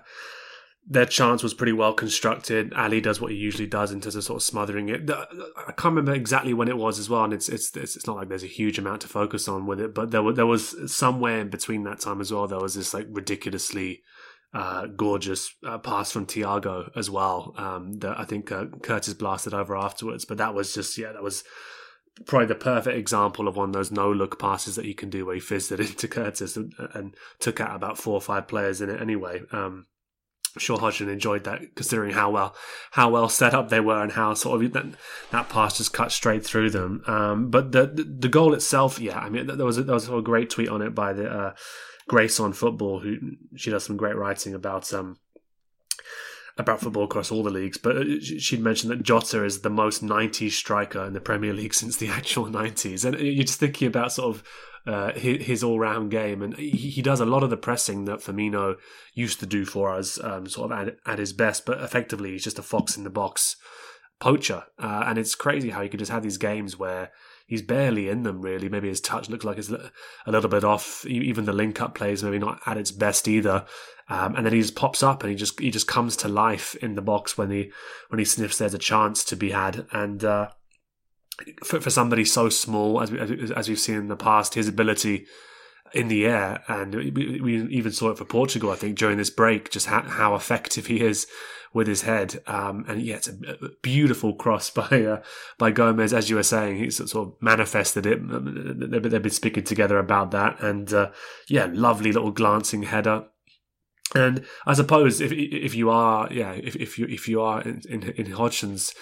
their 0.86 1.06
chance 1.06 1.42
was 1.42 1.54
pretty 1.54 1.72
well 1.72 1.94
constructed. 1.94 2.74
Ali 2.74 3.00
does 3.00 3.20
what 3.20 3.30
he 3.30 3.36
usually 3.38 3.66
does 3.66 3.90
in 3.90 4.00
terms 4.00 4.16
of 4.16 4.24
sort 4.24 4.36
of 4.36 4.42
smothering 4.42 4.90
it. 4.90 5.10
I 5.10 5.72
can't 5.72 5.94
remember 5.94 6.12
exactly 6.12 6.52
when 6.52 6.68
it 6.68 6.76
was 6.76 6.98
as 6.98 7.08
well, 7.08 7.24
and 7.24 7.32
it's 7.32 7.48
it's 7.48 7.74
it's, 7.74 8.06
not 8.06 8.16
like 8.16 8.28
there's 8.28 8.44
a 8.44 8.48
huge 8.48 8.78
amount 8.78 9.00
to 9.02 9.08
focus 9.08 9.48
on 9.48 9.66
with 9.66 9.80
it. 9.80 9.94
But 9.94 10.10
there 10.10 10.22
was 10.22 10.36
there 10.36 10.46
was 10.46 10.94
somewhere 10.94 11.40
in 11.40 11.48
between 11.48 11.84
that 11.84 12.00
time 12.00 12.20
as 12.20 12.32
well. 12.32 12.46
There 12.46 12.58
was 12.58 12.74
this 12.74 12.94
like 12.94 13.06
ridiculously. 13.10 14.02
Uh, 14.52 14.86
gorgeous 14.86 15.52
uh, 15.66 15.78
pass 15.78 16.12
from 16.12 16.26
Thiago 16.26 16.88
as 16.94 17.10
well. 17.10 17.52
Um, 17.56 17.94
that 17.94 18.16
I 18.16 18.24
think 18.24 18.52
uh, 18.52 18.66
Curtis 18.84 19.12
blasted 19.12 19.52
over 19.52 19.76
afterwards, 19.76 20.24
but 20.24 20.38
that 20.38 20.54
was 20.54 20.72
just 20.72 20.96
yeah, 20.96 21.10
that 21.10 21.24
was 21.24 21.42
probably 22.26 22.46
the 22.46 22.54
perfect 22.54 22.96
example 22.96 23.48
of 23.48 23.56
one 23.56 23.70
of 23.70 23.72
those 23.72 23.90
no 23.90 24.12
look 24.12 24.38
passes 24.38 24.76
that 24.76 24.84
you 24.84 24.94
can 24.94 25.10
do 25.10 25.26
where 25.26 25.34
he 25.34 25.40
fizzed 25.40 25.72
it 25.72 25.80
into 25.80 26.06
Curtis 26.06 26.56
and, 26.56 26.72
and 26.94 27.16
took 27.40 27.60
out 27.60 27.74
about 27.74 27.98
four 27.98 28.14
or 28.14 28.20
five 28.20 28.46
players 28.46 28.80
in 28.80 28.90
it 28.90 29.02
anyway. 29.02 29.42
Um, 29.50 29.86
Sure 30.56 30.78
Hodgson 30.78 31.08
enjoyed 31.08 31.44
that 31.44 31.74
considering 31.74 32.12
how 32.12 32.30
well 32.30 32.54
how 32.92 33.10
well 33.10 33.28
set 33.28 33.54
up 33.54 33.68
they 33.68 33.80
were 33.80 34.02
and 34.02 34.12
how 34.12 34.34
sort 34.34 34.64
of 34.64 34.72
that, 34.72 34.86
that 35.30 35.48
pass 35.48 35.78
just 35.78 35.92
cut 35.92 36.12
straight 36.12 36.44
through 36.44 36.70
them. 36.70 37.02
Um, 37.06 37.50
but 37.50 37.72
the, 37.72 37.86
the 37.86 38.04
the 38.04 38.28
goal 38.28 38.54
itself, 38.54 39.00
yeah, 39.00 39.18
I 39.18 39.28
mean 39.28 39.46
there 39.46 39.66
was 39.66 39.78
a, 39.78 39.82
there 39.82 39.94
was 39.94 40.08
a 40.08 40.20
great 40.20 40.50
tweet 40.50 40.68
on 40.68 40.82
it 40.82 40.94
by 40.94 41.12
the 41.12 41.28
uh, 41.28 41.54
Grace 42.08 42.38
on 42.38 42.52
football 42.52 43.00
who 43.00 43.18
she 43.56 43.70
does 43.70 43.84
some 43.84 43.96
great 43.96 44.16
writing 44.16 44.54
about 44.54 44.92
um 44.92 45.18
about 46.56 46.80
football 46.80 47.04
across 47.04 47.32
all 47.32 47.42
the 47.42 47.50
leagues, 47.50 47.78
but 47.78 47.96
uh, 47.96 48.20
she'd 48.20 48.60
mentioned 48.60 48.92
that 48.92 49.02
Jota 49.02 49.44
is 49.44 49.62
the 49.62 49.70
most 49.70 50.04
90s 50.04 50.52
striker 50.52 51.04
in 51.04 51.12
the 51.12 51.20
Premier 51.20 51.52
League 51.52 51.74
since 51.74 51.96
the 51.96 52.08
actual 52.08 52.46
90s. 52.46 53.04
And 53.04 53.18
you're 53.18 53.44
just 53.44 53.58
thinking 53.58 53.88
about 53.88 54.12
sort 54.12 54.36
of 54.36 54.44
uh, 54.86 55.12
his, 55.12 55.46
his 55.46 55.64
all 55.64 55.78
round 55.78 56.10
game. 56.10 56.42
And 56.42 56.56
he, 56.56 56.70
he 56.70 57.02
does 57.02 57.20
a 57.20 57.26
lot 57.26 57.42
of 57.42 57.50
the 57.50 57.56
pressing 57.56 58.04
that 58.04 58.20
Firmino 58.20 58.76
used 59.14 59.40
to 59.40 59.46
do 59.46 59.64
for 59.64 59.92
us, 59.92 60.22
um, 60.22 60.46
sort 60.46 60.72
of 60.72 60.78
at, 60.78 60.96
at 61.06 61.18
his 61.18 61.32
best, 61.32 61.66
but 61.66 61.80
effectively 61.80 62.32
he's 62.32 62.44
just 62.44 62.58
a 62.58 62.62
fox 62.62 62.96
in 62.96 63.04
the 63.04 63.10
box 63.10 63.56
poacher, 64.20 64.64
uh, 64.78 65.04
and 65.06 65.18
it's 65.18 65.34
crazy 65.34 65.70
how 65.70 65.82
you 65.82 65.90
can 65.90 65.98
just 65.98 66.10
have 66.10 66.22
these 66.22 66.38
games 66.38 66.78
where 66.78 67.10
he's 67.46 67.62
barely 67.62 68.08
in 68.08 68.22
them 68.22 68.40
really. 68.40 68.68
Maybe 68.68 68.88
his 68.88 69.00
touch 69.00 69.28
looks 69.28 69.44
like 69.44 69.58
it's 69.58 69.70
a 69.70 69.90
little 70.26 70.48
bit 70.48 70.64
off. 70.64 71.04
Even 71.06 71.44
the 71.44 71.52
link 71.52 71.80
up 71.80 71.94
plays 71.94 72.22
maybe 72.22 72.38
not 72.38 72.60
at 72.66 72.78
its 72.78 72.90
best 72.90 73.28
either. 73.28 73.66
Um, 74.08 74.34
and 74.36 74.44
then 74.44 74.52
he 74.52 74.60
just 74.60 74.76
pops 74.76 75.02
up 75.02 75.22
and 75.22 75.30
he 75.30 75.36
just 75.36 75.60
he 75.60 75.70
just 75.70 75.86
comes 75.86 76.16
to 76.18 76.28
life 76.28 76.74
in 76.76 76.94
the 76.94 77.02
box 77.02 77.38
when 77.38 77.50
he 77.50 77.70
when 78.08 78.18
he 78.18 78.24
sniffs 78.24 78.58
there's 78.58 78.74
a 78.74 78.78
chance 78.78 79.24
to 79.24 79.36
be 79.36 79.50
had. 79.50 79.86
And 79.92 80.24
uh, 80.24 80.50
for 81.64 81.80
for 81.80 81.90
somebody 81.90 82.24
so 82.24 82.48
small 82.48 83.00
as 83.00 83.10
we, 83.10 83.18
as 83.54 83.68
we've 83.68 83.78
seen 83.78 83.96
in 83.96 84.08
the 84.08 84.16
past, 84.16 84.54
his 84.54 84.68
ability 84.68 85.26
in 85.92 86.08
the 86.08 86.26
air, 86.26 86.62
and 86.66 86.94
we, 86.94 87.40
we 87.40 87.62
even 87.68 87.92
saw 87.92 88.10
it 88.10 88.18
for 88.18 88.24
Portugal. 88.24 88.70
I 88.70 88.76
think 88.76 88.98
during 88.98 89.16
this 89.16 89.30
break, 89.30 89.70
just 89.70 89.86
how, 89.86 90.02
how 90.02 90.34
effective 90.34 90.86
he 90.86 91.00
is 91.00 91.26
with 91.72 91.86
his 91.86 92.02
head. 92.02 92.42
Um, 92.46 92.84
and 92.88 93.00
yeah, 93.00 93.16
it's 93.16 93.28
a 93.28 93.34
beautiful 93.82 94.34
cross 94.34 94.70
by 94.90 95.04
uh, 95.04 95.22
by 95.58 95.70
Gomez, 95.70 96.12
as 96.12 96.30
you 96.30 96.36
were 96.36 96.42
saying. 96.42 96.78
He's 96.78 96.96
sort 96.96 97.28
of 97.28 97.34
manifested 97.40 98.06
it. 98.06 98.20
They've 98.20 99.22
been 99.22 99.30
speaking 99.30 99.64
together 99.64 99.98
about 99.98 100.30
that, 100.32 100.60
and 100.60 100.92
uh, 100.92 101.10
yeah, 101.48 101.68
lovely 101.70 102.12
little 102.12 102.32
glancing 102.32 102.84
header. 102.84 103.26
And 104.14 104.44
I 104.66 104.74
suppose 104.74 105.20
if 105.20 105.32
if 105.32 105.74
you 105.74 105.90
are 105.90 106.28
yeah 106.30 106.52
if, 106.52 106.76
if 106.76 106.98
you 106.98 107.06
if 107.06 107.28
you 107.28 107.40
are 107.40 107.62
in, 107.62 107.82
in, 107.88 108.02
in 108.10 108.32
Hodgson's 108.32 108.94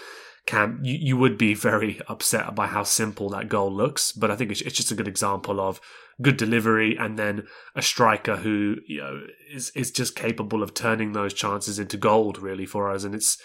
camp, 0.47 0.80
you, 0.82 0.95
you 0.95 1.16
would 1.16 1.38
be 1.38 1.55
very 1.55 2.01
upset 2.09 2.55
by 2.55 2.66
how 2.66 2.82
simple 2.82 3.28
that 3.30 3.49
goal 3.49 3.72
looks. 3.72 4.12
But 4.12 4.30
I 4.30 4.36
think 4.36 4.51
it's, 4.51 4.61
it's 4.62 4.76
just 4.76 4.90
a 4.90 4.95
good 4.95 5.09
example 5.09 5.61
of 5.61 5.80
good 6.20 6.36
delivery, 6.36 6.97
and 6.97 7.18
then 7.18 7.47
a 7.74 7.82
striker 7.82 8.36
who 8.36 8.76
you 8.86 9.01
know 9.01 9.22
is 9.53 9.70
is 9.70 9.90
just 9.90 10.16
capable 10.16 10.62
of 10.62 10.74
turning 10.74 11.12
those 11.12 11.34
chances 11.34 11.78
into 11.78 11.97
gold 11.97 12.38
really 12.38 12.66
for 12.66 12.90
us. 12.90 13.05
And 13.05 13.14
it's 13.14 13.38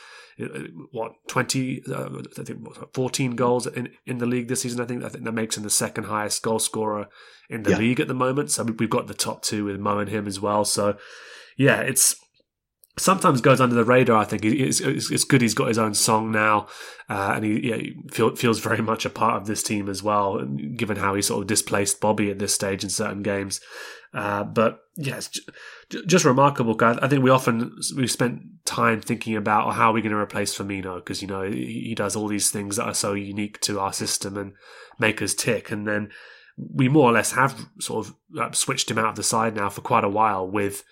what 0.91 1.13
20 1.27 1.83
uh, 1.91 2.09
I 2.37 2.43
think 2.43 2.67
14 2.93 3.35
goals 3.35 3.65
in, 3.65 3.89
in 4.05 4.19
the 4.19 4.27
league 4.27 4.47
this 4.47 4.61
season 4.61 4.79
I 4.79 4.85
think 4.85 5.03
I 5.03 5.09
think 5.09 5.23
that 5.23 5.31
makes 5.31 5.57
him 5.57 5.63
the 5.63 5.69
second 5.69 6.03
highest 6.03 6.43
goal 6.43 6.59
scorer 6.59 7.09
in 7.49 7.63
the 7.63 7.71
yeah. 7.71 7.77
league 7.77 7.99
at 7.99 8.07
the 8.07 8.13
moment 8.13 8.51
so 8.51 8.63
we've 8.63 8.89
got 8.89 9.07
the 9.07 9.15
top 9.15 9.41
two 9.41 9.65
with 9.65 9.79
Mo 9.79 9.97
and 9.97 10.09
him 10.09 10.27
as 10.27 10.39
well 10.39 10.63
so 10.63 10.95
yeah 11.57 11.81
it's 11.81 12.15
sometimes 12.97 13.41
goes 13.41 13.61
under 13.61 13.75
the 13.75 13.83
radar. 13.83 14.17
I 14.17 14.25
think 14.25 14.43
it's, 14.43 14.79
it's, 14.81 15.23
good 15.23 15.41
he's 15.41 15.53
got 15.53 15.67
his 15.67 15.77
own 15.77 15.93
song 15.93 16.31
now, 16.31 16.67
uh, 17.09 17.33
and 17.35 17.45
he, 17.45 17.69
yeah, 17.69 17.75
he 17.75 17.95
feel, 18.11 18.35
feels 18.35 18.59
very 18.59 18.81
much 18.81 19.05
a 19.05 19.09
part 19.09 19.39
of 19.41 19.47
this 19.47 19.63
team 19.63 19.87
as 19.87 20.03
well. 20.03 20.43
Given 20.45 20.97
how 20.97 21.15
he 21.15 21.21
sort 21.21 21.41
of 21.41 21.47
displaced 21.47 22.01
Bobby 22.01 22.31
at 22.31 22.39
this 22.39 22.53
stage 22.53 22.83
in 22.83 22.89
certain 22.89 23.23
games, 23.23 23.61
uh, 24.13 24.43
but 24.43 24.79
yeah, 24.95 25.19
just, 25.89 26.25
remarkable. 26.25 26.75
I 26.81 27.07
think 27.07 27.23
we 27.23 27.29
often 27.29 27.77
we 27.95 28.07
spent 28.07 28.41
time 28.65 28.99
thinking 29.01 29.35
about 29.35 29.73
how 29.75 29.91
are 29.91 29.93
we 29.93 30.01
going 30.01 30.11
to 30.11 30.17
replace 30.17 30.57
Firmino 30.57 30.95
because 30.95 31.21
you 31.21 31.27
know 31.27 31.43
he 31.43 31.93
does 31.95 32.15
all 32.15 32.27
these 32.27 32.49
things 32.49 32.77
that 32.77 32.85
are 32.85 32.93
so 32.93 33.13
unique 33.13 33.61
to 33.61 33.79
our 33.79 33.93
system 33.93 34.37
and 34.37 34.53
make 34.99 35.21
us 35.21 35.33
tick, 35.33 35.71
and 35.71 35.87
then 35.87 36.09
we 36.57 36.89
more 36.89 37.09
or 37.09 37.13
less 37.13 37.33
have 37.33 37.67
sort 37.79 38.07
of 38.07 38.15
uh, 38.39 38.51
switched 38.51 38.89
him 38.89 38.97
out 38.97 39.09
of 39.09 39.15
the 39.15 39.23
side 39.23 39.55
now 39.55 39.69
for 39.69 39.81
quite 39.81 40.03
a 40.03 40.09
while 40.09 40.49
with 40.49 40.83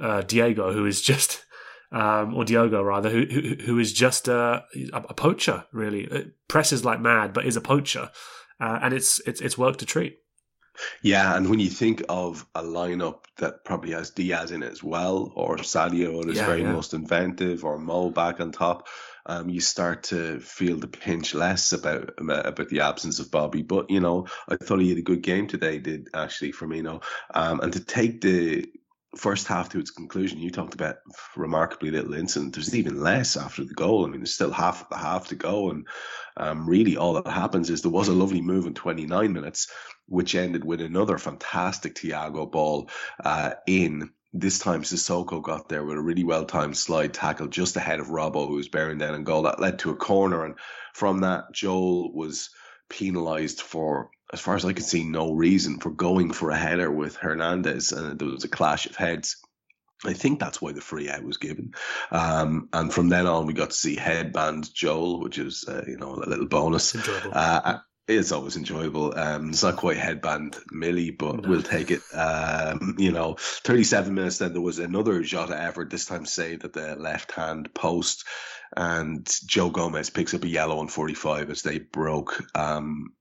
uh, 0.00 0.22
Diego, 0.22 0.72
who 0.72 0.86
is 0.86 1.00
just, 1.02 1.44
um, 1.92 2.34
or 2.34 2.44
Diogo 2.44 2.82
rather, 2.82 3.10
who 3.10 3.24
who, 3.26 3.54
who 3.64 3.78
is 3.78 3.92
just 3.92 4.28
a, 4.28 4.64
a 4.92 5.14
poacher. 5.14 5.64
Really, 5.72 6.04
it 6.04 6.34
presses 6.48 6.84
like 6.84 7.00
mad, 7.00 7.32
but 7.32 7.46
is 7.46 7.56
a 7.56 7.60
poacher, 7.60 8.10
uh, 8.60 8.78
and 8.82 8.94
it's 8.94 9.20
it's 9.26 9.40
it's 9.40 9.58
worked 9.58 9.82
a 9.82 9.86
treat. 9.86 10.18
Yeah, 11.02 11.36
and 11.36 11.48
when 11.48 11.58
you 11.58 11.68
think 11.68 12.02
of 12.08 12.46
a 12.54 12.62
lineup 12.62 13.24
that 13.38 13.64
probably 13.64 13.92
has 13.92 14.10
Diaz 14.10 14.52
in 14.52 14.62
it 14.62 14.72
as 14.72 14.82
well, 14.82 15.32
or 15.34 15.56
Sadio 15.56 16.24
is 16.28 16.36
yeah, 16.36 16.46
very 16.46 16.62
yeah. 16.62 16.72
most 16.72 16.94
inventive, 16.94 17.64
or 17.64 17.78
Mo 17.78 18.10
back 18.10 18.40
on 18.40 18.52
top, 18.52 18.86
um, 19.26 19.48
you 19.48 19.60
start 19.60 20.04
to 20.04 20.40
feel 20.40 20.76
the 20.78 20.86
pinch 20.86 21.34
less 21.34 21.72
about 21.72 22.14
about 22.18 22.68
the 22.68 22.80
absence 22.80 23.18
of 23.18 23.30
Bobby. 23.30 23.62
But 23.62 23.90
you 23.90 24.00
know, 24.00 24.26
I 24.48 24.56
thought 24.56 24.80
he 24.80 24.88
had 24.88 24.98
a 24.98 25.02
good 25.02 25.22
game 25.22 25.46
today. 25.46 25.78
Did 25.78 26.08
actually 26.14 26.52
Firmino, 26.52 27.02
um, 27.34 27.60
and 27.60 27.72
to 27.72 27.80
take 27.80 28.20
the 28.20 28.66
first 29.16 29.46
half 29.46 29.70
to 29.70 29.78
its 29.78 29.90
conclusion, 29.90 30.38
you 30.38 30.50
talked 30.50 30.74
about 30.74 30.96
remarkably 31.36 31.90
little 31.90 32.14
incident. 32.14 32.54
There's 32.54 32.74
even 32.74 33.00
less 33.00 33.36
after 33.36 33.64
the 33.64 33.74
goal. 33.74 34.04
I 34.04 34.08
mean, 34.08 34.20
there's 34.20 34.34
still 34.34 34.52
half 34.52 34.82
of 34.82 34.88
the 34.90 34.98
half 34.98 35.28
to 35.28 35.34
go, 35.34 35.70
and 35.70 35.86
um, 36.36 36.68
really 36.68 36.96
all 36.96 37.14
that 37.14 37.26
happens 37.26 37.70
is 37.70 37.82
there 37.82 37.90
was 37.90 38.08
a 38.08 38.12
lovely 38.12 38.42
move 38.42 38.66
in 38.66 38.74
29 38.74 39.32
minutes, 39.32 39.70
which 40.06 40.34
ended 40.34 40.64
with 40.64 40.80
another 40.80 41.18
fantastic 41.18 41.94
Thiago 41.94 42.50
ball 42.50 42.90
uh, 43.24 43.52
in. 43.66 44.10
This 44.34 44.58
time, 44.58 44.82
Sissoko 44.82 45.42
got 45.42 45.70
there 45.70 45.84
with 45.84 45.96
a 45.96 46.02
really 46.02 46.22
well 46.22 46.44
timed 46.44 46.76
slide 46.76 47.14
tackle 47.14 47.46
just 47.46 47.76
ahead 47.76 47.98
of 47.98 48.08
Robbo, 48.08 48.46
who 48.46 48.56
was 48.56 48.68
bearing 48.68 48.98
down 48.98 49.14
and 49.14 49.24
goal. 49.24 49.42
That 49.42 49.58
led 49.58 49.78
to 49.80 49.90
a 49.90 49.96
corner, 49.96 50.44
and 50.44 50.56
from 50.92 51.20
that, 51.20 51.52
Joel 51.52 52.12
was 52.12 52.50
penalised 52.90 53.62
for 53.62 54.10
as 54.32 54.40
far 54.40 54.54
as 54.54 54.64
I 54.64 54.72
could 54.72 54.84
see, 54.84 55.04
no 55.04 55.32
reason 55.32 55.78
for 55.78 55.90
going 55.90 56.32
for 56.32 56.50
a 56.50 56.56
header 56.56 56.90
with 56.90 57.16
Hernandez, 57.16 57.92
and 57.92 58.18
there 58.18 58.28
was 58.28 58.44
a 58.44 58.48
clash 58.48 58.86
of 58.86 58.96
heads. 58.96 59.36
I 60.04 60.12
think 60.12 60.38
that's 60.38 60.62
why 60.62 60.72
the 60.72 60.80
free 60.80 61.08
out 61.08 61.24
was 61.24 61.38
given. 61.38 61.74
Um, 62.12 62.68
and 62.72 62.92
from 62.92 63.08
then 63.08 63.26
on, 63.26 63.46
we 63.46 63.52
got 63.52 63.70
to 63.70 63.76
see 63.76 63.96
headband 63.96 64.72
Joel, 64.72 65.20
which 65.20 65.38
is 65.38 65.64
uh, 65.66 65.84
you 65.86 65.96
know 65.96 66.14
a 66.14 66.28
little 66.28 66.46
bonus. 66.46 66.94
Uh, 67.32 67.78
it's 68.06 68.32
always 68.32 68.56
enjoyable. 68.56 69.18
Um, 69.18 69.50
it's 69.50 69.62
not 69.62 69.76
quite 69.76 69.98
headband 69.98 70.56
Millie, 70.70 71.10
but 71.10 71.42
no. 71.42 71.48
we'll 71.48 71.62
take 71.62 71.90
it. 71.90 72.00
Um, 72.14 72.96
you 72.98 73.12
know, 73.12 73.36
37 73.38 74.14
minutes. 74.14 74.38
Then 74.38 74.52
there 74.52 74.62
was 74.62 74.78
another 74.78 75.22
Jota 75.22 75.60
effort, 75.60 75.90
this 75.90 76.06
time 76.06 76.24
saved 76.24 76.64
at 76.64 76.72
the 76.72 76.96
left 76.96 77.32
hand 77.32 77.74
post, 77.74 78.24
and 78.74 79.28
Joe 79.46 79.68
Gomez 79.70 80.10
picks 80.10 80.32
up 80.32 80.44
a 80.44 80.48
yellow 80.48 80.78
on 80.78 80.88
45 80.88 81.50
as 81.50 81.62
they 81.62 81.78
broke. 81.78 82.42
Um, 82.54 83.12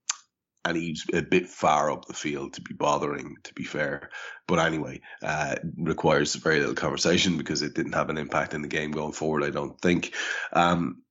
and 0.68 0.76
he's 0.76 1.06
a 1.14 1.22
bit 1.22 1.48
far 1.48 1.90
up 1.90 2.06
the 2.06 2.14
field 2.14 2.54
to 2.54 2.62
be 2.62 2.74
bothering, 2.74 3.38
to 3.44 3.54
be 3.54 3.64
fair. 3.64 4.10
But 4.48 4.60
anyway, 4.60 5.02
uh, 5.24 5.56
requires 5.78 6.36
very 6.36 6.60
little 6.60 6.76
conversation 6.76 7.38
because 7.38 7.62
it 7.62 7.74
didn't 7.74 7.94
have 7.94 8.10
an 8.10 8.18
impact 8.18 8.54
in 8.54 8.62
the 8.62 8.68
game 8.68 8.92
going 8.92 9.14
forward, 9.14 9.44
I 9.44 9.50
don't 9.50 9.80
think. 9.80 10.14
Um, 10.52 11.04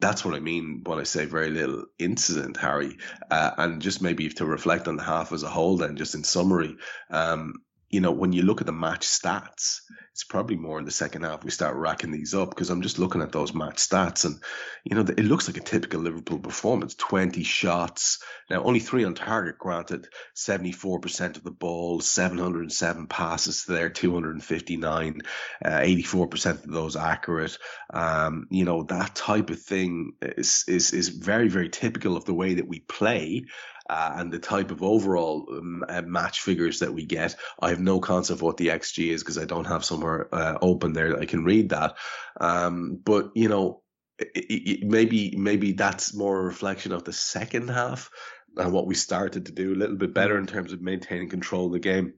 that's 0.00 0.24
what 0.24 0.34
I 0.34 0.40
mean 0.40 0.82
when 0.84 0.98
I 0.98 1.04
say 1.04 1.24
very 1.24 1.50
little 1.50 1.86
incident, 1.98 2.58
Hari. 2.58 2.98
Uh, 3.30 3.52
and 3.56 3.80
just 3.80 4.02
maybe 4.02 4.28
to 4.28 4.44
reflect 4.44 4.86
on 4.86 4.96
the 4.96 5.02
half 5.02 5.32
as 5.32 5.42
a 5.42 5.48
whole, 5.48 5.78
then, 5.78 5.96
just 5.96 6.14
in 6.14 6.22
summary, 6.22 6.76
um, 7.10 7.54
you 7.88 8.00
know, 8.00 8.12
when 8.12 8.32
you 8.32 8.42
look 8.42 8.60
at 8.60 8.66
the 8.66 8.72
match 8.72 9.06
stats, 9.06 9.80
it's 10.18 10.24
probably 10.24 10.56
more 10.56 10.80
in 10.80 10.84
the 10.84 10.90
second 10.90 11.22
half 11.22 11.44
we 11.44 11.50
start 11.52 11.76
racking 11.76 12.10
these 12.10 12.34
up 12.34 12.50
because 12.50 12.70
I'm 12.70 12.82
just 12.82 12.98
looking 12.98 13.22
at 13.22 13.30
those 13.30 13.54
match 13.54 13.76
stats 13.76 14.24
and, 14.24 14.42
you 14.82 14.96
know, 14.96 15.02
it 15.02 15.20
looks 15.20 15.46
like 15.46 15.58
a 15.58 15.60
typical 15.60 16.00
Liverpool 16.00 16.40
performance 16.40 16.96
20 16.96 17.44
shots. 17.44 18.20
Now, 18.50 18.64
only 18.64 18.80
three 18.80 19.04
on 19.04 19.14
target, 19.14 19.58
granted, 19.58 20.08
74% 20.34 21.36
of 21.36 21.44
the 21.44 21.52
ball, 21.52 22.00
707 22.00 23.06
passes 23.06 23.64
there, 23.64 23.90
259, 23.90 25.20
uh, 25.64 25.68
84% 25.68 26.64
of 26.64 26.72
those 26.72 26.96
accurate. 26.96 27.56
Um, 27.94 28.48
you 28.50 28.64
know, 28.64 28.82
that 28.82 29.14
type 29.14 29.50
of 29.50 29.62
thing 29.62 30.14
is, 30.20 30.64
is, 30.66 30.92
is 30.94 31.10
very, 31.10 31.46
very 31.46 31.68
typical 31.68 32.16
of 32.16 32.24
the 32.24 32.34
way 32.34 32.54
that 32.54 32.66
we 32.66 32.80
play 32.80 33.44
uh, 33.88 34.12
and 34.16 34.32
the 34.32 34.38
type 34.38 34.70
of 34.70 34.82
overall 34.82 35.46
um, 35.50 35.84
uh, 35.88 36.02
match 36.02 36.40
figures 36.40 36.80
that 36.80 36.92
we 36.92 37.06
get. 37.06 37.36
I 37.60 37.70
have 37.70 37.80
no 37.80 38.00
concept 38.00 38.42
what 38.42 38.56
the 38.56 38.68
XG 38.68 39.10
is 39.10 39.22
because 39.22 39.38
I 39.38 39.44
don't 39.44 39.66
have 39.66 39.84
somewhere 39.84 40.32
uh, 40.34 40.58
open 40.60 40.92
there 40.92 41.10
that 41.10 41.20
I 41.20 41.26
can 41.26 41.44
read 41.44 41.70
that. 41.70 41.96
Um, 42.40 43.00
but 43.02 43.30
you 43.34 43.48
know, 43.48 43.82
it, 44.18 44.30
it, 44.34 44.86
maybe 44.86 45.34
maybe 45.36 45.72
that's 45.72 46.14
more 46.14 46.38
a 46.38 46.44
reflection 46.44 46.92
of 46.92 47.04
the 47.04 47.12
second 47.12 47.68
half 47.68 48.10
and 48.56 48.72
what 48.72 48.86
we 48.86 48.94
started 48.94 49.46
to 49.46 49.52
do 49.52 49.72
a 49.72 49.76
little 49.76 49.96
bit 49.96 50.14
better 50.14 50.38
in 50.38 50.46
terms 50.46 50.72
of 50.72 50.82
maintaining 50.82 51.28
control 51.28 51.66
of 51.66 51.72
the 51.72 51.78
game 51.78 52.14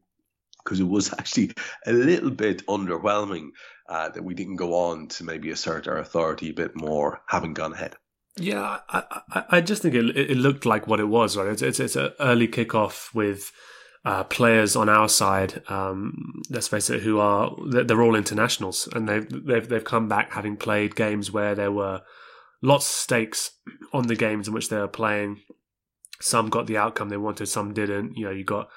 because 0.64 0.80
it 0.80 0.88
was 0.88 1.12
actually 1.18 1.52
a 1.86 1.92
little 1.92 2.30
bit 2.30 2.66
underwhelming 2.66 3.50
uh, 3.88 4.08
that 4.08 4.22
we 4.22 4.34
didn't 4.34 4.56
go 4.56 4.74
on 4.74 5.08
to 5.08 5.24
maybe 5.24 5.50
assert 5.50 5.88
our 5.88 5.98
authority 5.98 6.50
a 6.50 6.54
bit 6.54 6.76
more, 6.76 7.22
having 7.26 7.54
gone 7.54 7.72
ahead. 7.72 7.96
Yeah, 8.37 8.78
I, 8.89 9.03
I, 9.33 9.45
I 9.51 9.61
just 9.61 9.83
think 9.83 9.95
it, 9.95 10.16
it 10.16 10.37
looked 10.37 10.64
like 10.64 10.87
what 10.87 11.01
it 11.01 11.09
was. 11.09 11.37
Right, 11.37 11.49
it's 11.49 11.62
it's, 11.62 11.81
it's 11.81 11.97
an 11.97 12.12
early 12.20 12.49
kickoff 12.49 13.14
with 13.14 13.53
uh, 14.05 14.24
players 14.24 14.76
on 14.76 14.89
our 14.89 15.09
side. 15.09 15.62
Um, 15.68 16.43
let's 16.49 16.68
face 16.68 16.91
it, 16.91 17.03
who 17.03 17.18
are 17.18 17.55
they're 17.66 18.03
all 18.03 18.14
internationals, 18.14 18.89
and 18.93 19.09
they've 19.09 19.28
they've 19.28 19.68
they've 19.68 19.85
come 19.85 20.09
back 20.09 20.33
having 20.33 20.57
played 20.57 20.97
games 20.97 21.31
where 21.31 21.55
there 21.55 21.72
were 21.72 22.03
lots 22.62 22.89
of 22.89 22.95
stakes 22.95 23.53
on 23.93 24.07
the 24.07 24.16
games 24.16 24.49
in 24.49 24.55
which 24.55 24.68
they 24.68 24.78
were 24.78 24.89
playing. 24.89 25.41
Some 26.20 26.51
got 26.51 26.66
the 26.66 26.76
outcome 26.76 27.09
they 27.09 27.16
wanted, 27.16 27.47
some 27.47 27.72
didn't. 27.72 28.16
You 28.16 28.26
know, 28.26 28.31
you 28.31 28.45
got 28.45 28.68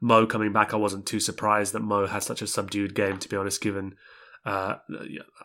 Mo 0.00 0.26
coming 0.26 0.52
back. 0.52 0.72
I 0.72 0.76
wasn't 0.76 1.06
too 1.06 1.20
surprised 1.20 1.72
that 1.72 1.80
Mo 1.80 2.06
had 2.06 2.22
such 2.22 2.42
a 2.42 2.46
subdued 2.46 2.94
game, 2.94 3.18
to 3.18 3.28
be 3.28 3.36
honest, 3.36 3.60
given 3.60 3.96
uh, 4.44 4.76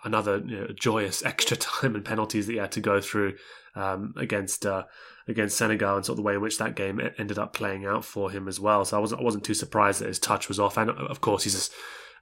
another 0.04 0.42
you 0.46 0.60
know, 0.60 0.68
joyous 0.68 1.24
extra 1.26 1.58
time 1.58 1.96
and 1.96 2.06
penalties 2.06 2.48
that 2.48 2.54
he 2.54 2.60
had 2.60 2.72
to 2.74 2.82
go 2.82 3.02
through 3.02 3.36
um, 3.76 4.14
against 4.18 4.66
uh, 4.66 4.84
against 5.28 5.58
Senegal 5.58 5.98
and 5.98 6.06
sort 6.06 6.14
of 6.14 6.18
the 6.18 6.24
way 6.24 6.36
in 6.36 6.42
which 6.42 6.58
that 6.58 6.76
game 6.76 7.02
ended 7.18 7.38
up 7.38 7.54
playing 7.54 7.86
out 7.86 8.06
for 8.06 8.32
him 8.32 8.48
as 8.48 8.60
well. 8.60 8.86
So 8.86 8.98
I 8.98 9.00
wasn't 9.00 9.22
I 9.22 9.24
wasn't 9.24 9.44
too 9.44 9.54
surprised 9.54 10.02
that 10.02 10.08
his 10.08 10.20
touch 10.20 10.48
was 10.48 10.60
off, 10.60 10.78
and 10.78 10.90
of 10.90 11.22
course 11.22 11.44
he's 11.44 11.70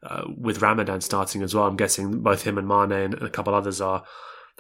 uh, 0.04 0.24
with 0.38 0.62
Ramadan 0.62 1.02
starting 1.02 1.42
as 1.42 1.56
well. 1.56 1.66
I'm 1.66 1.78
guessing 1.78 2.22
both 2.22 2.44
him 2.44 2.58
and 2.58 2.68
Mane 2.68 2.92
and 2.92 3.14
a 3.16 3.30
couple 3.30 3.56
others 3.56 3.82
are 3.82 4.04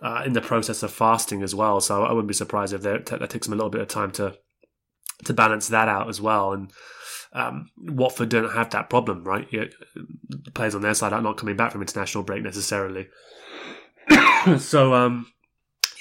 uh, 0.01 0.23
in 0.25 0.33
the 0.33 0.41
process 0.41 0.83
of 0.83 0.91
fasting 0.91 1.43
as 1.43 1.53
well. 1.53 1.79
So 1.81 2.03
I 2.03 2.11
wouldn't 2.11 2.27
be 2.27 2.33
surprised 2.33 2.73
if 2.73 2.81
that, 2.81 3.05
that 3.07 3.29
takes 3.29 3.47
them 3.47 3.53
a 3.53 3.57
little 3.57 3.69
bit 3.69 3.81
of 3.81 3.87
time 3.87 4.11
to 4.13 4.37
to 5.25 5.33
balance 5.33 5.67
that 5.69 5.87
out 5.87 6.09
as 6.09 6.19
well. 6.21 6.53
And 6.53 6.71
um, 7.35 7.69
Watford 7.77 8.29
don't 8.29 8.53
have 8.53 8.69
that 8.71 8.89
problem, 8.89 9.23
right? 9.25 9.47
Yet 9.51 9.73
the 10.29 10.51
players 10.51 10.73
on 10.73 10.81
their 10.81 10.93
side 10.93 11.11
are 11.11 11.21
not 11.21 11.37
coming 11.37 11.57
back 11.57 11.71
from 11.71 11.81
international 11.81 12.23
break 12.23 12.41
necessarily. 12.41 13.09
so 14.57 14.93
um, 14.93 15.27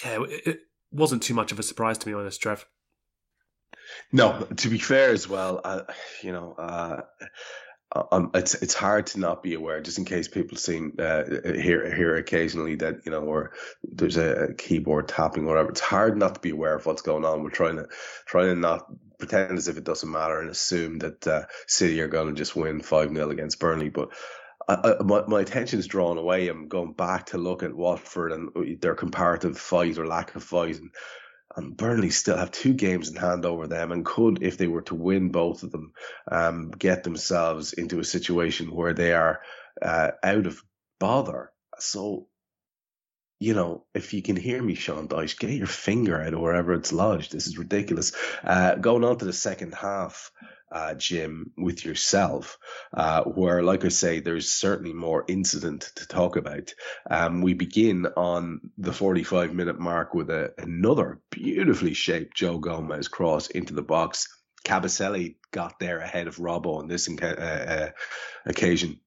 yeah, 0.04 0.24
it, 0.28 0.60
wasn't 0.92 1.24
too 1.24 1.34
much 1.34 1.50
of 1.50 1.58
a 1.58 1.62
surprise 1.64 1.98
to 1.98 2.06
be 2.06 2.14
honest, 2.14 2.40
Trev. 2.40 2.64
No, 4.12 4.46
to 4.56 4.68
be 4.68 4.78
fair 4.78 5.10
as 5.10 5.28
well, 5.28 5.60
uh, 5.64 5.82
you 6.22 6.30
know, 6.30 6.52
uh, 6.52 7.00
um, 8.12 8.30
it's 8.34 8.54
it's 8.54 8.74
hard 8.74 9.06
to 9.08 9.18
not 9.18 9.42
be 9.42 9.54
aware, 9.54 9.80
just 9.80 9.98
in 9.98 10.04
case 10.04 10.28
people 10.28 10.56
seem 10.56 10.94
uh, 11.00 11.24
hear 11.44 11.92
hear 11.94 12.16
occasionally 12.16 12.76
that 12.76 13.00
you 13.04 13.10
know, 13.10 13.22
or 13.22 13.52
there's 13.82 14.16
a 14.16 14.54
keyboard 14.56 15.08
tapping, 15.08 15.44
or 15.44 15.48
whatever. 15.48 15.70
It's 15.70 15.80
hard 15.80 16.16
not 16.16 16.34
to 16.34 16.40
be 16.40 16.50
aware 16.50 16.76
of 16.76 16.86
what's 16.86 17.02
going 17.02 17.24
on. 17.24 17.42
We're 17.42 17.50
trying 17.50 17.76
to 17.76 17.88
trying 18.26 18.54
to 18.54 18.54
not 18.54 18.86
pretend 19.26 19.58
as 19.58 19.68
if 19.68 19.76
it 19.76 19.84
doesn't 19.84 20.10
matter 20.10 20.40
and 20.40 20.50
assume 20.50 20.98
that 20.98 21.26
uh, 21.26 21.42
City 21.66 22.00
are 22.00 22.08
going 22.08 22.28
to 22.28 22.34
just 22.34 22.56
win 22.56 22.80
five 22.80 23.10
0 23.10 23.30
against 23.30 23.60
Burnley, 23.60 23.90
but. 23.90 24.10
I, 24.66 24.94
I, 24.98 25.02
my, 25.02 25.24
my 25.26 25.40
attention 25.42 25.78
is 25.78 25.86
drawn 25.86 26.16
away. 26.16 26.48
I'm 26.48 26.68
going 26.68 26.94
back 26.94 27.26
to 27.26 27.38
look 27.38 27.62
at 27.62 27.74
Watford 27.74 28.32
and 28.32 28.80
their 28.80 28.94
comparative 28.94 29.58
fight 29.58 29.98
or 29.98 30.06
lack 30.06 30.34
of 30.36 30.42
fight, 30.42 30.76
and 30.76 30.88
and 31.56 31.76
Burnley 31.76 32.10
still 32.10 32.36
have 32.36 32.50
two 32.50 32.74
games 32.74 33.08
in 33.08 33.16
hand 33.16 33.44
over 33.44 33.66
them 33.66 33.92
and 33.92 34.04
could, 34.04 34.42
if 34.42 34.58
they 34.58 34.66
were 34.66 34.82
to 34.82 34.94
win 34.94 35.30
both 35.30 35.62
of 35.62 35.70
them, 35.70 35.92
um, 36.30 36.70
get 36.70 37.04
themselves 37.04 37.72
into 37.72 38.00
a 38.00 38.04
situation 38.04 38.74
where 38.74 38.92
they 38.92 39.12
are 39.12 39.40
uh, 39.80 40.12
out 40.22 40.46
of 40.46 40.62
bother. 40.98 41.52
So, 41.78 42.26
you 43.40 43.54
know, 43.54 43.84
if 43.94 44.14
you 44.14 44.22
can 44.22 44.36
hear 44.36 44.62
me, 44.62 44.74
Sean 44.74 45.08
Dyche, 45.08 45.38
get 45.38 45.50
your 45.50 45.66
finger 45.66 46.20
out 46.20 46.34
of 46.34 46.40
wherever 46.40 46.72
it's 46.72 46.92
lodged. 46.92 47.32
This 47.32 47.46
is 47.46 47.58
ridiculous. 47.58 48.12
Uh, 48.42 48.76
going 48.76 49.04
on 49.04 49.18
to 49.18 49.24
the 49.24 49.32
second 49.32 49.74
half, 49.74 50.30
uh, 50.70 50.94
Jim, 50.94 51.52
with 51.56 51.84
yourself, 51.84 52.58
uh, 52.92 53.22
where, 53.24 53.62
like 53.62 53.84
I 53.84 53.88
say, 53.88 54.20
there's 54.20 54.50
certainly 54.50 54.92
more 54.92 55.24
incident 55.28 55.90
to 55.96 56.06
talk 56.06 56.36
about. 56.36 56.72
Um, 57.10 57.42
we 57.42 57.54
begin 57.54 58.06
on 58.16 58.60
the 58.78 58.92
45 58.92 59.52
minute 59.52 59.78
mark 59.78 60.14
with 60.14 60.30
a, 60.30 60.52
another 60.58 61.20
beautifully 61.30 61.94
shaped 61.94 62.36
Joe 62.36 62.58
Gomez 62.58 63.08
cross 63.08 63.48
into 63.48 63.74
the 63.74 63.82
box. 63.82 64.28
Kabasele 64.64 65.36
got 65.52 65.78
there 65.78 65.98
ahead 65.98 66.26
of 66.26 66.36
Robbo 66.36 66.78
on 66.78 66.88
this 66.88 67.08
uh, 67.08 67.24
uh, 67.26 67.90
occasion 68.46 69.00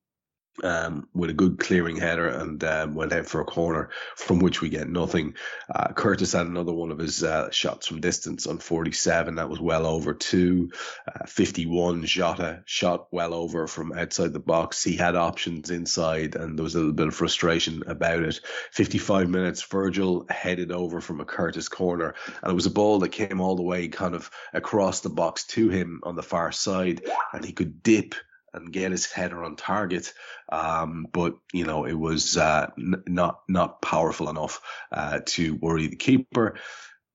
um, 0.63 1.07
with 1.13 1.29
a 1.29 1.33
good 1.33 1.59
clearing 1.59 1.97
header 1.97 2.27
and 2.27 2.63
um, 2.63 2.95
went 2.95 3.13
out 3.13 3.25
for 3.25 3.41
a 3.41 3.45
corner 3.45 3.89
from 4.15 4.39
which 4.39 4.61
we 4.61 4.69
get 4.69 4.89
nothing. 4.89 5.35
Uh, 5.73 5.93
Curtis 5.93 6.33
had 6.33 6.47
another 6.47 6.73
one 6.73 6.91
of 6.91 6.99
his 6.99 7.23
uh, 7.23 7.49
shots 7.51 7.87
from 7.87 8.01
distance 8.01 8.47
on 8.47 8.57
47. 8.57 9.35
That 9.35 9.49
was 9.49 9.59
well 9.59 9.85
over 9.85 10.13
two. 10.13 10.71
Uh, 11.07 11.25
51, 11.25 12.05
Jota 12.05 12.63
shot 12.65 13.07
well 13.11 13.33
over 13.33 13.67
from 13.67 13.93
outside 13.93 14.33
the 14.33 14.39
box. 14.39 14.83
He 14.83 14.95
had 14.95 15.15
options 15.15 15.69
inside 15.69 16.35
and 16.35 16.57
there 16.57 16.63
was 16.63 16.75
a 16.75 16.79
little 16.79 16.93
bit 16.93 17.07
of 17.07 17.15
frustration 17.15 17.83
about 17.87 18.23
it. 18.23 18.39
55 18.71 19.29
minutes, 19.29 19.63
Virgil 19.63 20.25
headed 20.29 20.71
over 20.71 21.01
from 21.01 21.19
a 21.19 21.25
Curtis 21.25 21.69
corner 21.69 22.15
and 22.41 22.51
it 22.51 22.55
was 22.55 22.65
a 22.65 22.71
ball 22.71 22.99
that 22.99 23.09
came 23.09 23.41
all 23.41 23.55
the 23.55 23.61
way 23.61 23.87
kind 23.87 24.15
of 24.15 24.29
across 24.53 25.01
the 25.01 25.09
box 25.09 25.45
to 25.45 25.69
him 25.69 26.01
on 26.03 26.15
the 26.15 26.23
far 26.23 26.51
side 26.51 27.01
and 27.33 27.45
he 27.45 27.51
could 27.51 27.83
dip 27.83 28.15
and 28.57 28.73
get 28.73 28.91
his 28.91 29.05
header 29.05 29.43
on 29.43 29.55
target. 29.55 30.13
Um, 30.51 31.07
but 31.11 31.35
you 31.53 31.65
know, 31.65 31.85
it 31.85 31.93
was 31.93 32.37
uh, 32.37 32.69
n- 32.77 33.03
not 33.07 33.41
not 33.47 33.81
powerful 33.81 34.29
enough 34.29 34.61
uh, 34.91 35.21
to 35.27 35.55
worry 35.55 35.87
the 35.87 35.95
keeper. 35.95 36.57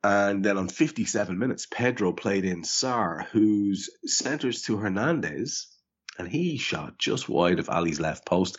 And 0.04 0.44
then 0.44 0.58
on 0.58 0.68
57 0.68 1.38
minutes, 1.38 1.66
Pedro 1.70 2.12
played 2.12 2.44
in 2.44 2.62
Sarr, 2.62 3.24
whose 3.26 3.88
centers 4.04 4.62
to 4.62 4.76
Hernandez, 4.76 5.68
and 6.18 6.26
he 6.26 6.56
shot 6.56 6.98
just 6.98 7.28
wide 7.28 7.60
of 7.60 7.70
Ali's 7.70 8.00
left 8.00 8.26
post. 8.26 8.58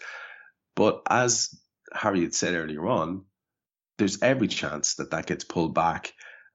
But 0.76 1.02
as 1.10 1.50
Hari 1.92 2.22
had 2.22 2.34
said 2.34 2.54
earlier 2.54 2.88
on, 2.88 3.26
there's 3.98 4.22
every 4.22 4.48
chance 4.48 4.96
that 4.96 5.12
that 5.12 5.26
gets 5.26 5.44
pulled 5.44 5.76
back 5.76 6.14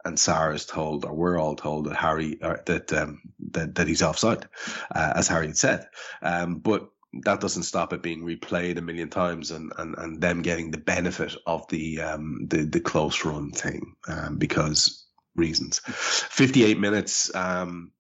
and 0.09 0.17
Sarr 0.17 0.55
is 0.55 0.67
told, 0.67 1.05
or 1.05 1.15
we're 1.15 1.39
all 1.39 1.55
told 1.55 1.87
that 1.87 1.95
Hari 1.95 2.37
that 2.67 2.93
um, 2.93 3.21
that 3.53 3.77
that 3.77 3.87
he's 3.87 4.03
offside, 4.03 4.49
uh, 4.95 5.13
as 5.15 5.29
Hari 5.29 5.47
had 5.47 5.57
said. 5.57 5.89
Um, 6.23 6.59
but 6.59 6.89
that 7.23 7.41
doesn't 7.41 7.63
stop 7.63 7.93
it 7.93 8.03
being 8.03 8.23
replayed 8.23 8.77
a 8.77 8.83
million 8.83 9.09
times 9.09 9.51
and, 9.51 9.73
and, 9.79 9.95
and 9.97 10.21
them 10.21 10.43
getting 10.43 10.71
the 10.71 10.79
benefit 10.79 11.35
of 11.47 11.67
the 11.69 12.01
um, 12.01 12.47
the, 12.49 12.65
the 12.65 12.81
close 12.81 13.25
run 13.25 13.51
thing 13.53 13.95
um, 14.09 14.37
because 14.37 15.07
reasons. 15.37 15.81
58 15.85 16.79
minutes. 16.79 17.35
Um, 17.35 17.93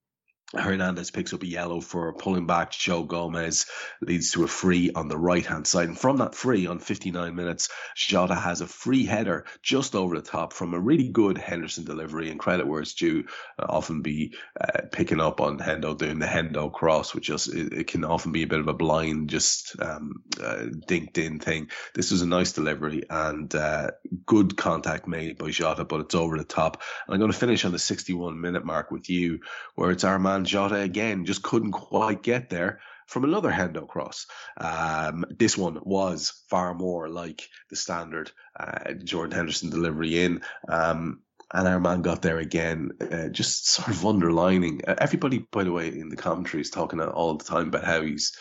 Hernandez 0.54 1.10
picks 1.10 1.34
up 1.34 1.42
a 1.42 1.46
yellow 1.46 1.82
for 1.82 2.14
pulling 2.14 2.46
back 2.46 2.72
Joe 2.72 3.02
Gomez, 3.02 3.66
leads 4.00 4.32
to 4.32 4.44
a 4.44 4.48
free 4.48 4.90
on 4.94 5.08
the 5.08 5.18
right 5.18 5.44
hand 5.44 5.66
side. 5.66 5.88
And 5.88 5.98
from 5.98 6.18
that 6.18 6.34
free 6.34 6.66
on 6.66 6.78
59 6.78 7.34
minutes, 7.34 7.68
Jota 7.94 8.34
has 8.34 8.62
a 8.62 8.66
free 8.66 9.04
header 9.04 9.44
just 9.62 9.94
over 9.94 10.16
the 10.16 10.22
top 10.22 10.54
from 10.54 10.72
a 10.72 10.80
really 10.80 11.08
good 11.08 11.36
Henderson 11.36 11.84
delivery. 11.84 12.30
And 12.30 12.40
credit 12.40 12.66
where 12.66 12.80
it's 12.80 12.94
due, 12.94 13.24
uh, 13.58 13.66
often 13.68 14.00
be 14.00 14.36
uh, 14.58 14.82
picking 14.90 15.20
up 15.20 15.42
on 15.42 15.58
Hendo 15.58 15.96
doing 15.98 16.18
the 16.18 16.26
Hendo 16.26 16.72
cross, 16.72 17.14
which 17.14 17.26
just 17.26 17.52
it, 17.52 17.74
it 17.74 17.86
can 17.88 18.04
often 18.04 18.32
be 18.32 18.42
a 18.42 18.46
bit 18.46 18.60
of 18.60 18.68
a 18.68 18.74
blind, 18.74 19.28
just 19.28 19.76
um, 19.80 20.22
uh, 20.42 20.64
dinked 20.86 21.18
in 21.18 21.40
thing. 21.40 21.68
This 21.94 22.10
was 22.10 22.22
a 22.22 22.26
nice 22.26 22.52
delivery 22.52 23.02
and 23.10 23.54
uh, 23.54 23.90
good 24.24 24.56
contact 24.56 25.06
made 25.06 25.36
by 25.36 25.50
Jota, 25.50 25.84
but 25.84 26.00
it's 26.00 26.14
over 26.14 26.38
the 26.38 26.44
top. 26.44 26.82
And 27.06 27.14
I'm 27.14 27.20
going 27.20 27.32
to 27.32 27.38
finish 27.38 27.66
on 27.66 27.72
the 27.72 27.78
61 27.78 28.40
minute 28.40 28.64
mark 28.64 28.90
with 28.90 29.10
you, 29.10 29.40
where 29.74 29.90
it's 29.90 30.04
our 30.04 30.18
man 30.18 30.37
and 30.38 30.46
Jota 30.46 30.76
again 30.76 31.26
just 31.26 31.42
couldn't 31.42 31.72
quite 31.72 32.22
get 32.22 32.48
there 32.48 32.80
from 33.06 33.24
another 33.24 33.50
Hendo 33.50 33.86
cross. 33.86 34.26
Um, 34.56 35.24
this 35.30 35.56
one 35.56 35.78
was 35.82 36.42
far 36.48 36.74
more 36.74 37.08
like 37.08 37.48
the 37.70 37.76
standard 37.76 38.30
uh, 38.58 38.92
Jordan 39.04 39.36
Henderson 39.36 39.70
delivery 39.70 40.22
in. 40.22 40.42
Um, 40.68 41.20
and 41.52 41.66
our 41.66 41.80
man 41.80 42.02
got 42.02 42.20
there 42.20 42.38
again, 42.38 42.90
uh, 43.00 43.28
just 43.28 43.68
sort 43.68 43.88
of 43.88 44.04
underlining. 44.04 44.82
Uh, 44.86 44.96
everybody, 44.98 45.38
by 45.50 45.64
the 45.64 45.72
way, 45.72 45.88
in 45.88 46.10
the 46.10 46.16
commentary 46.16 46.60
is 46.60 46.70
talking 46.70 47.00
all 47.00 47.36
the 47.36 47.44
time 47.44 47.68
about 47.68 47.84
how 47.84 48.02
he's 48.02 48.36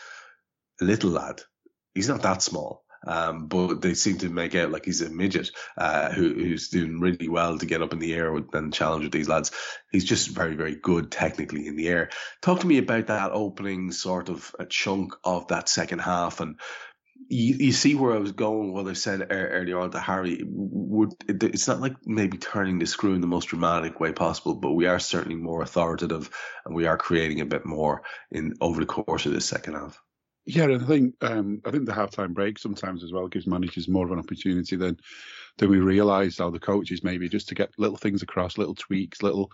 a 0.81 0.85
little 0.85 1.11
lad. 1.11 1.41
He's 1.95 2.09
not 2.09 2.21
that 2.23 2.41
small. 2.41 2.83
Um, 3.05 3.47
but 3.47 3.81
they 3.81 3.93
seem 3.93 4.17
to 4.19 4.29
make 4.29 4.55
out 4.55 4.71
like 4.71 4.85
he's 4.85 5.01
a 5.01 5.09
midget 5.09 5.51
uh, 5.77 6.11
who, 6.11 6.33
who's 6.33 6.69
doing 6.69 6.99
really 6.99 7.29
well 7.29 7.57
to 7.57 7.65
get 7.65 7.81
up 7.81 7.93
in 7.93 7.99
the 7.99 8.13
air 8.13 8.35
and 8.35 8.73
challenge 8.73 9.03
with 9.03 9.13
these 9.13 9.29
lads. 9.29 9.51
He's 9.91 10.05
just 10.05 10.29
very, 10.29 10.55
very 10.55 10.75
good 10.75 11.11
technically 11.11 11.67
in 11.67 11.75
the 11.75 11.87
air. 11.87 12.09
Talk 12.41 12.61
to 12.61 12.67
me 12.67 12.77
about 12.77 13.07
that 13.07 13.31
opening 13.31 13.91
sort 13.91 14.29
of 14.29 14.55
a 14.59 14.65
chunk 14.65 15.13
of 15.23 15.47
that 15.47 15.69
second 15.69 15.99
half 15.99 16.39
and. 16.39 16.59
You, 17.29 17.55
you 17.55 17.71
see 17.73 17.93
where 17.93 18.13
I 18.13 18.19
was 18.19 18.31
going. 18.31 18.71
What 18.71 18.87
I 18.87 18.93
said 18.93 19.27
earlier 19.31 19.79
on 19.79 19.91
to 19.91 19.99
Hari, 19.99 20.43
would 20.45 21.13
it's 21.27 21.67
not 21.67 21.81
like 21.81 21.95
maybe 22.05 22.37
turning 22.37 22.79
the 22.79 22.85
screw 22.85 23.15
in 23.15 23.21
the 23.21 23.27
most 23.27 23.49
dramatic 23.49 23.99
way 23.99 24.13
possible, 24.13 24.55
but 24.55 24.71
we 24.73 24.85
are 24.85 24.99
certainly 24.99 25.35
more 25.35 25.61
authoritative, 25.61 26.29
and 26.63 26.73
we 26.73 26.85
are 26.85 26.95
creating 26.95 27.41
a 27.41 27.45
bit 27.45 27.65
more 27.65 28.03
in 28.31 28.53
over 28.61 28.79
the 28.79 28.85
course 28.85 29.25
of 29.25 29.33
this 29.33 29.45
second 29.45 29.73
half. 29.73 30.01
Yeah, 30.49 30.67
I 30.73 30.77
think 30.77 31.13
um, 31.21 31.61
I 31.65 31.71
think 31.71 31.85
the 31.85 31.91
halftime 31.91 32.33
break 32.33 32.57
sometimes 32.57 33.03
as 33.03 33.11
well 33.11 33.27
gives 33.27 33.45
managers 33.45 33.89
more 33.89 34.05
of 34.05 34.13
an 34.13 34.19
opportunity 34.19 34.77
than 34.77 34.97
than 35.57 35.69
we 35.69 35.79
realise. 35.79 36.37
How 36.37 36.49
the 36.49 36.57
coaches 36.57 37.03
maybe 37.03 37.27
just 37.27 37.49
to 37.49 37.55
get 37.55 37.77
little 37.77 37.97
things 37.97 38.21
across, 38.21 38.57
little 38.57 38.73
tweaks, 38.73 39.21
little 39.21 39.51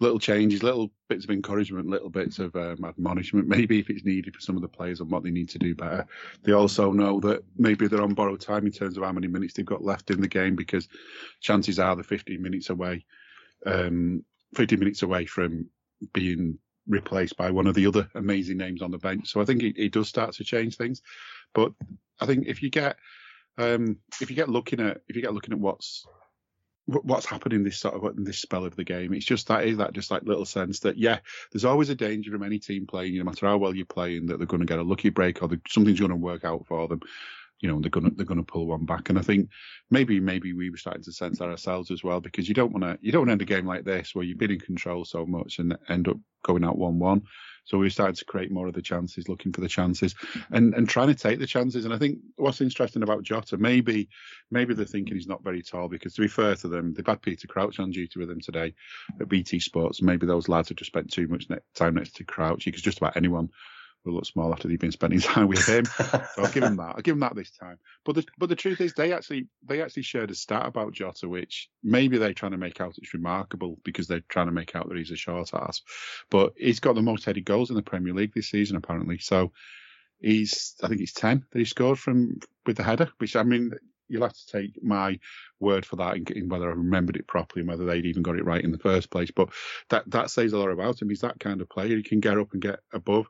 little 0.00 0.18
changes, 0.18 0.62
little 0.62 0.90
bits 1.10 1.24
of 1.24 1.30
encouragement, 1.30 1.88
little 1.88 2.08
bits 2.08 2.38
of 2.38 2.56
um, 2.56 2.82
admonishment, 2.86 3.48
maybe 3.54 3.80
if 3.80 3.90
it's 3.90 4.06
needed 4.06 4.34
for 4.34 4.40
some 4.40 4.56
of 4.56 4.62
the 4.62 4.68
players 4.68 5.02
on 5.02 5.10
what 5.10 5.22
they 5.22 5.30
need 5.30 5.50
to 5.50 5.58
do 5.58 5.74
better. 5.74 6.06
They 6.42 6.52
also 6.52 6.90
know 6.90 7.20
that 7.20 7.44
maybe 7.58 7.86
they're 7.86 8.00
on 8.00 8.14
borrowed 8.14 8.40
time 8.40 8.64
in 8.64 8.72
terms 8.72 8.96
of 8.96 9.02
how 9.04 9.12
many 9.12 9.26
minutes 9.26 9.52
they've 9.52 9.66
got 9.66 9.84
left 9.84 10.10
in 10.10 10.22
the 10.22 10.28
game 10.28 10.56
because 10.56 10.88
chances 11.42 11.78
are 11.78 11.94
they're 11.94 12.02
15 12.02 12.40
minutes 12.40 12.70
away, 12.70 13.04
um, 13.66 14.24
15 14.54 14.78
minutes 14.78 15.02
away 15.02 15.26
from 15.26 15.68
being 16.14 16.58
replaced 16.90 17.36
by 17.36 17.50
one 17.50 17.66
of 17.66 17.74
the 17.74 17.86
other 17.86 18.08
amazing 18.14 18.58
names 18.58 18.82
on 18.82 18.90
the 18.90 18.98
bench. 18.98 19.30
So 19.32 19.40
I 19.40 19.44
think 19.44 19.62
it, 19.62 19.78
it 19.78 19.92
does 19.92 20.08
start 20.08 20.34
to 20.34 20.44
change 20.44 20.76
things. 20.76 21.02
But 21.54 21.72
I 22.20 22.26
think 22.26 22.46
if 22.46 22.62
you 22.62 22.70
get 22.70 22.96
um, 23.58 23.98
if 24.20 24.30
you 24.30 24.36
get 24.36 24.48
looking 24.48 24.80
at 24.80 25.00
if 25.08 25.16
you 25.16 25.22
get 25.22 25.34
looking 25.34 25.54
at 25.54 25.60
what's 25.60 26.06
what's 26.86 27.26
happening 27.26 27.62
this 27.62 27.78
sort 27.78 27.94
of 27.94 28.24
this 28.24 28.38
spell 28.38 28.64
of 28.64 28.76
the 28.76 28.84
game, 28.84 29.12
it's 29.12 29.24
just 29.24 29.48
that 29.48 29.64
is 29.64 29.78
that 29.78 29.92
just 29.92 30.10
like 30.10 30.22
little 30.24 30.44
sense 30.44 30.80
that 30.80 30.98
yeah, 30.98 31.20
there's 31.52 31.64
always 31.64 31.88
a 31.88 31.94
danger 31.94 32.30
from 32.30 32.42
any 32.42 32.58
team 32.58 32.86
playing, 32.86 33.16
no 33.16 33.24
matter 33.24 33.46
how 33.46 33.56
well 33.56 33.74
you're 33.74 33.86
playing, 33.86 34.26
that 34.26 34.38
they're 34.38 34.46
going 34.46 34.60
to 34.60 34.66
get 34.66 34.78
a 34.78 34.82
lucky 34.82 35.10
break 35.10 35.42
or 35.42 35.48
something's 35.68 36.00
going 36.00 36.10
to 36.10 36.16
work 36.16 36.44
out 36.44 36.66
for 36.66 36.88
them. 36.88 37.00
You 37.60 37.68
know 37.68 37.80
they're 37.80 37.90
gonna 37.90 38.10
they're 38.14 38.26
gonna 38.26 38.42
pull 38.42 38.66
one 38.66 38.84
back. 38.84 39.10
And 39.10 39.18
I 39.18 39.22
think 39.22 39.50
maybe 39.90 40.18
maybe 40.20 40.52
we 40.52 40.70
were 40.70 40.76
starting 40.76 41.02
to 41.04 41.12
sense 41.12 41.38
that 41.38 41.48
ourselves 41.48 41.90
as 41.90 42.02
well 42.02 42.20
because 42.20 42.48
you 42.48 42.54
don't 42.54 42.72
want 42.72 42.84
to 42.84 42.98
you 43.00 43.12
don't 43.12 43.30
end 43.30 43.42
a 43.42 43.44
game 43.44 43.66
like 43.66 43.84
this 43.84 44.14
where 44.14 44.24
you've 44.24 44.38
been 44.38 44.50
in 44.50 44.60
control 44.60 45.04
so 45.04 45.26
much 45.26 45.58
and 45.58 45.76
end 45.88 46.08
up 46.08 46.16
going 46.42 46.64
out 46.64 46.78
one 46.78 46.98
one. 46.98 47.22
So 47.64 47.78
we 47.78 47.90
started 47.90 48.16
to 48.16 48.24
create 48.24 48.50
more 48.50 48.66
of 48.66 48.74
the 48.74 48.82
chances, 48.82 49.28
looking 49.28 49.52
for 49.52 49.60
the 49.60 49.68
chances, 49.68 50.14
and 50.50 50.74
and 50.74 50.88
trying 50.88 51.08
to 51.08 51.14
take 51.14 51.38
the 51.38 51.46
chances. 51.46 51.84
And 51.84 51.92
I 51.92 51.98
think 51.98 52.18
what's 52.36 52.62
interesting 52.62 53.02
about 53.02 53.22
Jota, 53.22 53.58
maybe 53.58 54.08
maybe 54.50 54.74
they're 54.74 54.86
thinking 54.86 55.14
he's 55.14 55.28
not 55.28 55.44
very 55.44 55.62
tall 55.62 55.88
because 55.88 56.14
to 56.14 56.22
be 56.22 56.28
fair 56.28 56.56
to 56.56 56.68
them, 56.68 56.94
they've 56.94 57.06
had 57.06 57.22
Peter 57.22 57.46
Crouch 57.46 57.78
on 57.78 57.90
duty 57.90 58.18
with 58.18 58.28
them 58.28 58.40
today 58.40 58.74
at 59.20 59.28
BT 59.28 59.60
Sports. 59.60 60.00
Maybe 60.00 60.26
those 60.26 60.48
lads 60.48 60.70
have 60.70 60.78
just 60.78 60.90
spent 60.90 61.12
too 61.12 61.28
much 61.28 61.46
time 61.74 61.94
next 61.94 62.16
to 62.16 62.24
Crouch 62.24 62.64
because 62.64 62.82
just 62.82 62.98
about 62.98 63.16
anyone 63.16 63.50
will 64.04 64.14
look 64.14 64.26
small 64.26 64.52
after 64.52 64.68
they've 64.68 64.78
been 64.78 64.92
spending 64.92 65.20
time 65.20 65.48
with 65.48 65.66
him. 65.66 65.84
so 65.84 66.22
I'll 66.38 66.52
give 66.52 66.64
him 66.64 66.76
that. 66.76 66.94
I'll 66.96 67.02
give 67.02 67.14
him 67.14 67.20
that 67.20 67.34
this 67.34 67.50
time. 67.50 67.78
But 68.04 68.16
the 68.16 68.24
but 68.38 68.48
the 68.48 68.56
truth 68.56 68.80
is, 68.80 68.94
they 68.94 69.12
actually 69.12 69.48
they 69.66 69.82
actually 69.82 70.02
shared 70.02 70.30
a 70.30 70.34
stat 70.34 70.66
about 70.66 70.92
Jota, 70.92 71.28
which 71.28 71.68
maybe 71.82 72.18
they're 72.18 72.32
trying 72.32 72.52
to 72.52 72.58
make 72.58 72.80
out 72.80 72.94
it's 72.98 73.14
remarkable 73.14 73.78
because 73.84 74.06
they're 74.06 74.24
trying 74.28 74.46
to 74.46 74.52
make 74.52 74.74
out 74.74 74.88
that 74.88 74.98
he's 74.98 75.10
a 75.10 75.16
short 75.16 75.52
ass. 75.54 75.82
But 76.30 76.54
he's 76.56 76.80
got 76.80 76.94
the 76.94 77.02
most 77.02 77.24
headed 77.24 77.44
goals 77.44 77.70
in 77.70 77.76
the 77.76 77.82
Premier 77.82 78.14
League 78.14 78.34
this 78.34 78.50
season, 78.50 78.76
apparently. 78.76 79.18
So 79.18 79.52
he's 80.20 80.74
I 80.82 80.88
think 80.88 81.00
he's 81.00 81.12
ten 81.12 81.44
that 81.50 81.58
he 81.58 81.64
scored 81.64 81.98
from 81.98 82.40
with 82.66 82.76
the 82.76 82.82
header, 82.82 83.10
which 83.18 83.36
I 83.36 83.42
mean. 83.42 83.72
You'll 84.12 84.24
have 84.24 84.34
to 84.34 84.46
take 84.48 84.82
my 84.82 85.20
word 85.60 85.86
for 85.86 85.94
that 85.94 86.16
in 86.16 86.48
whether 86.48 86.68
I 86.68 86.74
remembered 86.74 87.14
it 87.14 87.28
properly 87.28 87.60
and 87.60 87.68
whether 87.68 87.84
they'd 87.84 88.06
even 88.06 88.24
got 88.24 88.34
it 88.34 88.44
right 88.44 88.64
in 88.64 88.72
the 88.72 88.78
first 88.78 89.08
place. 89.08 89.30
But 89.30 89.50
that 89.90 90.02
that 90.10 90.32
says 90.32 90.52
a 90.52 90.58
lot 90.58 90.70
about 90.70 91.00
him. 91.00 91.10
He's 91.10 91.20
that 91.20 91.38
kind 91.38 91.60
of 91.60 91.68
player. 91.68 91.96
He 91.96 92.02
can 92.02 92.18
get 92.18 92.36
up 92.36 92.52
and 92.52 92.60
get 92.60 92.80
above 92.92 93.28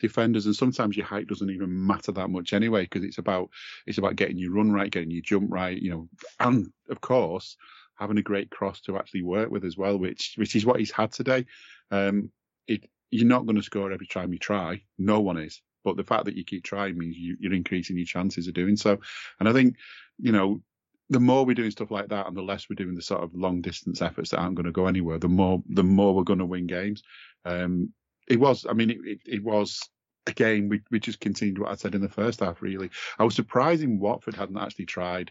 defenders, 0.00 0.46
and 0.46 0.56
sometimes 0.56 0.96
your 0.96 1.06
height 1.06 1.26
doesn't 1.26 1.50
even 1.50 1.86
matter 1.86 2.12
that 2.12 2.30
much 2.30 2.52
anyway, 2.52 2.82
because 2.82 3.04
it's 3.04 3.18
about 3.18 3.48
it's 3.86 3.98
about 3.98 4.16
getting 4.16 4.38
your 4.38 4.52
run 4.52 4.72
right, 4.72 4.90
getting 4.90 5.10
your 5.10 5.22
jump 5.22 5.48
right, 5.50 5.80
you 5.80 5.90
know, 5.90 6.08
and 6.40 6.68
of 6.90 7.00
course 7.00 7.56
having 7.98 8.18
a 8.18 8.22
great 8.22 8.50
cross 8.50 8.82
to 8.82 8.98
actually 8.98 9.22
work 9.22 9.50
with 9.50 9.64
as 9.64 9.76
well, 9.76 9.98
which 9.98 10.34
which 10.36 10.54
is 10.54 10.66
what 10.66 10.78
he's 10.78 10.92
had 10.92 11.10
today. 11.12 11.46
Um, 11.90 12.30
it, 12.66 12.84
you're 13.10 13.26
not 13.26 13.46
going 13.46 13.56
to 13.56 13.62
score 13.62 13.92
every 13.92 14.06
time 14.06 14.32
you 14.32 14.38
try, 14.38 14.82
no 14.98 15.20
one 15.20 15.38
is, 15.38 15.62
but 15.84 15.96
the 15.96 16.04
fact 16.04 16.24
that 16.26 16.36
you 16.36 16.44
keep 16.44 16.64
trying 16.64 16.98
means 16.98 17.16
you, 17.16 17.36
you're 17.40 17.54
increasing 17.54 17.96
your 17.96 18.04
chances 18.04 18.48
of 18.48 18.54
doing 18.54 18.76
so. 18.76 18.98
And 19.38 19.48
I 19.48 19.52
think, 19.52 19.76
you 20.18 20.32
know, 20.32 20.60
the 21.08 21.20
more 21.20 21.46
we're 21.46 21.54
doing 21.54 21.70
stuff 21.70 21.92
like 21.92 22.08
that 22.08 22.26
and 22.26 22.36
the 22.36 22.42
less 22.42 22.68
we're 22.68 22.74
doing 22.74 22.96
the 22.96 23.02
sort 23.02 23.22
of 23.22 23.32
long 23.32 23.62
distance 23.62 24.02
efforts 24.02 24.30
that 24.30 24.40
aren't 24.40 24.56
going 24.56 24.66
to 24.66 24.72
go 24.72 24.88
anywhere, 24.88 25.18
the 25.18 25.28
more 25.28 25.62
the 25.68 25.84
more 25.84 26.14
we're 26.14 26.24
going 26.24 26.40
to 26.40 26.44
win 26.44 26.66
games. 26.66 27.02
Um, 27.44 27.92
it 28.28 28.40
was. 28.40 28.66
I 28.68 28.72
mean, 28.72 28.90
it, 28.90 28.98
it, 29.04 29.20
it, 29.26 29.44
was 29.44 29.80
again. 30.26 30.68
We 30.68 30.82
we 30.90 31.00
just 31.00 31.20
continued 31.20 31.58
what 31.58 31.70
I 31.70 31.74
said 31.74 31.94
in 31.94 32.00
the 32.00 32.08
first 32.08 32.40
half. 32.40 32.62
Really, 32.62 32.90
I 33.18 33.24
was 33.24 33.34
surprised 33.34 33.82
in 33.82 33.98
Watford 33.98 34.34
hadn't 34.34 34.58
actually 34.58 34.86
tried 34.86 35.30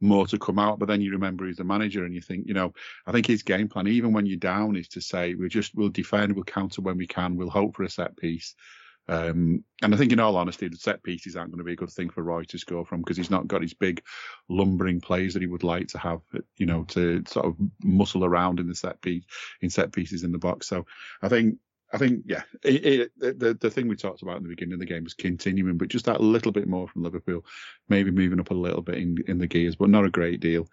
more 0.00 0.26
to 0.26 0.38
come 0.38 0.58
out. 0.58 0.78
But 0.78 0.86
then 0.86 1.00
you 1.00 1.12
remember 1.12 1.46
he's 1.46 1.56
the 1.56 1.64
manager, 1.64 2.04
and 2.04 2.14
you 2.14 2.20
think, 2.20 2.46
you 2.46 2.54
know, 2.54 2.74
I 3.06 3.12
think 3.12 3.26
his 3.26 3.42
game 3.42 3.68
plan, 3.68 3.88
even 3.88 4.12
when 4.12 4.26
you're 4.26 4.36
down, 4.36 4.76
is 4.76 4.88
to 4.88 5.00
say 5.00 5.34
we'll 5.34 5.48
just 5.48 5.74
we'll 5.74 5.88
defend, 5.88 6.34
we'll 6.34 6.44
counter 6.44 6.82
when 6.82 6.98
we 6.98 7.06
can, 7.06 7.36
we'll 7.36 7.50
hope 7.50 7.76
for 7.76 7.84
a 7.84 7.90
set 7.90 8.16
piece. 8.16 8.54
Um, 9.08 9.62
and 9.82 9.94
I 9.94 9.96
think, 9.96 10.12
in 10.12 10.18
all 10.18 10.36
honesty, 10.36 10.68
the 10.68 10.76
set 10.76 11.02
pieces 11.02 11.36
aren't 11.36 11.52
going 11.52 11.58
to 11.58 11.64
be 11.64 11.74
a 11.74 11.76
good 11.76 11.90
thing 11.90 12.10
for 12.10 12.22
Roy 12.22 12.42
to 12.44 12.58
score 12.58 12.84
from 12.84 13.00
because 13.00 13.16
he's 13.16 13.30
not 13.30 13.46
got 13.46 13.62
his 13.62 13.74
big 13.74 14.02
lumbering 14.48 15.00
plays 15.00 15.34
that 15.34 15.42
he 15.42 15.46
would 15.46 15.62
like 15.62 15.88
to 15.88 15.98
have, 15.98 16.20
you 16.56 16.66
know, 16.66 16.84
to 16.88 17.22
sort 17.28 17.46
of 17.46 17.56
muscle 17.84 18.24
around 18.24 18.58
in 18.58 18.66
the 18.66 18.74
set 18.74 19.00
piece 19.00 19.24
in 19.60 19.70
set 19.70 19.92
pieces 19.92 20.24
in 20.24 20.32
the 20.32 20.38
box. 20.38 20.66
So 20.66 20.86
I 21.22 21.28
think 21.28 21.58
I 21.92 21.98
think, 21.98 22.24
yeah, 22.26 22.42
it, 22.64 22.84
it, 22.84 23.38
the 23.38 23.54
the 23.54 23.70
thing 23.70 23.86
we 23.86 23.96
talked 23.96 24.22
about 24.22 24.38
in 24.38 24.42
the 24.42 24.48
beginning 24.48 24.74
of 24.74 24.80
the 24.80 24.86
game 24.86 25.04
was 25.04 25.14
continuing, 25.14 25.78
but 25.78 25.88
just 25.88 26.06
that 26.06 26.20
little 26.20 26.50
bit 26.50 26.66
more 26.66 26.88
from 26.88 27.02
Liverpool, 27.02 27.44
maybe 27.88 28.10
moving 28.10 28.40
up 28.40 28.50
a 28.50 28.54
little 28.54 28.82
bit 28.82 28.96
in, 28.96 29.18
in 29.28 29.38
the 29.38 29.46
gears, 29.46 29.76
but 29.76 29.88
not 29.88 30.04
a 30.04 30.10
great 30.10 30.40
deal. 30.40 30.68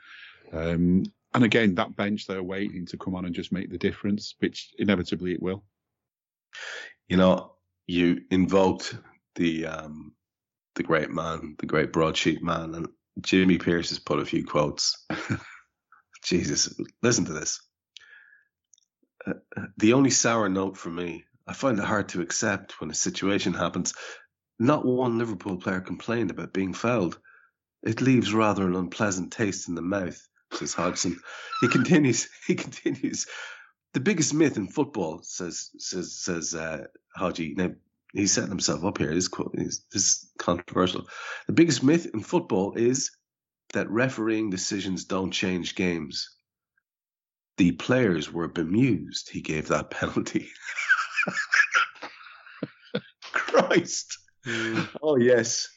Um, 0.51 1.03
and 1.33 1.43
again, 1.43 1.75
that 1.75 1.95
bench 1.95 2.25
they're 2.25 2.43
waiting 2.43 2.85
to 2.87 2.97
come 2.97 3.15
on 3.15 3.25
and 3.25 3.35
just 3.35 3.51
make 3.51 3.69
the 3.69 3.77
difference, 3.77 4.35
which 4.39 4.73
inevitably 4.79 5.33
it 5.33 5.41
will. 5.41 5.63
You 7.07 7.17
know, 7.17 7.53
you 7.85 8.21
invoked 8.31 8.95
the 9.35 9.67
um, 9.67 10.13
the 10.75 10.83
great 10.83 11.11
man, 11.11 11.55
the 11.59 11.67
great 11.67 11.93
broadsheet 11.93 12.41
man, 12.41 12.73
and 12.73 12.87
Jimmy 13.21 13.59
Pierce 13.59 13.89
has 13.89 13.99
put 13.99 14.19
a 14.19 14.25
few 14.25 14.43
quotes. 14.43 15.05
Jesus, 16.23 16.73
listen 17.03 17.25
to 17.25 17.33
this 17.33 17.59
the 19.77 19.93
only 19.93 20.09
sour 20.09 20.49
note 20.49 20.77
for 20.77 20.89
me, 20.89 21.25
I 21.47 21.53
find 21.53 21.77
it 21.79 21.85
hard 21.85 22.09
to 22.09 22.21
accept 22.21 22.79
when 22.79 22.89
a 22.89 22.95
situation 22.95 23.53
happens. 23.53 23.93
Not 24.59 24.85
one 24.85 25.17
Liverpool 25.17 25.57
player 25.57 25.81
complained 25.81 26.31
about 26.31 26.53
being 26.53 26.73
fouled. 26.73 27.19
It 27.81 28.01
leaves 28.01 28.33
rather 28.33 28.65
an 28.65 28.75
unpleasant 28.75 29.33
taste 29.33 29.67
in 29.67 29.75
the 29.75 29.81
mouth, 29.81 30.25
says 30.53 30.73
Hodgson. 30.73 31.19
He 31.61 31.67
continues. 31.67 32.29
He 32.47 32.55
continues. 32.55 33.27
The 33.93 33.99
biggest 33.99 34.33
myth 34.33 34.57
in 34.57 34.67
football, 34.67 35.21
says 35.23 35.69
says 35.77 36.15
says 36.15 36.55
uh, 36.55 36.85
Hodgie. 37.17 37.55
Now 37.57 37.71
he's 38.13 38.31
setting 38.31 38.49
himself 38.49 38.83
up 38.83 38.97
here. 38.97 39.13
This 39.13 39.29
is, 39.53 39.85
this 39.91 40.27
controversial. 40.37 41.07
The 41.47 41.53
biggest 41.53 41.83
myth 41.83 42.07
in 42.13 42.21
football 42.21 42.73
is 42.73 43.11
that 43.73 43.89
refereeing 43.89 44.49
decisions 44.49 45.05
don't 45.05 45.31
change 45.31 45.75
games 45.75 46.29
the 47.57 47.73
players 47.73 48.31
were 48.31 48.47
bemused 48.47 49.29
he 49.29 49.41
gave 49.41 49.67
that 49.67 49.89
penalty. 49.89 50.49
Christ. 53.31 54.17
Mm. 54.45 54.87
Oh, 55.01 55.17
yes. 55.17 55.69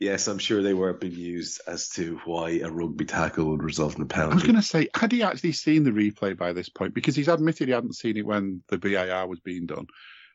Yes, 0.00 0.26
I'm 0.26 0.38
sure 0.38 0.62
they 0.62 0.74
were 0.74 0.94
bemused 0.94 1.60
as 1.68 1.88
to 1.90 2.20
why 2.24 2.58
a 2.58 2.68
rugby 2.68 3.04
tackle 3.04 3.50
would 3.50 3.62
result 3.62 3.94
in 3.94 4.02
a 4.02 4.06
penalty. 4.06 4.32
I 4.32 4.34
was 4.34 4.42
going 4.42 4.56
to 4.56 4.62
say, 4.62 4.88
had 4.96 5.12
he 5.12 5.22
actually 5.22 5.52
seen 5.52 5.84
the 5.84 5.92
replay 5.92 6.36
by 6.36 6.52
this 6.52 6.68
point? 6.68 6.92
Because 6.92 7.14
he's 7.14 7.28
admitted 7.28 7.68
he 7.68 7.74
hadn't 7.74 7.94
seen 7.94 8.16
it 8.16 8.26
when 8.26 8.64
the 8.68 8.78
VAR 8.78 9.28
was 9.28 9.38
being 9.38 9.66
done. 9.66 9.86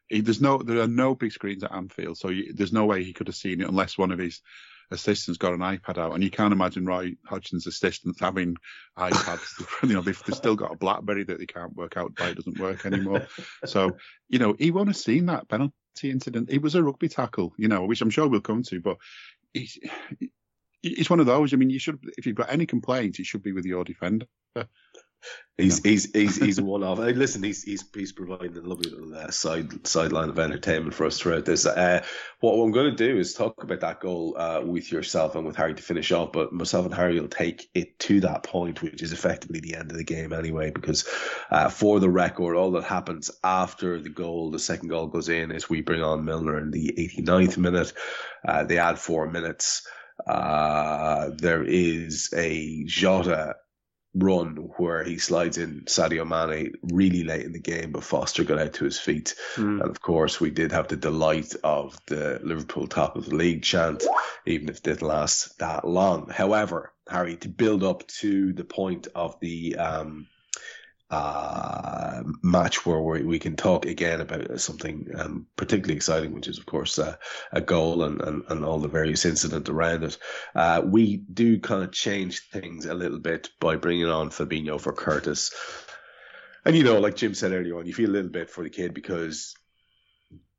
He, 0.07 0.21
there's 0.21 0.39
no, 0.39 0.59
there 0.59 0.79
are 0.79 0.87
no 0.87 1.15
big 1.15 1.33
screens 1.33 1.65
at 1.65 1.73
Anfield, 1.73 2.17
so 2.17 2.29
you, 2.29 2.53
there's 2.53 2.71
no 2.71 2.85
way 2.85 3.03
he 3.03 3.11
could 3.11 3.27
have 3.27 3.35
seen 3.35 3.59
it 3.59 3.67
unless 3.67 3.97
one 3.97 4.13
of 4.13 4.19
his 4.19 4.41
assistants 4.91 5.37
got 5.37 5.53
an 5.53 5.59
iPad 5.59 5.97
out, 5.97 6.13
and 6.13 6.23
you 6.23 6.29
can't 6.29 6.53
imagine 6.53 6.85
Roy 6.85 7.15
Hodgson's 7.25 7.67
assistants 7.67 8.19
having 8.19 8.55
iPads. 8.97 9.65
you 9.87 9.93
know, 9.95 10.01
they've, 10.01 10.21
they've, 10.25 10.35
still 10.35 10.55
got 10.55 10.73
a 10.73 10.77
BlackBerry 10.77 11.23
that 11.25 11.39
they 11.39 11.45
can't 11.45 11.75
work 11.75 11.97
out 11.97 12.13
why 12.17 12.29
it 12.29 12.35
doesn't 12.35 12.59
work 12.59 12.85
anymore. 12.85 13.27
So, 13.65 13.97
you 14.29 14.39
know, 14.39 14.55
he 14.57 14.71
won't 14.71 14.89
have 14.89 14.97
seen 14.97 15.27
that 15.27 15.49
penalty 15.49 15.73
incident. 16.03 16.49
It 16.49 16.61
was 16.61 16.75
a 16.75 16.83
rugby 16.83 17.09
tackle, 17.09 17.53
you 17.57 17.67
know, 17.67 17.85
which 17.85 18.01
I'm 18.01 18.09
sure 18.09 18.27
we'll 18.27 18.41
come 18.41 18.63
to, 18.63 18.79
but 18.79 18.97
it's 20.83 21.09
one 21.09 21.19
of 21.19 21.25
those. 21.25 21.53
I 21.53 21.57
mean, 21.57 21.69
you 21.69 21.79
should, 21.79 21.99
if 22.17 22.25
you've 22.25 22.35
got 22.35 22.51
any 22.51 22.65
complaints, 22.65 23.19
it 23.19 23.25
should 23.25 23.43
be 23.43 23.51
with 23.51 23.65
your 23.65 23.83
defender. 23.83 24.27
He's 25.57 25.81
he's 25.81 26.11
he's 26.11 26.37
he's 26.37 26.61
one 26.61 26.83
off. 26.83 26.99
Listen, 26.99 27.41
he's 27.41 27.63
he's 27.63 27.83
he's 27.91 28.11
providing 28.11 28.55
a 28.57 28.61
lovely 28.61 28.91
little 28.91 29.15
uh, 29.15 29.31
side 29.31 29.87
sideline 29.87 30.29
of 30.29 30.37
entertainment 30.37 30.93
for 30.93 31.07
us 31.07 31.19
throughout 31.19 31.45
this. 31.45 31.65
Uh, 31.65 32.05
what 32.41 32.53
I'm 32.53 32.71
going 32.71 32.95
to 32.95 32.95
do 32.95 33.17
is 33.17 33.33
talk 33.33 33.63
about 33.63 33.79
that 33.79 33.99
goal 33.99 34.35
uh, 34.37 34.61
with 34.63 34.91
yourself 34.91 35.35
and 35.35 35.47
with 35.47 35.55
Hari 35.55 35.73
to 35.73 35.81
finish 35.81 36.11
off. 36.11 36.31
But 36.31 36.53
myself 36.53 36.85
and 36.85 36.93
Hari 36.93 37.19
will 37.19 37.27
take 37.27 37.67
it 37.73 37.97
to 38.01 38.19
that 38.21 38.43
point, 38.43 38.83
which 38.83 39.01
is 39.01 39.13
effectively 39.13 39.59
the 39.59 39.75
end 39.75 39.89
of 39.89 39.97
the 39.97 40.03
game 40.03 40.31
anyway. 40.31 40.69
Because 40.69 41.09
uh, 41.49 41.69
for 41.69 41.99
the 41.99 42.09
record, 42.09 42.55
all 42.55 42.71
that 42.73 42.83
happens 42.83 43.31
after 43.43 43.99
the 43.99 44.09
goal, 44.09 44.51
the 44.51 44.59
second 44.59 44.89
goal 44.89 45.07
goes 45.07 45.27
in, 45.27 45.51
is 45.51 45.67
we 45.67 45.81
bring 45.81 46.03
on 46.03 46.23
Milner 46.23 46.59
in 46.59 46.69
the 46.69 46.93
89th 47.17 47.57
minute. 47.57 47.93
Uh, 48.47 48.63
they 48.63 48.77
add 48.77 48.99
four 48.99 49.27
minutes. 49.27 49.87
Uh, 50.27 51.31
there 51.35 51.63
is 51.63 52.31
a 52.35 52.83
Jota 52.85 53.55
run 54.19 54.69
where 54.77 55.03
he 55.03 55.17
slides 55.17 55.57
in 55.57 55.83
Sadio 55.85 56.27
Mane 56.27 56.73
really 56.91 57.23
late 57.23 57.45
in 57.45 57.51
the 57.51 57.59
game, 57.59 57.91
but 57.91 58.03
Foster 58.03 58.43
got 58.43 58.59
out 58.59 58.73
to 58.73 58.85
his 58.85 58.99
feet. 58.99 59.35
Mm. 59.55 59.81
And 59.81 59.89
of 59.89 60.01
course, 60.01 60.39
we 60.39 60.49
did 60.49 60.71
have 60.71 60.87
the 60.87 60.97
delight 60.97 61.55
of 61.63 61.97
the 62.07 62.39
Liverpool 62.43 62.87
top 62.87 63.15
of 63.15 63.25
the 63.25 63.35
league 63.35 63.63
chant, 63.63 64.03
even 64.45 64.69
if 64.69 64.77
it 64.77 64.83
didn't 64.83 65.07
last 65.07 65.57
that 65.59 65.87
long. 65.87 66.29
However, 66.29 66.93
Hari, 67.07 67.37
to 67.37 67.49
build 67.49 67.83
up 67.83 68.07
to 68.07 68.53
the 68.53 68.65
point 68.65 69.07
of 69.15 69.39
the 69.39 69.75
um, 69.77 70.27
uh, 71.09 72.21
match 72.41 72.85
where 72.85 73.01
we, 73.01 73.23
we 73.23 73.39
can 73.39 73.55
talk 73.55 73.85
again 73.85 74.19
about 74.19 74.59
something 74.59 75.09
um, 75.17 75.47
particularly 75.55 75.95
exciting, 75.95 76.33
which 76.33 76.47
is, 76.47 76.57
of 76.57 76.65
course, 76.65 76.99
uh, 76.99 77.15
a 77.51 77.61
goal 77.61 78.03
and, 78.03 78.21
and, 78.21 78.43
and 78.49 78.65
all 78.65 78.79
the 78.79 78.87
various 78.87 79.25
incidents 79.25 79.69
around 79.69 80.03
it. 80.03 80.17
Uh, 80.53 80.81
we 80.83 81.17
do 81.17 81.59
kind 81.59 81.83
of 81.83 81.91
change 81.91 82.49
things 82.49 82.85
a 82.85 82.93
little 82.93 83.19
bit 83.19 83.49
by 83.59 83.75
bringing 83.75 84.07
on 84.07 84.29
Fabinho 84.29 84.79
for 84.79 84.91
Curtis. 84.91 85.53
And, 86.65 86.75
you 86.75 86.83
know, 86.83 86.99
like 86.99 87.15
Jim 87.15 87.33
said 87.33 87.53
earlier 87.53 87.77
on, 87.77 87.85
you 87.85 87.93
feel 87.93 88.09
a 88.09 88.11
little 88.11 88.31
bit 88.31 88.49
for 88.49 88.63
the 88.63 88.69
kid 88.69 88.93
because 88.93 89.55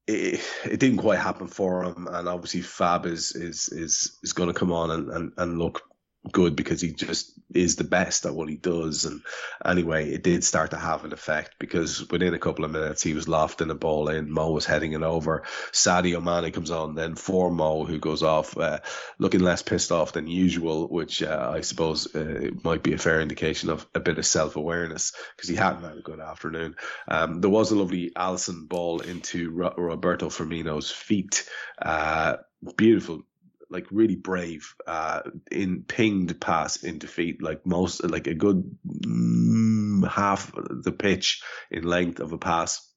it, 0.06 0.40
it 0.64 0.80
didn't 0.80 0.98
quite 0.98 1.18
happen 1.18 1.48
for 1.48 1.84
him. 1.84 2.08
And 2.10 2.26
obviously, 2.26 2.62
Fab 2.62 3.04
is 3.04 3.32
is 3.32 3.68
is, 3.68 4.18
is 4.22 4.32
going 4.32 4.48
to 4.48 4.58
come 4.58 4.72
on 4.72 4.90
and, 4.90 5.10
and, 5.10 5.32
and 5.36 5.58
look 5.58 5.82
good 6.28 6.56
because 6.56 6.80
he 6.80 6.92
just 6.92 7.32
is 7.54 7.76
the 7.76 7.84
best 7.84 8.26
at 8.26 8.34
what 8.34 8.48
he 8.48 8.56
does. 8.56 9.04
And 9.04 9.22
anyway, 9.64 10.10
it 10.10 10.22
did 10.22 10.44
start 10.44 10.70
to 10.70 10.76
have 10.76 11.04
an 11.04 11.12
effect 11.12 11.56
because 11.58 12.08
within 12.10 12.34
a 12.34 12.38
couple 12.38 12.64
of 12.64 12.70
minutes 12.70 13.02
he 13.02 13.14
was 13.14 13.28
lofting 13.28 13.70
a 13.70 13.74
ball 13.74 14.08
in. 14.08 14.30
Mo 14.30 14.50
was 14.50 14.66
heading 14.66 14.92
it 14.92 15.02
over. 15.02 15.42
Sadio 15.72 16.22
Mane 16.22 16.52
comes 16.52 16.70
on 16.70 16.94
then 16.94 17.14
for 17.14 17.50
Mo, 17.50 17.84
who 17.84 17.98
goes 17.98 18.22
off 18.22 18.56
uh, 18.56 18.80
looking 19.18 19.40
less 19.40 19.62
pissed 19.62 19.92
off 19.92 20.12
than 20.12 20.26
usual, 20.26 20.88
which 20.88 21.22
uh, 21.22 21.52
I 21.54 21.62
suppose 21.62 22.14
uh, 22.14 22.50
might 22.62 22.82
be 22.82 22.92
a 22.92 22.98
fair 22.98 23.20
indication 23.20 23.70
of 23.70 23.86
a 23.94 24.00
bit 24.00 24.18
of 24.18 24.26
self 24.26 24.56
awareness 24.56 25.12
because 25.36 25.48
he 25.48 25.56
hadn't 25.56 25.82
had 25.82 25.98
a 25.98 26.02
good 26.02 26.20
afternoon. 26.20 26.76
Um, 27.08 27.40
there 27.40 27.50
was 27.50 27.70
a 27.70 27.76
lovely 27.76 28.10
Alisson 28.10 28.68
ball 28.68 29.00
into 29.00 29.50
Ro- 29.50 29.74
Roberto 29.76 30.28
Firmino's 30.28 30.90
feet. 30.90 31.48
Uh, 31.80 32.36
beautiful 32.76 33.22
like 33.70 33.86
really 33.90 34.16
brave 34.16 34.74
uh 34.86 35.22
in 35.50 35.82
pinged 35.82 36.40
pass 36.40 36.82
in 36.82 36.98
defeat. 36.98 37.42
Like 37.42 37.64
most 37.66 38.02
like 38.04 38.26
a 38.26 38.34
good 38.34 38.76
mm, 38.86 40.08
half 40.08 40.52
the 40.54 40.92
pitch 40.92 41.42
in 41.70 41.84
length 41.84 42.20
of 42.20 42.32
a 42.32 42.38
pass 42.38 42.87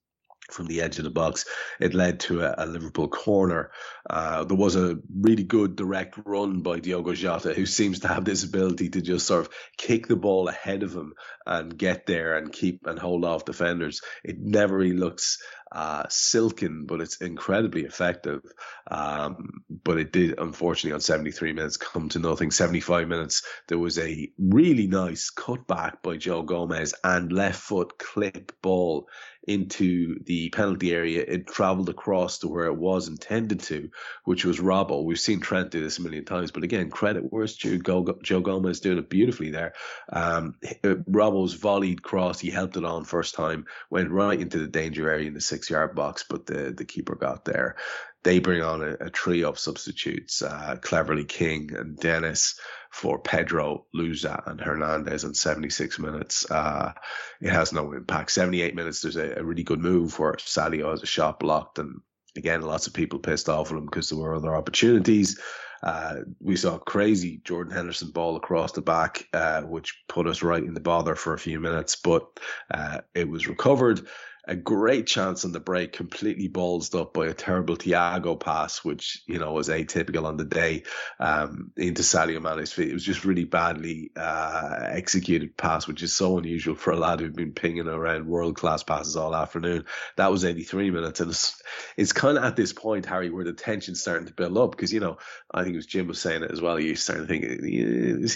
from 0.51 0.67
the 0.67 0.81
edge 0.81 0.97
of 0.97 1.03
the 1.03 1.09
box. 1.09 1.45
It 1.79 1.93
led 1.93 2.19
to 2.21 2.41
a, 2.41 2.55
a 2.57 2.65
Liverpool 2.65 3.07
corner. 3.07 3.71
Uh, 4.09 4.43
there 4.43 4.57
was 4.57 4.75
a 4.75 4.97
really 5.13 5.43
good 5.43 5.75
direct 5.75 6.19
run 6.25 6.61
by 6.61 6.79
Diogo 6.79 7.13
Jota, 7.13 7.53
who 7.53 7.65
seems 7.65 7.99
to 7.99 8.07
have 8.07 8.25
this 8.25 8.43
ability 8.43 8.89
to 8.89 9.01
just 9.01 9.27
sort 9.27 9.45
of 9.45 9.53
kick 9.77 10.07
the 10.07 10.15
ball 10.15 10.47
ahead 10.47 10.83
of 10.83 10.93
him 10.93 11.13
and 11.45 11.77
get 11.77 12.05
there 12.05 12.37
and 12.37 12.51
keep 12.51 12.85
and 12.85 12.99
hold 12.99 13.25
off 13.25 13.45
defenders. 13.45 14.01
It 14.23 14.39
never 14.39 14.77
really 14.77 14.97
looks 14.97 15.39
uh, 15.71 16.03
silken, 16.09 16.85
but 16.85 16.99
it's 16.99 17.17
incredibly 17.17 17.83
effective. 17.83 18.41
Um, 18.89 19.63
but 19.69 19.97
it 19.97 20.11
did, 20.11 20.37
unfortunately, 20.37 20.93
on 20.93 20.99
73 20.99 21.53
minutes 21.53 21.77
come 21.77 22.09
to 22.09 22.19
nothing. 22.19 22.51
75 22.51 23.07
minutes, 23.07 23.43
there 23.67 23.79
was 23.79 23.97
a 23.97 24.29
really 24.37 24.87
nice 24.87 25.31
cutback 25.31 26.01
by 26.03 26.17
Joe 26.17 26.43
Gomez 26.43 26.93
and 27.03 27.31
left 27.31 27.61
foot 27.61 27.97
clip 27.97 28.51
ball 28.61 29.07
into 29.47 30.19
the 30.23 30.49
penalty 30.49 30.93
area. 30.93 31.23
It 31.27 31.47
travelled 31.47 31.89
across 31.89 32.39
to 32.39 32.47
where 32.47 32.65
it 32.65 32.75
was 32.75 33.07
intended 33.07 33.61
to, 33.61 33.89
which 34.23 34.45
was 34.45 34.59
Robbo. 34.59 35.03
We've 35.03 35.19
seen 35.19 35.39
Trent 35.39 35.71
do 35.71 35.81
this 35.81 35.97
a 35.97 36.01
million 36.03 36.25
times, 36.25 36.51
but 36.51 36.63
again, 36.63 36.89
credit 36.89 37.23
where's 37.29 37.55
Joe, 37.55 38.05
Joe 38.21 38.41
Gomez 38.41 38.79
doing 38.79 38.99
it 38.99 39.09
beautifully 39.09 39.49
there. 39.49 39.73
Um, 40.11 40.55
Robbo's 40.83 41.55
volleyed 41.55 42.03
cross, 42.03 42.39
he 42.39 42.51
helped 42.51 42.77
it 42.77 42.85
on 42.85 43.03
first 43.03 43.33
time, 43.33 43.65
went 43.89 44.11
right 44.11 44.39
into 44.39 44.59
the 44.59 44.67
danger 44.67 45.09
area 45.09 45.27
in 45.27 45.33
the 45.33 45.41
six 45.41 45.69
yard 45.69 45.95
box, 45.95 46.23
but 46.29 46.45
the, 46.45 46.71
the 46.71 46.85
keeper 46.85 47.15
got 47.15 47.45
there 47.45 47.77
they 48.23 48.39
bring 48.39 48.61
on 48.61 48.83
a, 48.83 49.05
a 49.05 49.09
trio 49.09 49.49
of 49.49 49.59
substitutes, 49.59 50.41
uh, 50.41 50.77
Cleverley 50.81 51.27
King 51.27 51.71
and 51.75 51.97
Dennis 51.97 52.59
for 52.91 53.19
Pedro, 53.19 53.85
Louza 53.95 54.43
and 54.45 54.59
Hernandez 54.59 55.23
in 55.23 55.33
76 55.33 55.97
minutes. 55.99 56.49
Uh, 56.49 56.93
it 57.41 57.49
has 57.49 57.73
no 57.73 57.93
impact. 57.93 58.31
78 58.31 58.75
minutes, 58.75 59.01
there's 59.01 59.15
a, 59.15 59.39
a, 59.39 59.43
really 59.43 59.63
good 59.63 59.79
move 59.79 60.19
where 60.19 60.33
Sadio 60.33 60.91
has 60.91 61.01
a 61.01 61.07
shot 61.07 61.39
blocked 61.39 61.79
and 61.79 62.01
again, 62.37 62.61
lots 62.61 62.87
of 62.87 62.93
people 62.93 63.19
pissed 63.19 63.49
off 63.49 63.71
at 63.71 63.77
him 63.77 63.85
because 63.85 64.09
there 64.09 64.19
were 64.19 64.35
other 64.35 64.55
opportunities. 64.55 65.39
Uh, 65.83 66.17
we 66.39 66.55
saw 66.55 66.77
crazy 66.77 67.41
Jordan 67.43 67.73
Henderson 67.73 68.11
ball 68.11 68.35
across 68.35 68.71
the 68.71 68.81
back, 68.81 69.27
uh, 69.33 69.61
which 69.61 70.03
put 70.07 70.27
us 70.27 70.43
right 70.43 70.63
in 70.63 70.73
the 70.73 70.79
bother 70.79 71.15
for 71.15 71.33
a 71.33 71.39
few 71.39 71.59
minutes, 71.59 71.95
but 71.95 72.39
uh, 72.71 72.99
it 73.15 73.27
was 73.27 73.47
recovered 73.47 74.07
a 74.45 74.55
great 74.55 75.05
chance 75.05 75.45
on 75.45 75.51
the 75.51 75.59
break, 75.59 75.93
completely 75.93 76.49
ballsed 76.49 76.99
up 76.99 77.13
by 77.13 77.27
a 77.27 77.33
terrible 77.33 77.75
Thiago 77.75 78.39
pass, 78.39 78.83
which 78.83 79.21
you 79.27 79.37
know 79.39 79.53
was 79.53 79.69
atypical 79.69 80.25
on 80.25 80.37
the 80.37 80.45
day 80.45 80.83
um, 81.19 81.71
into 81.77 82.01
Sadio 82.01 82.41
Mane's 82.41 82.73
feet. 82.73 82.89
It 82.89 82.93
was 82.93 83.05
just 83.05 83.23
really 83.23 83.43
badly 83.43 84.11
uh, 84.15 84.79
executed 84.89 85.55
pass, 85.57 85.87
which 85.87 86.01
is 86.01 86.15
so 86.15 86.37
unusual 86.37 86.75
for 86.75 86.91
a 86.91 86.97
lad 86.97 87.19
who'd 87.19 87.35
been 87.35 87.53
pinging 87.53 87.87
around 87.87 88.27
world 88.27 88.55
class 88.55 88.83
passes 88.83 89.15
all 89.15 89.35
afternoon. 89.35 89.85
That 90.17 90.31
was 90.31 90.43
83 90.43 90.89
minutes, 90.89 91.19
and 91.19 91.29
it's, 91.29 91.61
it's 91.95 92.13
kind 92.13 92.37
of 92.37 92.43
at 92.43 92.55
this 92.55 92.73
point, 92.73 93.05
Hari, 93.05 93.29
where 93.29 93.45
the 93.45 93.53
tension's 93.53 94.01
starting 94.01 94.27
to 94.27 94.33
build 94.33 94.57
up 94.57 94.71
because 94.71 94.91
you 94.91 94.99
know 94.99 95.17
I 95.53 95.63
think 95.63 95.73
it 95.75 95.77
was 95.77 95.85
Jim 95.85 96.07
was 96.07 96.19
saying 96.19 96.43
it 96.43 96.51
as 96.51 96.61
well. 96.61 96.79
You're 96.79 96.95
starting 96.95 97.27
to 97.27 97.31
think 97.31 97.43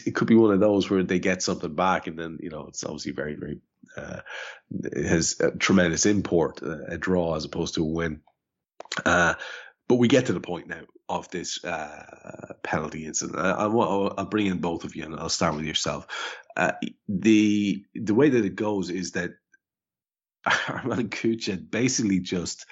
it 0.06 0.16
could 0.16 0.28
be 0.28 0.36
one 0.36 0.54
of 0.54 0.60
those 0.60 0.90
where 0.90 1.04
they 1.04 1.20
get 1.20 1.42
something 1.42 1.74
back, 1.74 2.06
and 2.06 2.18
then 2.20 2.38
you 2.42 2.50
know 2.50 2.68
it's 2.68 2.84
obviously 2.84 3.12
very 3.12 3.36
very 3.36 3.60
uh, 3.98 4.22
has 4.96 5.40
a 5.40 5.52
tremendous 5.52 6.06
import, 6.06 6.62
uh, 6.64 6.86
a 6.88 6.98
draw 6.98 7.36
as 7.36 7.46
opposed 7.46 7.76
to 7.76 7.84
a 7.84 7.88
win. 7.88 8.22
Uh, 9.06 9.36
but 9.88 9.96
we 9.96 10.08
get 10.08 10.28
to 10.28 10.34
the 10.34 10.40
point 10.40 10.68
now 10.68 10.82
of 11.08 11.30
this 11.30 11.64
uh, 11.64 12.54
penalty 12.64 13.06
incident. 13.06 13.38
I, 13.38 13.68
will 13.68 14.10
bring 14.30 14.48
in 14.48 14.58
both 14.58 14.84
of 14.84 14.96
you, 14.96 15.04
and 15.04 15.16
I'll 15.16 15.30
start 15.30 15.56
with 15.56 15.66
yourself. 15.66 16.08
The 17.08 17.86
the 17.94 18.16
way 18.16 18.30
that 18.30 18.46
it 18.46 18.56
goes 18.56 18.90
is 18.90 19.12
that 19.12 19.32
Armand 20.70 21.12
Kuchet 21.12 21.70
basically 21.70 22.20
just 22.20 22.66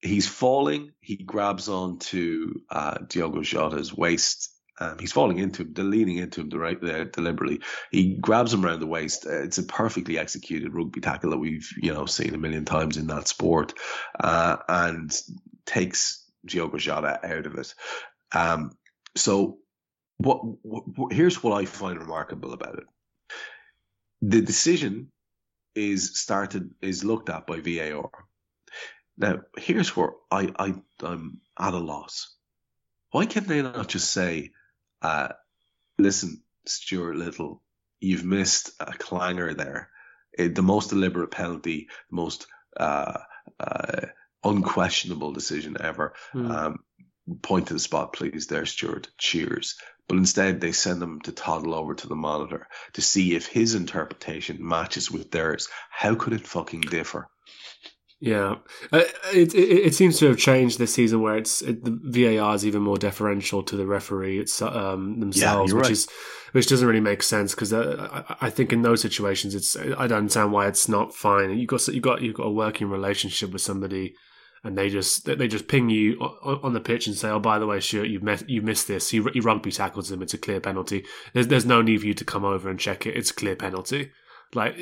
he's 0.00 0.28
falling. 0.28 0.92
He 1.00 1.16
grabs 1.16 1.68
onto 1.68 2.60
uh, 2.70 2.98
Diogo 3.06 3.40
Jota's 3.40 3.94
waist 3.94 4.50
um, 4.80 4.98
he's 4.98 5.12
falling 5.12 5.38
into 5.38 5.62
him, 5.62 5.74
leaning 5.76 6.16
into 6.16 6.40
him 6.40 6.48
right 6.50 6.80
there 6.80 7.04
deliberately. 7.04 7.60
He 7.90 8.14
grabs 8.14 8.54
him 8.54 8.64
around 8.64 8.80
the 8.80 8.86
waist. 8.86 9.26
Uh, 9.26 9.42
it's 9.42 9.58
a 9.58 9.62
perfectly 9.62 10.18
executed 10.18 10.74
rugby 10.74 11.00
tackle 11.00 11.30
that 11.30 11.38
we've 11.38 11.68
you 11.76 11.92
know 11.92 12.06
seen 12.06 12.34
a 12.34 12.38
million 12.38 12.64
times 12.64 12.96
in 12.96 13.06
that 13.08 13.28
sport, 13.28 13.74
uh, 14.18 14.56
and 14.68 15.14
takes 15.66 16.24
Diogo 16.46 16.78
Jota 16.78 17.20
out 17.22 17.46
of 17.46 17.56
it. 17.56 17.74
Um, 18.32 18.72
so, 19.16 19.58
what, 20.16 20.40
what 20.62 21.12
here's 21.12 21.42
what 21.42 21.60
I 21.60 21.66
find 21.66 21.98
remarkable 21.98 22.54
about 22.54 22.78
it: 22.78 22.84
the 24.22 24.40
decision 24.40 25.12
is 25.74 26.18
started 26.18 26.70
is 26.80 27.04
looked 27.04 27.28
at 27.28 27.46
by 27.46 27.60
VAR. 27.60 28.10
Now, 29.18 29.40
here's 29.58 29.94
where 29.94 30.12
I, 30.30 30.52
I 30.58 30.74
I'm 31.02 31.42
at 31.58 31.74
a 31.74 31.78
loss. 31.78 32.34
Why 33.10 33.26
can 33.26 33.44
they 33.44 33.60
not 33.60 33.88
just 33.88 34.10
say, 34.10 34.52
uh, 35.02 35.28
listen, 35.98 36.42
Stuart 36.66 37.16
Little, 37.16 37.62
you've 38.00 38.24
missed 38.24 38.70
a 38.80 38.92
clanger 38.92 39.54
there. 39.54 39.90
It, 40.32 40.54
the 40.54 40.62
most 40.62 40.90
deliberate 40.90 41.30
penalty, 41.30 41.88
the 42.10 42.16
most 42.16 42.46
uh, 42.76 43.18
uh, 43.58 44.06
unquestionable 44.44 45.32
decision 45.32 45.76
ever. 45.80 46.14
Mm. 46.34 46.50
Um, 46.50 46.78
point 47.42 47.68
to 47.68 47.74
the 47.74 47.80
spot, 47.80 48.12
please, 48.12 48.46
there, 48.46 48.66
Stuart. 48.66 49.08
Cheers. 49.18 49.76
But 50.08 50.18
instead, 50.18 50.60
they 50.60 50.72
send 50.72 51.02
him 51.02 51.20
to 51.22 51.32
toddle 51.32 51.74
over 51.74 51.94
to 51.94 52.08
the 52.08 52.16
monitor 52.16 52.66
to 52.94 53.00
see 53.00 53.36
if 53.36 53.46
his 53.46 53.74
interpretation 53.74 54.66
matches 54.66 55.10
with 55.10 55.30
theirs. 55.30 55.68
How 55.90 56.16
could 56.16 56.32
it 56.32 56.46
fucking 56.46 56.80
differ? 56.80 57.28
Yeah, 58.22 58.56
uh, 58.92 59.02
it, 59.32 59.54
it, 59.54 59.86
it 59.86 59.94
seems 59.94 60.18
to 60.18 60.26
have 60.26 60.36
changed 60.36 60.78
this 60.78 60.92
season 60.92 61.22
where 61.22 61.38
it's 61.38 61.62
it, 61.62 61.82
the 61.82 62.36
VAR 62.36 62.54
is 62.54 62.66
even 62.66 62.82
more 62.82 62.98
deferential 62.98 63.62
to 63.62 63.76
the 63.76 63.86
referee 63.86 64.38
it's 64.38 64.60
um, 64.60 65.20
themselves, 65.20 65.72
yeah, 65.72 65.78
which 65.78 65.84
right. 65.84 65.92
is 65.92 66.08
which 66.52 66.66
doesn't 66.66 66.86
really 66.86 67.00
make 67.00 67.22
sense 67.22 67.54
because 67.54 67.72
uh, 67.72 68.24
I, 68.28 68.46
I, 68.46 68.50
think 68.50 68.74
in 68.74 68.82
those 68.82 69.00
situations 69.00 69.54
it's 69.54 69.74
I 69.74 70.06
don't 70.06 70.18
understand 70.18 70.52
why 70.52 70.66
it's 70.66 70.86
not 70.86 71.14
fine. 71.14 71.58
You 71.58 71.66
got 71.66 71.88
you 71.88 72.00
got 72.02 72.20
you 72.20 72.34
got 72.34 72.46
a 72.46 72.50
working 72.50 72.90
relationship 72.90 73.52
with 73.52 73.62
somebody, 73.62 74.14
and 74.62 74.76
they 74.76 74.90
just 74.90 75.24
they 75.24 75.48
just 75.48 75.66
ping 75.66 75.88
you 75.88 76.18
on 76.20 76.74
the 76.74 76.80
pitch 76.80 77.06
and 77.06 77.16
say, 77.16 77.30
oh 77.30 77.40
by 77.40 77.58
the 77.58 77.66
way, 77.66 77.80
sure 77.80 78.04
you've 78.04 78.22
met, 78.22 78.48
you 78.50 78.60
missed 78.60 78.86
this. 78.86 79.08
He, 79.08 79.22
he 79.32 79.40
rugby 79.40 79.72
tackles 79.72 80.12
him. 80.12 80.20
It's 80.20 80.34
a 80.34 80.38
clear 80.38 80.60
penalty. 80.60 81.06
There's 81.32 81.48
there's 81.48 81.64
no 81.64 81.80
need 81.80 82.02
for 82.02 82.06
you 82.06 82.14
to 82.14 82.24
come 82.26 82.44
over 82.44 82.68
and 82.68 82.78
check 82.78 83.06
it. 83.06 83.16
It's 83.16 83.30
a 83.30 83.34
clear 83.34 83.56
penalty. 83.56 84.10
Like 84.54 84.76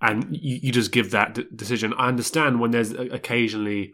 and 0.00 0.36
you, 0.36 0.58
you 0.62 0.72
just 0.72 0.92
give 0.92 1.10
that 1.10 1.34
d- 1.34 1.46
decision. 1.54 1.94
I 1.94 2.08
understand 2.08 2.60
when 2.60 2.70
there's 2.70 2.92
occasionally, 2.92 3.92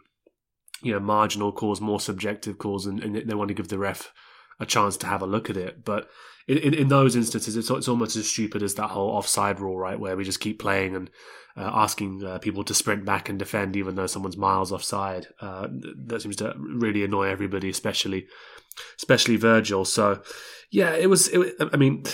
you 0.82 0.92
know, 0.92 1.00
marginal 1.00 1.52
cause, 1.52 1.80
more 1.80 2.00
subjective 2.00 2.58
cause, 2.58 2.86
and, 2.86 3.02
and, 3.02 3.16
they 3.28 3.34
want 3.34 3.48
to 3.48 3.54
give 3.54 3.68
the 3.68 3.78
ref 3.78 4.12
a 4.58 4.66
chance 4.66 4.96
to 4.98 5.06
have 5.06 5.22
a 5.22 5.26
look 5.26 5.50
at 5.50 5.56
it. 5.56 5.84
But 5.84 6.08
in, 6.48 6.58
in, 6.58 6.74
in 6.74 6.88
those 6.88 7.16
instances, 7.16 7.56
it's, 7.56 7.70
it's 7.70 7.88
almost 7.88 8.16
as 8.16 8.28
stupid 8.28 8.62
as 8.62 8.74
that 8.74 8.88
whole 8.88 9.10
offside 9.10 9.60
rule, 9.60 9.78
right, 9.78 9.98
where 9.98 10.16
we 10.16 10.24
just 10.24 10.40
keep 10.40 10.58
playing 10.58 10.96
and 10.96 11.10
uh, 11.56 11.70
asking 11.72 12.24
uh, 12.24 12.38
people 12.38 12.64
to 12.64 12.74
sprint 12.74 13.04
back 13.04 13.28
and 13.28 13.38
defend 13.38 13.76
even 13.76 13.94
though 13.94 14.06
someone's 14.06 14.36
miles 14.36 14.72
offside. 14.72 15.26
Uh, 15.40 15.68
that 16.06 16.22
seems 16.22 16.36
to 16.36 16.54
really 16.58 17.04
annoy 17.04 17.28
everybody, 17.28 17.68
especially 17.68 18.26
especially 18.96 19.36
Virgil. 19.36 19.84
So, 19.84 20.22
yeah, 20.70 20.94
it 20.94 21.08
was. 21.08 21.28
It, 21.28 21.56
I 21.72 21.76
mean 21.76 22.04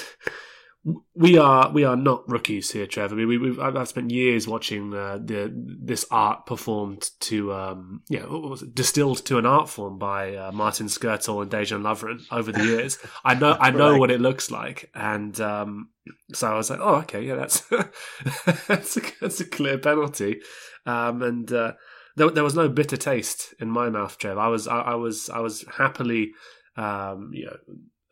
we 1.14 1.36
are 1.36 1.70
we 1.72 1.82
are 1.84 1.96
not 1.96 2.28
rookies 2.28 2.70
here, 2.70 2.86
Trevor. 2.86 3.14
I 3.14 3.18
mean, 3.18 3.40
we, 3.40 3.56
have 3.56 3.76
I've 3.76 3.88
spent 3.88 4.12
years 4.12 4.46
watching 4.46 4.94
uh, 4.94 5.18
the 5.20 5.52
this 5.52 6.04
art 6.12 6.46
performed 6.46 7.10
to 7.20 7.52
um, 7.52 8.02
yeah, 8.08 8.24
distilled 8.72 9.24
to 9.26 9.38
an 9.38 9.46
art 9.46 9.68
form 9.68 9.98
by 9.98 10.36
uh, 10.36 10.52
Martin 10.52 10.86
Skrtel 10.86 11.42
and 11.42 11.50
Dejan 11.50 11.82
Lovren 11.82 12.20
over 12.30 12.52
the 12.52 12.64
years. 12.64 12.98
I 13.24 13.34
know 13.34 13.56
I 13.58 13.70
know 13.70 13.92
right. 13.92 14.00
what 14.00 14.12
it 14.12 14.20
looks 14.20 14.50
like, 14.50 14.88
and 14.94 15.38
um, 15.40 15.88
so 16.32 16.52
I 16.52 16.54
was 16.54 16.70
like, 16.70 16.80
oh, 16.80 16.96
okay, 16.96 17.22
yeah, 17.22 17.34
that's 17.34 17.60
that's 18.68 18.96
a, 18.96 19.00
that's 19.20 19.40
a 19.40 19.44
clear 19.44 19.78
penalty, 19.78 20.40
um, 20.84 21.20
and 21.22 21.52
uh, 21.52 21.72
there, 22.14 22.30
there 22.30 22.44
was 22.44 22.54
no 22.54 22.68
bitter 22.68 22.96
taste 22.96 23.54
in 23.58 23.70
my 23.70 23.90
mouth, 23.90 24.18
Trev. 24.18 24.38
I 24.38 24.48
was 24.48 24.68
I, 24.68 24.78
I 24.78 24.94
was 24.94 25.30
I 25.30 25.40
was 25.40 25.64
happily 25.78 26.32
um, 26.76 27.30
you 27.32 27.46
know 27.46 27.56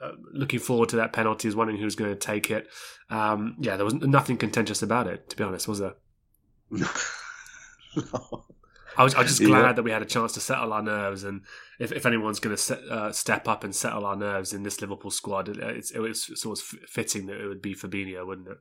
uh, 0.01 0.13
looking 0.33 0.59
forward 0.61 0.89
to 0.91 0.97
that 0.97 1.13
penalty, 1.13 1.49
was 1.49 1.57
wondering 1.57 1.79
who 1.79 1.85
was 1.85 1.97
going 1.97 2.11
to 2.11 2.17
take 2.19 2.51
it. 2.51 2.69
Um, 3.11 3.57
yeah, 3.61 3.77
there 3.77 3.85
was 3.85 3.95
nothing 3.95 4.37
contentious 4.37 4.83
about 4.83 5.07
it, 5.07 5.29
to 5.31 5.37
be 5.37 5.45
honest, 5.45 5.69
was 5.69 5.79
there? 5.79 5.95
no. 6.71 6.87
I 8.97 9.03
was, 9.03 9.15
I 9.15 9.23
was 9.23 9.37
just 9.39 9.43
glad 9.43 9.63
Yeah. 9.63 9.73
that 9.73 9.83
we 9.83 9.91
had 9.91 10.03
a 10.03 10.07
chance 10.07 10.33
to 10.35 10.41
settle 10.41 10.73
our 10.73 10.83
nerves, 10.83 11.25
and 11.25 11.43
if, 11.81 11.91
if 11.91 12.07
anyone's 12.07 12.39
going 12.39 12.57
to 12.57 12.93
uh, 12.93 13.13
step 13.13 13.49
up 13.49 13.65
and 13.65 13.75
settle 13.75 14.05
our 14.07 14.15
nerves 14.17 14.53
in 14.53 14.63
this 14.63 14.81
Liverpool 14.81 15.11
squad, 15.11 15.49
it, 15.49 15.59
it's, 15.59 15.91
it 15.91 15.99
was 15.99 16.41
sort 16.41 16.59
of 16.59 16.65
fitting 16.89 17.27
that 17.27 17.41
it 17.41 17.47
would 17.49 17.63
be 17.63 17.75
Fabinho, 17.75 18.25
wouldn't 18.27 18.49
it? 18.49 18.59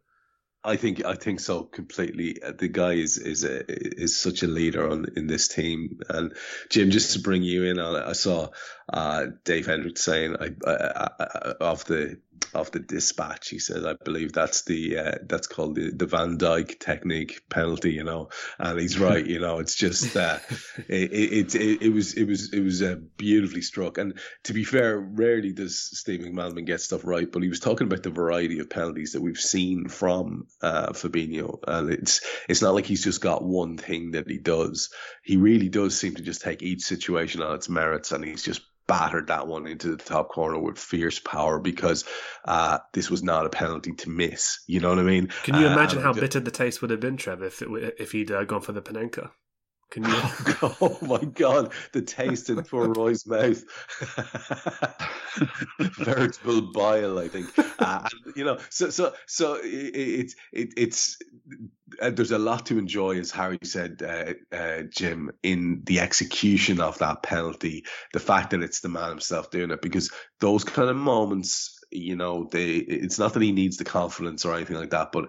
I 0.66 0.78
think 0.78 1.04
I 1.04 1.16
think 1.16 1.40
so 1.40 1.64
completely. 1.64 2.42
Uh, 2.42 2.54
The 2.58 2.70
guy 2.70 2.94
is 2.94 3.18
is 3.18 3.44
a, 3.44 3.64
is 3.68 4.16
such 4.16 4.44
a 4.44 4.48
leader 4.48 4.90
on 4.90 5.06
in 5.16 5.28
this 5.28 5.48
team. 5.48 6.00
And 6.10 6.34
Jim, 6.70 6.92
just 6.92 7.14
to 7.14 7.20
bring 7.20 7.44
you 7.44 7.64
in 7.66 7.80
on 7.80 7.96
it, 7.96 8.06
I 8.08 8.14
saw 8.14 8.50
uh, 8.92 9.28
Dave 9.44 9.66
Hendricks 9.66 10.02
saying 10.02 10.38
I, 10.40 10.52
I, 10.66 11.10
I, 11.20 11.54
of 11.60 11.86
the 11.86 12.20
of 12.54 12.72
the 12.72 12.80
dispatch. 12.80 13.50
He 13.50 13.60
says, 13.60 13.86
I 13.86 13.96
believe 14.04 14.34
that's 14.34 14.64
the 14.64 14.98
uh, 14.98 15.12
that's 15.26 15.48
called 15.48 15.76
the, 15.76 15.92
the 15.92 16.06
Van 16.06 16.38
Dijk 16.38 16.80
technique 16.80 17.44
penalty. 17.50 17.94
You 17.94 18.04
know, 18.04 18.30
and 18.60 18.80
he's 18.80 19.00
right. 19.00 19.26
You 19.26 19.40
know, 19.40 19.60
it's 19.60 19.76
just 19.76 20.16
uh, 20.16 20.40
it, 20.88 21.14
it, 21.14 21.56
it 21.56 21.82
it 21.84 21.90
was 21.90 22.14
it 22.14 22.26
was 22.26 22.54
it 22.54 22.62
was 22.62 22.82
uh, 22.82 22.96
beautifully 23.18 23.62
struck. 23.62 23.98
And 23.98 24.20
to 24.44 24.54
be 24.54 24.64
fair, 24.64 25.00
rarely 25.00 25.52
does 25.52 25.80
Steve 25.80 26.22
McManaman 26.22 26.66
get 26.66 26.82
stuff 26.82 27.06
right, 27.06 27.32
but 27.32 27.44
he 27.44 27.50
was 27.50 27.60
talking 27.60 27.88
about 27.88 28.04
the 28.04 28.10
variety 28.10 28.60
of 28.60 28.70
penalties 28.70 29.14
that 29.14 29.22
we've 29.22 29.38
seen 29.38 29.88
from 29.88 30.48
uh, 30.62 30.92
Fabinho, 30.92 31.60
and 31.68 31.92
it's 31.92 32.22
it's 32.50 32.62
not 32.62 32.76
like 32.76 32.86
he's 32.86 33.04
just 33.04 33.22
got 33.22 33.44
one 33.44 33.78
thing 33.78 34.12
that 34.12 34.30
he 34.30 34.38
does. 34.38 34.90
He 35.24 35.38
really 35.38 35.70
does 35.70 35.98
seem 35.98 36.16
to 36.16 36.22
just 36.22 36.42
take 36.42 36.62
each 36.62 36.82
situation 36.82 37.42
on 37.42 37.56
its 37.56 37.70
merits, 37.70 38.12
and 38.12 38.24
he's 38.24 38.44
just 38.44 38.62
battered 38.94 39.28
that 39.28 39.48
one 39.48 39.68
into 39.68 39.96
the 39.96 40.04
top 40.04 40.30
corner 40.30 40.60
with 40.60 40.78
fierce 40.78 41.20
power 41.20 41.60
because 41.60 42.06
uh, 42.46 42.78
this 42.94 43.10
was 43.10 43.24
not 43.24 43.46
a 43.46 43.50
penalty 43.50 43.94
to 43.94 44.10
miss. 44.10 44.60
You 44.68 44.80
know 44.80 44.90
what 44.90 45.00
I 45.00 45.04
mean? 45.04 45.28
Can 45.44 45.56
you 45.56 45.68
Uh, 45.68 45.74
imagine 45.74 46.00
and 46.00 46.06
how 46.06 46.14
bitter 46.14 46.40
the 46.40 46.52
taste 46.52 46.82
would 46.82 46.92
have 46.92 47.00
been, 47.00 47.18
Trev, 47.18 47.42
if 47.42 47.62
it, 47.62 47.96
if 48.00 48.12
he'd 48.12 48.32
uh, 48.32 48.44
gone 48.44 48.62
for 48.62 48.72
the 48.72 48.82
Panenka? 48.82 49.32
Can 49.94 50.06
you? 50.06 50.16
oh 50.82 50.98
my 51.04 51.24
god, 51.24 51.72
the 51.92 52.02
taste 52.02 52.50
in 52.50 52.64
poor 52.64 52.88
Roy's 52.98 53.28
mouth. 53.28 53.64
Veritable 56.00 56.72
bile, 56.74 57.20
I 57.20 57.28
think. 57.28 57.48
Uh, 57.78 58.10
and, 58.26 58.36
you 58.36 58.44
know, 58.44 58.58
so 58.72 58.90
so 58.90 59.14
so 59.28 59.60
it's 59.62 60.36
it, 60.52 60.74
it's 60.78 61.20
uh, 62.02 62.10
there's 62.10 62.32
a 62.32 62.40
lot 62.40 62.66
to 62.66 62.80
enjoy, 62.80 63.20
as 63.20 63.30
Hari 63.30 63.60
said, 63.64 64.02
uh, 64.02 64.56
uh, 64.56 64.82
Jim, 64.90 65.30
in 65.44 65.84
the 65.84 66.00
execution 66.00 66.82
of 66.82 66.98
that 66.98 67.22
penalty. 67.22 67.86
The 68.14 68.20
fact 68.20 68.50
that 68.50 68.64
it's 68.64 68.80
the 68.80 68.90
man 68.90 69.10
himself 69.10 69.52
doing 69.52 69.70
it, 69.70 69.84
because 69.84 70.12
those 70.40 70.64
kind 70.64 70.90
of 70.90 70.96
moments. 70.96 71.80
You 71.96 72.16
know, 72.16 72.50
they. 72.52 72.70
It's 72.78 73.20
not 73.20 73.36
that 73.36 73.44
he 73.44 73.52
needs 73.52 73.78
the 73.78 73.84
confidence 73.84 74.46
or 74.46 74.56
anything 74.56 74.78
like 74.78 74.90
that, 74.90 75.12
but 75.12 75.26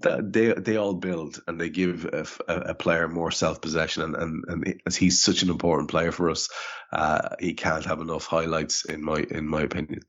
they 0.00 0.52
they 0.52 0.76
all 0.76 0.94
build 0.94 1.42
and 1.46 1.60
they 1.60 1.68
give 1.68 2.04
a, 2.04 2.26
a, 2.48 2.60
a 2.70 2.74
player 2.74 3.08
more 3.08 3.30
self 3.30 3.60
possession 3.60 4.02
and, 4.02 4.16
and 4.16 4.44
and 4.48 4.80
as 4.86 4.96
he's 4.96 5.22
such 5.22 5.42
an 5.42 5.50
important 5.50 5.90
player 5.90 6.12
for 6.12 6.30
us, 6.30 6.48
uh, 6.92 7.30
he 7.40 7.54
can't 7.54 7.84
have 7.84 8.00
enough 8.00 8.26
highlights 8.26 8.84
in 8.84 9.04
my 9.04 9.24
in 9.30 9.48
my 9.48 9.62
opinion. 9.62 10.00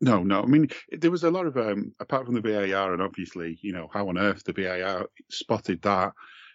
No, 0.00 0.22
no. 0.22 0.42
I 0.42 0.46
mean, 0.46 0.68
there 0.90 1.10
was 1.10 1.24
a 1.24 1.30
lot 1.30 1.46
of 1.46 1.56
um, 1.56 1.92
apart 2.00 2.24
from 2.24 2.34
the 2.34 2.40
VAR, 2.40 2.92
and 2.92 3.02
obviously, 3.02 3.58
you 3.62 3.72
know, 3.72 3.88
how 3.92 4.08
on 4.08 4.18
earth 4.18 4.44
the 4.44 4.52
VAR 4.52 5.06
spotted 5.30 5.82
that. 5.82 6.12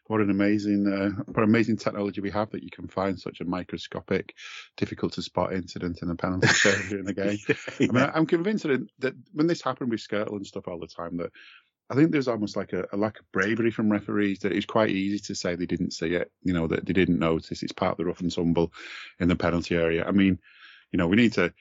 What 0.07 0.21
an 0.21 0.29
amazing, 0.29 0.85
uh, 0.85 1.23
what 1.31 1.43
amazing 1.43 1.77
technology 1.77 2.21
we 2.21 2.29
have 2.29 2.51
that 2.51 2.61
you 2.61 2.69
can 2.69 2.87
find 2.87 3.19
such 3.19 3.41
a 3.41 3.45
microscopic, 3.45 4.35
difficult 4.77 5.13
to 5.13 5.23
spot 5.23 5.51
incident 5.51 6.03
in 6.03 6.11
a 6.11 6.15
penalty 6.15 6.47
area 6.65 6.89
during 6.89 7.05
the 7.05 7.13
game. 7.13 7.39
I 7.79 7.91
mean, 7.91 8.11
I'm 8.13 8.27
convinced 8.27 8.65
that, 8.65 8.85
that 8.99 9.15
when 9.33 9.47
this 9.47 9.63
happened 9.63 9.89
with 9.89 10.07
Skrtel 10.07 10.33
and 10.33 10.45
stuff 10.45 10.67
all 10.67 10.79
the 10.79 10.85
time, 10.85 11.17
that 11.17 11.31
I 11.89 11.95
think 11.95 12.11
there's 12.11 12.27
almost 12.27 12.55
like 12.55 12.73
a, 12.73 12.85
a 12.91 12.97
lack 12.97 13.19
of 13.19 13.31
bravery 13.31 13.69
from 13.71 13.91
referees 13.91 14.39
that 14.39 14.51
it's 14.51 14.65
quite 14.65 14.89
easy 14.89 15.19
to 15.19 15.35
say 15.35 15.55
they 15.55 15.67
didn't 15.67 15.93
see 15.93 16.15
it, 16.15 16.31
you 16.41 16.53
know, 16.53 16.67
that 16.67 16.85
they 16.85 16.93
didn't 16.93 17.19
notice. 17.19 17.61
It's 17.61 17.71
part 17.71 17.91
of 17.91 17.97
the 17.97 18.05
rough 18.05 18.21
and 18.21 18.33
tumble 18.33 18.73
in 19.19 19.27
the 19.27 19.35
penalty 19.35 19.75
area. 19.75 20.05
I 20.05 20.11
mean, 20.11 20.39
you 20.91 20.97
know, 20.97 21.07
we 21.07 21.15
need 21.15 21.33
to. 21.33 21.53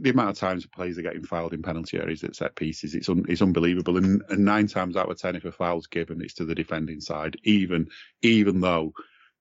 The 0.00 0.10
amount 0.10 0.30
of 0.30 0.38
times 0.38 0.66
players 0.66 0.98
are 0.98 1.02
getting 1.02 1.22
fouled 1.22 1.52
in 1.52 1.62
penalty 1.62 1.96
areas 1.98 2.24
at 2.24 2.34
set 2.34 2.56
pieces, 2.56 2.96
it's 2.96 3.08
un, 3.08 3.24
it's 3.28 3.42
unbelievable. 3.42 3.96
And, 3.96 4.22
and 4.28 4.44
nine 4.44 4.66
times 4.66 4.96
out 4.96 5.10
of 5.10 5.18
ten, 5.18 5.36
if 5.36 5.44
a 5.44 5.52
foul's 5.52 5.86
given, 5.86 6.20
it's 6.20 6.34
to 6.34 6.44
the 6.44 6.54
defending 6.54 7.00
side, 7.00 7.36
even 7.44 7.88
even 8.22 8.60
though 8.60 8.92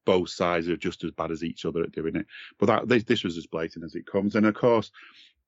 both 0.05 0.29
sides 0.29 0.67
are 0.67 0.77
just 0.77 1.03
as 1.03 1.11
bad 1.11 1.31
as 1.31 1.43
each 1.43 1.65
other 1.65 1.81
at 1.83 1.91
doing 1.91 2.15
it. 2.15 2.27
But 2.59 2.67
that 2.67 2.87
this, 2.87 3.03
this 3.03 3.23
was 3.23 3.37
as 3.37 3.47
blatant 3.47 3.85
as 3.85 3.95
it 3.95 4.05
comes. 4.05 4.35
And 4.35 4.45
of 4.45 4.53
course, 4.53 4.91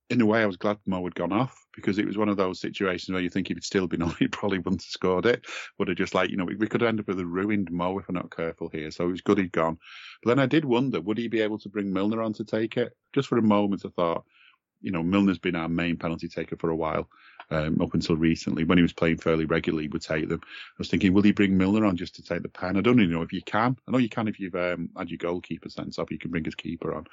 in 0.09 0.21
a 0.21 0.25
way, 0.25 0.41
I 0.41 0.45
was 0.45 0.57
glad 0.57 0.77
Mo 0.85 1.03
had 1.03 1.15
gone 1.15 1.31
off 1.31 1.65
because 1.75 1.97
it 1.97 2.05
was 2.05 2.17
one 2.17 2.29
of 2.29 2.37
those 2.37 2.59
situations 2.59 3.11
where 3.11 3.21
you 3.21 3.29
think 3.29 3.49
if 3.49 3.57
he'd 3.57 3.63
still 3.63 3.87
been 3.87 4.01
on, 4.03 4.15
he 4.19 4.27
probably 4.27 4.59
wouldn't 4.59 4.81
have 4.81 4.89
scored 4.89 5.25
it. 5.25 5.45
Would 5.79 5.87
have 5.87 5.97
just 5.97 6.13
like, 6.13 6.29
you 6.29 6.37
know, 6.37 6.45
we, 6.45 6.55
we 6.55 6.67
could 6.67 6.83
end 6.83 6.99
up 6.99 7.07
with 7.07 7.19
a 7.19 7.25
ruined 7.25 7.71
Mo 7.71 7.97
if 7.99 8.07
we're 8.07 8.13
not 8.13 8.35
careful 8.35 8.69
here. 8.69 8.91
So 8.91 9.05
it 9.05 9.11
was 9.11 9.21
good 9.21 9.37
he'd 9.37 9.51
gone. 9.51 9.77
But 10.21 10.29
then 10.29 10.39
I 10.39 10.45
did 10.45 10.65
wonder, 10.65 11.01
would 11.01 11.17
he 11.17 11.27
be 11.27 11.41
able 11.41 11.59
to 11.59 11.69
bring 11.69 11.91
Milner 11.91 12.21
on 12.21 12.33
to 12.33 12.45
take 12.45 12.77
it? 12.77 12.95
Just 13.13 13.27
for 13.27 13.37
a 13.37 13.43
moment, 13.43 13.83
I 13.85 13.89
thought, 13.89 14.25
you 14.81 14.91
know, 14.91 15.03
Milner's 15.03 15.39
been 15.39 15.55
our 15.55 15.69
main 15.69 15.97
penalty 15.97 16.27
taker 16.27 16.57
for 16.57 16.69
a 16.69 16.75
while. 16.75 17.09
Um, 17.49 17.81
up 17.81 17.93
until 17.93 18.15
recently, 18.15 18.63
when 18.63 18.77
he 18.77 18.81
was 18.81 18.93
playing 18.93 19.17
fairly 19.17 19.45
regularly, 19.45 19.87
would 19.89 20.01
take 20.01 20.29
them. 20.29 20.41
I 20.43 20.75
was 20.77 20.89
thinking, 20.89 21.13
will 21.13 21.21
he 21.21 21.31
bring 21.31 21.57
Milner 21.57 21.85
on 21.85 21.97
just 21.97 22.15
to 22.15 22.23
take 22.23 22.41
the 22.41 22.49
pen? 22.49 22.77
I 22.77 22.81
don't 22.81 22.99
even 22.99 23.11
know 23.11 23.21
if 23.21 23.33
you 23.33 23.41
can. 23.41 23.77
I 23.87 23.91
know 23.91 23.97
you 23.97 24.09
can 24.09 24.27
if 24.27 24.39
you've 24.39 24.55
um, 24.55 24.89
had 24.97 25.09
your 25.09 25.17
goalkeeper 25.17 25.69
sent 25.69 25.99
off. 25.99 26.11
You 26.11 26.19
can 26.19 26.31
bring 26.31 26.45
his 26.45 26.55
keeper 26.55 26.93
on, 26.93 27.05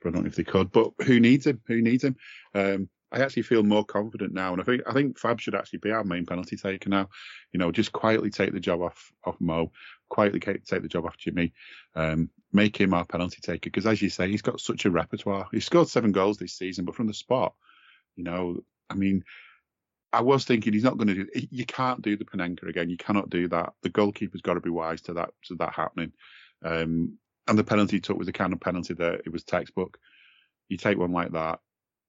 but 0.00 0.08
I 0.08 0.12
don't 0.12 0.22
know 0.22 0.28
if 0.28 0.36
they 0.36 0.44
could. 0.44 0.70
But 0.70 0.92
who 1.04 1.20
needs 1.20 1.46
him? 1.46 1.60
Who 1.66 1.80
needs 1.80 2.04
him? 2.04 2.16
Um, 2.54 2.88
I 3.10 3.20
actually 3.20 3.42
feel 3.42 3.62
more 3.62 3.84
confident 3.84 4.34
now, 4.34 4.52
and 4.52 4.60
I 4.60 4.64
think 4.64 4.82
I 4.86 4.92
think 4.92 5.18
Fab 5.18 5.40
should 5.40 5.54
actually 5.54 5.78
be 5.78 5.90
our 5.90 6.04
main 6.04 6.26
penalty 6.26 6.56
taker 6.56 6.90
now. 6.90 7.08
You 7.52 7.58
know, 7.58 7.72
just 7.72 7.92
quietly 7.92 8.30
take 8.30 8.52
the 8.52 8.60
job 8.60 8.82
off 8.82 9.10
off 9.24 9.40
Mo, 9.40 9.72
quietly 10.08 10.40
take 10.40 10.82
the 10.82 10.88
job 10.88 11.06
off 11.06 11.16
Jimmy, 11.16 11.54
um, 11.94 12.28
make 12.52 12.78
him 12.78 12.92
our 12.92 13.06
penalty 13.06 13.40
taker 13.40 13.70
because, 13.70 13.86
as 13.86 14.02
you 14.02 14.10
say, 14.10 14.30
he's 14.30 14.42
got 14.42 14.60
such 14.60 14.84
a 14.84 14.90
repertoire. 14.90 15.48
He's 15.52 15.64
scored 15.64 15.88
seven 15.88 16.12
goals 16.12 16.36
this 16.36 16.52
season, 16.58 16.84
but 16.84 16.94
from 16.94 17.06
the 17.06 17.14
spot, 17.14 17.54
you 18.14 18.24
know, 18.24 18.60
I 18.90 18.94
mean, 18.94 19.24
I 20.12 20.22
was 20.22 20.44
thinking 20.44 20.72
he's 20.72 20.84
not 20.84 20.96
going 20.96 21.08
to 21.08 21.14
do. 21.14 21.28
You 21.50 21.66
can't 21.66 22.00
do 22.02 22.16
the 22.16 22.24
Panenka 22.24 22.68
again. 22.68 22.88
You 22.88 22.96
cannot 22.96 23.28
do 23.28 23.48
that. 23.48 23.74
The 23.82 23.90
goalkeeper's 23.90 24.40
got 24.40 24.54
to 24.54 24.60
be 24.60 24.70
wise 24.70 25.02
to 25.02 25.14
that 25.14 25.30
to 25.44 25.54
that 25.56 25.74
happening. 25.74 26.12
Um, 26.64 27.18
and 27.46 27.58
the 27.58 27.64
penalty 27.64 27.96
he 27.96 28.00
took 28.00 28.18
was 28.18 28.26
the 28.26 28.32
kind 28.32 28.52
of 28.52 28.60
penalty 28.60 28.94
that 28.94 29.22
it 29.26 29.32
was 29.32 29.44
textbook. 29.44 29.98
You 30.68 30.76
take 30.76 30.98
one 30.98 31.12
like 31.12 31.32
that, 31.32 31.60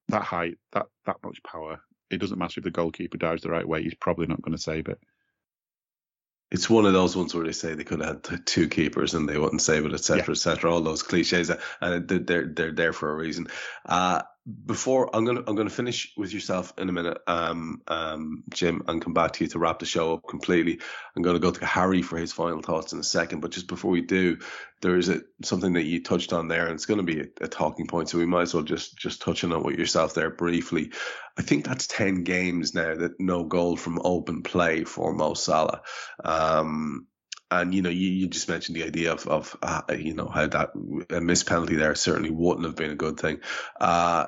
that 0.09 0.23
height, 0.23 0.57
that 0.73 0.87
that 1.05 1.17
much 1.23 1.41
power. 1.43 1.81
It 2.09 2.17
doesn't 2.19 2.39
matter 2.39 2.59
if 2.59 2.63
the 2.63 2.71
goalkeeper 2.71 3.17
dives 3.17 3.43
the 3.43 3.51
right 3.51 3.67
way. 3.67 3.83
He's 3.83 3.93
probably 3.93 4.27
not 4.27 4.41
going 4.41 4.55
to 4.55 4.61
save 4.61 4.87
it. 4.87 4.99
It's 6.51 6.69
one 6.69 6.87
of 6.87 6.93
those 6.93 7.15
ones 7.15 7.35
where 7.35 7.45
they 7.45 7.51
say 7.51 7.75
they 7.75 7.83
could 7.83 8.01
have 8.01 8.25
had 8.25 8.47
two 8.47 8.67
keepers 8.67 9.13
and 9.13 9.29
they 9.29 9.37
wouldn't 9.37 9.61
save 9.61 9.85
it, 9.85 9.93
etc., 9.93 10.23
Yeah. 10.25 10.31
etc. 10.31 10.73
All 10.73 10.81
those 10.81 11.03
cliches, 11.03 11.51
and 11.81 12.07
they're 12.07 12.19
they're, 12.19 12.47
they're 12.47 12.71
there 12.71 12.93
for 12.93 13.11
a 13.11 13.15
reason. 13.15 13.47
Uh, 13.85 14.23
before 14.65 15.15
I'm 15.15 15.25
gonna 15.25 15.43
I'm 15.45 15.55
gonna 15.55 15.69
finish 15.69 16.13
with 16.17 16.33
yourself 16.33 16.73
in 16.77 16.89
a 16.89 16.91
minute, 16.91 17.19
um, 17.27 17.81
um, 17.87 18.43
Jim, 18.49 18.83
and 18.87 19.01
come 19.01 19.13
back 19.13 19.33
to 19.33 19.43
you 19.43 19.49
to 19.51 19.59
wrap 19.59 19.79
the 19.79 19.85
show 19.85 20.13
up 20.13 20.27
completely. 20.27 20.79
I'm 21.15 21.21
gonna 21.21 21.39
go 21.39 21.51
to 21.51 21.65
Hari 21.65 22.01
for 22.01 22.17
his 22.17 22.33
final 22.33 22.61
thoughts 22.61 22.93
in 22.93 22.99
a 22.99 23.03
second, 23.03 23.41
but 23.41 23.51
just 23.51 23.67
before 23.67 23.91
we 23.91 24.01
do, 24.01 24.37
there 24.81 24.97
is 24.97 25.09
a, 25.09 25.21
something 25.43 25.73
that 25.73 25.83
you 25.83 26.01
touched 26.01 26.33
on 26.33 26.47
there, 26.47 26.65
and 26.65 26.75
it's 26.75 26.85
to 26.85 27.03
be 27.03 27.21
a, 27.21 27.25
a 27.41 27.47
talking 27.47 27.87
point, 27.87 28.09
so 28.09 28.17
we 28.17 28.25
might 28.25 28.43
as 28.43 28.53
well 28.53 28.63
just 28.63 28.97
just 28.97 29.21
touch 29.21 29.43
on 29.43 29.63
with 29.63 29.77
yourself 29.77 30.13
there 30.13 30.29
briefly. 30.29 30.91
I 31.37 31.41
think 31.41 31.65
that's 31.65 31.87
ten 31.87 32.23
games 32.23 32.73
now 32.73 32.95
that 32.95 33.19
no 33.19 33.43
goal 33.43 33.77
from 33.77 34.01
open 34.03 34.43
play 34.43 34.83
for 34.83 35.13
Mo 35.13 35.33
Salah. 35.35 35.81
Um, 36.23 37.07
and 37.51 37.73
you 37.73 37.81
know, 37.81 37.89
you, 37.89 38.09
you 38.09 38.27
just 38.27 38.49
mentioned 38.49 38.75
the 38.75 38.83
idea 38.83 39.11
of 39.11 39.27
of 39.27 39.57
uh, 39.61 39.81
you 39.97 40.13
know 40.13 40.27
how 40.27 40.47
that 40.47 40.71
a 41.09 41.21
missed 41.21 41.47
penalty 41.47 41.75
there 41.75 41.95
certainly 41.95 42.29
wouldn't 42.29 42.65
have 42.65 42.75
been 42.75 42.91
a 42.91 42.95
good 42.95 43.19
thing. 43.19 43.39
Uh, 43.79 44.27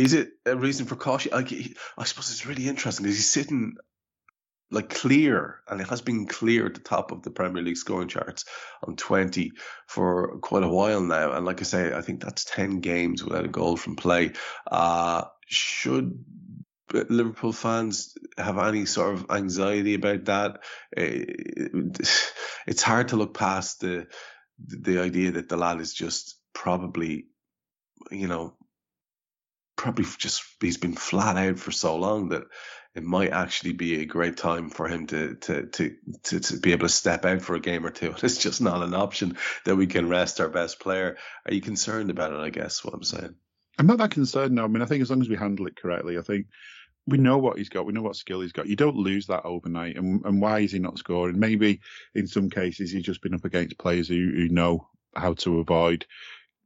is 0.00 0.14
it 0.14 0.30
a 0.46 0.56
reason 0.56 0.86
for 0.86 0.96
caution? 0.96 1.32
Like, 1.32 1.52
I 1.98 2.04
suppose 2.04 2.30
it's 2.30 2.46
really 2.46 2.68
interesting 2.68 3.04
because 3.04 3.16
he's 3.16 3.30
sitting 3.30 3.76
like 4.72 4.88
clear, 4.88 5.60
and 5.68 5.80
it 5.80 5.88
has 5.88 6.00
been 6.00 6.26
clear 6.26 6.66
at 6.66 6.74
the 6.74 6.80
top 6.80 7.10
of 7.10 7.22
the 7.22 7.30
Premier 7.30 7.62
League 7.62 7.76
scoring 7.76 8.08
charts 8.08 8.44
on 8.86 8.96
twenty 8.96 9.52
for 9.86 10.38
quite 10.38 10.62
a 10.62 10.68
while 10.68 11.00
now. 11.00 11.32
And 11.32 11.44
like 11.44 11.60
I 11.60 11.64
say, 11.64 11.92
I 11.92 12.02
think 12.02 12.22
that's 12.22 12.44
ten 12.44 12.80
games 12.80 13.24
without 13.24 13.44
a 13.44 13.48
goal 13.48 13.76
from 13.76 13.96
play. 13.96 14.32
Uh, 14.70 15.24
should 15.48 16.24
Liverpool 16.92 17.52
fans 17.52 18.14
have 18.38 18.58
any 18.58 18.86
sort 18.86 19.14
of 19.14 19.26
anxiety 19.30 19.94
about 19.94 20.24
that? 20.26 20.60
Eh, 20.96 21.24
It's 22.66 22.82
hard 22.82 23.08
to 23.08 23.16
look 23.16 23.34
past 23.34 23.80
the 23.80 24.06
the 24.66 25.00
idea 25.00 25.32
that 25.32 25.48
the 25.48 25.56
lad 25.56 25.80
is 25.80 25.94
just 25.94 26.38
probably, 26.52 27.26
you 28.10 28.28
know, 28.28 28.54
probably 29.80 30.04
just 30.18 30.44
he's 30.60 30.76
been 30.76 30.94
flat 30.94 31.38
out 31.38 31.58
for 31.58 31.70
so 31.70 31.96
long 31.96 32.28
that 32.28 32.42
it 32.94 33.02
might 33.02 33.30
actually 33.30 33.72
be 33.72 34.02
a 34.02 34.04
great 34.04 34.36
time 34.36 34.68
for 34.68 34.86
him 34.86 35.06
to 35.06 35.36
to 35.36 35.66
to 35.68 35.96
to, 36.22 36.40
to 36.40 36.58
be 36.58 36.72
able 36.72 36.86
to 36.86 36.92
step 36.92 37.24
out 37.24 37.40
for 37.40 37.54
a 37.54 37.60
game 37.60 37.86
or 37.86 37.90
two. 37.90 38.14
It's 38.22 38.36
just 38.36 38.60
not 38.60 38.82
an 38.82 38.92
option 38.92 39.38
that 39.64 39.76
we 39.76 39.86
can 39.86 40.10
rest 40.10 40.38
our 40.38 40.50
best 40.50 40.80
player. 40.80 41.16
Are 41.46 41.54
you 41.54 41.62
concerned 41.62 42.10
about 42.10 42.34
it? 42.34 42.40
I 42.40 42.50
guess 42.50 42.84
what 42.84 42.92
I'm 42.92 43.02
saying. 43.02 43.34
I'm 43.78 43.86
not 43.86 43.96
that 43.98 44.10
concerned. 44.10 44.54
No, 44.54 44.64
I 44.64 44.66
mean, 44.66 44.82
I 44.82 44.84
think 44.84 45.00
as 45.00 45.08
long 45.08 45.22
as 45.22 45.30
we 45.30 45.36
handle 45.36 45.66
it 45.66 45.76
correctly, 45.76 46.18
I 46.18 46.22
think 46.22 46.48
we 47.06 47.16
know 47.16 47.38
what 47.38 47.56
he's 47.56 47.70
got. 47.70 47.86
We 47.86 47.94
know 47.94 48.02
what 48.02 48.16
skill 48.16 48.42
he's 48.42 48.52
got. 48.52 48.66
You 48.66 48.76
don't 48.76 48.96
lose 48.96 49.28
that 49.28 49.46
overnight. 49.46 49.96
And, 49.96 50.22
and 50.26 50.42
why 50.42 50.58
is 50.58 50.72
he 50.72 50.78
not 50.78 50.98
scoring? 50.98 51.38
Maybe 51.38 51.80
in 52.14 52.26
some 52.26 52.50
cases 52.50 52.92
he's 52.92 53.04
just 53.04 53.22
been 53.22 53.34
up 53.34 53.46
against 53.46 53.78
players 53.78 54.08
who, 54.08 54.16
who 54.16 54.50
know 54.50 54.88
how 55.16 55.32
to 55.34 55.60
avoid 55.60 56.04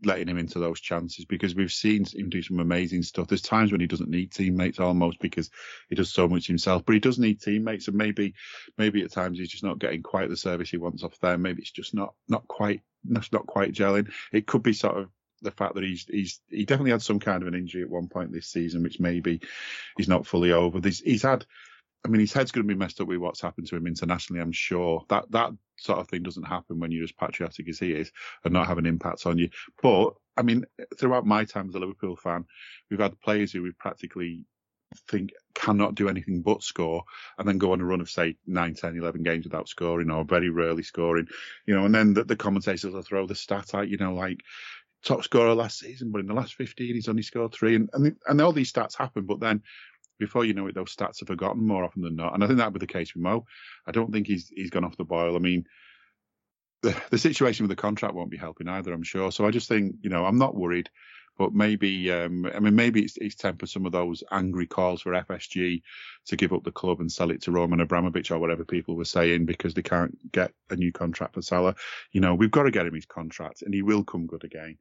letting 0.04 0.28
him 0.28 0.38
into 0.38 0.58
those 0.58 0.80
chances 0.80 1.24
because 1.24 1.54
we've 1.54 1.72
seen 1.72 2.04
him 2.04 2.28
do 2.28 2.42
some 2.42 2.60
amazing 2.60 3.02
stuff. 3.02 3.28
There's 3.28 3.42
times 3.42 3.72
when 3.72 3.80
he 3.80 3.86
doesn't 3.86 4.10
need 4.10 4.32
teammates 4.32 4.80
almost 4.80 5.18
because 5.20 5.50
he 5.88 5.94
does 5.94 6.12
so 6.12 6.28
much 6.28 6.46
himself, 6.46 6.84
but 6.84 6.94
he 6.94 7.00
does 7.00 7.18
need 7.18 7.40
teammates. 7.40 7.88
And 7.88 7.96
maybe, 7.96 8.34
maybe 8.78 9.02
at 9.02 9.12
times 9.12 9.38
he's 9.38 9.50
just 9.50 9.64
not 9.64 9.78
getting 9.78 10.02
quite 10.02 10.28
the 10.28 10.36
service 10.36 10.70
he 10.70 10.76
wants 10.76 11.02
off 11.02 11.18
there. 11.20 11.38
Maybe 11.38 11.62
it's 11.62 11.70
just 11.70 11.94
not, 11.94 12.14
not 12.28 12.46
quite, 12.48 12.82
not, 13.04 13.28
not 13.32 13.46
quite 13.46 13.72
gelling. 13.72 14.10
It 14.32 14.46
could 14.46 14.62
be 14.62 14.72
sort 14.72 14.98
of 14.98 15.08
the 15.42 15.50
fact 15.50 15.74
that 15.74 15.84
he's 15.84 16.06
he's 16.08 16.40
he 16.48 16.64
definitely 16.64 16.90
had 16.90 17.02
some 17.02 17.20
kind 17.20 17.42
of 17.42 17.48
an 17.48 17.54
injury 17.54 17.82
at 17.82 17.90
one 17.90 18.08
point 18.08 18.32
this 18.32 18.48
season, 18.48 18.82
which 18.82 18.98
maybe 18.98 19.40
he's 19.96 20.08
not 20.08 20.26
fully 20.26 20.52
over. 20.52 20.80
He's, 20.82 21.00
he's 21.00 21.22
had, 21.22 21.44
I 22.04 22.08
mean, 22.08 22.20
his 22.20 22.32
head's 22.32 22.52
going 22.52 22.66
to 22.66 22.74
be 22.74 22.78
messed 22.78 23.00
up 23.00 23.08
with 23.08 23.18
what's 23.18 23.40
happened 23.40 23.66
to 23.68 23.76
him 23.76 23.86
internationally. 23.86 24.42
I'm 24.42 24.52
sure 24.52 25.04
that 25.08 25.30
that 25.30 25.52
sort 25.76 25.98
of 25.98 26.08
thing 26.08 26.22
doesn't 26.22 26.42
happen 26.44 26.78
when 26.78 26.90
you're 26.90 27.04
as 27.04 27.12
patriotic 27.12 27.68
as 27.68 27.78
he 27.78 27.92
is 27.92 28.12
and 28.44 28.52
not 28.52 28.66
have 28.66 28.78
an 28.78 28.86
impact 28.86 29.26
on 29.26 29.38
you. 29.38 29.48
But 29.82 30.14
I 30.36 30.42
mean, 30.42 30.64
throughout 30.98 31.26
my 31.26 31.44
time 31.44 31.68
as 31.68 31.74
a 31.74 31.78
Liverpool 31.78 32.16
fan, 32.16 32.44
we've 32.90 33.00
had 33.00 33.20
players 33.20 33.52
who 33.52 33.62
we've 33.62 33.78
practically 33.78 34.44
think 35.08 35.32
cannot 35.54 35.96
do 35.96 36.08
anything 36.08 36.40
but 36.40 36.62
score 36.62 37.02
and 37.38 37.48
then 37.48 37.58
go 37.58 37.72
on 37.72 37.80
a 37.80 37.84
run 37.84 38.00
of 38.00 38.08
say 38.08 38.36
9 38.46 38.74
10 38.74 38.96
11 38.96 39.24
games 39.24 39.44
without 39.44 39.68
scoring 39.68 40.08
or 40.08 40.24
very 40.24 40.50
rarely 40.50 40.84
scoring 40.84 41.26
you 41.66 41.74
know 41.74 41.84
and 41.84 41.92
then 41.92 42.14
the, 42.14 42.22
the 42.22 42.36
commentators 42.36 42.84
will 42.92 43.02
throw 43.02 43.26
the 43.26 43.34
stat 43.34 43.74
out 43.74 43.88
you 43.88 43.96
know 43.96 44.14
like 44.14 44.38
top 45.04 45.22
scorer 45.22 45.54
last 45.54 45.78
season, 45.78 46.10
but 46.10 46.20
in 46.20 46.26
the 46.26 46.34
last 46.34 46.54
15, 46.54 46.94
he's 46.94 47.08
only 47.08 47.22
scored 47.22 47.52
three. 47.52 47.76
And, 47.76 47.90
and, 47.92 48.16
and 48.26 48.40
all 48.40 48.52
these 48.52 48.72
stats 48.72 48.96
happen, 48.96 49.26
but 49.26 49.38
then 49.38 49.62
before 50.18 50.44
you 50.44 50.54
know 50.54 50.66
it, 50.66 50.74
those 50.74 50.94
stats 50.94 51.22
are 51.22 51.26
forgotten 51.26 51.66
more 51.66 51.84
often 51.84 52.02
than 52.02 52.16
not. 52.16 52.34
And 52.34 52.42
I 52.42 52.46
think 52.46 52.58
that 52.58 52.66
would 52.66 52.80
be 52.80 52.86
the 52.86 52.92
case 52.92 53.14
with 53.14 53.22
Mo. 53.22 53.46
I 53.86 53.92
don't 53.92 54.12
think 54.12 54.26
he's 54.26 54.48
he's 54.48 54.70
gone 54.70 54.84
off 54.84 54.96
the 54.96 55.04
boil. 55.04 55.36
I 55.36 55.38
mean, 55.38 55.66
the, 56.84 56.94
the 57.10 57.18
situation 57.18 57.64
with 57.64 57.76
the 57.76 57.80
contract 57.80 58.14
won't 58.14 58.30
be 58.30 58.36
helping 58.36 58.68
either, 58.68 58.92
I'm 58.92 59.02
sure. 59.02 59.32
So 59.32 59.46
I 59.46 59.50
just 59.50 59.68
think, 59.68 59.96
you 60.02 60.10
know, 60.10 60.24
I'm 60.24 60.38
not 60.38 60.54
worried, 60.54 60.90
but 61.38 61.52
maybe, 61.54 62.12
um, 62.12 62.46
I 62.54 62.60
mean, 62.60 62.76
maybe 62.76 63.02
it's, 63.02 63.16
it's 63.16 63.34
tempered 63.34 63.70
some 63.70 63.86
of 63.86 63.92
those 63.92 64.22
angry 64.30 64.66
calls 64.66 65.00
for 65.00 65.12
FSG 65.12 65.82
to 66.26 66.36
give 66.36 66.52
up 66.52 66.62
the 66.62 66.70
club 66.70 67.00
and 67.00 67.10
sell 67.10 67.30
it 67.30 67.42
to 67.42 67.52
Roman 67.52 67.80
Abramovich 67.80 68.30
or 68.30 68.38
whatever 68.38 68.64
people 68.64 68.96
were 68.96 69.06
saying 69.06 69.46
because 69.46 69.72
they 69.72 69.82
can't 69.82 70.16
get 70.30 70.52
a 70.70 70.76
new 70.76 70.92
contract 70.92 71.34
for 71.34 71.42
Salah. 71.42 71.74
You 72.12 72.20
know, 72.20 72.34
we've 72.34 72.50
got 72.50 72.64
to 72.64 72.70
get 72.70 72.86
him 72.86 72.94
his 72.94 73.06
contract 73.06 73.62
and 73.62 73.72
he 73.72 73.82
will 73.82 74.04
come 74.04 74.26
good 74.26 74.44
again. 74.44 74.76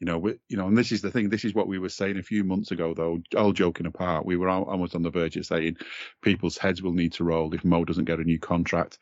You 0.00 0.06
know, 0.06 0.18
we, 0.18 0.38
you 0.48 0.56
know, 0.56 0.68
and 0.68 0.76
this 0.76 0.92
is 0.92 1.00
the 1.00 1.10
thing. 1.10 1.30
This 1.30 1.44
is 1.44 1.54
what 1.54 1.68
we 1.68 1.78
were 1.78 1.88
saying 1.88 2.18
a 2.18 2.22
few 2.22 2.44
months 2.44 2.70
ago, 2.70 2.92
though. 2.94 3.20
All 3.36 3.52
joking 3.52 3.86
apart, 3.86 4.26
we 4.26 4.36
were 4.36 4.48
almost 4.48 4.94
on 4.94 5.02
the 5.02 5.10
verge 5.10 5.36
of 5.36 5.46
saying 5.46 5.76
people's 6.22 6.58
heads 6.58 6.82
will 6.82 6.92
need 6.92 7.14
to 7.14 7.24
roll 7.24 7.54
if 7.54 7.64
Mo 7.64 7.84
doesn't 7.84 8.04
get 8.04 8.18
a 8.18 8.24
new 8.24 8.38
contract. 8.38 8.98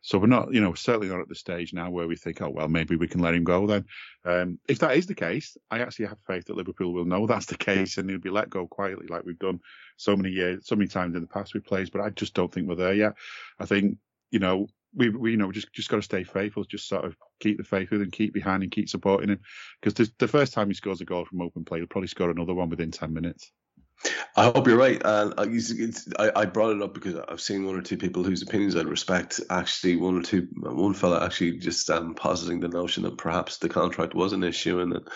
So 0.00 0.18
we're 0.18 0.26
not, 0.28 0.54
you 0.54 0.60
know, 0.60 0.74
certainly 0.74 1.08
not 1.08 1.20
at 1.20 1.28
the 1.28 1.34
stage 1.34 1.74
now 1.74 1.90
where 1.90 2.06
we 2.06 2.16
think, 2.16 2.40
oh 2.40 2.50
well, 2.50 2.68
maybe 2.68 2.96
we 2.96 3.08
can 3.08 3.20
let 3.20 3.34
him 3.34 3.44
go. 3.44 3.66
Then, 3.66 3.84
um, 4.24 4.58
if 4.68 4.78
that 4.78 4.96
is 4.96 5.06
the 5.06 5.14
case, 5.14 5.56
I 5.70 5.80
actually 5.80 6.06
have 6.06 6.18
faith 6.26 6.46
that 6.46 6.56
Liverpool 6.56 6.92
will 6.92 7.04
know 7.04 7.26
that's 7.26 7.46
the 7.46 7.56
case 7.58 7.98
and 7.98 8.08
he'll 8.08 8.20
be 8.20 8.30
let 8.30 8.48
go 8.48 8.66
quietly, 8.66 9.06
like 9.08 9.24
we've 9.24 9.38
done 9.38 9.60
so 9.96 10.16
many 10.16 10.30
years, 10.30 10.66
so 10.66 10.76
many 10.76 10.88
times 10.88 11.16
in 11.16 11.20
the 11.20 11.26
past 11.26 11.52
with 11.52 11.64
players. 11.64 11.90
But 11.90 12.02
I 12.02 12.10
just 12.10 12.34
don't 12.34 12.52
think 12.52 12.68
we're 12.68 12.76
there 12.76 12.94
yet. 12.94 13.14
I 13.58 13.66
think, 13.66 13.98
you 14.30 14.38
know, 14.38 14.68
we, 14.94 15.10
we 15.10 15.30
you 15.32 15.36
know 15.36 15.52
just 15.52 15.72
just 15.72 15.88
got 15.88 15.96
to 15.96 16.02
stay 16.02 16.24
faithful, 16.24 16.64
just 16.64 16.88
sort 16.88 17.04
of 17.04 17.16
keep 17.40 17.58
the 17.58 17.64
faith 17.64 17.90
with 17.90 18.02
him, 18.02 18.10
keep 18.10 18.34
behind 18.34 18.62
him, 18.62 18.70
keep 18.70 18.88
supporting 18.88 19.30
him. 19.30 19.40
Because 19.80 20.10
the 20.18 20.28
first 20.28 20.52
time 20.52 20.68
he 20.68 20.74
scores 20.74 21.00
a 21.00 21.04
goal 21.04 21.24
from 21.24 21.40
open 21.40 21.64
play, 21.64 21.78
he'll 21.78 21.86
probably 21.86 22.08
score 22.08 22.30
another 22.30 22.54
one 22.54 22.70
within 22.70 22.90
ten 22.90 23.12
minutes. 23.12 23.50
I 24.36 24.44
hope 24.44 24.68
you're 24.68 24.76
right. 24.76 25.02
And 25.04 25.34
I, 26.18 26.30
I 26.36 26.44
brought 26.44 26.76
it 26.76 26.82
up 26.82 26.94
because 26.94 27.16
I've 27.28 27.40
seen 27.40 27.66
one 27.66 27.74
or 27.74 27.82
two 27.82 27.96
people 27.96 28.22
whose 28.22 28.42
opinions 28.42 28.76
I 28.76 28.82
respect. 28.82 29.40
Actually, 29.50 29.96
one 29.96 30.16
or 30.16 30.22
two, 30.22 30.46
one 30.54 30.94
fella 30.94 31.24
actually 31.24 31.58
just 31.58 31.90
um, 31.90 32.14
positing 32.14 32.60
the 32.60 32.68
notion 32.68 33.02
that 33.02 33.18
perhaps 33.18 33.58
the 33.58 33.68
contract 33.68 34.14
was 34.14 34.32
an 34.32 34.44
issue 34.44 34.78
and 34.80 34.92
that 34.92 35.08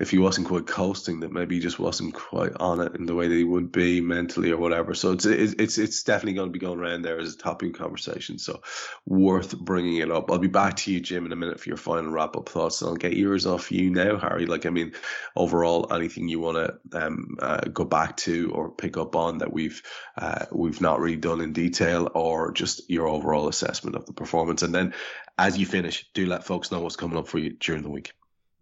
if 0.00 0.10
he 0.10 0.18
wasn't 0.18 0.48
quite 0.48 0.66
coasting, 0.66 1.20
that 1.20 1.30
maybe 1.30 1.56
he 1.56 1.60
just 1.60 1.78
wasn't 1.78 2.14
quite 2.14 2.52
on 2.58 2.80
it 2.80 2.96
in 2.96 3.04
the 3.04 3.14
way 3.14 3.28
that 3.28 3.34
he 3.34 3.44
would 3.44 3.70
be 3.70 4.00
mentally 4.00 4.50
or 4.50 4.56
whatever. 4.56 4.94
So 4.94 5.12
it's 5.12 5.26
it's 5.26 5.76
it's 5.76 6.02
definitely 6.04 6.32
going 6.32 6.48
to 6.48 6.52
be 6.52 6.58
going 6.58 6.80
around 6.80 7.02
there 7.02 7.20
as 7.20 7.34
a 7.34 7.38
topic 7.38 7.74
conversation. 7.74 8.38
So 8.38 8.62
worth 9.04 9.56
bringing 9.58 9.98
it 9.98 10.10
up. 10.10 10.30
I'll 10.30 10.38
be 10.38 10.48
back 10.48 10.76
to 10.76 10.92
you, 10.92 11.00
Jim, 11.00 11.26
in 11.26 11.32
a 11.32 11.36
minute 11.36 11.60
for 11.60 11.68
your 11.68 11.76
final 11.76 12.10
wrap 12.10 12.34
up 12.34 12.48
thoughts, 12.48 12.80
and 12.80 12.88
I'll 12.88 12.96
get 12.96 13.12
yours 13.12 13.44
off 13.44 13.70
you 13.70 13.90
now, 13.90 14.16
Hari. 14.16 14.46
Like 14.46 14.64
I 14.64 14.70
mean, 14.70 14.94
overall, 15.36 15.92
anything 15.92 16.28
you 16.28 16.40
want 16.40 16.56
to 16.56 17.06
um, 17.06 17.36
uh, 17.38 17.60
go 17.60 17.84
back 17.84 18.16
to 18.18 18.50
or 18.54 18.70
pick 18.70 18.96
up 18.96 19.14
on 19.14 19.38
that 19.38 19.52
we've 19.52 19.82
uh, 20.16 20.46
we've 20.50 20.80
not 20.80 21.00
really 21.00 21.16
done 21.16 21.42
in 21.42 21.52
detail, 21.52 22.10
or 22.14 22.52
just 22.52 22.88
your 22.88 23.06
overall 23.06 23.48
assessment 23.48 23.96
of 23.96 24.06
the 24.06 24.14
performance, 24.14 24.62
and 24.62 24.74
then 24.74 24.94
as 25.36 25.58
you 25.58 25.66
finish, 25.66 26.06
do 26.14 26.24
let 26.24 26.44
folks 26.44 26.72
know 26.72 26.80
what's 26.80 26.96
coming 26.96 27.18
up 27.18 27.28
for 27.28 27.38
you 27.38 27.50
during 27.50 27.82
the 27.82 27.90
week. 27.90 28.14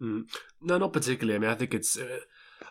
Mm. 0.03 0.25
No, 0.63 0.79
not 0.79 0.93
particularly. 0.93 1.37
I 1.37 1.39
mean, 1.39 1.51
I 1.51 1.55
think 1.55 1.75
it's. 1.75 1.99
Uh, 1.99 2.19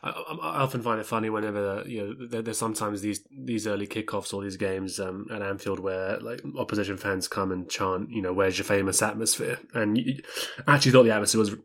I, 0.04 0.10
I, 0.10 0.62
often 0.62 0.82
find 0.82 1.00
it 1.00 1.06
funny 1.06 1.30
whenever 1.30 1.84
you 1.86 2.02
know 2.02 2.28
there, 2.28 2.42
there's 2.42 2.58
sometimes 2.58 3.02
these 3.02 3.22
these 3.32 3.68
early 3.68 3.88
kickoffs 3.88 4.34
or 4.34 4.44
these 4.44 4.58
games 4.58 5.00
um, 5.00 5.28
at 5.32 5.42
Anfield 5.42 5.80
where 5.80 6.20
like 6.20 6.42
opposition 6.58 6.98
fans 6.98 7.28
come 7.28 7.52
and 7.52 7.70
chant, 7.70 8.10
you 8.10 8.22
know, 8.22 8.34
"Where's 8.34 8.58
your 8.58 8.66
famous 8.66 9.02
atmosphere?" 9.02 9.60
And 9.74 9.98
you, 9.98 10.22
I 10.68 10.76
actually 10.76 10.92
thought 10.92 11.04
the 11.04 11.12
atmosphere 11.14 11.40
was 11.40 11.56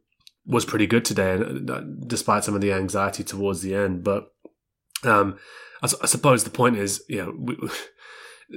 was 0.46 0.64
pretty 0.64 0.86
good 0.86 1.04
today, 1.04 1.34
uh, 1.34 1.82
despite 2.06 2.44
some 2.44 2.54
of 2.54 2.60
the 2.60 2.72
anxiety 2.72 3.22
towards 3.22 3.62
the 3.62 3.74
end. 3.74 4.02
But 4.02 4.32
um, 5.04 5.38
I, 5.82 5.88
I 6.02 6.06
suppose 6.06 6.44
the 6.44 6.50
point 6.50 6.76
is, 6.76 7.04
you 7.08 7.18
know, 7.18 7.34
we, 7.36 7.56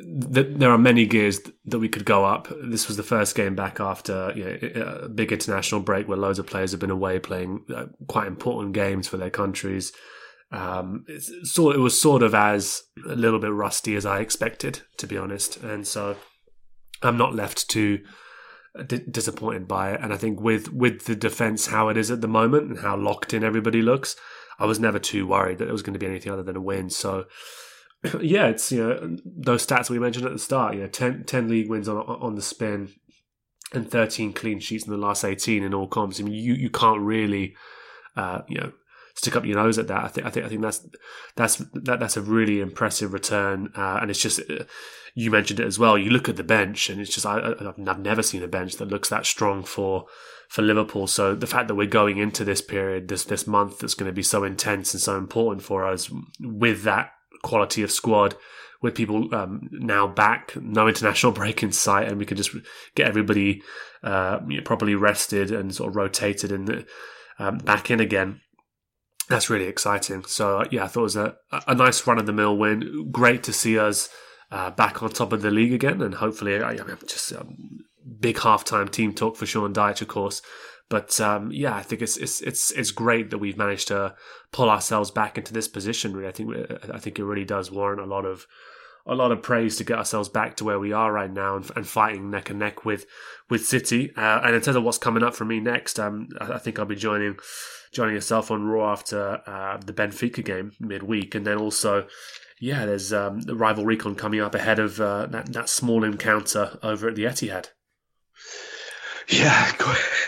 there 0.03 0.71
are 0.71 0.77
many 0.77 1.05
gears 1.05 1.39
that 1.65 1.79
we 1.79 1.89
could 1.89 2.05
go 2.05 2.25
up. 2.25 2.47
This 2.63 2.87
was 2.87 2.97
the 2.97 3.03
first 3.03 3.35
game 3.35 3.55
back 3.55 3.79
after 3.79 4.33
you 4.35 4.43
know, 4.43 4.81
a 5.03 5.09
big 5.09 5.31
international 5.31 5.81
break 5.81 6.07
where 6.07 6.17
loads 6.17 6.39
of 6.39 6.47
players 6.47 6.71
have 6.71 6.79
been 6.79 6.91
away 6.91 7.19
playing 7.19 7.63
uh, 7.73 7.85
quite 8.07 8.27
important 8.27 8.73
games 8.73 9.07
for 9.07 9.17
their 9.17 9.29
countries. 9.29 9.93
Um, 10.51 11.05
sort 11.43 11.75
it 11.75 11.79
was 11.79 11.99
sort 11.99 12.23
of 12.23 12.35
as 12.35 12.83
a 13.09 13.15
little 13.15 13.39
bit 13.39 13.51
rusty 13.51 13.95
as 13.95 14.05
I 14.05 14.19
expected, 14.19 14.81
to 14.97 15.07
be 15.07 15.17
honest, 15.17 15.57
and 15.57 15.87
so 15.87 16.17
I'm 17.01 17.17
not 17.17 17.33
left 17.33 17.69
too 17.69 18.03
d- 18.85 19.03
disappointed 19.09 19.67
by 19.67 19.93
it. 19.93 20.01
And 20.01 20.13
I 20.13 20.17
think 20.17 20.39
with 20.39 20.71
with 20.71 21.05
the 21.05 21.15
defense 21.15 21.67
how 21.67 21.89
it 21.89 21.97
is 21.97 22.11
at 22.11 22.21
the 22.21 22.27
moment 22.27 22.69
and 22.69 22.79
how 22.79 22.95
locked 22.95 23.33
in 23.33 23.43
everybody 23.43 23.81
looks, 23.81 24.15
I 24.59 24.65
was 24.65 24.79
never 24.79 24.99
too 24.99 25.25
worried 25.25 25.57
that 25.57 25.67
it 25.67 25.73
was 25.73 25.81
going 25.81 25.93
to 25.93 25.99
be 25.99 26.05
anything 26.05 26.31
other 26.31 26.43
than 26.43 26.55
a 26.55 26.61
win. 26.61 26.89
So 26.89 27.25
yeah, 28.21 28.47
it's 28.47 28.71
you 28.71 28.83
know 28.83 29.17
those 29.25 29.65
stats 29.65 29.89
we 29.89 29.99
mentioned 29.99 30.25
at 30.25 30.33
the 30.33 30.39
start. 30.39 30.75
You 30.75 30.81
know, 30.81 30.87
10, 30.87 31.23
10 31.25 31.49
league 31.49 31.69
wins 31.69 31.87
on 31.87 31.97
on 31.97 32.35
the 32.35 32.41
spin 32.41 32.89
and 33.73 33.89
thirteen 33.89 34.33
clean 34.33 34.59
sheets 34.59 34.85
in 34.85 34.91
the 34.91 34.97
last 34.97 35.23
eighteen 35.23 35.63
in 35.63 35.73
all 35.73 35.87
comps. 35.87 36.19
I 36.19 36.23
mean, 36.23 36.33
you 36.33 36.53
you 36.53 36.69
can't 36.69 37.01
really, 37.01 37.55
uh, 38.15 38.41
you 38.47 38.59
know, 38.59 38.71
stick 39.15 39.35
up 39.35 39.45
your 39.45 39.55
nose 39.55 39.77
at 39.77 39.87
that. 39.87 40.03
I 40.03 40.07
think 40.07 40.27
I 40.27 40.29
think 40.29 40.45
I 40.45 40.49
think 40.49 40.61
that's 40.61 40.87
that's 41.35 41.57
that, 41.73 41.99
that's 41.99 42.17
a 42.17 42.21
really 42.21 42.61
impressive 42.61 43.13
return, 43.13 43.71
uh, 43.75 43.99
and 44.01 44.09
it's 44.09 44.21
just 44.21 44.39
uh, 44.49 44.65
you 45.15 45.31
mentioned 45.31 45.59
it 45.59 45.65
as 45.65 45.79
well. 45.79 45.97
You 45.97 46.11
look 46.11 46.29
at 46.29 46.35
the 46.35 46.43
bench, 46.43 46.89
and 46.89 47.01
it's 47.01 47.13
just 47.13 47.25
I, 47.25 47.53
I've 47.59 47.99
never 47.99 48.21
seen 48.21 48.43
a 48.43 48.47
bench 48.47 48.75
that 48.77 48.89
looks 48.89 49.09
that 49.09 49.25
strong 49.25 49.63
for 49.63 50.05
for 50.49 50.61
Liverpool. 50.61 51.07
So 51.07 51.33
the 51.33 51.47
fact 51.47 51.67
that 51.67 51.75
we're 51.75 51.87
going 51.87 52.17
into 52.17 52.43
this 52.43 52.61
period, 52.61 53.07
this 53.07 53.23
this 53.23 53.47
month, 53.47 53.79
that's 53.79 53.95
going 53.95 54.09
to 54.09 54.15
be 54.15 54.23
so 54.23 54.43
intense 54.43 54.93
and 54.93 55.01
so 55.01 55.17
important 55.17 55.63
for 55.63 55.85
us, 55.85 56.11
with 56.39 56.83
that 56.83 57.11
quality 57.45 57.83
of 57.83 57.91
squad 57.91 58.35
with 58.81 58.95
people 58.95 59.33
um, 59.33 59.69
now 59.71 60.07
back, 60.07 60.55
no 60.55 60.87
international 60.87 61.31
break 61.41 61.63
in 61.63 61.71
sight, 61.71 62.07
and 62.07 62.17
we 62.17 62.25
can 62.25 62.37
just 62.37 62.55
get 62.95 63.07
everybody 63.07 63.61
uh, 64.03 64.39
you 64.47 64.57
know, 64.57 64.63
properly 64.63 64.95
rested 64.95 65.51
and 65.51 65.73
sort 65.73 65.89
of 65.89 65.95
rotated 65.95 66.51
and 66.51 66.85
um, 67.39 67.57
back 67.59 67.89
in 67.89 67.99
again. 67.99 68.41
That's 69.29 69.49
really 69.49 69.65
exciting. 69.65 70.23
So 70.25 70.65
yeah, 70.71 70.83
I 70.83 70.87
thought 70.87 71.01
it 71.01 71.03
was 71.03 71.15
a, 71.15 71.35
a 71.67 71.73
nice 71.73 72.05
run 72.05 72.19
of 72.19 72.25
the 72.25 72.33
mill 72.33 72.57
win. 72.57 73.09
Great 73.11 73.43
to 73.43 73.53
see 73.53 73.79
us 73.79 74.09
uh, 74.51 74.71
back 74.71 75.01
on 75.01 75.09
top 75.09 75.33
of 75.33 75.41
the 75.41 75.51
league 75.51 75.73
again, 75.73 76.01
and 76.01 76.15
hopefully, 76.15 76.61
I, 76.61 76.71
I 76.71 76.83
mean, 76.83 76.97
just 77.07 77.33
um, 77.33 77.79
big 78.19 78.37
halftime 78.37 78.91
team 78.91 79.13
talk 79.13 79.35
for 79.35 79.45
Sean 79.45 79.73
Dyche, 79.73 80.01
of 80.01 80.07
course. 80.07 80.41
But 80.89 81.19
um, 81.19 81.51
yeah, 81.51 81.75
I 81.75 81.81
think 81.81 82.01
it's 82.01 82.17
it's 82.17 82.41
it's 82.41 82.71
it's 82.71 82.91
great 82.91 83.31
that 83.31 83.39
we've 83.39 83.57
managed 83.57 83.87
to 83.87 84.15
pull 84.51 84.69
ourselves 84.69 85.09
back 85.09 85.37
into 85.37 85.53
this 85.53 85.67
position. 85.67 86.13
Really, 86.13 86.27
I 86.27 86.31
think 86.31 86.55
I 86.93 86.99
think 86.99 87.17
it 87.17 87.25
really 87.25 87.45
does 87.45 87.71
warrant 87.71 88.01
a 88.01 88.05
lot 88.05 88.25
of 88.25 88.45
a 89.07 89.15
lot 89.15 89.31
of 89.31 89.41
praise 89.41 89.77
to 89.77 89.83
get 89.83 89.97
ourselves 89.97 90.29
back 90.29 90.57
to 90.57 90.63
where 90.63 90.79
we 90.79 90.91
are 90.91 91.11
right 91.11 91.31
now 91.31 91.55
and, 91.55 91.69
and 91.75 91.87
fighting 91.87 92.29
neck 92.29 92.49
and 92.49 92.59
neck 92.59 92.85
with 92.85 93.05
with 93.49 93.65
City. 93.65 94.11
Uh, 94.15 94.41
and 94.43 94.55
in 94.55 94.61
terms 94.61 94.77
of 94.77 94.83
what's 94.83 94.97
coming 94.97 95.23
up 95.23 95.35
for 95.35 95.45
me 95.45 95.59
next, 95.59 95.99
um, 95.99 96.29
I, 96.39 96.53
I, 96.53 96.57
think 96.59 96.77
I'll 96.77 96.85
be 96.85 96.95
joining 96.95 97.37
joining 97.91 98.15
yourself 98.15 98.51
on 98.51 98.65
Raw 98.65 98.91
after 98.91 99.41
uh, 99.47 99.77
the 99.77 99.93
Benfica 99.93 100.43
game 100.43 100.71
midweek, 100.79 101.35
and 101.35 101.45
then 101.45 101.57
also. 101.57 102.07
Yeah, 102.57 102.85
there's 102.85 103.11
um, 103.11 103.41
the 103.41 103.53
rival 103.53 103.83
recon 103.83 104.15
coming 104.15 104.39
up 104.39 104.55
ahead 104.55 104.79
of 104.79 105.01
uh, 105.01 105.25
that, 105.25 105.51
that 105.51 105.67
small 105.67 106.05
encounter 106.05 106.79
over 106.81 107.09
at 107.09 107.15
the 107.15 107.25
Etihad. 107.25 107.67
Yeah, 109.29 109.71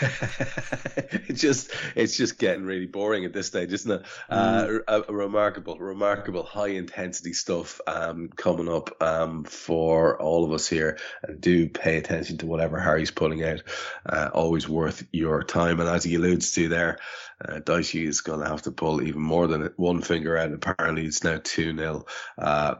it's 1.28 1.40
just 1.40 1.70
it's 1.94 2.16
just 2.16 2.38
getting 2.38 2.64
really 2.64 2.86
boring 2.86 3.24
at 3.24 3.32
this 3.32 3.46
stage, 3.46 3.72
isn't 3.72 3.90
it? 3.90 4.06
Uh, 4.28 4.66
Mm. 4.66 4.80
a, 4.88 5.02
a 5.08 5.12
remarkable, 5.12 5.78
remarkable 5.78 6.42
high 6.42 6.68
intensity 6.68 7.32
stuff 7.32 7.80
um, 7.86 8.28
coming 8.34 8.68
up 8.68 9.00
um, 9.02 9.44
for 9.44 10.20
all 10.20 10.44
of 10.44 10.52
us 10.52 10.68
here. 10.68 10.98
And 11.22 11.40
do 11.40 11.68
pay 11.68 11.96
attention 11.96 12.38
to 12.38 12.46
whatever 12.46 12.78
Hari's 12.78 13.10
pulling 13.10 13.44
out. 13.44 13.62
Uh, 14.06 14.30
always 14.32 14.68
worth 14.68 15.06
your 15.12 15.42
time. 15.42 15.80
And 15.80 15.88
as 15.88 16.04
he 16.04 16.14
alludes 16.16 16.52
to 16.52 16.68
there, 16.68 16.98
uh, 17.46 17.60
Dicey 17.60 18.04
is 18.06 18.20
going 18.20 18.40
to 18.40 18.48
have 18.48 18.62
to 18.62 18.72
pull 18.72 19.02
even 19.02 19.22
more 19.22 19.46
than 19.46 19.70
one 19.76 20.02
finger 20.02 20.36
out. 20.36 20.52
Apparently, 20.52 21.06
it's 21.06 21.24
now 21.24 21.40
two 21.42 21.76
0 21.76 22.04
uh, 22.38 22.74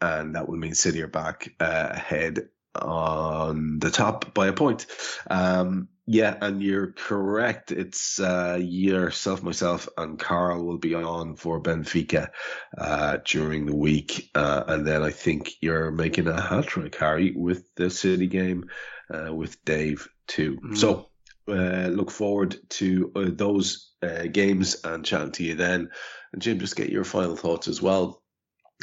and 0.00 0.34
that 0.36 0.48
will 0.48 0.56
mean 0.56 0.74
City 0.74 1.02
are 1.02 1.08
back 1.08 1.48
uh, 1.60 1.88
ahead 1.90 2.48
on 2.80 3.78
the 3.78 3.90
top 3.90 4.34
by 4.34 4.48
a 4.48 4.52
point. 4.52 4.86
Um, 5.28 5.88
yeah, 6.10 6.36
and 6.40 6.62
you're 6.62 6.92
correct. 6.92 7.70
It's 7.70 8.18
uh, 8.18 8.58
yourself, 8.58 9.42
myself, 9.42 9.88
and 9.98 10.18
Carl 10.18 10.64
will 10.64 10.78
be 10.78 10.94
on 10.94 11.36
for 11.36 11.60
Benfica 11.60 12.30
uh, 12.78 13.18
during 13.26 13.66
the 13.66 13.76
week, 13.76 14.30
uh, 14.34 14.64
and 14.68 14.86
then 14.86 15.02
I 15.02 15.10
think 15.10 15.52
you're 15.60 15.90
making 15.90 16.26
a 16.26 16.40
hat 16.40 16.66
trick, 16.66 16.96
Hari, 16.96 17.32
with 17.32 17.68
the 17.74 17.90
City 17.90 18.26
game 18.26 18.70
uh, 19.12 19.34
with 19.34 19.62
Dave 19.66 20.08
too. 20.26 20.56
Mm. 20.56 20.78
So 20.78 21.10
uh, 21.46 21.88
look 21.88 22.10
forward 22.10 22.56
to 22.70 23.12
uh, 23.14 23.24
those 23.30 23.92
uh, 24.02 24.24
games 24.32 24.80
and 24.84 25.04
chatting 25.04 25.32
to 25.32 25.44
you 25.44 25.56
then. 25.56 25.90
And 26.32 26.40
Jim, 26.40 26.58
just 26.58 26.76
get 26.76 26.88
your 26.88 27.04
final 27.04 27.36
thoughts 27.36 27.68
as 27.68 27.82
well 27.82 28.22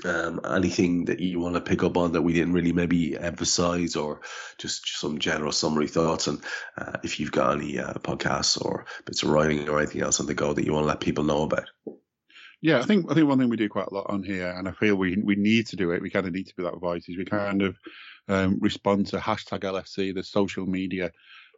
um, 0.04 0.42
anything 0.54 1.06
that 1.06 1.20
you 1.20 1.40
want 1.40 1.56
to 1.56 1.62
pick 1.62 1.84
up 1.84 1.96
on 1.96 2.12
that 2.12 2.22
we 2.22 2.34
didn't 2.34 2.54
really 2.54 2.74
maybe 2.74 3.18
emphasize 3.18 3.96
or 3.96 4.22
just 4.58 5.00
some 5.00 5.18
general 5.18 5.52
summary 5.52 5.88
thoughts 5.88 6.28
and 6.28 6.42
uh, 6.78 6.98
if 7.04 7.20
you've 7.20 7.32
got 7.32 7.56
any 7.56 7.80
uh, 7.80 7.94
podcasts 7.94 8.62
or 8.64 8.86
bits 9.06 9.24
of 9.24 9.30
writing 9.30 9.70
or 9.70 9.80
anything 9.80 10.02
else 10.02 10.20
on 10.20 10.26
the 10.26 10.34
go 10.34 10.54
that 10.54 10.66
you 10.66 10.74
want 10.74 10.84
to 10.84 10.88
let 10.88 11.00
people 11.00 11.24
know 11.24 11.44
about 11.44 11.70
Yeah, 12.62 12.80
I 12.80 12.84
think 12.84 13.10
I 13.10 13.14
think 13.14 13.28
one 13.28 13.40
thing 13.40 13.50
we 13.50 13.58
do 13.58 13.70
quite 13.70 13.88
a 13.88 13.94
lot 13.94 14.10
on 14.10 14.24
here, 14.24 14.50
and 14.50 14.68
I 14.68 14.72
feel 14.72 14.96
we 14.96 15.18
we 15.24 15.36
need 15.36 15.68
to 15.68 15.76
do 15.76 15.92
it. 15.92 16.02
We 16.02 16.10
kind 16.10 16.26
of 16.26 16.34
need 16.34 16.48
to 16.48 16.56
be 16.56 16.64
that 16.64 16.80
voice. 16.80 17.08
Is 17.08 17.18
we 17.18 17.26
kind 17.26 17.62
of 17.62 17.78
um, 18.28 18.58
respond 18.60 19.08
to 19.08 19.18
hashtag 19.18 19.62
LFC, 19.62 20.14
the 20.14 20.24
social 20.24 20.66
media 20.66 21.12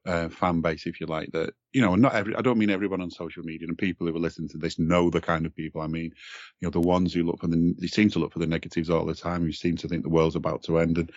uh, 0.07 0.29
fan 0.29 0.61
base, 0.61 0.85
if 0.85 1.01
you 1.01 1.05
like. 1.05 1.31
That 1.34 1.53
you 1.73 1.81
know, 1.81 1.95
not 1.95 2.15
every. 2.15 2.35
I 2.35 2.41
don't 2.41 2.57
mean 2.57 2.69
everyone 2.69 3.01
on 3.01 3.11
social 3.11 3.43
media, 3.43 3.67
and 3.67 3.77
people 3.77 4.07
who 4.07 4.15
are 4.15 4.19
listening 4.19 4.49
to 4.49 4.57
this 4.57 4.79
know 4.79 5.09
the 5.09 5.21
kind 5.21 5.45
of 5.45 5.55
people 5.55 5.81
I 5.81 5.88
mean. 5.88 6.13
You 6.61 6.67
know, 6.67 6.69
the 6.69 6.79
ones 6.79 7.13
who 7.13 7.23
look 7.23 7.41
for 7.41 7.47
the, 7.47 7.75
they 7.77 7.88
seem 7.88 8.09
to 8.11 8.19
look 8.19 8.34
for 8.34 8.39
the 8.39 8.47
negatives 8.47 8.89
all 8.89 9.05
the 9.05 9.13
time. 9.13 9.43
Who 9.43 9.51
seem 9.51 9.75
to 9.77 9.88
think 9.88 10.03
the 10.03 10.09
world's 10.09 10.38
about 10.38 10.63
to 10.63 10.79
end, 10.79 10.97
and 10.97 11.11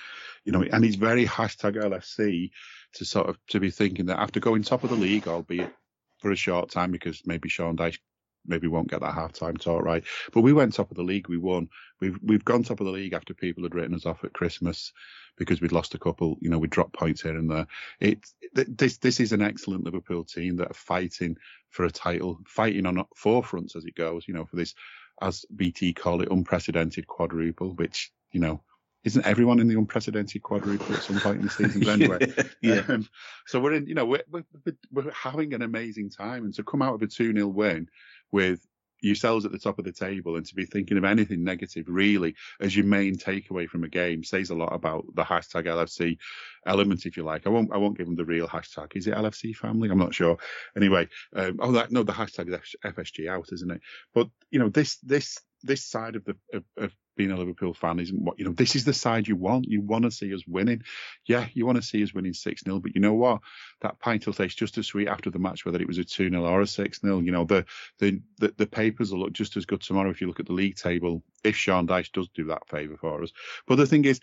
you 0.44 0.52
know, 0.52 0.62
and 0.62 0.84
it's 0.84 0.96
very 0.96 1.26
hashtag 1.26 1.76
LFC 1.76 2.50
to 2.94 3.04
sort 3.04 3.28
of 3.28 3.38
to 3.48 3.60
be 3.60 3.70
thinking 3.70 4.06
that 4.06 4.18
after 4.18 4.40
going 4.40 4.62
top 4.62 4.82
of 4.84 4.90
the 4.90 4.96
league, 4.96 5.28
albeit 5.28 5.72
for 6.18 6.32
a 6.32 6.36
short 6.36 6.70
time, 6.70 6.90
because 6.90 7.22
maybe 7.24 7.48
Sean 7.48 7.76
Dyche 7.76 7.98
maybe 8.46 8.66
won't 8.66 8.90
get 8.90 9.00
that 9.00 9.14
half 9.14 9.32
time 9.32 9.56
talk 9.56 9.84
right. 9.84 10.04
But 10.32 10.40
we 10.40 10.52
went 10.52 10.74
top 10.74 10.90
of 10.90 10.96
the 10.96 11.02
league, 11.02 11.28
we 11.28 11.38
won. 11.38 11.68
We've 12.00 12.18
we've 12.22 12.44
gone 12.44 12.64
top 12.64 12.80
of 12.80 12.86
the 12.86 12.92
league 12.92 13.12
after 13.12 13.34
people 13.34 13.62
had 13.62 13.74
written 13.74 13.94
us 13.94 14.06
off 14.06 14.24
at 14.24 14.32
Christmas 14.32 14.92
because 15.40 15.62
we'd 15.62 15.72
lost 15.72 15.94
a 15.94 15.98
couple, 15.98 16.36
you 16.40 16.50
know, 16.50 16.58
we 16.58 16.68
dropped 16.68 16.92
points 16.92 17.22
here 17.22 17.34
and 17.34 17.50
there. 17.50 17.66
It's 17.98 18.34
this 18.52 18.98
this 18.98 19.20
is 19.20 19.32
an 19.32 19.40
excellent 19.40 19.84
Liverpool 19.84 20.22
team 20.22 20.56
that 20.56 20.70
are 20.70 20.74
fighting 20.74 21.38
for 21.70 21.86
a 21.86 21.90
title, 21.90 22.38
fighting 22.46 22.84
on 22.84 23.02
four 23.16 23.42
fronts 23.42 23.74
as 23.74 23.86
it 23.86 23.94
goes, 23.94 24.28
you 24.28 24.34
know, 24.34 24.44
for 24.44 24.56
this 24.56 24.74
as 25.22 25.46
BT 25.56 25.94
call 25.94 26.20
it 26.20 26.30
unprecedented 26.30 27.06
quadruple, 27.06 27.70
which, 27.70 28.12
you 28.32 28.40
know, 28.40 28.62
isn't 29.02 29.24
everyone 29.24 29.60
in 29.60 29.68
the 29.68 29.78
unprecedented 29.78 30.42
quadruple 30.42 30.94
at 30.94 31.02
some 31.02 31.18
point 31.20 31.40
in 31.40 31.46
the 31.46 31.50
seasons 31.50 31.88
anyway? 31.88 32.18
yeah. 32.60 32.82
Um, 32.86 33.08
so 33.46 33.60
we're 33.60 33.72
in, 33.72 33.86
you 33.86 33.94
know, 33.94 34.04
we're, 34.04 34.22
we're, 34.30 34.44
we're 34.92 35.10
having 35.10 35.54
an 35.54 35.62
amazing 35.62 36.10
time, 36.10 36.44
and 36.44 36.54
to 36.54 36.62
come 36.62 36.82
out 36.82 36.94
of 36.94 37.02
a 37.02 37.06
2 37.06 37.32
0 37.32 37.46
win 37.46 37.88
with 38.30 38.60
yourselves 39.00 39.44
at 39.44 39.52
the 39.52 39.58
top 39.58 39.78
of 39.78 39.84
the 39.84 39.92
table 39.92 40.36
and 40.36 40.46
to 40.46 40.54
be 40.54 40.64
thinking 40.64 40.98
of 40.98 41.04
anything 41.04 41.44
negative 41.44 41.86
really 41.88 42.34
as 42.60 42.76
your 42.76 42.84
main 42.84 43.16
takeaway 43.16 43.68
from 43.68 43.84
a 43.84 43.88
game 43.88 44.22
says 44.24 44.50
a 44.50 44.54
lot 44.54 44.74
about 44.74 45.04
the 45.14 45.24
hashtag 45.24 45.64
LFC 45.64 46.18
element, 46.66 47.06
if 47.06 47.16
you 47.16 47.22
like. 47.22 47.46
I 47.46 47.50
won't 47.50 47.72
I 47.72 47.78
won't 47.78 47.96
give 47.96 48.06
them 48.06 48.16
the 48.16 48.24
real 48.24 48.46
hashtag. 48.46 48.96
Is 48.96 49.06
it 49.06 49.14
LFC 49.14 49.54
family? 49.54 49.88
I'm 49.88 49.98
not 49.98 50.14
sure. 50.14 50.38
Anyway, 50.76 51.08
um, 51.34 51.58
oh 51.60 51.72
that 51.72 51.90
no, 51.90 52.02
the 52.02 52.12
hashtag 52.12 52.52
is 52.52 52.76
FSG 52.84 53.28
out, 53.28 53.52
isn't 53.52 53.70
it? 53.70 53.80
But 54.14 54.28
you 54.50 54.58
know 54.58 54.68
this 54.68 54.96
this 54.98 55.38
this 55.62 55.84
side 55.84 56.16
of 56.16 56.24
the 56.24 56.36
of, 56.52 56.64
of 56.76 56.92
being 57.20 57.32
a 57.32 57.36
Liverpool 57.36 57.74
fan 57.74 58.00
isn't 58.00 58.18
what 58.18 58.38
you 58.38 58.46
know. 58.46 58.52
This 58.52 58.74
is 58.74 58.86
the 58.86 58.94
side 58.94 59.28
you 59.28 59.36
want. 59.36 59.66
You 59.68 59.82
want 59.82 60.04
to 60.04 60.10
see 60.10 60.32
us 60.32 60.42
winning. 60.46 60.84
Yeah, 61.26 61.46
you 61.52 61.66
want 61.66 61.76
to 61.76 61.82
see 61.82 62.02
us 62.02 62.14
winning 62.14 62.32
six 62.32 62.64
0 62.64 62.80
But 62.80 62.94
you 62.94 63.02
know 63.02 63.12
what? 63.12 63.42
That 63.82 63.98
pint 63.98 64.24
will 64.24 64.32
taste 64.32 64.56
just 64.56 64.78
as 64.78 64.86
sweet 64.86 65.06
after 65.06 65.28
the 65.28 65.38
match, 65.38 65.66
whether 65.66 65.78
it 65.78 65.86
was 65.86 65.98
a 65.98 66.04
two 66.04 66.30
0 66.30 66.42
or 66.42 66.62
a 66.62 66.66
six 66.66 67.02
0 67.02 67.18
You 67.20 67.30
know 67.30 67.44
the, 67.44 67.66
the 67.98 68.22
the 68.38 68.54
the 68.56 68.66
papers 68.66 69.12
will 69.12 69.20
look 69.20 69.34
just 69.34 69.58
as 69.58 69.66
good 69.66 69.82
tomorrow 69.82 70.08
if 70.08 70.22
you 70.22 70.28
look 70.28 70.40
at 70.40 70.46
the 70.46 70.54
league 70.54 70.76
table. 70.76 71.22
If 71.44 71.56
Sean 71.56 71.86
Dyche 71.86 72.10
does 72.10 72.30
do 72.34 72.46
that 72.46 72.66
favour 72.70 72.96
for 72.96 73.22
us. 73.22 73.32
But 73.66 73.76
the 73.76 73.86
thing 73.86 74.06
is, 74.06 74.18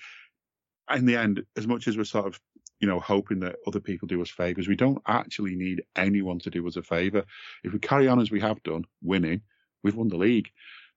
in 0.92 1.06
the 1.06 1.18
end, 1.18 1.44
as 1.56 1.68
much 1.68 1.88
as 1.88 1.98
we're 1.98 2.04
sort 2.04 2.26
of 2.26 2.40
you 2.80 2.88
know, 2.88 3.00
hoping 3.00 3.40
that 3.42 3.58
other 3.66 3.80
people 3.80 4.08
do 4.08 4.22
us 4.22 4.30
favours. 4.30 4.68
We 4.68 4.76
don't 4.76 5.02
actually 5.08 5.56
need 5.56 5.82
anyone 5.96 6.38
to 6.40 6.52
do 6.52 6.68
us 6.68 6.76
a 6.76 6.84
favour. 6.84 7.26
If 7.64 7.74
we 7.74 7.80
carry 7.80 8.08
on 8.08 8.20
as 8.20 8.30
we 8.30 8.40
have 8.42 8.62
done, 8.62 8.86
winning, 9.02 9.42
we've 9.82 9.96
won 9.96 10.10
the 10.10 10.18
league. 10.18 10.52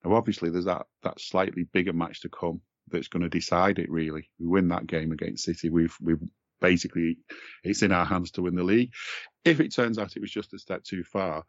Now, 0.04 0.14
obviously, 0.14 0.50
there's 0.50 0.64
that 0.64 0.86
that 1.02 1.20
slightly 1.20 1.64
bigger 1.64 1.92
match 1.92 2.22
to 2.22 2.28
come 2.28 2.60
that's 2.88 3.08
going 3.08 3.22
to 3.22 3.28
decide 3.28 3.78
it. 3.78 3.90
Really, 3.90 4.30
we 4.38 4.46
win 4.46 4.68
that 4.68 4.86
game 4.86 5.12
against 5.12 5.44
City. 5.44 5.68
We've 5.68 5.96
we've 6.00 6.22
basically 6.60 7.18
it's 7.64 7.82
in 7.82 7.92
our 7.92 8.04
hands 8.04 8.32
to 8.32 8.42
win 8.42 8.54
the 8.54 8.62
league. 8.62 8.92
If 9.44 9.60
it 9.60 9.74
turns 9.74 9.98
out 9.98 10.16
it 10.16 10.20
was 10.20 10.30
just 10.30 10.54
a 10.54 10.58
step 10.58 10.84
too 10.84 11.04
far, 11.04 11.44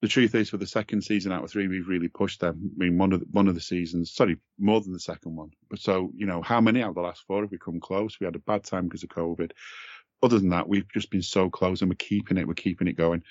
the 0.00 0.08
truth 0.08 0.34
is, 0.34 0.50
for 0.50 0.58
the 0.58 0.66
second 0.66 1.02
season 1.02 1.32
out 1.32 1.44
of 1.44 1.50
three, 1.50 1.66
we've 1.66 1.88
really 1.88 2.08
pushed 2.08 2.40
them. 2.40 2.70
I 2.74 2.84
mean, 2.84 2.98
one 2.98 3.12
of 3.12 3.20
the, 3.20 3.26
one 3.30 3.48
of 3.48 3.54
the 3.54 3.60
seasons, 3.60 4.12
sorry, 4.12 4.38
more 4.58 4.80
than 4.80 4.92
the 4.92 5.00
second 5.00 5.34
one. 5.34 5.50
But 5.68 5.80
so 5.80 6.10
you 6.14 6.26
know, 6.26 6.42
how 6.42 6.60
many 6.60 6.82
out 6.82 6.90
of 6.90 6.94
the 6.94 7.00
last 7.00 7.22
four 7.26 7.42
have 7.42 7.50
we 7.50 7.58
come 7.58 7.80
close? 7.80 8.18
We 8.20 8.26
had 8.26 8.36
a 8.36 8.40
bad 8.40 8.64
time 8.64 8.84
because 8.84 9.02
of 9.02 9.10
COVID. 9.10 9.52
Other 10.22 10.38
than 10.38 10.50
that, 10.50 10.68
we've 10.68 10.90
just 10.92 11.10
been 11.10 11.22
so 11.22 11.50
close, 11.50 11.80
and 11.80 11.90
we're 11.90 11.96
keeping 11.96 12.36
it. 12.36 12.46
We're 12.46 12.54
keeping 12.54 12.88
it 12.88 12.96
going. 12.96 13.22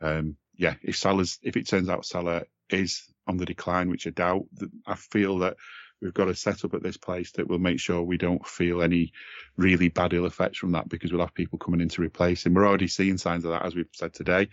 Um, 0.00 0.36
yeah, 0.56 0.74
if 0.82 0.96
Salah's, 0.96 1.38
if 1.42 1.56
it 1.56 1.68
turns 1.68 1.88
out 1.88 2.04
Salah 2.04 2.42
is 2.72 3.02
on 3.26 3.36
the 3.36 3.46
decline, 3.46 3.88
which 3.88 4.06
I 4.06 4.10
doubt, 4.10 4.46
I 4.86 4.94
feel 4.94 5.38
that 5.38 5.56
we've 6.00 6.12
got 6.12 6.28
a 6.28 6.34
setup 6.34 6.74
at 6.74 6.82
this 6.82 6.96
place 6.96 7.30
that 7.32 7.48
will 7.48 7.58
make 7.58 7.78
sure 7.78 8.02
we 8.02 8.18
don't 8.18 8.44
feel 8.46 8.82
any 8.82 9.12
really 9.56 9.88
bad 9.88 10.12
ill 10.12 10.26
effects 10.26 10.58
from 10.58 10.72
that 10.72 10.88
because 10.88 11.12
we'll 11.12 11.20
have 11.20 11.34
people 11.34 11.58
coming 11.58 11.80
in 11.80 11.88
to 11.90 12.02
replace 12.02 12.44
him. 12.44 12.54
We're 12.54 12.66
already 12.66 12.88
seeing 12.88 13.18
signs 13.18 13.44
of 13.44 13.52
that, 13.52 13.64
as 13.64 13.74
we've 13.74 13.86
said 13.92 14.12
today, 14.12 14.48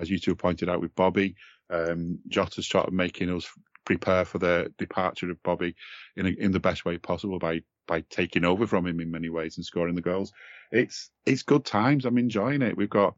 as 0.00 0.10
you 0.10 0.18
two 0.18 0.34
pointed 0.34 0.68
out 0.68 0.80
with 0.80 0.94
Bobby. 0.94 1.36
Um, 1.70 2.18
Jota's 2.28 2.70
of 2.74 2.92
making 2.92 3.30
us 3.30 3.48
prepare 3.84 4.24
for 4.24 4.38
the 4.38 4.72
departure 4.78 5.30
of 5.30 5.42
Bobby 5.42 5.76
in 6.16 6.26
a, 6.26 6.30
in 6.30 6.52
the 6.52 6.60
best 6.60 6.84
way 6.84 6.98
possible 6.98 7.38
by 7.38 7.62
by 7.86 8.00
taking 8.08 8.44
over 8.44 8.66
from 8.66 8.86
him 8.86 8.98
in 9.00 9.10
many 9.10 9.28
ways 9.28 9.58
and 9.58 9.66
scoring 9.66 9.94
the 9.94 10.00
goals. 10.00 10.32
It's 10.72 11.10
it's 11.26 11.42
good 11.42 11.64
times. 11.64 12.06
I'm 12.06 12.18
enjoying 12.18 12.62
it. 12.62 12.76
We've 12.76 12.88
got 12.88 13.14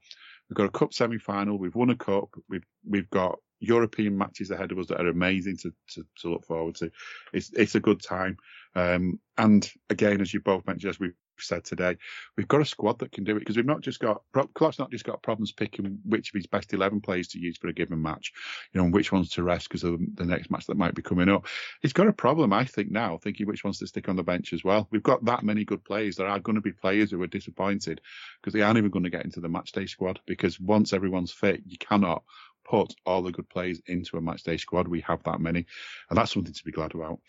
we've 0.48 0.56
got 0.56 0.66
a 0.66 0.70
cup 0.70 0.92
semi 0.92 1.18
final. 1.18 1.58
We've 1.58 1.74
won 1.74 1.90
a 1.90 1.96
cup. 1.96 2.30
We've 2.48 2.66
we've 2.88 3.10
got 3.10 3.38
European 3.60 4.16
matches 4.16 4.50
ahead 4.50 4.72
of 4.72 4.78
us 4.78 4.86
that 4.88 5.00
are 5.00 5.08
amazing 5.08 5.56
to, 5.58 5.72
to, 5.88 6.06
to 6.20 6.30
look 6.30 6.44
forward 6.44 6.74
to. 6.76 6.90
It's 7.32 7.50
it's 7.52 7.74
a 7.74 7.80
good 7.80 8.02
time. 8.02 8.36
Um, 8.74 9.20
and 9.38 9.70
again, 9.90 10.20
as 10.20 10.34
you 10.34 10.40
both 10.40 10.66
mentioned, 10.66 10.90
as 10.90 11.00
we've 11.00 11.14
said 11.38 11.64
today, 11.64 11.96
we've 12.36 12.48
got 12.48 12.60
a 12.60 12.64
squad 12.64 12.98
that 12.98 13.12
can 13.12 13.24
do 13.24 13.36
it 13.36 13.40
because 13.40 13.56
we've 13.56 13.66
not 13.66 13.80
just 13.80 14.00
got 14.00 14.22
Klopp's 14.54 14.78
not 14.78 14.90
just 14.90 15.04
got 15.04 15.22
problems 15.22 15.52
picking 15.52 15.98
which 16.04 16.30
of 16.30 16.34
his 16.34 16.46
best 16.46 16.72
eleven 16.72 17.00
players 17.00 17.28
to 17.28 17.38
use 17.38 17.56
for 17.56 17.68
a 17.68 17.72
given 17.72 18.00
match, 18.00 18.32
you 18.72 18.78
know, 18.78 18.84
and 18.84 18.94
which 18.94 19.12
ones 19.12 19.30
to 19.30 19.42
rest 19.42 19.68
because 19.68 19.84
of 19.84 19.98
the 20.14 20.24
next 20.24 20.50
match 20.50 20.66
that 20.66 20.76
might 20.76 20.94
be 20.94 21.02
coming 21.02 21.28
up. 21.28 21.46
He's 21.82 21.92
got 21.92 22.08
a 22.08 22.12
problem, 22.12 22.52
I 22.52 22.64
think, 22.64 22.90
now 22.90 23.18
thinking 23.18 23.46
which 23.46 23.64
ones 23.64 23.78
to 23.78 23.86
stick 23.86 24.08
on 24.08 24.16
the 24.16 24.22
bench 24.22 24.52
as 24.52 24.64
well. 24.64 24.88
We've 24.90 25.02
got 25.02 25.24
that 25.24 25.42
many 25.42 25.64
good 25.64 25.84
players. 25.84 26.16
There 26.16 26.28
are 26.28 26.38
going 26.38 26.56
to 26.56 26.62
be 26.62 26.72
players 26.72 27.10
who 27.10 27.22
are 27.22 27.26
disappointed 27.26 28.00
because 28.40 28.52
they 28.52 28.62
aren't 28.62 28.78
even 28.78 28.90
going 28.90 29.04
to 29.04 29.10
get 29.10 29.24
into 29.24 29.40
the 29.40 29.48
match 29.48 29.72
day 29.72 29.86
squad 29.86 30.20
because 30.26 30.60
once 30.60 30.92
everyone's 30.92 31.32
fit, 31.32 31.62
you 31.66 31.78
cannot 31.78 32.22
put 32.66 32.94
all 33.06 33.22
the 33.22 33.32
good 33.32 33.48
players 33.48 33.80
into 33.86 34.16
a 34.16 34.20
match 34.20 34.42
day 34.42 34.56
squad. 34.56 34.88
We 34.88 35.00
have 35.02 35.22
that 35.24 35.40
many, 35.40 35.66
and 36.10 36.18
that's 36.18 36.32
something 36.32 36.52
to 36.52 36.64
be 36.64 36.72
glad 36.72 36.94
about. 36.94 37.20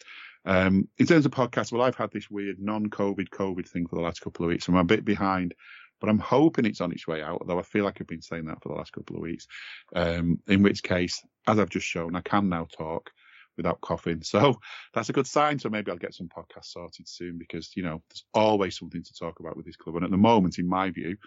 Um, 0.45 0.87
in 0.97 1.05
terms 1.05 1.25
of 1.25 1.31
podcasts, 1.31 1.71
well, 1.71 1.81
I've 1.81 1.95
had 1.95 2.11
this 2.11 2.29
weird 2.29 2.59
non-COVID 2.59 3.29
COVID 3.29 3.67
thing 3.67 3.87
for 3.87 3.95
the 3.95 4.01
last 4.01 4.21
couple 4.21 4.45
of 4.45 4.49
weeks. 4.49 4.67
I'm 4.67 4.75
a 4.75 4.83
bit 4.83 5.05
behind, 5.05 5.53
but 5.99 6.09
I'm 6.09 6.19
hoping 6.19 6.65
it's 6.65 6.81
on 6.81 6.91
its 6.91 7.07
way 7.07 7.21
out. 7.21 7.39
Although 7.41 7.59
I 7.59 7.63
feel 7.63 7.83
like 7.83 7.99
I've 7.99 8.07
been 8.07 8.21
saying 8.21 8.45
that 8.45 8.61
for 8.61 8.69
the 8.69 8.75
last 8.75 8.93
couple 8.93 9.15
of 9.15 9.21
weeks. 9.21 9.47
Um, 9.95 10.39
in 10.47 10.63
which 10.63 10.83
case, 10.83 11.21
as 11.47 11.59
I've 11.59 11.69
just 11.69 11.85
shown, 11.85 12.15
I 12.15 12.21
can 12.21 12.49
now 12.49 12.67
talk 12.71 13.11
without 13.57 13.81
coughing. 13.81 14.23
So 14.23 14.59
that's 14.93 15.09
a 15.09 15.13
good 15.13 15.27
sign. 15.27 15.59
So 15.59 15.69
maybe 15.69 15.91
I'll 15.91 15.97
get 15.97 16.13
some 16.13 16.29
podcasts 16.29 16.71
sorted 16.71 17.07
soon 17.07 17.37
because 17.37 17.75
you 17.75 17.83
know 17.83 18.01
there's 18.09 18.25
always 18.33 18.77
something 18.77 19.03
to 19.03 19.13
talk 19.13 19.39
about 19.39 19.57
with 19.57 19.65
this 19.65 19.75
club, 19.75 19.97
and 19.97 20.05
at 20.05 20.11
the 20.11 20.17
moment, 20.17 20.59
in 20.59 20.67
my 20.67 20.89
view, 20.91 21.17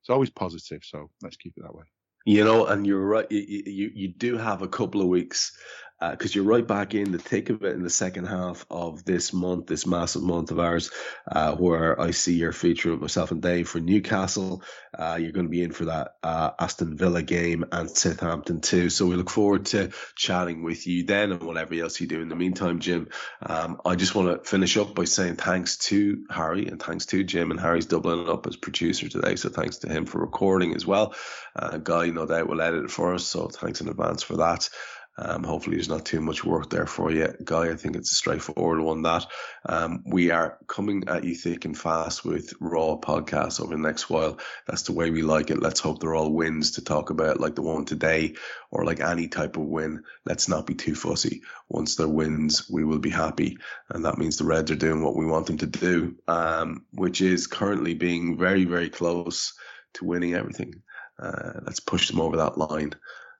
it's 0.00 0.10
always 0.10 0.30
positive. 0.30 0.82
So 0.84 1.10
let's 1.22 1.36
keep 1.36 1.54
it 1.56 1.62
that 1.62 1.74
way. 1.74 1.84
You 2.24 2.44
know, 2.44 2.66
and 2.66 2.86
you're 2.86 3.06
right. 3.06 3.26
You, 3.30 3.62
you, 3.66 3.90
you 3.94 4.08
do 4.08 4.36
have 4.36 4.62
a 4.62 4.68
couple 4.68 5.00
of 5.00 5.08
weeks 5.08 5.52
because 6.00 6.30
uh, 6.30 6.34
you're 6.36 6.44
right 6.44 6.66
back 6.66 6.94
in 6.94 7.12
the 7.12 7.18
thick 7.18 7.50
of 7.50 7.62
it 7.62 7.74
in 7.74 7.82
the 7.82 7.90
second 7.90 8.24
half 8.24 8.64
of 8.70 9.04
this 9.04 9.32
month, 9.32 9.66
this 9.66 9.86
massive 9.86 10.22
month 10.22 10.50
of 10.50 10.58
ours, 10.58 10.90
uh, 11.30 11.54
where 11.56 12.00
I 12.00 12.12
see 12.12 12.34
your 12.34 12.52
feature 12.52 12.92
of 12.92 13.00
myself 13.00 13.30
and 13.32 13.42
Dave 13.42 13.68
for 13.68 13.80
Newcastle. 13.80 14.62
Uh, 14.96 15.18
you're 15.20 15.32
going 15.32 15.46
to 15.46 15.50
be 15.50 15.62
in 15.62 15.72
for 15.72 15.86
that 15.86 16.14
uh, 16.22 16.52
Aston 16.58 16.96
Villa 16.96 17.22
game 17.22 17.66
and 17.70 17.90
Southampton 17.90 18.60
too. 18.60 18.88
So 18.88 19.06
we 19.06 19.16
look 19.16 19.30
forward 19.30 19.66
to 19.66 19.90
chatting 20.16 20.62
with 20.62 20.86
you 20.86 21.04
then 21.04 21.32
and 21.32 21.42
whatever 21.42 21.74
else 21.74 22.00
you 22.00 22.06
do 22.06 22.22
in 22.22 22.28
the 22.30 22.36
meantime, 22.36 22.78
Jim. 22.80 23.08
Um, 23.42 23.80
I 23.84 23.94
just 23.94 24.14
want 24.14 24.28
to 24.28 24.48
finish 24.48 24.76
up 24.78 24.94
by 24.94 25.04
saying 25.04 25.36
thanks 25.36 25.76
to 25.78 26.24
Hari 26.30 26.66
and 26.66 26.82
thanks 26.82 27.06
to 27.06 27.22
Jim 27.24 27.50
and 27.50 27.60
Hari's 27.60 27.86
doubling 27.86 28.28
up 28.28 28.46
as 28.46 28.56
producer 28.56 29.08
today. 29.08 29.36
So 29.36 29.50
thanks 29.50 29.78
to 29.78 29.88
him 29.88 30.06
for 30.06 30.18
recording 30.18 30.74
as 30.74 30.86
well. 30.86 31.14
Uh, 31.54 31.76
Guy, 31.76 32.06
no 32.06 32.26
doubt, 32.26 32.48
will 32.48 32.62
edit 32.62 32.84
it 32.84 32.90
for 32.90 33.14
us. 33.14 33.26
So 33.26 33.48
thanks 33.48 33.80
in 33.80 33.88
advance 33.88 34.22
for 34.22 34.36
that. 34.38 34.70
Um, 35.18 35.44
hopefully, 35.44 35.76
there's 35.76 35.88
not 35.88 36.06
too 36.06 36.20
much 36.20 36.44
work 36.44 36.70
there 36.70 36.86
for 36.86 37.10
you, 37.10 37.34
Guy. 37.44 37.70
I 37.70 37.76
think 37.76 37.96
it's 37.96 38.12
a 38.12 38.14
straightforward 38.14 38.80
one. 38.80 39.02
That 39.02 39.26
um, 39.66 40.02
we 40.06 40.30
are 40.30 40.58
coming 40.66 41.04
at 41.08 41.24
you 41.24 41.34
thick 41.34 41.64
and 41.64 41.76
fast 41.76 42.24
with 42.24 42.54
Raw 42.60 42.96
podcasts 42.96 43.60
over 43.60 43.74
the 43.74 43.82
next 43.82 44.08
while. 44.08 44.38
That's 44.66 44.82
the 44.82 44.92
way 44.92 45.10
we 45.10 45.22
like 45.22 45.50
it. 45.50 45.60
Let's 45.60 45.80
hope 45.80 46.00
they're 46.00 46.14
all 46.14 46.32
wins 46.32 46.72
to 46.72 46.84
talk 46.84 47.10
about, 47.10 47.40
like 47.40 47.54
the 47.54 47.62
one 47.62 47.84
today, 47.84 48.34
or 48.70 48.84
like 48.84 49.00
any 49.00 49.28
type 49.28 49.56
of 49.56 49.64
win. 49.64 50.04
Let's 50.24 50.48
not 50.48 50.66
be 50.66 50.74
too 50.74 50.94
fussy. 50.94 51.42
Once 51.68 51.96
they're 51.96 52.08
wins, 52.08 52.70
we 52.70 52.84
will 52.84 53.00
be 53.00 53.10
happy, 53.10 53.58
and 53.90 54.04
that 54.04 54.18
means 54.18 54.38
the 54.38 54.44
Reds 54.44 54.70
are 54.70 54.76
doing 54.76 55.02
what 55.02 55.16
we 55.16 55.26
want 55.26 55.46
them 55.46 55.58
to 55.58 55.66
do, 55.66 56.16
um, 56.28 56.86
which 56.92 57.20
is 57.20 57.46
currently 57.46 57.94
being 57.94 58.38
very, 58.38 58.64
very 58.64 58.88
close 58.88 59.52
to 59.94 60.04
winning 60.04 60.34
everything. 60.34 60.82
Uh, 61.18 61.60
let's 61.66 61.80
push 61.80 62.08
them 62.08 62.20
over 62.20 62.38
that 62.38 62.56
line 62.56 62.94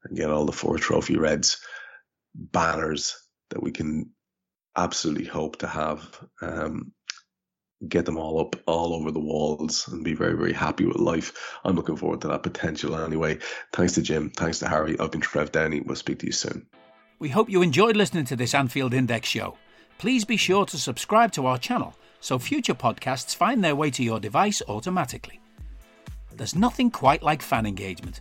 and 0.04 0.16
get 0.16 0.30
all 0.30 0.46
the 0.46 0.52
four 0.52 0.78
trophy 0.78 1.16
reds 1.16 1.58
banners 2.34 3.16
that 3.50 3.62
we 3.62 3.72
can 3.72 4.10
absolutely 4.76 5.24
hope 5.24 5.58
to 5.58 5.66
have. 5.66 6.20
Um, 6.40 6.92
get 7.88 8.04
them 8.04 8.18
all 8.18 8.40
up 8.40 8.56
all 8.66 8.94
over 8.94 9.10
the 9.10 9.18
walls 9.18 9.88
and 9.88 10.04
be 10.04 10.12
very, 10.14 10.36
very 10.36 10.52
happy 10.52 10.84
with 10.84 10.98
life. 10.98 11.58
I'm 11.64 11.76
looking 11.76 11.96
forward 11.96 12.20
to 12.22 12.28
that 12.28 12.42
potential 12.42 12.94
anyway. 12.94 13.38
Thanks 13.72 13.94
to 13.94 14.02
Jim. 14.02 14.30
Thanks 14.30 14.58
to 14.58 14.68
Hari. 14.68 15.00
I've 15.00 15.10
been 15.10 15.22
Trev 15.22 15.50
Downey. 15.50 15.80
We'll 15.80 15.96
speak 15.96 16.18
to 16.18 16.26
you 16.26 16.32
soon. 16.32 16.66
We 17.18 17.30
hope 17.30 17.48
you 17.48 17.62
enjoyed 17.62 17.96
listening 17.96 18.26
to 18.26 18.36
this 18.36 18.54
Anfield 18.54 18.92
Index 18.92 19.28
show. 19.28 19.56
Please 19.98 20.24
be 20.24 20.36
sure 20.36 20.66
to 20.66 20.78
subscribe 20.78 21.32
to 21.32 21.46
our 21.46 21.58
channel 21.58 21.94
so 22.20 22.38
future 22.38 22.74
podcasts 22.74 23.34
find 23.34 23.64
their 23.64 23.74
way 23.74 23.90
to 23.90 24.04
your 24.04 24.20
device 24.20 24.62
automatically. 24.68 25.40
There's 26.36 26.54
nothing 26.54 26.90
quite 26.90 27.22
like 27.22 27.42
fan 27.42 27.66
engagement, 27.66 28.20